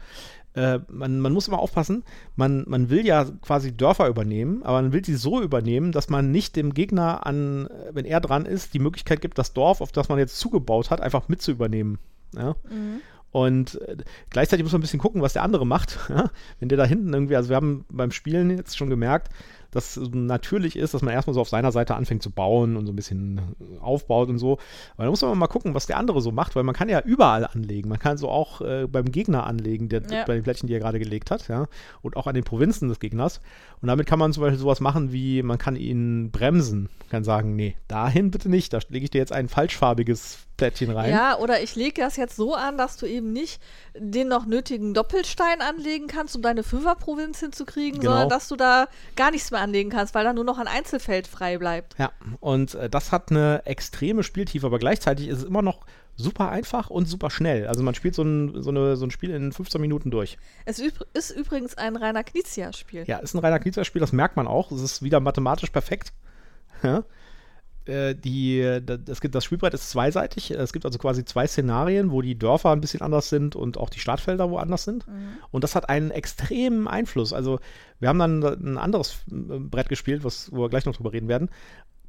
Äh, 0.54 0.80
man, 0.88 1.20
man, 1.20 1.32
muss 1.32 1.48
immer 1.48 1.58
aufpassen, 1.58 2.02
man, 2.34 2.64
man 2.66 2.90
will 2.90 3.06
ja 3.06 3.24
quasi 3.42 3.76
Dörfer 3.76 4.08
übernehmen, 4.08 4.62
aber 4.62 4.82
man 4.82 4.92
will 4.92 5.04
sie 5.04 5.16
so 5.16 5.40
übernehmen, 5.40 5.92
dass 5.92 6.08
man 6.08 6.30
nicht 6.32 6.56
dem 6.56 6.74
Gegner 6.74 7.26
an, 7.26 7.68
wenn 7.92 8.04
er 8.04 8.20
dran 8.20 8.46
ist, 8.46 8.74
die 8.74 8.78
Möglichkeit 8.78 9.20
gibt, 9.20 9.38
das 9.38 9.52
Dorf, 9.52 9.80
auf 9.80 9.92
das 9.92 10.08
man 10.08 10.18
jetzt 10.18 10.38
zugebaut 10.38 10.90
hat, 10.90 11.00
einfach 11.00 11.28
mit 11.28 11.42
zu 11.42 11.52
übernehmen. 11.52 11.98
Ja. 12.34 12.56
Mhm. 12.68 13.00
Und 13.36 13.80
äh, 13.82 13.98
gleichzeitig 14.30 14.64
muss 14.64 14.72
man 14.72 14.80
ein 14.80 14.82
bisschen 14.82 14.98
gucken, 14.98 15.20
was 15.20 15.34
der 15.34 15.42
andere 15.42 15.66
macht. 15.66 15.98
Ja? 16.08 16.30
Wenn 16.58 16.70
der 16.70 16.78
da 16.78 16.84
hinten 16.84 17.12
irgendwie, 17.12 17.36
also 17.36 17.50
wir 17.50 17.56
haben 17.56 17.84
beim 17.90 18.10
Spielen 18.10 18.48
jetzt 18.48 18.78
schon 18.78 18.88
gemerkt, 18.88 19.28
das 19.70 20.00
natürlich 20.12 20.76
ist, 20.76 20.94
dass 20.94 21.02
man 21.02 21.12
erstmal 21.12 21.34
so 21.34 21.40
auf 21.40 21.48
seiner 21.48 21.72
Seite 21.72 21.94
anfängt 21.94 22.22
zu 22.22 22.30
bauen 22.30 22.76
und 22.76 22.86
so 22.86 22.92
ein 22.92 22.96
bisschen 22.96 23.40
aufbaut 23.80 24.28
und 24.28 24.38
so. 24.38 24.58
Aber 24.94 25.04
da 25.04 25.10
muss 25.10 25.22
man 25.22 25.36
mal 25.38 25.46
gucken, 25.46 25.74
was 25.74 25.86
der 25.86 25.98
andere 25.98 26.20
so 26.20 26.32
macht, 26.32 26.56
weil 26.56 26.62
man 26.62 26.74
kann 26.74 26.88
ja 26.88 27.00
überall 27.00 27.46
anlegen. 27.46 27.88
Man 27.88 27.98
kann 27.98 28.18
so 28.18 28.28
auch 28.28 28.60
äh, 28.60 28.86
beim 28.86 29.06
Gegner 29.06 29.46
anlegen, 29.46 29.88
der, 29.88 30.02
ja. 30.10 30.24
bei 30.24 30.34
den 30.34 30.42
Plättchen, 30.42 30.66
die 30.68 30.74
er 30.74 30.80
gerade 30.80 30.98
gelegt 30.98 31.30
hat, 31.30 31.48
ja. 31.48 31.66
Und 32.02 32.16
auch 32.16 32.26
an 32.26 32.34
den 32.34 32.44
Provinzen 32.44 32.88
des 32.88 33.00
Gegners. 33.00 33.40
Und 33.80 33.88
damit 33.88 34.06
kann 34.06 34.18
man 34.18 34.32
zum 34.32 34.42
Beispiel 34.42 34.58
sowas 34.58 34.80
machen 34.80 35.12
wie, 35.12 35.42
man 35.42 35.58
kann 35.58 35.76
ihn 35.76 36.30
bremsen. 36.30 36.88
Man 37.00 37.08
kann 37.08 37.24
sagen, 37.24 37.56
nee, 37.56 37.76
dahin 37.88 38.30
bitte 38.30 38.48
nicht, 38.48 38.72
da 38.72 38.78
lege 38.88 39.04
ich 39.04 39.10
dir 39.10 39.18
jetzt 39.18 39.32
ein 39.32 39.48
falschfarbiges 39.48 40.45
Plättchen 40.56 40.90
rein. 40.90 41.10
Ja, 41.10 41.38
oder 41.38 41.62
ich 41.62 41.76
lege 41.76 42.00
das 42.00 42.16
jetzt 42.16 42.36
so 42.36 42.54
an, 42.54 42.78
dass 42.78 42.96
du 42.96 43.06
eben 43.06 43.32
nicht 43.32 43.60
den 43.94 44.28
noch 44.28 44.46
nötigen 44.46 44.94
Doppelstein 44.94 45.60
anlegen 45.60 46.06
kannst, 46.06 46.36
um 46.36 46.42
deine 46.42 46.62
Fünferprovinz 46.62 47.40
hinzukriegen, 47.40 48.00
genau. 48.00 48.12
sondern 48.12 48.28
dass 48.28 48.48
du 48.48 48.56
da 48.56 48.88
gar 49.16 49.30
nichts 49.30 49.50
mehr 49.50 49.60
anlegen 49.60 49.90
kannst, 49.90 50.14
weil 50.14 50.24
da 50.24 50.32
nur 50.32 50.44
noch 50.44 50.58
ein 50.58 50.68
Einzelfeld 50.68 51.26
frei 51.26 51.58
bleibt. 51.58 51.96
Ja, 51.98 52.12
und 52.40 52.74
äh, 52.74 52.88
das 52.88 53.12
hat 53.12 53.30
eine 53.30 53.62
extreme 53.64 54.22
Spieltiefe, 54.22 54.66
aber 54.66 54.78
gleichzeitig 54.78 55.28
ist 55.28 55.38
es 55.38 55.44
immer 55.44 55.62
noch 55.62 55.86
super 56.16 56.50
einfach 56.50 56.90
und 56.90 57.06
super 57.06 57.30
schnell. 57.30 57.66
Also 57.66 57.82
man 57.82 57.94
spielt 57.94 58.14
so 58.14 58.22
ein, 58.22 58.62
so 58.62 58.70
eine, 58.70 58.96
so 58.96 59.04
ein 59.04 59.10
Spiel 59.10 59.30
in 59.30 59.52
15 59.52 59.80
Minuten 59.80 60.10
durch. 60.10 60.38
Es 60.64 60.78
ist 60.78 61.30
übrigens 61.30 61.76
ein 61.76 61.96
reiner 61.96 62.24
Knizia-Spiel. 62.24 63.04
Ja, 63.06 63.18
ist 63.18 63.34
ein 63.34 63.38
reiner 63.38 63.58
Knizia-Spiel, 63.58 64.00
das 64.00 64.12
merkt 64.12 64.36
man 64.36 64.46
auch. 64.46 64.72
Es 64.72 64.80
ist 64.80 65.02
wieder 65.02 65.20
mathematisch 65.20 65.70
perfekt. 65.70 66.12
Ja. 66.82 67.04
Äh, 67.86 68.14
die, 68.14 68.80
das, 68.84 69.20
das 69.20 69.44
Spielbrett 69.44 69.74
ist 69.74 69.90
zweiseitig. 69.90 70.50
Es 70.50 70.72
gibt 70.72 70.84
also 70.84 70.98
quasi 70.98 71.24
zwei 71.24 71.46
Szenarien, 71.46 72.10
wo 72.10 72.22
die 72.22 72.38
Dörfer 72.38 72.70
ein 72.70 72.80
bisschen 72.80 73.02
anders 73.02 73.28
sind 73.28 73.56
und 73.56 73.78
auch 73.78 73.90
die 73.90 74.00
Startfelder 74.00 74.50
woanders 74.50 74.84
sind. 74.84 75.06
Mhm. 75.06 75.38
Und 75.50 75.64
das 75.64 75.74
hat 75.74 75.88
einen 75.88 76.10
extremen 76.10 76.88
Einfluss. 76.88 77.32
Also 77.32 77.60
wir 78.00 78.08
haben 78.08 78.18
dann 78.18 78.42
ein 78.42 78.78
anderes 78.78 79.24
äh, 79.30 79.58
Brett 79.58 79.88
gespielt, 79.88 80.24
was, 80.24 80.50
wo 80.52 80.62
wir 80.62 80.68
gleich 80.68 80.86
noch 80.86 80.96
drüber 80.96 81.12
reden 81.12 81.28
werden, 81.28 81.50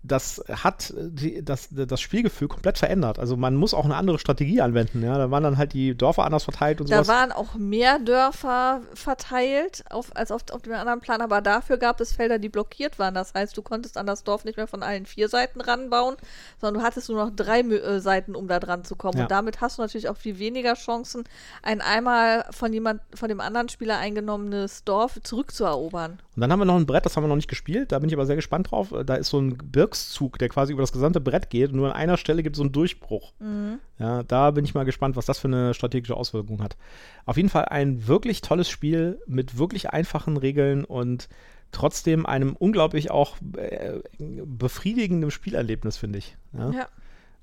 das 0.04 0.44
hat 0.50 0.94
die, 0.96 1.44
das, 1.44 1.70
das 1.72 2.00
Spielgefühl 2.00 2.48
komplett 2.48 2.78
verändert. 2.78 3.20
Also 3.20 3.36
man 3.36 3.56
muss 3.56 3.74
auch 3.74 3.86
eine 3.86 3.96
andere 3.96 4.20
Strategie 4.20 4.62
anwenden. 4.62 5.04
Ja? 5.04 5.18
Da 5.18 5.32
waren 5.32 5.44
dann 5.44 5.58
halt 5.58 5.74
die 5.74 5.96
Dörfer 5.96 6.24
anders 6.24 6.44
verteilt 6.44 6.82
und 6.82 6.88
so. 6.88 6.94
Da 6.94 7.08
waren 7.08 7.32
auch 7.32 7.56
mehr 7.56 8.00
Dörfer 8.00 8.82
verteilt 8.94 9.84
auf, 9.90 10.16
als 10.16 10.32
auf, 10.32 10.44
auf 10.52 10.62
dem 10.62 10.74
anderen 10.74 11.02
Plan, 11.02 11.22
aber 11.22 11.42
dafür 11.42 11.78
gab 11.78 12.00
es 12.00 12.14
Felder, 12.14 12.40
die 12.40 12.50
blockiert 12.50 13.00
waren. 13.00 13.14
Das 13.14 13.34
heißt, 13.34 13.58
du 13.58 13.62
konntest 13.62 13.98
an 13.98 14.06
das 14.06 14.24
Dorf 14.24 14.46
nicht 14.46 14.58
mehr 14.58 14.68
von 14.68 14.84
allen 14.84 15.06
vier 15.06 15.30
Seiten 15.30 15.62
ranbauen, 15.62 16.16
sondern 16.62 16.82
du 16.82 16.88
hattest 16.88 17.10
nur 17.10 17.24
noch 17.24 17.36
drei 17.36 17.62
äh, 17.62 18.00
Seiten, 18.00 18.36
um 18.36 18.48
da 18.48 18.60
dran 18.60 18.84
zu 18.84 18.96
kommen. 18.96 19.18
Ja. 19.18 19.24
Und 19.24 19.32
damit 19.32 19.62
hast 19.62 19.78
du 19.78 19.82
natürlich 19.82 20.10
auch 20.10 20.18
viel 20.18 20.40
weniger 20.40 20.76
Chancen, 20.76 21.24
ein 21.64 21.82
einmal 21.82 22.46
von 22.52 22.72
jemand, 22.72 23.02
von 23.14 23.30
dem 23.30 23.42
anderen 23.42 23.70
Spieler 23.70 23.98
eingenommenes 23.98 24.84
Dorf 24.84 25.20
zurückzuerobern. 25.24 26.20
Und 26.38 26.42
dann 26.42 26.52
haben 26.52 26.60
wir 26.60 26.66
noch 26.66 26.76
ein 26.76 26.86
Brett, 26.86 27.04
das 27.04 27.18
haben 27.18 27.24
wir 27.24 27.30
noch 27.30 27.36
nicht 27.36 27.50
gespielt. 27.50 27.92
Da 27.92 27.98
bin 27.98 28.10
ich 28.10 28.14
aber 28.14 28.28
sehr 28.28 28.36
gespannt 28.36 28.70
drauf. 28.70 28.94
Da 29.08 29.16
ist 29.16 29.30
so 29.30 29.40
ein 29.40 29.58
Gebirgszug, 29.58 30.38
der 30.38 30.50
quasi 30.50 30.72
über 30.72 30.84
das 30.84 30.92
gesamte 30.92 31.20
Brett 31.20 31.50
geht. 31.50 31.72
Und 31.72 31.78
nur 31.78 31.88
an 31.88 31.94
einer 31.94 32.16
Stelle 32.16 32.44
gibt 32.44 32.56
es 32.56 32.58
so 32.58 32.64
einen 32.64 32.72
Durchbruch. 32.72 33.34
Mhm. 33.40 33.80
Ja, 33.98 34.22
da 34.22 34.52
bin 34.52 34.64
ich 34.64 34.76
mal 34.76 34.86
gespannt, 34.86 35.16
was 35.16 35.26
das 35.26 35.40
für 35.40 35.48
eine 35.48 35.74
strategische 35.74 36.16
Auswirkung 36.16 36.62
hat. 36.62 36.78
Auf 37.26 37.38
jeden 37.38 37.50
Fall 37.50 37.66
ein 37.66 38.08
wirklich 38.08 38.42
tolles 38.42 38.70
Spiel 38.70 39.20
mit 39.26 39.58
wirklich 39.58 39.90
einfachen 39.90 40.38
Regeln 40.38 40.86
und 40.86 41.28
trotzdem 41.72 42.28
einem 42.28 42.56
unglaublich 42.56 43.10
auch 43.10 43.38
äh, 43.58 44.00
befriedigenden 44.20 45.32
Spielerlebnis, 45.32 45.98
finde 45.98 46.20
ich. 46.20 46.38
Ja. 46.54 46.70
ja. 46.70 46.88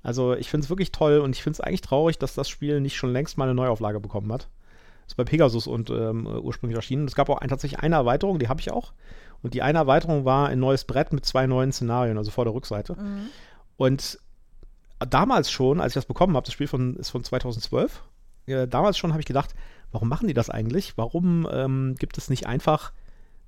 Also 0.04 0.34
ich 0.34 0.50
finde 0.50 0.66
es 0.66 0.70
wirklich 0.70 0.92
toll 0.92 1.18
und 1.18 1.34
ich 1.34 1.42
finde 1.42 1.56
es 1.56 1.60
eigentlich 1.60 1.80
traurig, 1.80 2.18
dass 2.18 2.34
das 2.34 2.48
Spiel 2.48 2.80
nicht 2.80 2.94
schon 2.94 3.12
längst 3.12 3.38
mal 3.38 3.46
eine 3.46 3.54
Neuauflage 3.54 3.98
bekommen 3.98 4.32
hat. 4.32 4.48
Ist 5.06 5.16
bei 5.16 5.24
Pegasus 5.24 5.66
und 5.66 5.90
ähm, 5.90 6.26
ursprünglich 6.26 6.76
erschienen. 6.76 7.06
Es 7.06 7.14
gab 7.14 7.28
auch 7.28 7.38
ein, 7.38 7.48
tatsächlich 7.48 7.80
eine 7.80 7.96
Erweiterung, 7.96 8.38
die 8.38 8.48
habe 8.48 8.60
ich 8.60 8.70
auch. 8.70 8.92
Und 9.42 9.54
die 9.54 9.62
eine 9.62 9.78
Erweiterung 9.78 10.24
war 10.24 10.48
ein 10.48 10.58
neues 10.58 10.84
Brett 10.84 11.12
mit 11.12 11.26
zwei 11.26 11.46
neuen 11.46 11.72
Szenarien, 11.72 12.16
also 12.16 12.30
vor 12.30 12.44
der 12.44 12.54
Rückseite. 12.54 12.94
Mhm. 12.94 13.28
Und 13.76 14.18
damals 14.98 15.50
schon, 15.50 15.80
als 15.80 15.90
ich 15.90 15.94
das 15.94 16.06
bekommen 16.06 16.36
habe, 16.36 16.46
das 16.46 16.54
Spiel 16.54 16.66
von, 16.66 16.96
ist 16.96 17.10
von 17.10 17.22
2012, 17.22 18.02
äh, 18.46 18.66
damals 18.66 18.96
schon 18.96 19.12
habe 19.12 19.20
ich 19.20 19.26
gedacht, 19.26 19.54
warum 19.92 20.08
machen 20.08 20.28
die 20.28 20.34
das 20.34 20.50
eigentlich? 20.50 20.96
Warum 20.96 21.48
ähm, 21.50 21.94
gibt 21.98 22.18
es 22.18 22.30
nicht 22.30 22.46
einfach 22.46 22.92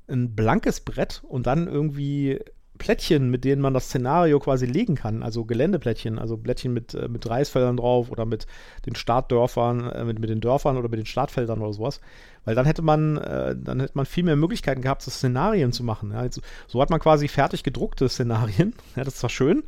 ein 0.08 0.34
blankes 0.34 0.80
Brett 0.80 1.22
und 1.26 1.46
dann 1.46 1.66
irgendwie 1.66 2.40
Plättchen, 2.76 3.30
mit 3.30 3.44
denen 3.44 3.62
man 3.62 3.74
das 3.74 3.86
Szenario 3.86 4.38
quasi 4.38 4.66
legen 4.66 4.94
kann, 4.94 5.22
also 5.22 5.44
Geländeplättchen, 5.44 6.18
also 6.18 6.36
Plättchen 6.36 6.72
mit, 6.72 6.94
äh, 6.94 7.08
mit 7.08 7.28
Reisfeldern 7.28 7.76
drauf 7.76 8.10
oder 8.10 8.24
mit 8.24 8.46
den 8.86 8.94
Startdörfern, 8.94 9.90
äh, 9.90 10.04
mit, 10.04 10.18
mit 10.18 10.30
den 10.30 10.40
Dörfern 10.40 10.76
oder 10.76 10.88
mit 10.88 10.98
den 10.98 11.06
Startfeldern 11.06 11.60
oder 11.60 11.72
sowas. 11.72 12.00
Weil 12.44 12.54
dann 12.54 12.66
hätte 12.66 12.82
man, 12.82 13.16
äh, 13.16 13.56
dann 13.56 13.80
hätte 13.80 13.92
man 13.94 14.06
viel 14.06 14.24
mehr 14.24 14.36
Möglichkeiten 14.36 14.82
gehabt, 14.82 15.02
so 15.02 15.10
Szenarien 15.10 15.72
zu 15.72 15.82
machen. 15.82 16.12
Ja. 16.12 16.24
So 16.66 16.80
hat 16.80 16.90
man 16.90 17.00
quasi 17.00 17.28
fertig 17.28 17.62
gedruckte 17.62 18.08
Szenarien. 18.08 18.74
Ja, 18.96 19.04
das 19.04 19.14
ist 19.14 19.20
zwar 19.20 19.30
schön, 19.30 19.62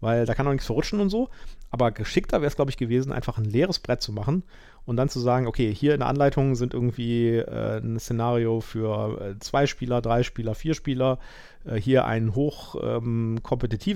weil 0.00 0.26
da 0.26 0.34
kann 0.34 0.46
auch 0.46 0.52
nichts 0.52 0.66
verrutschen 0.66 1.00
und 1.00 1.10
so, 1.10 1.28
aber 1.70 1.90
geschickter 1.92 2.40
wäre 2.40 2.48
es, 2.48 2.56
glaube 2.56 2.70
ich, 2.70 2.76
gewesen, 2.76 3.12
einfach 3.12 3.38
ein 3.38 3.44
leeres 3.44 3.78
Brett 3.78 4.02
zu 4.02 4.12
machen 4.12 4.42
und 4.86 4.96
dann 4.96 5.08
zu 5.08 5.20
sagen, 5.20 5.46
okay, 5.46 5.72
hier 5.72 5.94
in 5.94 6.00
der 6.00 6.08
Anleitung 6.08 6.54
sind 6.56 6.74
irgendwie 6.74 7.36
äh, 7.36 7.78
ein 7.78 7.98
Szenario 7.98 8.60
für 8.60 9.20
äh, 9.20 9.38
zwei 9.38 9.66
Spieler, 9.66 10.00
drei 10.00 10.22
Spieler, 10.22 10.54
vier 10.54 10.74
Spieler, 10.74 11.18
äh, 11.64 11.76
hier 11.76 12.06
ein 12.06 12.34
hoch 12.34 12.76
ähm, 12.82 13.38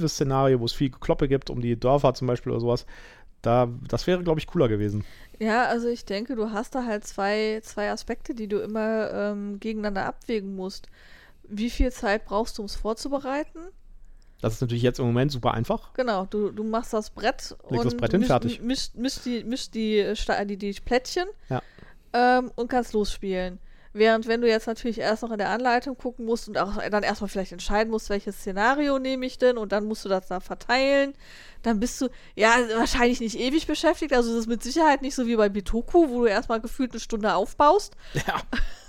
Szenario, 0.07 0.61
wo 0.61 0.65
es 0.65 0.73
viel 0.73 0.91
Kloppe 0.91 1.29
gibt, 1.29 1.51
um 1.51 1.61
die 1.61 1.79
Dörfer 1.79 2.15
zum 2.15 2.29
Beispiel 2.29 2.53
oder 2.53 2.61
sowas. 2.61 2.87
Da, 3.43 3.69
das 3.89 4.07
wäre, 4.07 4.23
glaube 4.23 4.41
ich, 4.41 4.47
cooler 4.47 4.69
gewesen. 4.69 5.05
Ja, 5.39 5.67
also 5.67 5.89
ich 5.89 6.05
denke, 6.07 6.35
du 6.35 6.53
hast 6.53 6.75
da 6.75 6.87
halt 6.87 7.07
zwei, 7.07 7.61
zwei 7.63 7.91
Aspekte, 7.91 8.35
die 8.35 8.49
du 8.49 8.59
immer 8.61 9.11
ähm, 9.13 9.61
gegeneinander 9.61 10.07
abwägen 10.07 10.57
musst. 10.57 10.89
Wie 11.47 11.69
viel 11.69 11.93
Zeit 11.93 12.25
brauchst 12.25 12.57
du, 12.57 12.63
um 12.63 12.67
es 12.67 12.75
vorzubereiten? 12.77 13.59
Das 14.45 14.53
ist 14.53 14.61
natürlich 14.61 14.83
jetzt 14.83 14.99
im 14.99 15.07
Moment 15.07 15.33
super 15.33 15.55
einfach. 15.55 15.95
Genau, 15.95 16.27
du, 16.27 16.51
du 16.51 16.65
machst 16.65 16.93
das 16.93 17.09
Brett 17.09 17.49
Legst 17.51 17.57
und 17.63 17.83
das 17.83 17.97
Brett 17.97 18.11
hin, 18.11 18.21
misch, 18.21 18.27
fertig. 18.27 18.61
Mischst, 18.61 18.95
misch 18.95 19.21
die, 19.21 19.43
misch 19.43 19.71
die, 19.71 20.13
die, 20.45 20.57
die 20.59 20.81
Plättchen 20.85 21.27
ja. 21.49 21.63
ähm, 22.13 22.53
und 22.55 22.69
kannst 22.69 22.93
losspielen. 22.93 23.59
Während 23.95 24.29
wenn 24.29 24.43
du 24.43 24.47
jetzt 24.47 24.67
natürlich 24.67 24.99
erst 24.99 25.23
noch 25.23 25.31
in 25.31 25.39
der 25.39 25.49
Anleitung 25.49 25.97
gucken 25.97 26.27
musst 26.27 26.47
und 26.47 26.59
auch 26.59 26.77
dann 26.77 27.03
erstmal 27.03 27.31
vielleicht 27.31 27.53
entscheiden 27.53 27.91
musst, 27.91 28.11
welches 28.11 28.37
Szenario 28.37 28.99
nehme 28.99 29.25
ich 29.25 29.39
denn 29.39 29.57
und 29.57 29.73
dann 29.73 29.87
musst 29.87 30.05
du 30.05 30.11
das 30.11 30.29
da 30.29 30.41
verteilen, 30.41 31.15
dann 31.63 31.81
bist 31.81 31.99
du 32.03 32.09
ja 32.35 32.55
wahrscheinlich 32.77 33.21
nicht 33.21 33.39
ewig 33.39 33.67
beschäftigt. 33.67 34.13
Also 34.13 34.29
das 34.29 34.41
ist 34.41 34.47
mit 34.47 34.63
Sicherheit 34.63 35.01
nicht 35.01 35.15
so 35.15 35.27
wie 35.27 35.37
bei 35.37 35.49
Bitoku, 35.49 36.11
wo 36.11 36.21
du 36.21 36.27
erstmal 36.27 36.61
gefühlt 36.61 36.91
eine 36.91 37.01
Stunde 37.01 37.35
aufbaust. 37.35 37.97
Ja. 38.13 38.43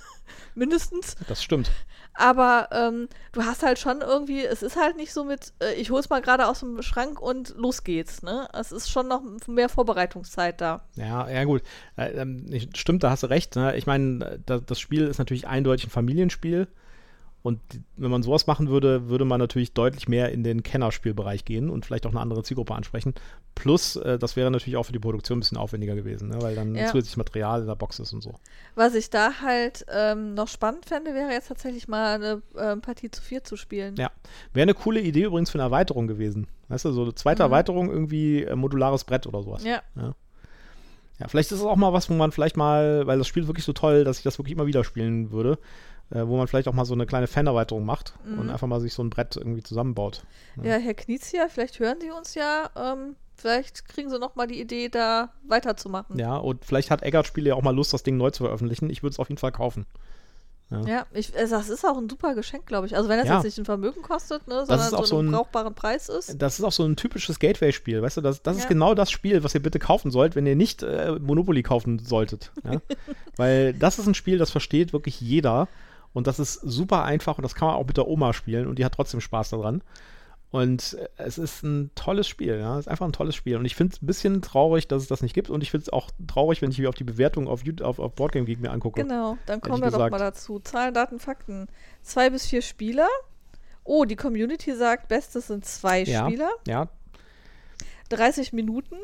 mindestens. 0.54 1.16
Das 1.30 1.42
stimmt. 1.42 1.72
Aber 2.18 2.70
ähm, 2.72 3.10
du 3.34 3.44
hast 3.44 3.62
halt 3.62 3.78
schon 3.78 4.02
irgendwie, 4.02 4.44
es 4.46 4.64
ist 4.64 4.78
halt 4.78 4.96
nicht 4.96 5.12
so 5.12 5.26
mit, 5.26 5.54
äh, 5.62 5.74
ich 5.74 5.92
hol's 5.92 6.10
mal 6.10 6.22
gerade 6.22 6.48
aus 6.48 6.62
dem 6.62 6.82
Schrank 6.82 7.22
und 7.22 7.54
los 7.58 7.84
geht's, 7.84 8.24
ne? 8.24 8.48
Es 8.54 8.72
ist 8.72 8.90
schon 8.90 9.10
noch 9.10 9.22
mehr 9.48 9.68
Vorbereitungszeit 9.68 10.62
da. 10.62 10.86
Ja, 10.96 11.30
ja 11.30 11.44
gut. 11.44 11.62
Äh, 11.98 12.12
ähm, 12.12 12.46
stimmt, 12.74 13.04
da 13.04 13.10
hast 13.10 13.24
du 13.24 13.28
recht. 13.28 13.56
Ne? 13.58 13.76
Ich 13.76 13.86
meine, 13.86 14.40
das 14.46 14.80
Spiel 14.80 15.08
ist 15.08 15.20
natürlich 15.20 15.48
eindeutig 15.48 15.88
ein 15.88 15.92
Familienspiel. 15.92 16.68
Und 17.46 17.62
wenn 17.96 18.10
man 18.10 18.24
sowas 18.24 18.48
machen 18.48 18.70
würde, 18.70 19.08
würde 19.08 19.24
man 19.24 19.40
natürlich 19.40 19.72
deutlich 19.74 20.08
mehr 20.08 20.32
in 20.32 20.44
den 20.44 20.64
Kennerspielbereich 20.64 21.46
gehen 21.46 21.70
und 21.70 21.86
vielleicht 21.86 22.08
auch 22.08 22.10
eine 22.10 22.20
andere 22.20 22.42
Zielgruppe 22.42 22.74
ansprechen. 22.74 23.14
Plus, 23.54 23.98
äh, 23.98 24.18
das 24.18 24.36
wäre 24.36 24.50
natürlich 24.50 24.78
auch 24.78 24.88
für 24.88 24.94
die 24.94 25.00
Produktion 25.00 25.38
ein 25.38 25.42
bisschen 25.42 25.60
aufwendiger 25.60 25.94
gewesen, 25.94 26.30
ne? 26.30 26.42
weil 26.42 26.56
dann 26.56 26.74
ja. 26.74 26.88
zusätzliches 26.88 27.18
Material 27.18 27.62
in 27.62 27.68
der 27.68 27.76
Box 27.76 28.00
ist 28.00 28.14
und 28.14 28.24
so. 28.24 28.34
Was 28.74 28.96
ich 28.96 29.12
da 29.12 29.44
halt 29.44 29.86
ähm, 29.94 30.34
noch 30.34 30.48
spannend 30.48 30.88
fände, 30.88 31.14
wäre 31.14 31.34
jetzt 31.34 31.50
tatsächlich 31.50 31.88
mal 31.88 32.16
eine 32.16 32.42
äh, 32.56 32.78
Partie 32.78 33.12
zu 33.12 33.22
vier 33.22 33.44
zu 33.44 33.58
spielen. 33.58 33.94
Ja, 33.96 34.10
wäre 34.54 34.64
eine 34.64 34.74
coole 34.74 35.00
Idee 35.00 35.26
übrigens 35.26 35.52
für 35.52 35.60
eine 35.60 35.66
Erweiterung 35.66 36.08
gewesen. 36.08 36.48
Weißt 36.70 36.86
du, 36.86 36.94
so 36.94 37.04
eine 37.04 37.14
zweite 37.14 37.44
mhm. 37.44 37.52
Erweiterung, 37.52 37.92
irgendwie 37.92 38.42
äh, 38.42 38.56
modulares 38.56 39.04
Brett 39.04 39.28
oder 39.28 39.44
sowas. 39.44 39.64
Ja. 39.64 39.84
ja. 39.96 40.16
Ja, 41.20 41.30
vielleicht 41.30 41.52
ist 41.52 41.60
es 41.60 41.66
auch 41.66 41.78
mal 41.78 41.94
was, 41.94 42.10
wo 42.10 42.14
man 42.14 42.32
vielleicht 42.32 42.58
mal, 42.58 43.08
weil 43.08 43.18
das 43.18 43.28
Spiel 43.28 43.48
wirklich 43.48 43.64
so 43.64 43.72
toll, 43.72 44.04
dass 44.04 44.18
ich 44.18 44.24
das 44.24 44.38
wirklich 44.38 44.54
immer 44.54 44.66
wieder 44.66 44.84
spielen 44.84 45.32
würde, 45.32 45.58
äh, 46.12 46.28
wo 46.28 46.38
man 46.38 46.48
vielleicht 46.48 46.68
auch 46.68 46.74
mal 46.74 46.86
so 46.86 46.94
eine 46.94 47.06
kleine 47.06 47.28
Fanerweiterung 47.28 47.86
macht 47.86 48.14
mhm. 48.26 48.40
und 48.40 48.50
einfach 48.50 48.68
mal 48.68 48.80
sich 48.80 48.94
so 48.94 49.04
ein 49.04 49.10
Brett 49.10 49.36
irgendwie 49.36 49.64
zusammenbaut. 49.64 50.24
Ja, 50.58 50.72
ja 50.72 50.78
Herr 50.78 50.94
Knizia, 50.94 51.48
vielleicht 51.50 51.80
hören 51.80 52.00
Sie 52.00 52.12
uns 52.12 52.36
ja. 52.36 52.70
Ähm, 52.76 53.16
vielleicht 53.36 53.88
kriegen 53.88 54.10
Sie 54.10 54.20
noch 54.20 54.36
mal 54.36 54.48
die 54.48 54.60
Idee, 54.60 54.90
da 54.90 55.30
weiterzumachen. 55.48 56.18
Ja, 56.18 56.38
und 56.38 56.64
vielleicht 56.66 56.92
hat 56.92 57.04
Eggert 57.04 57.28
Spiele 57.28 57.50
ja 57.50 57.56
auch 57.56 57.64
mal 57.64 57.76
Lust, 57.76 57.94
das 57.94 58.04
Ding 58.04 58.18
neu 58.18 58.32
zu 58.32 58.44
veröffentlichen. 58.44 58.90
Ich 58.90 59.04
würde 59.04 59.14
es 59.14 59.20
auf 59.20 59.30
jeden 59.30 59.40
Fall 59.40 59.52
kaufen. 59.52 59.86
Ja, 60.72 60.82
ja 60.82 61.06
ich, 61.14 61.36
äh, 61.36 61.48
das 61.48 61.70
ist 61.70 61.86
auch 61.86 61.98
ein 61.98 62.10
super 62.10 62.34
Geschenk, 62.34 62.66
glaube 62.66 62.88
ich. 62.88 62.96
Also 62.96 63.10
wenn 63.10 63.20
das 63.20 63.28
ja. 63.28 63.36
jetzt 63.36 63.44
nicht 63.44 63.58
ein 63.58 63.66
Vermögen 63.66 64.02
kostet, 64.02 64.48
ne, 64.48 64.66
sondern 64.66 64.90
so, 64.90 65.04
so 65.04 65.20
einen 65.20 65.32
brauchbaren 65.32 65.76
Preis 65.76 66.10
ist. 66.10 66.42
Das 66.42 66.58
ist 66.58 66.66
auch 66.66 66.72
so 66.72 66.84
ein 66.84 66.96
typisches 66.96 67.40
Gateway-Spiel, 67.40 68.02
weißt 68.02 68.18
du, 68.18 68.22
das, 68.22 68.42
das 68.42 68.58
ja. 68.58 68.64
ist 68.64 68.68
genau 68.68 68.96
das 68.96 69.12
Spiel, 69.12 69.44
was 69.44 69.54
ihr 69.54 69.62
bitte 69.62 69.80
kaufen 69.80 70.12
sollt, 70.12 70.36
wenn 70.36 70.46
ihr 70.46 70.56
nicht 70.56 70.82
äh, 70.82 71.18
Monopoly 71.20 71.62
kaufen 71.62 72.00
solltet. 72.00 72.52
Weil 73.38 73.74
das 73.74 74.00
ist 74.00 74.08
ein 74.08 74.16
Spiel, 74.16 74.38
das 74.38 74.52
versteht 74.52 74.94
wirklich 74.94 75.22
jeder 75.22 75.68
und 76.16 76.28
das 76.28 76.40
ist 76.40 76.54
super 76.54 77.04
einfach 77.04 77.38
und 77.38 77.44
das 77.44 77.56
kann 77.56 77.68
man 77.68 77.76
auch 77.76 77.86
mit 77.86 77.98
der 77.98 78.08
Oma 78.08 78.32
spielen 78.32 78.68
und 78.68 78.80
die 78.80 78.86
hat 78.86 78.94
trotzdem 78.94 79.20
Spaß 79.20 79.50
daran. 79.50 79.84
Und 80.50 80.98
es 81.18 81.38
ist 81.38 81.64
ein 81.64 81.92
tolles 81.96 82.30
Spiel, 82.30 82.58
ja. 82.58 82.76
Es 82.80 82.86
ist 82.86 82.88
einfach 82.88 83.06
ein 83.06 83.12
tolles 83.12 83.36
Spiel. 83.36 83.58
Und 83.58 83.66
ich 83.66 83.76
finde 83.76 83.94
es 83.94 84.02
ein 84.02 84.06
bisschen 84.06 84.42
traurig, 84.42 84.88
dass 84.88 85.02
es 85.02 85.10
das 85.10 85.22
nicht 85.22 85.34
gibt. 85.34 85.50
Und 85.50 85.62
ich 85.62 85.72
finde 85.72 85.82
es 85.82 85.90
auch 85.92 86.12
traurig, 86.28 86.62
wenn 86.62 86.72
ich 86.72 86.80
mir 86.80 86.88
auf 86.88 86.96
die 86.96 87.04
Bewertung 87.04 87.50
auf, 87.50 87.64
auf, 87.82 88.00
auf 88.00 88.16
Boardgame 88.16 88.46
Geek 88.46 88.62
mir 88.62 88.72
angucke. 88.72 89.02
Genau, 89.02 89.38
dann 89.48 89.60
kommen 89.60 89.82
wir 89.82 89.88
gesagt. 89.88 90.14
doch 90.14 90.18
mal 90.18 90.24
dazu. 90.24 90.60
Zahlen, 90.60 90.94
Daten, 90.94 91.20
Fakten. 91.20 91.68
Zwei 92.04 92.30
bis 92.30 92.46
vier 92.46 92.62
Spieler. 92.62 93.10
Oh, 93.84 94.06
die 94.06 94.16
Community 94.16 94.74
sagt, 94.74 95.10
Bestes 95.10 95.48
sind 95.48 95.66
zwei 95.66 96.04
ja, 96.04 96.26
Spieler. 96.26 96.52
Ja. 96.66 96.88
30 98.08 98.54
Minuten. 98.54 98.96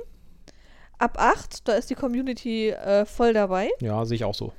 Ab 0.99 1.17
acht, 1.19 1.67
da 1.67 1.73
ist 1.73 1.89
die 1.89 1.95
Community 1.95 2.69
äh, 2.69 3.05
voll 3.05 3.33
dabei. 3.33 3.69
Ja, 3.81 4.05
sehe 4.05 4.15
ich 4.15 4.23
auch 4.23 4.35
so. 4.35 4.53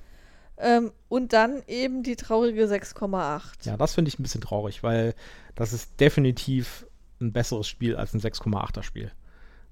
Ähm, 0.58 0.92
und 1.08 1.32
dann 1.32 1.62
eben 1.66 2.02
die 2.02 2.16
traurige 2.16 2.66
6,8. 2.66 3.42
Ja, 3.64 3.76
das 3.76 3.94
finde 3.94 4.08
ich 4.08 4.18
ein 4.18 4.22
bisschen 4.22 4.40
traurig, 4.40 4.82
weil 4.82 5.14
das 5.54 5.72
ist 5.72 5.98
definitiv 6.00 6.86
ein 7.20 7.32
besseres 7.32 7.68
Spiel 7.68 7.96
als 7.96 8.14
ein 8.14 8.20
6,8er 8.20 8.82
Spiel. 8.82 9.12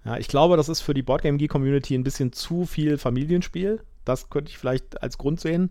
Ja, 0.05 0.16
ich 0.16 0.28
glaube, 0.28 0.57
das 0.57 0.68
ist 0.68 0.81
für 0.81 0.95
die 0.95 1.03
Boardgame 1.03 1.37
Geek 1.37 1.51
Community 1.51 1.95
ein 1.95 2.05
bisschen 2.05 2.33
zu 2.33 2.64
viel 2.64 2.97
Familienspiel. 2.97 3.83
Das 4.05 4.31
könnte 4.31 4.51
ich 4.51 4.59
vielleicht 4.59 5.03
als 5.03 5.18
Grund 5.18 5.41
sehen. 5.41 5.70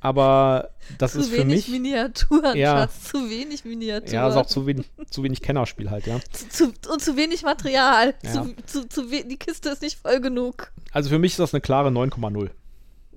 Aber 0.00 0.70
das 0.98 1.12
zu 1.12 1.20
ist 1.20 1.30
für 1.30 1.44
mich. 1.44 1.64
Zu 1.64 1.72
wenig 1.72 1.82
Miniaturen, 1.82 2.56
ja, 2.56 2.82
Schatz. 2.82 3.04
Zu 3.04 3.30
wenig 3.30 3.64
Miniaturen. 3.64 4.12
Ja, 4.12 4.28
ist 4.28 4.36
auch 4.36 4.46
zu 4.46 4.66
wenig, 4.66 4.86
zu 5.10 5.24
wenig 5.24 5.42
Kennerspiel 5.42 5.90
halt, 5.90 6.06
ja. 6.06 6.20
Zu, 6.30 6.72
zu, 6.72 6.92
und 6.92 7.02
zu 7.02 7.16
wenig 7.16 7.42
Material. 7.42 8.14
Ja. 8.22 8.46
Zu, 8.66 8.88
zu, 8.88 9.06
die 9.08 9.36
Kiste 9.38 9.70
ist 9.70 9.82
nicht 9.82 9.98
voll 9.98 10.20
genug. 10.20 10.72
Also 10.92 11.08
für 11.08 11.18
mich 11.18 11.32
ist 11.32 11.40
das 11.40 11.52
eine 11.52 11.60
klare 11.60 11.88
9,0. 11.88 12.50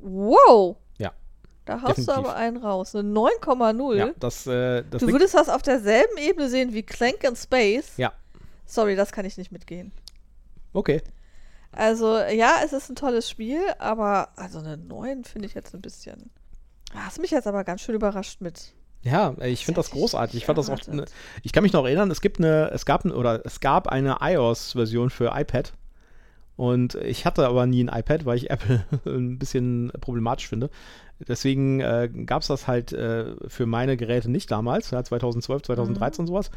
Wow. 0.01 0.77
Da 1.65 1.81
haust 1.81 1.97
Definitiv. 1.97 2.15
du 2.15 2.19
aber 2.29 2.35
einen 2.35 2.57
raus. 2.57 2.95
Eine 2.95 3.09
9,0. 3.09 3.95
Ja, 3.95 4.09
das, 4.19 4.47
äh, 4.47 4.83
das 4.89 5.01
du 5.01 5.07
würdest 5.11 5.35
das 5.35 5.49
auf 5.49 5.61
derselben 5.61 6.17
Ebene 6.17 6.49
sehen 6.49 6.73
wie 6.73 6.83
Clank 6.83 7.23
in 7.23 7.35
Space. 7.35 7.97
Ja. 7.97 8.13
Sorry, 8.65 8.95
das 8.95 9.11
kann 9.11 9.25
ich 9.25 9.37
nicht 9.37 9.51
mitgehen. 9.51 9.91
Okay. 10.73 11.01
Also, 11.71 12.17
ja, 12.17 12.55
es 12.63 12.73
ist 12.73 12.89
ein 12.89 12.95
tolles 12.95 13.29
Spiel, 13.29 13.61
aber 13.79 14.29
also 14.35 14.59
eine 14.59 14.77
9 14.77 15.23
finde 15.23 15.47
ich 15.47 15.53
jetzt 15.53 15.73
ein 15.73 15.81
bisschen. 15.81 16.31
Hast 16.93 17.19
mich 17.19 17.31
jetzt 17.31 17.47
aber 17.47 17.63
ganz 17.63 17.81
schön 17.81 17.95
überrascht 17.95 18.41
mit. 18.41 18.73
Ja, 19.03 19.35
ich 19.39 19.65
finde 19.65 19.79
das 19.79 19.91
großartig. 19.91 20.35
Ich 20.37 20.45
fand 20.45 20.57
das 20.57 20.69
auch. 20.69 20.85
Ne, 20.87 21.05
ich 21.43 21.53
kann 21.53 21.63
mich 21.63 21.73
noch 21.73 21.85
erinnern, 21.85 22.11
es 22.11 22.21
gibt 22.21 22.39
eine, 22.39 22.69
es 22.71 22.85
gab 22.85 23.05
oder 23.05 23.45
es 23.45 23.59
gab 23.59 23.87
eine 23.87 24.17
iOS-Version 24.21 25.09
für 25.09 25.31
iPad. 25.33 25.73
Und 26.55 26.95
ich 26.95 27.25
hatte 27.25 27.47
aber 27.47 27.65
nie 27.65 27.83
ein 27.83 27.99
iPad, 27.99 28.25
weil 28.25 28.37
ich 28.37 28.49
Apple 28.49 28.83
ein 29.05 29.39
bisschen 29.39 29.91
problematisch 29.99 30.47
finde. 30.47 30.69
Deswegen 31.27 31.79
äh, 31.81 32.09
gab 32.25 32.41
es 32.41 32.47
das 32.47 32.67
halt 32.67 32.93
äh, 32.93 33.35
für 33.47 33.65
meine 33.65 33.97
Geräte 33.97 34.29
nicht 34.29 34.49
damals, 34.49 34.91
ja, 34.91 35.03
2012, 35.03 35.63
2013 35.63 36.23
mhm. 36.23 36.27
sowas. 36.27 36.51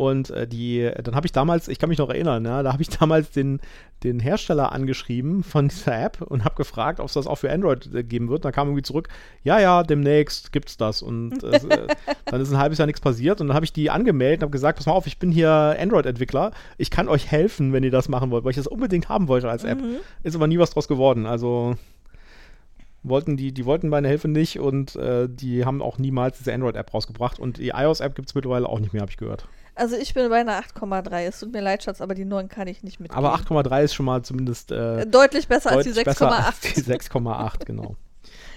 Und 0.00 0.30
äh, 0.30 0.48
die, 0.48 0.90
dann 1.04 1.14
habe 1.14 1.26
ich 1.26 1.32
damals, 1.32 1.68
ich 1.68 1.78
kann 1.78 1.90
mich 1.90 1.98
noch 1.98 2.08
erinnern, 2.08 2.42
ja, 2.46 2.62
da 2.62 2.72
habe 2.72 2.80
ich 2.80 2.88
damals 2.98 3.32
den, 3.32 3.60
den 4.02 4.18
Hersteller 4.18 4.72
angeschrieben 4.72 5.42
von 5.42 5.68
dieser 5.68 6.02
App 6.02 6.22
und 6.22 6.42
habe 6.46 6.54
gefragt, 6.54 7.00
ob 7.00 7.06
es 7.06 7.12
das 7.12 7.26
auch 7.26 7.36
für 7.36 7.52
Android 7.52 7.94
äh, 7.94 8.02
geben 8.02 8.30
wird. 8.30 8.46
Da 8.46 8.50
kam 8.50 8.68
irgendwie 8.68 8.82
zurück, 8.82 9.10
ja, 9.44 9.60
ja, 9.60 9.82
demnächst 9.82 10.52
gibt 10.52 10.70
es 10.70 10.78
das. 10.78 11.02
Und 11.02 11.44
äh, 11.44 11.60
dann 12.24 12.40
ist 12.40 12.50
ein 12.50 12.56
halbes 12.56 12.78
Jahr 12.78 12.86
nichts 12.86 13.02
passiert. 13.02 13.42
Und 13.42 13.48
dann 13.48 13.54
habe 13.54 13.66
ich 13.66 13.74
die 13.74 13.90
angemeldet 13.90 14.38
und 14.38 14.44
habe 14.44 14.52
gesagt, 14.52 14.78
pass 14.78 14.86
mal 14.86 14.94
auf, 14.94 15.06
ich 15.06 15.18
bin 15.18 15.30
hier 15.30 15.76
Android-Entwickler. 15.78 16.52
Ich 16.78 16.90
kann 16.90 17.06
euch 17.06 17.30
helfen, 17.30 17.74
wenn 17.74 17.84
ihr 17.84 17.90
das 17.90 18.08
machen 18.08 18.30
wollt, 18.30 18.44
weil 18.44 18.52
ich 18.52 18.56
das 18.56 18.68
unbedingt 18.68 19.10
haben 19.10 19.28
wollte 19.28 19.50
als 19.50 19.64
App. 19.64 19.82
Mhm. 19.82 19.96
Ist 20.22 20.34
aber 20.34 20.46
nie 20.46 20.58
was 20.58 20.70
draus 20.70 20.88
geworden. 20.88 21.26
Also 21.26 21.76
wollten 23.02 23.36
die, 23.36 23.52
die 23.52 23.66
wollten 23.66 23.90
meine 23.90 24.08
Hilfe 24.08 24.28
nicht 24.28 24.60
und 24.60 24.96
äh, 24.96 25.28
die 25.28 25.66
haben 25.66 25.82
auch 25.82 25.98
niemals 25.98 26.38
diese 26.38 26.54
Android-App 26.54 26.94
rausgebracht. 26.94 27.38
Und 27.38 27.58
die 27.58 27.72
iOS-App 27.74 28.14
gibt 28.14 28.28
es 28.30 28.34
mittlerweile 28.34 28.66
auch 28.66 28.80
nicht 28.80 28.94
mehr, 28.94 29.02
habe 29.02 29.10
ich 29.10 29.18
gehört. 29.18 29.46
Also 29.80 29.96
ich 29.96 30.12
bin 30.12 30.28
bei 30.28 30.40
einer 30.40 30.60
8,3. 30.60 31.26
Es 31.26 31.40
tut 31.40 31.52
mir 31.52 31.62
leid, 31.62 31.82
Schatz, 31.82 32.02
aber 32.02 32.14
die 32.14 32.26
9 32.26 32.48
kann 32.48 32.68
ich 32.68 32.82
nicht 32.82 33.00
mitgehen. 33.00 33.16
Aber 33.16 33.34
8,3 33.34 33.84
ist 33.84 33.94
schon 33.94 34.04
mal 34.04 34.22
zumindest 34.22 34.72
äh, 34.72 35.06
deutlich 35.06 35.48
besser 35.48 35.70
deutlich 35.70 36.06
als 36.06 36.18
die 36.18 36.24
6,8. 36.24 36.74
Die 36.74 36.82
6,8, 36.82 37.64
genau. 37.64 37.96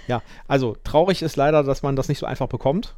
Ja, 0.08 0.22
also 0.50 0.76
traurig 0.84 1.22
ist 1.22 1.38
leider, 1.38 1.64
dass 1.64 1.82
man 1.82 1.96
das 1.96 2.10
nicht 2.10 2.20
so 2.20 2.26
einfach 2.26 2.48
bekommt. 2.48 2.96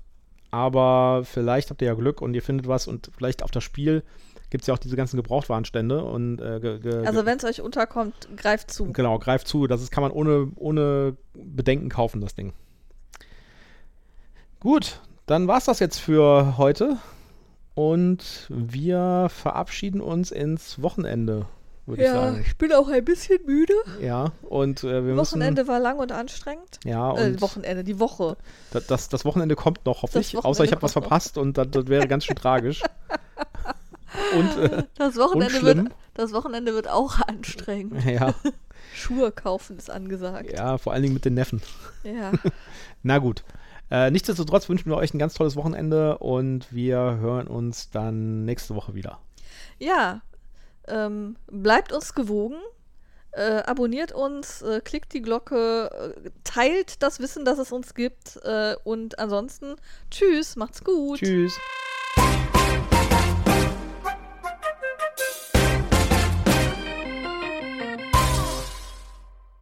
Aber 0.49 1.21
vielleicht 1.23 1.69
habt 1.69 1.83
ihr 1.83 1.89
ja 1.89 1.93
Glück 1.93 2.19
und 2.19 2.33
ihr 2.33 2.41
findet 2.41 2.67
was 2.67 2.87
und 2.87 3.11
vielleicht 3.15 3.43
auf 3.43 3.51
das 3.51 3.63
Spiel 3.63 4.03
gibt 4.49 4.63
es 4.63 4.67
ja 4.67 4.73
auch 4.73 4.79
diese 4.79 4.95
ganzen 4.95 5.17
Gebrauchtwarenstände. 5.17 6.03
Und, 6.03 6.39
äh, 6.39 7.03
also 7.05 7.27
wenn 7.27 7.37
es 7.37 7.43
euch 7.43 7.61
unterkommt, 7.61 8.27
greift 8.37 8.71
zu. 8.71 8.91
Genau, 8.91 9.19
greift 9.19 9.47
zu. 9.47 9.67
Das 9.67 9.83
ist, 9.83 9.91
kann 9.91 10.01
man 10.01 10.11
ohne, 10.11 10.51
ohne 10.55 11.15
Bedenken 11.35 11.89
kaufen, 11.89 12.21
das 12.21 12.33
Ding. 12.33 12.53
Gut, 14.59 14.99
dann 15.27 15.47
war 15.47 15.59
es 15.59 15.65
das 15.65 15.79
jetzt 15.79 15.99
für 15.99 16.57
heute. 16.57 16.97
Und 17.75 18.47
wir 18.49 19.27
verabschieden 19.29 19.99
uns 19.99 20.31
ins 20.31 20.81
Wochenende, 20.81 21.45
würde 21.85 22.03
ja, 22.03 22.07
ich 22.07 22.13
sagen. 22.13 22.43
Ich 22.47 22.57
bin 22.57 22.71
auch 22.71 22.87
ein 22.87 23.03
bisschen 23.03 23.45
müde. 23.45 23.73
Ja, 24.01 24.31
und 24.43 24.83
äh, 24.85 25.05
wir 25.05 25.17
Wochenende 25.17 25.63
müssen, 25.63 25.67
war 25.67 25.79
lang 25.81 25.99
und 25.99 26.13
anstrengend. 26.13 26.79
Ja, 26.85 27.09
äh, 27.09 27.27
und 27.27 27.35
äh, 27.35 27.41
Wochenende, 27.41 27.83
die 27.83 27.99
Woche. 27.99 28.37
Das, 28.71 28.87
das, 28.87 29.09
das 29.09 29.25
Wochenende 29.25 29.55
kommt 29.55 29.85
noch, 29.85 30.03
hoffentlich. 30.03 30.37
Außer 30.37 30.63
ich 30.63 30.71
habe 30.71 30.81
was 30.81 30.93
verpasst 30.93 31.35
noch. 31.35 31.43
und 31.43 31.57
das, 31.57 31.67
das 31.69 31.87
wäre 31.87 32.07
ganz 32.07 32.25
schön 32.25 32.37
tragisch. 32.37 32.81
Und, 34.33 34.57
äh, 34.57 34.83
das, 34.97 35.17
Wochenende 35.17 35.61
wird, 35.61 35.89
das 36.13 36.31
Wochenende 36.31 36.73
wird 36.73 36.87
auch 36.87 37.19
anstrengend. 37.27 38.03
Ja. 38.05 38.33
Schuhe 38.93 39.31
kaufen 39.31 39.77
ist 39.77 39.89
angesagt. 39.89 40.53
Ja, 40.53 40.77
vor 40.77 40.93
allen 40.93 41.03
Dingen 41.03 41.13
mit 41.13 41.25
den 41.25 41.33
Neffen. 41.33 41.61
Ja. 42.03 42.31
Na 43.03 43.17
gut. 43.17 43.43
Äh, 43.91 44.11
nichtsdestotrotz 44.11 44.67
wünschen 44.69 44.89
wir 44.89 44.97
euch 44.97 45.13
ein 45.13 45.19
ganz 45.19 45.33
tolles 45.35 45.55
Wochenende 45.55 46.17
und 46.17 46.73
wir 46.73 46.97
hören 46.97 47.47
uns 47.47 47.91
dann 47.91 48.45
nächste 48.45 48.75
Woche 48.75 48.95
wieder. 48.95 49.19
Ja, 49.77 50.21
ähm, 50.87 51.37
bleibt 51.47 51.91
uns 51.91 52.13
gewogen. 52.13 52.57
Äh, 53.31 53.63
abonniert 53.65 54.13
uns, 54.13 54.61
äh, 54.61 54.79
klickt 54.79 55.13
die 55.13 55.21
Glocke, 55.21 56.15
äh, 56.15 56.29
teilt 56.45 57.03
das 57.03 57.19
Wissen, 57.19 57.43
das 57.43 57.59
es 57.59 57.73
uns 57.73 57.93
gibt. 57.93 58.37
Äh, 58.43 58.75
und 58.85 59.19
ansonsten, 59.19 59.75
tschüss, 60.09 60.55
macht's 60.55 60.83
gut. 60.83 61.19
Tschüss. 61.19 61.53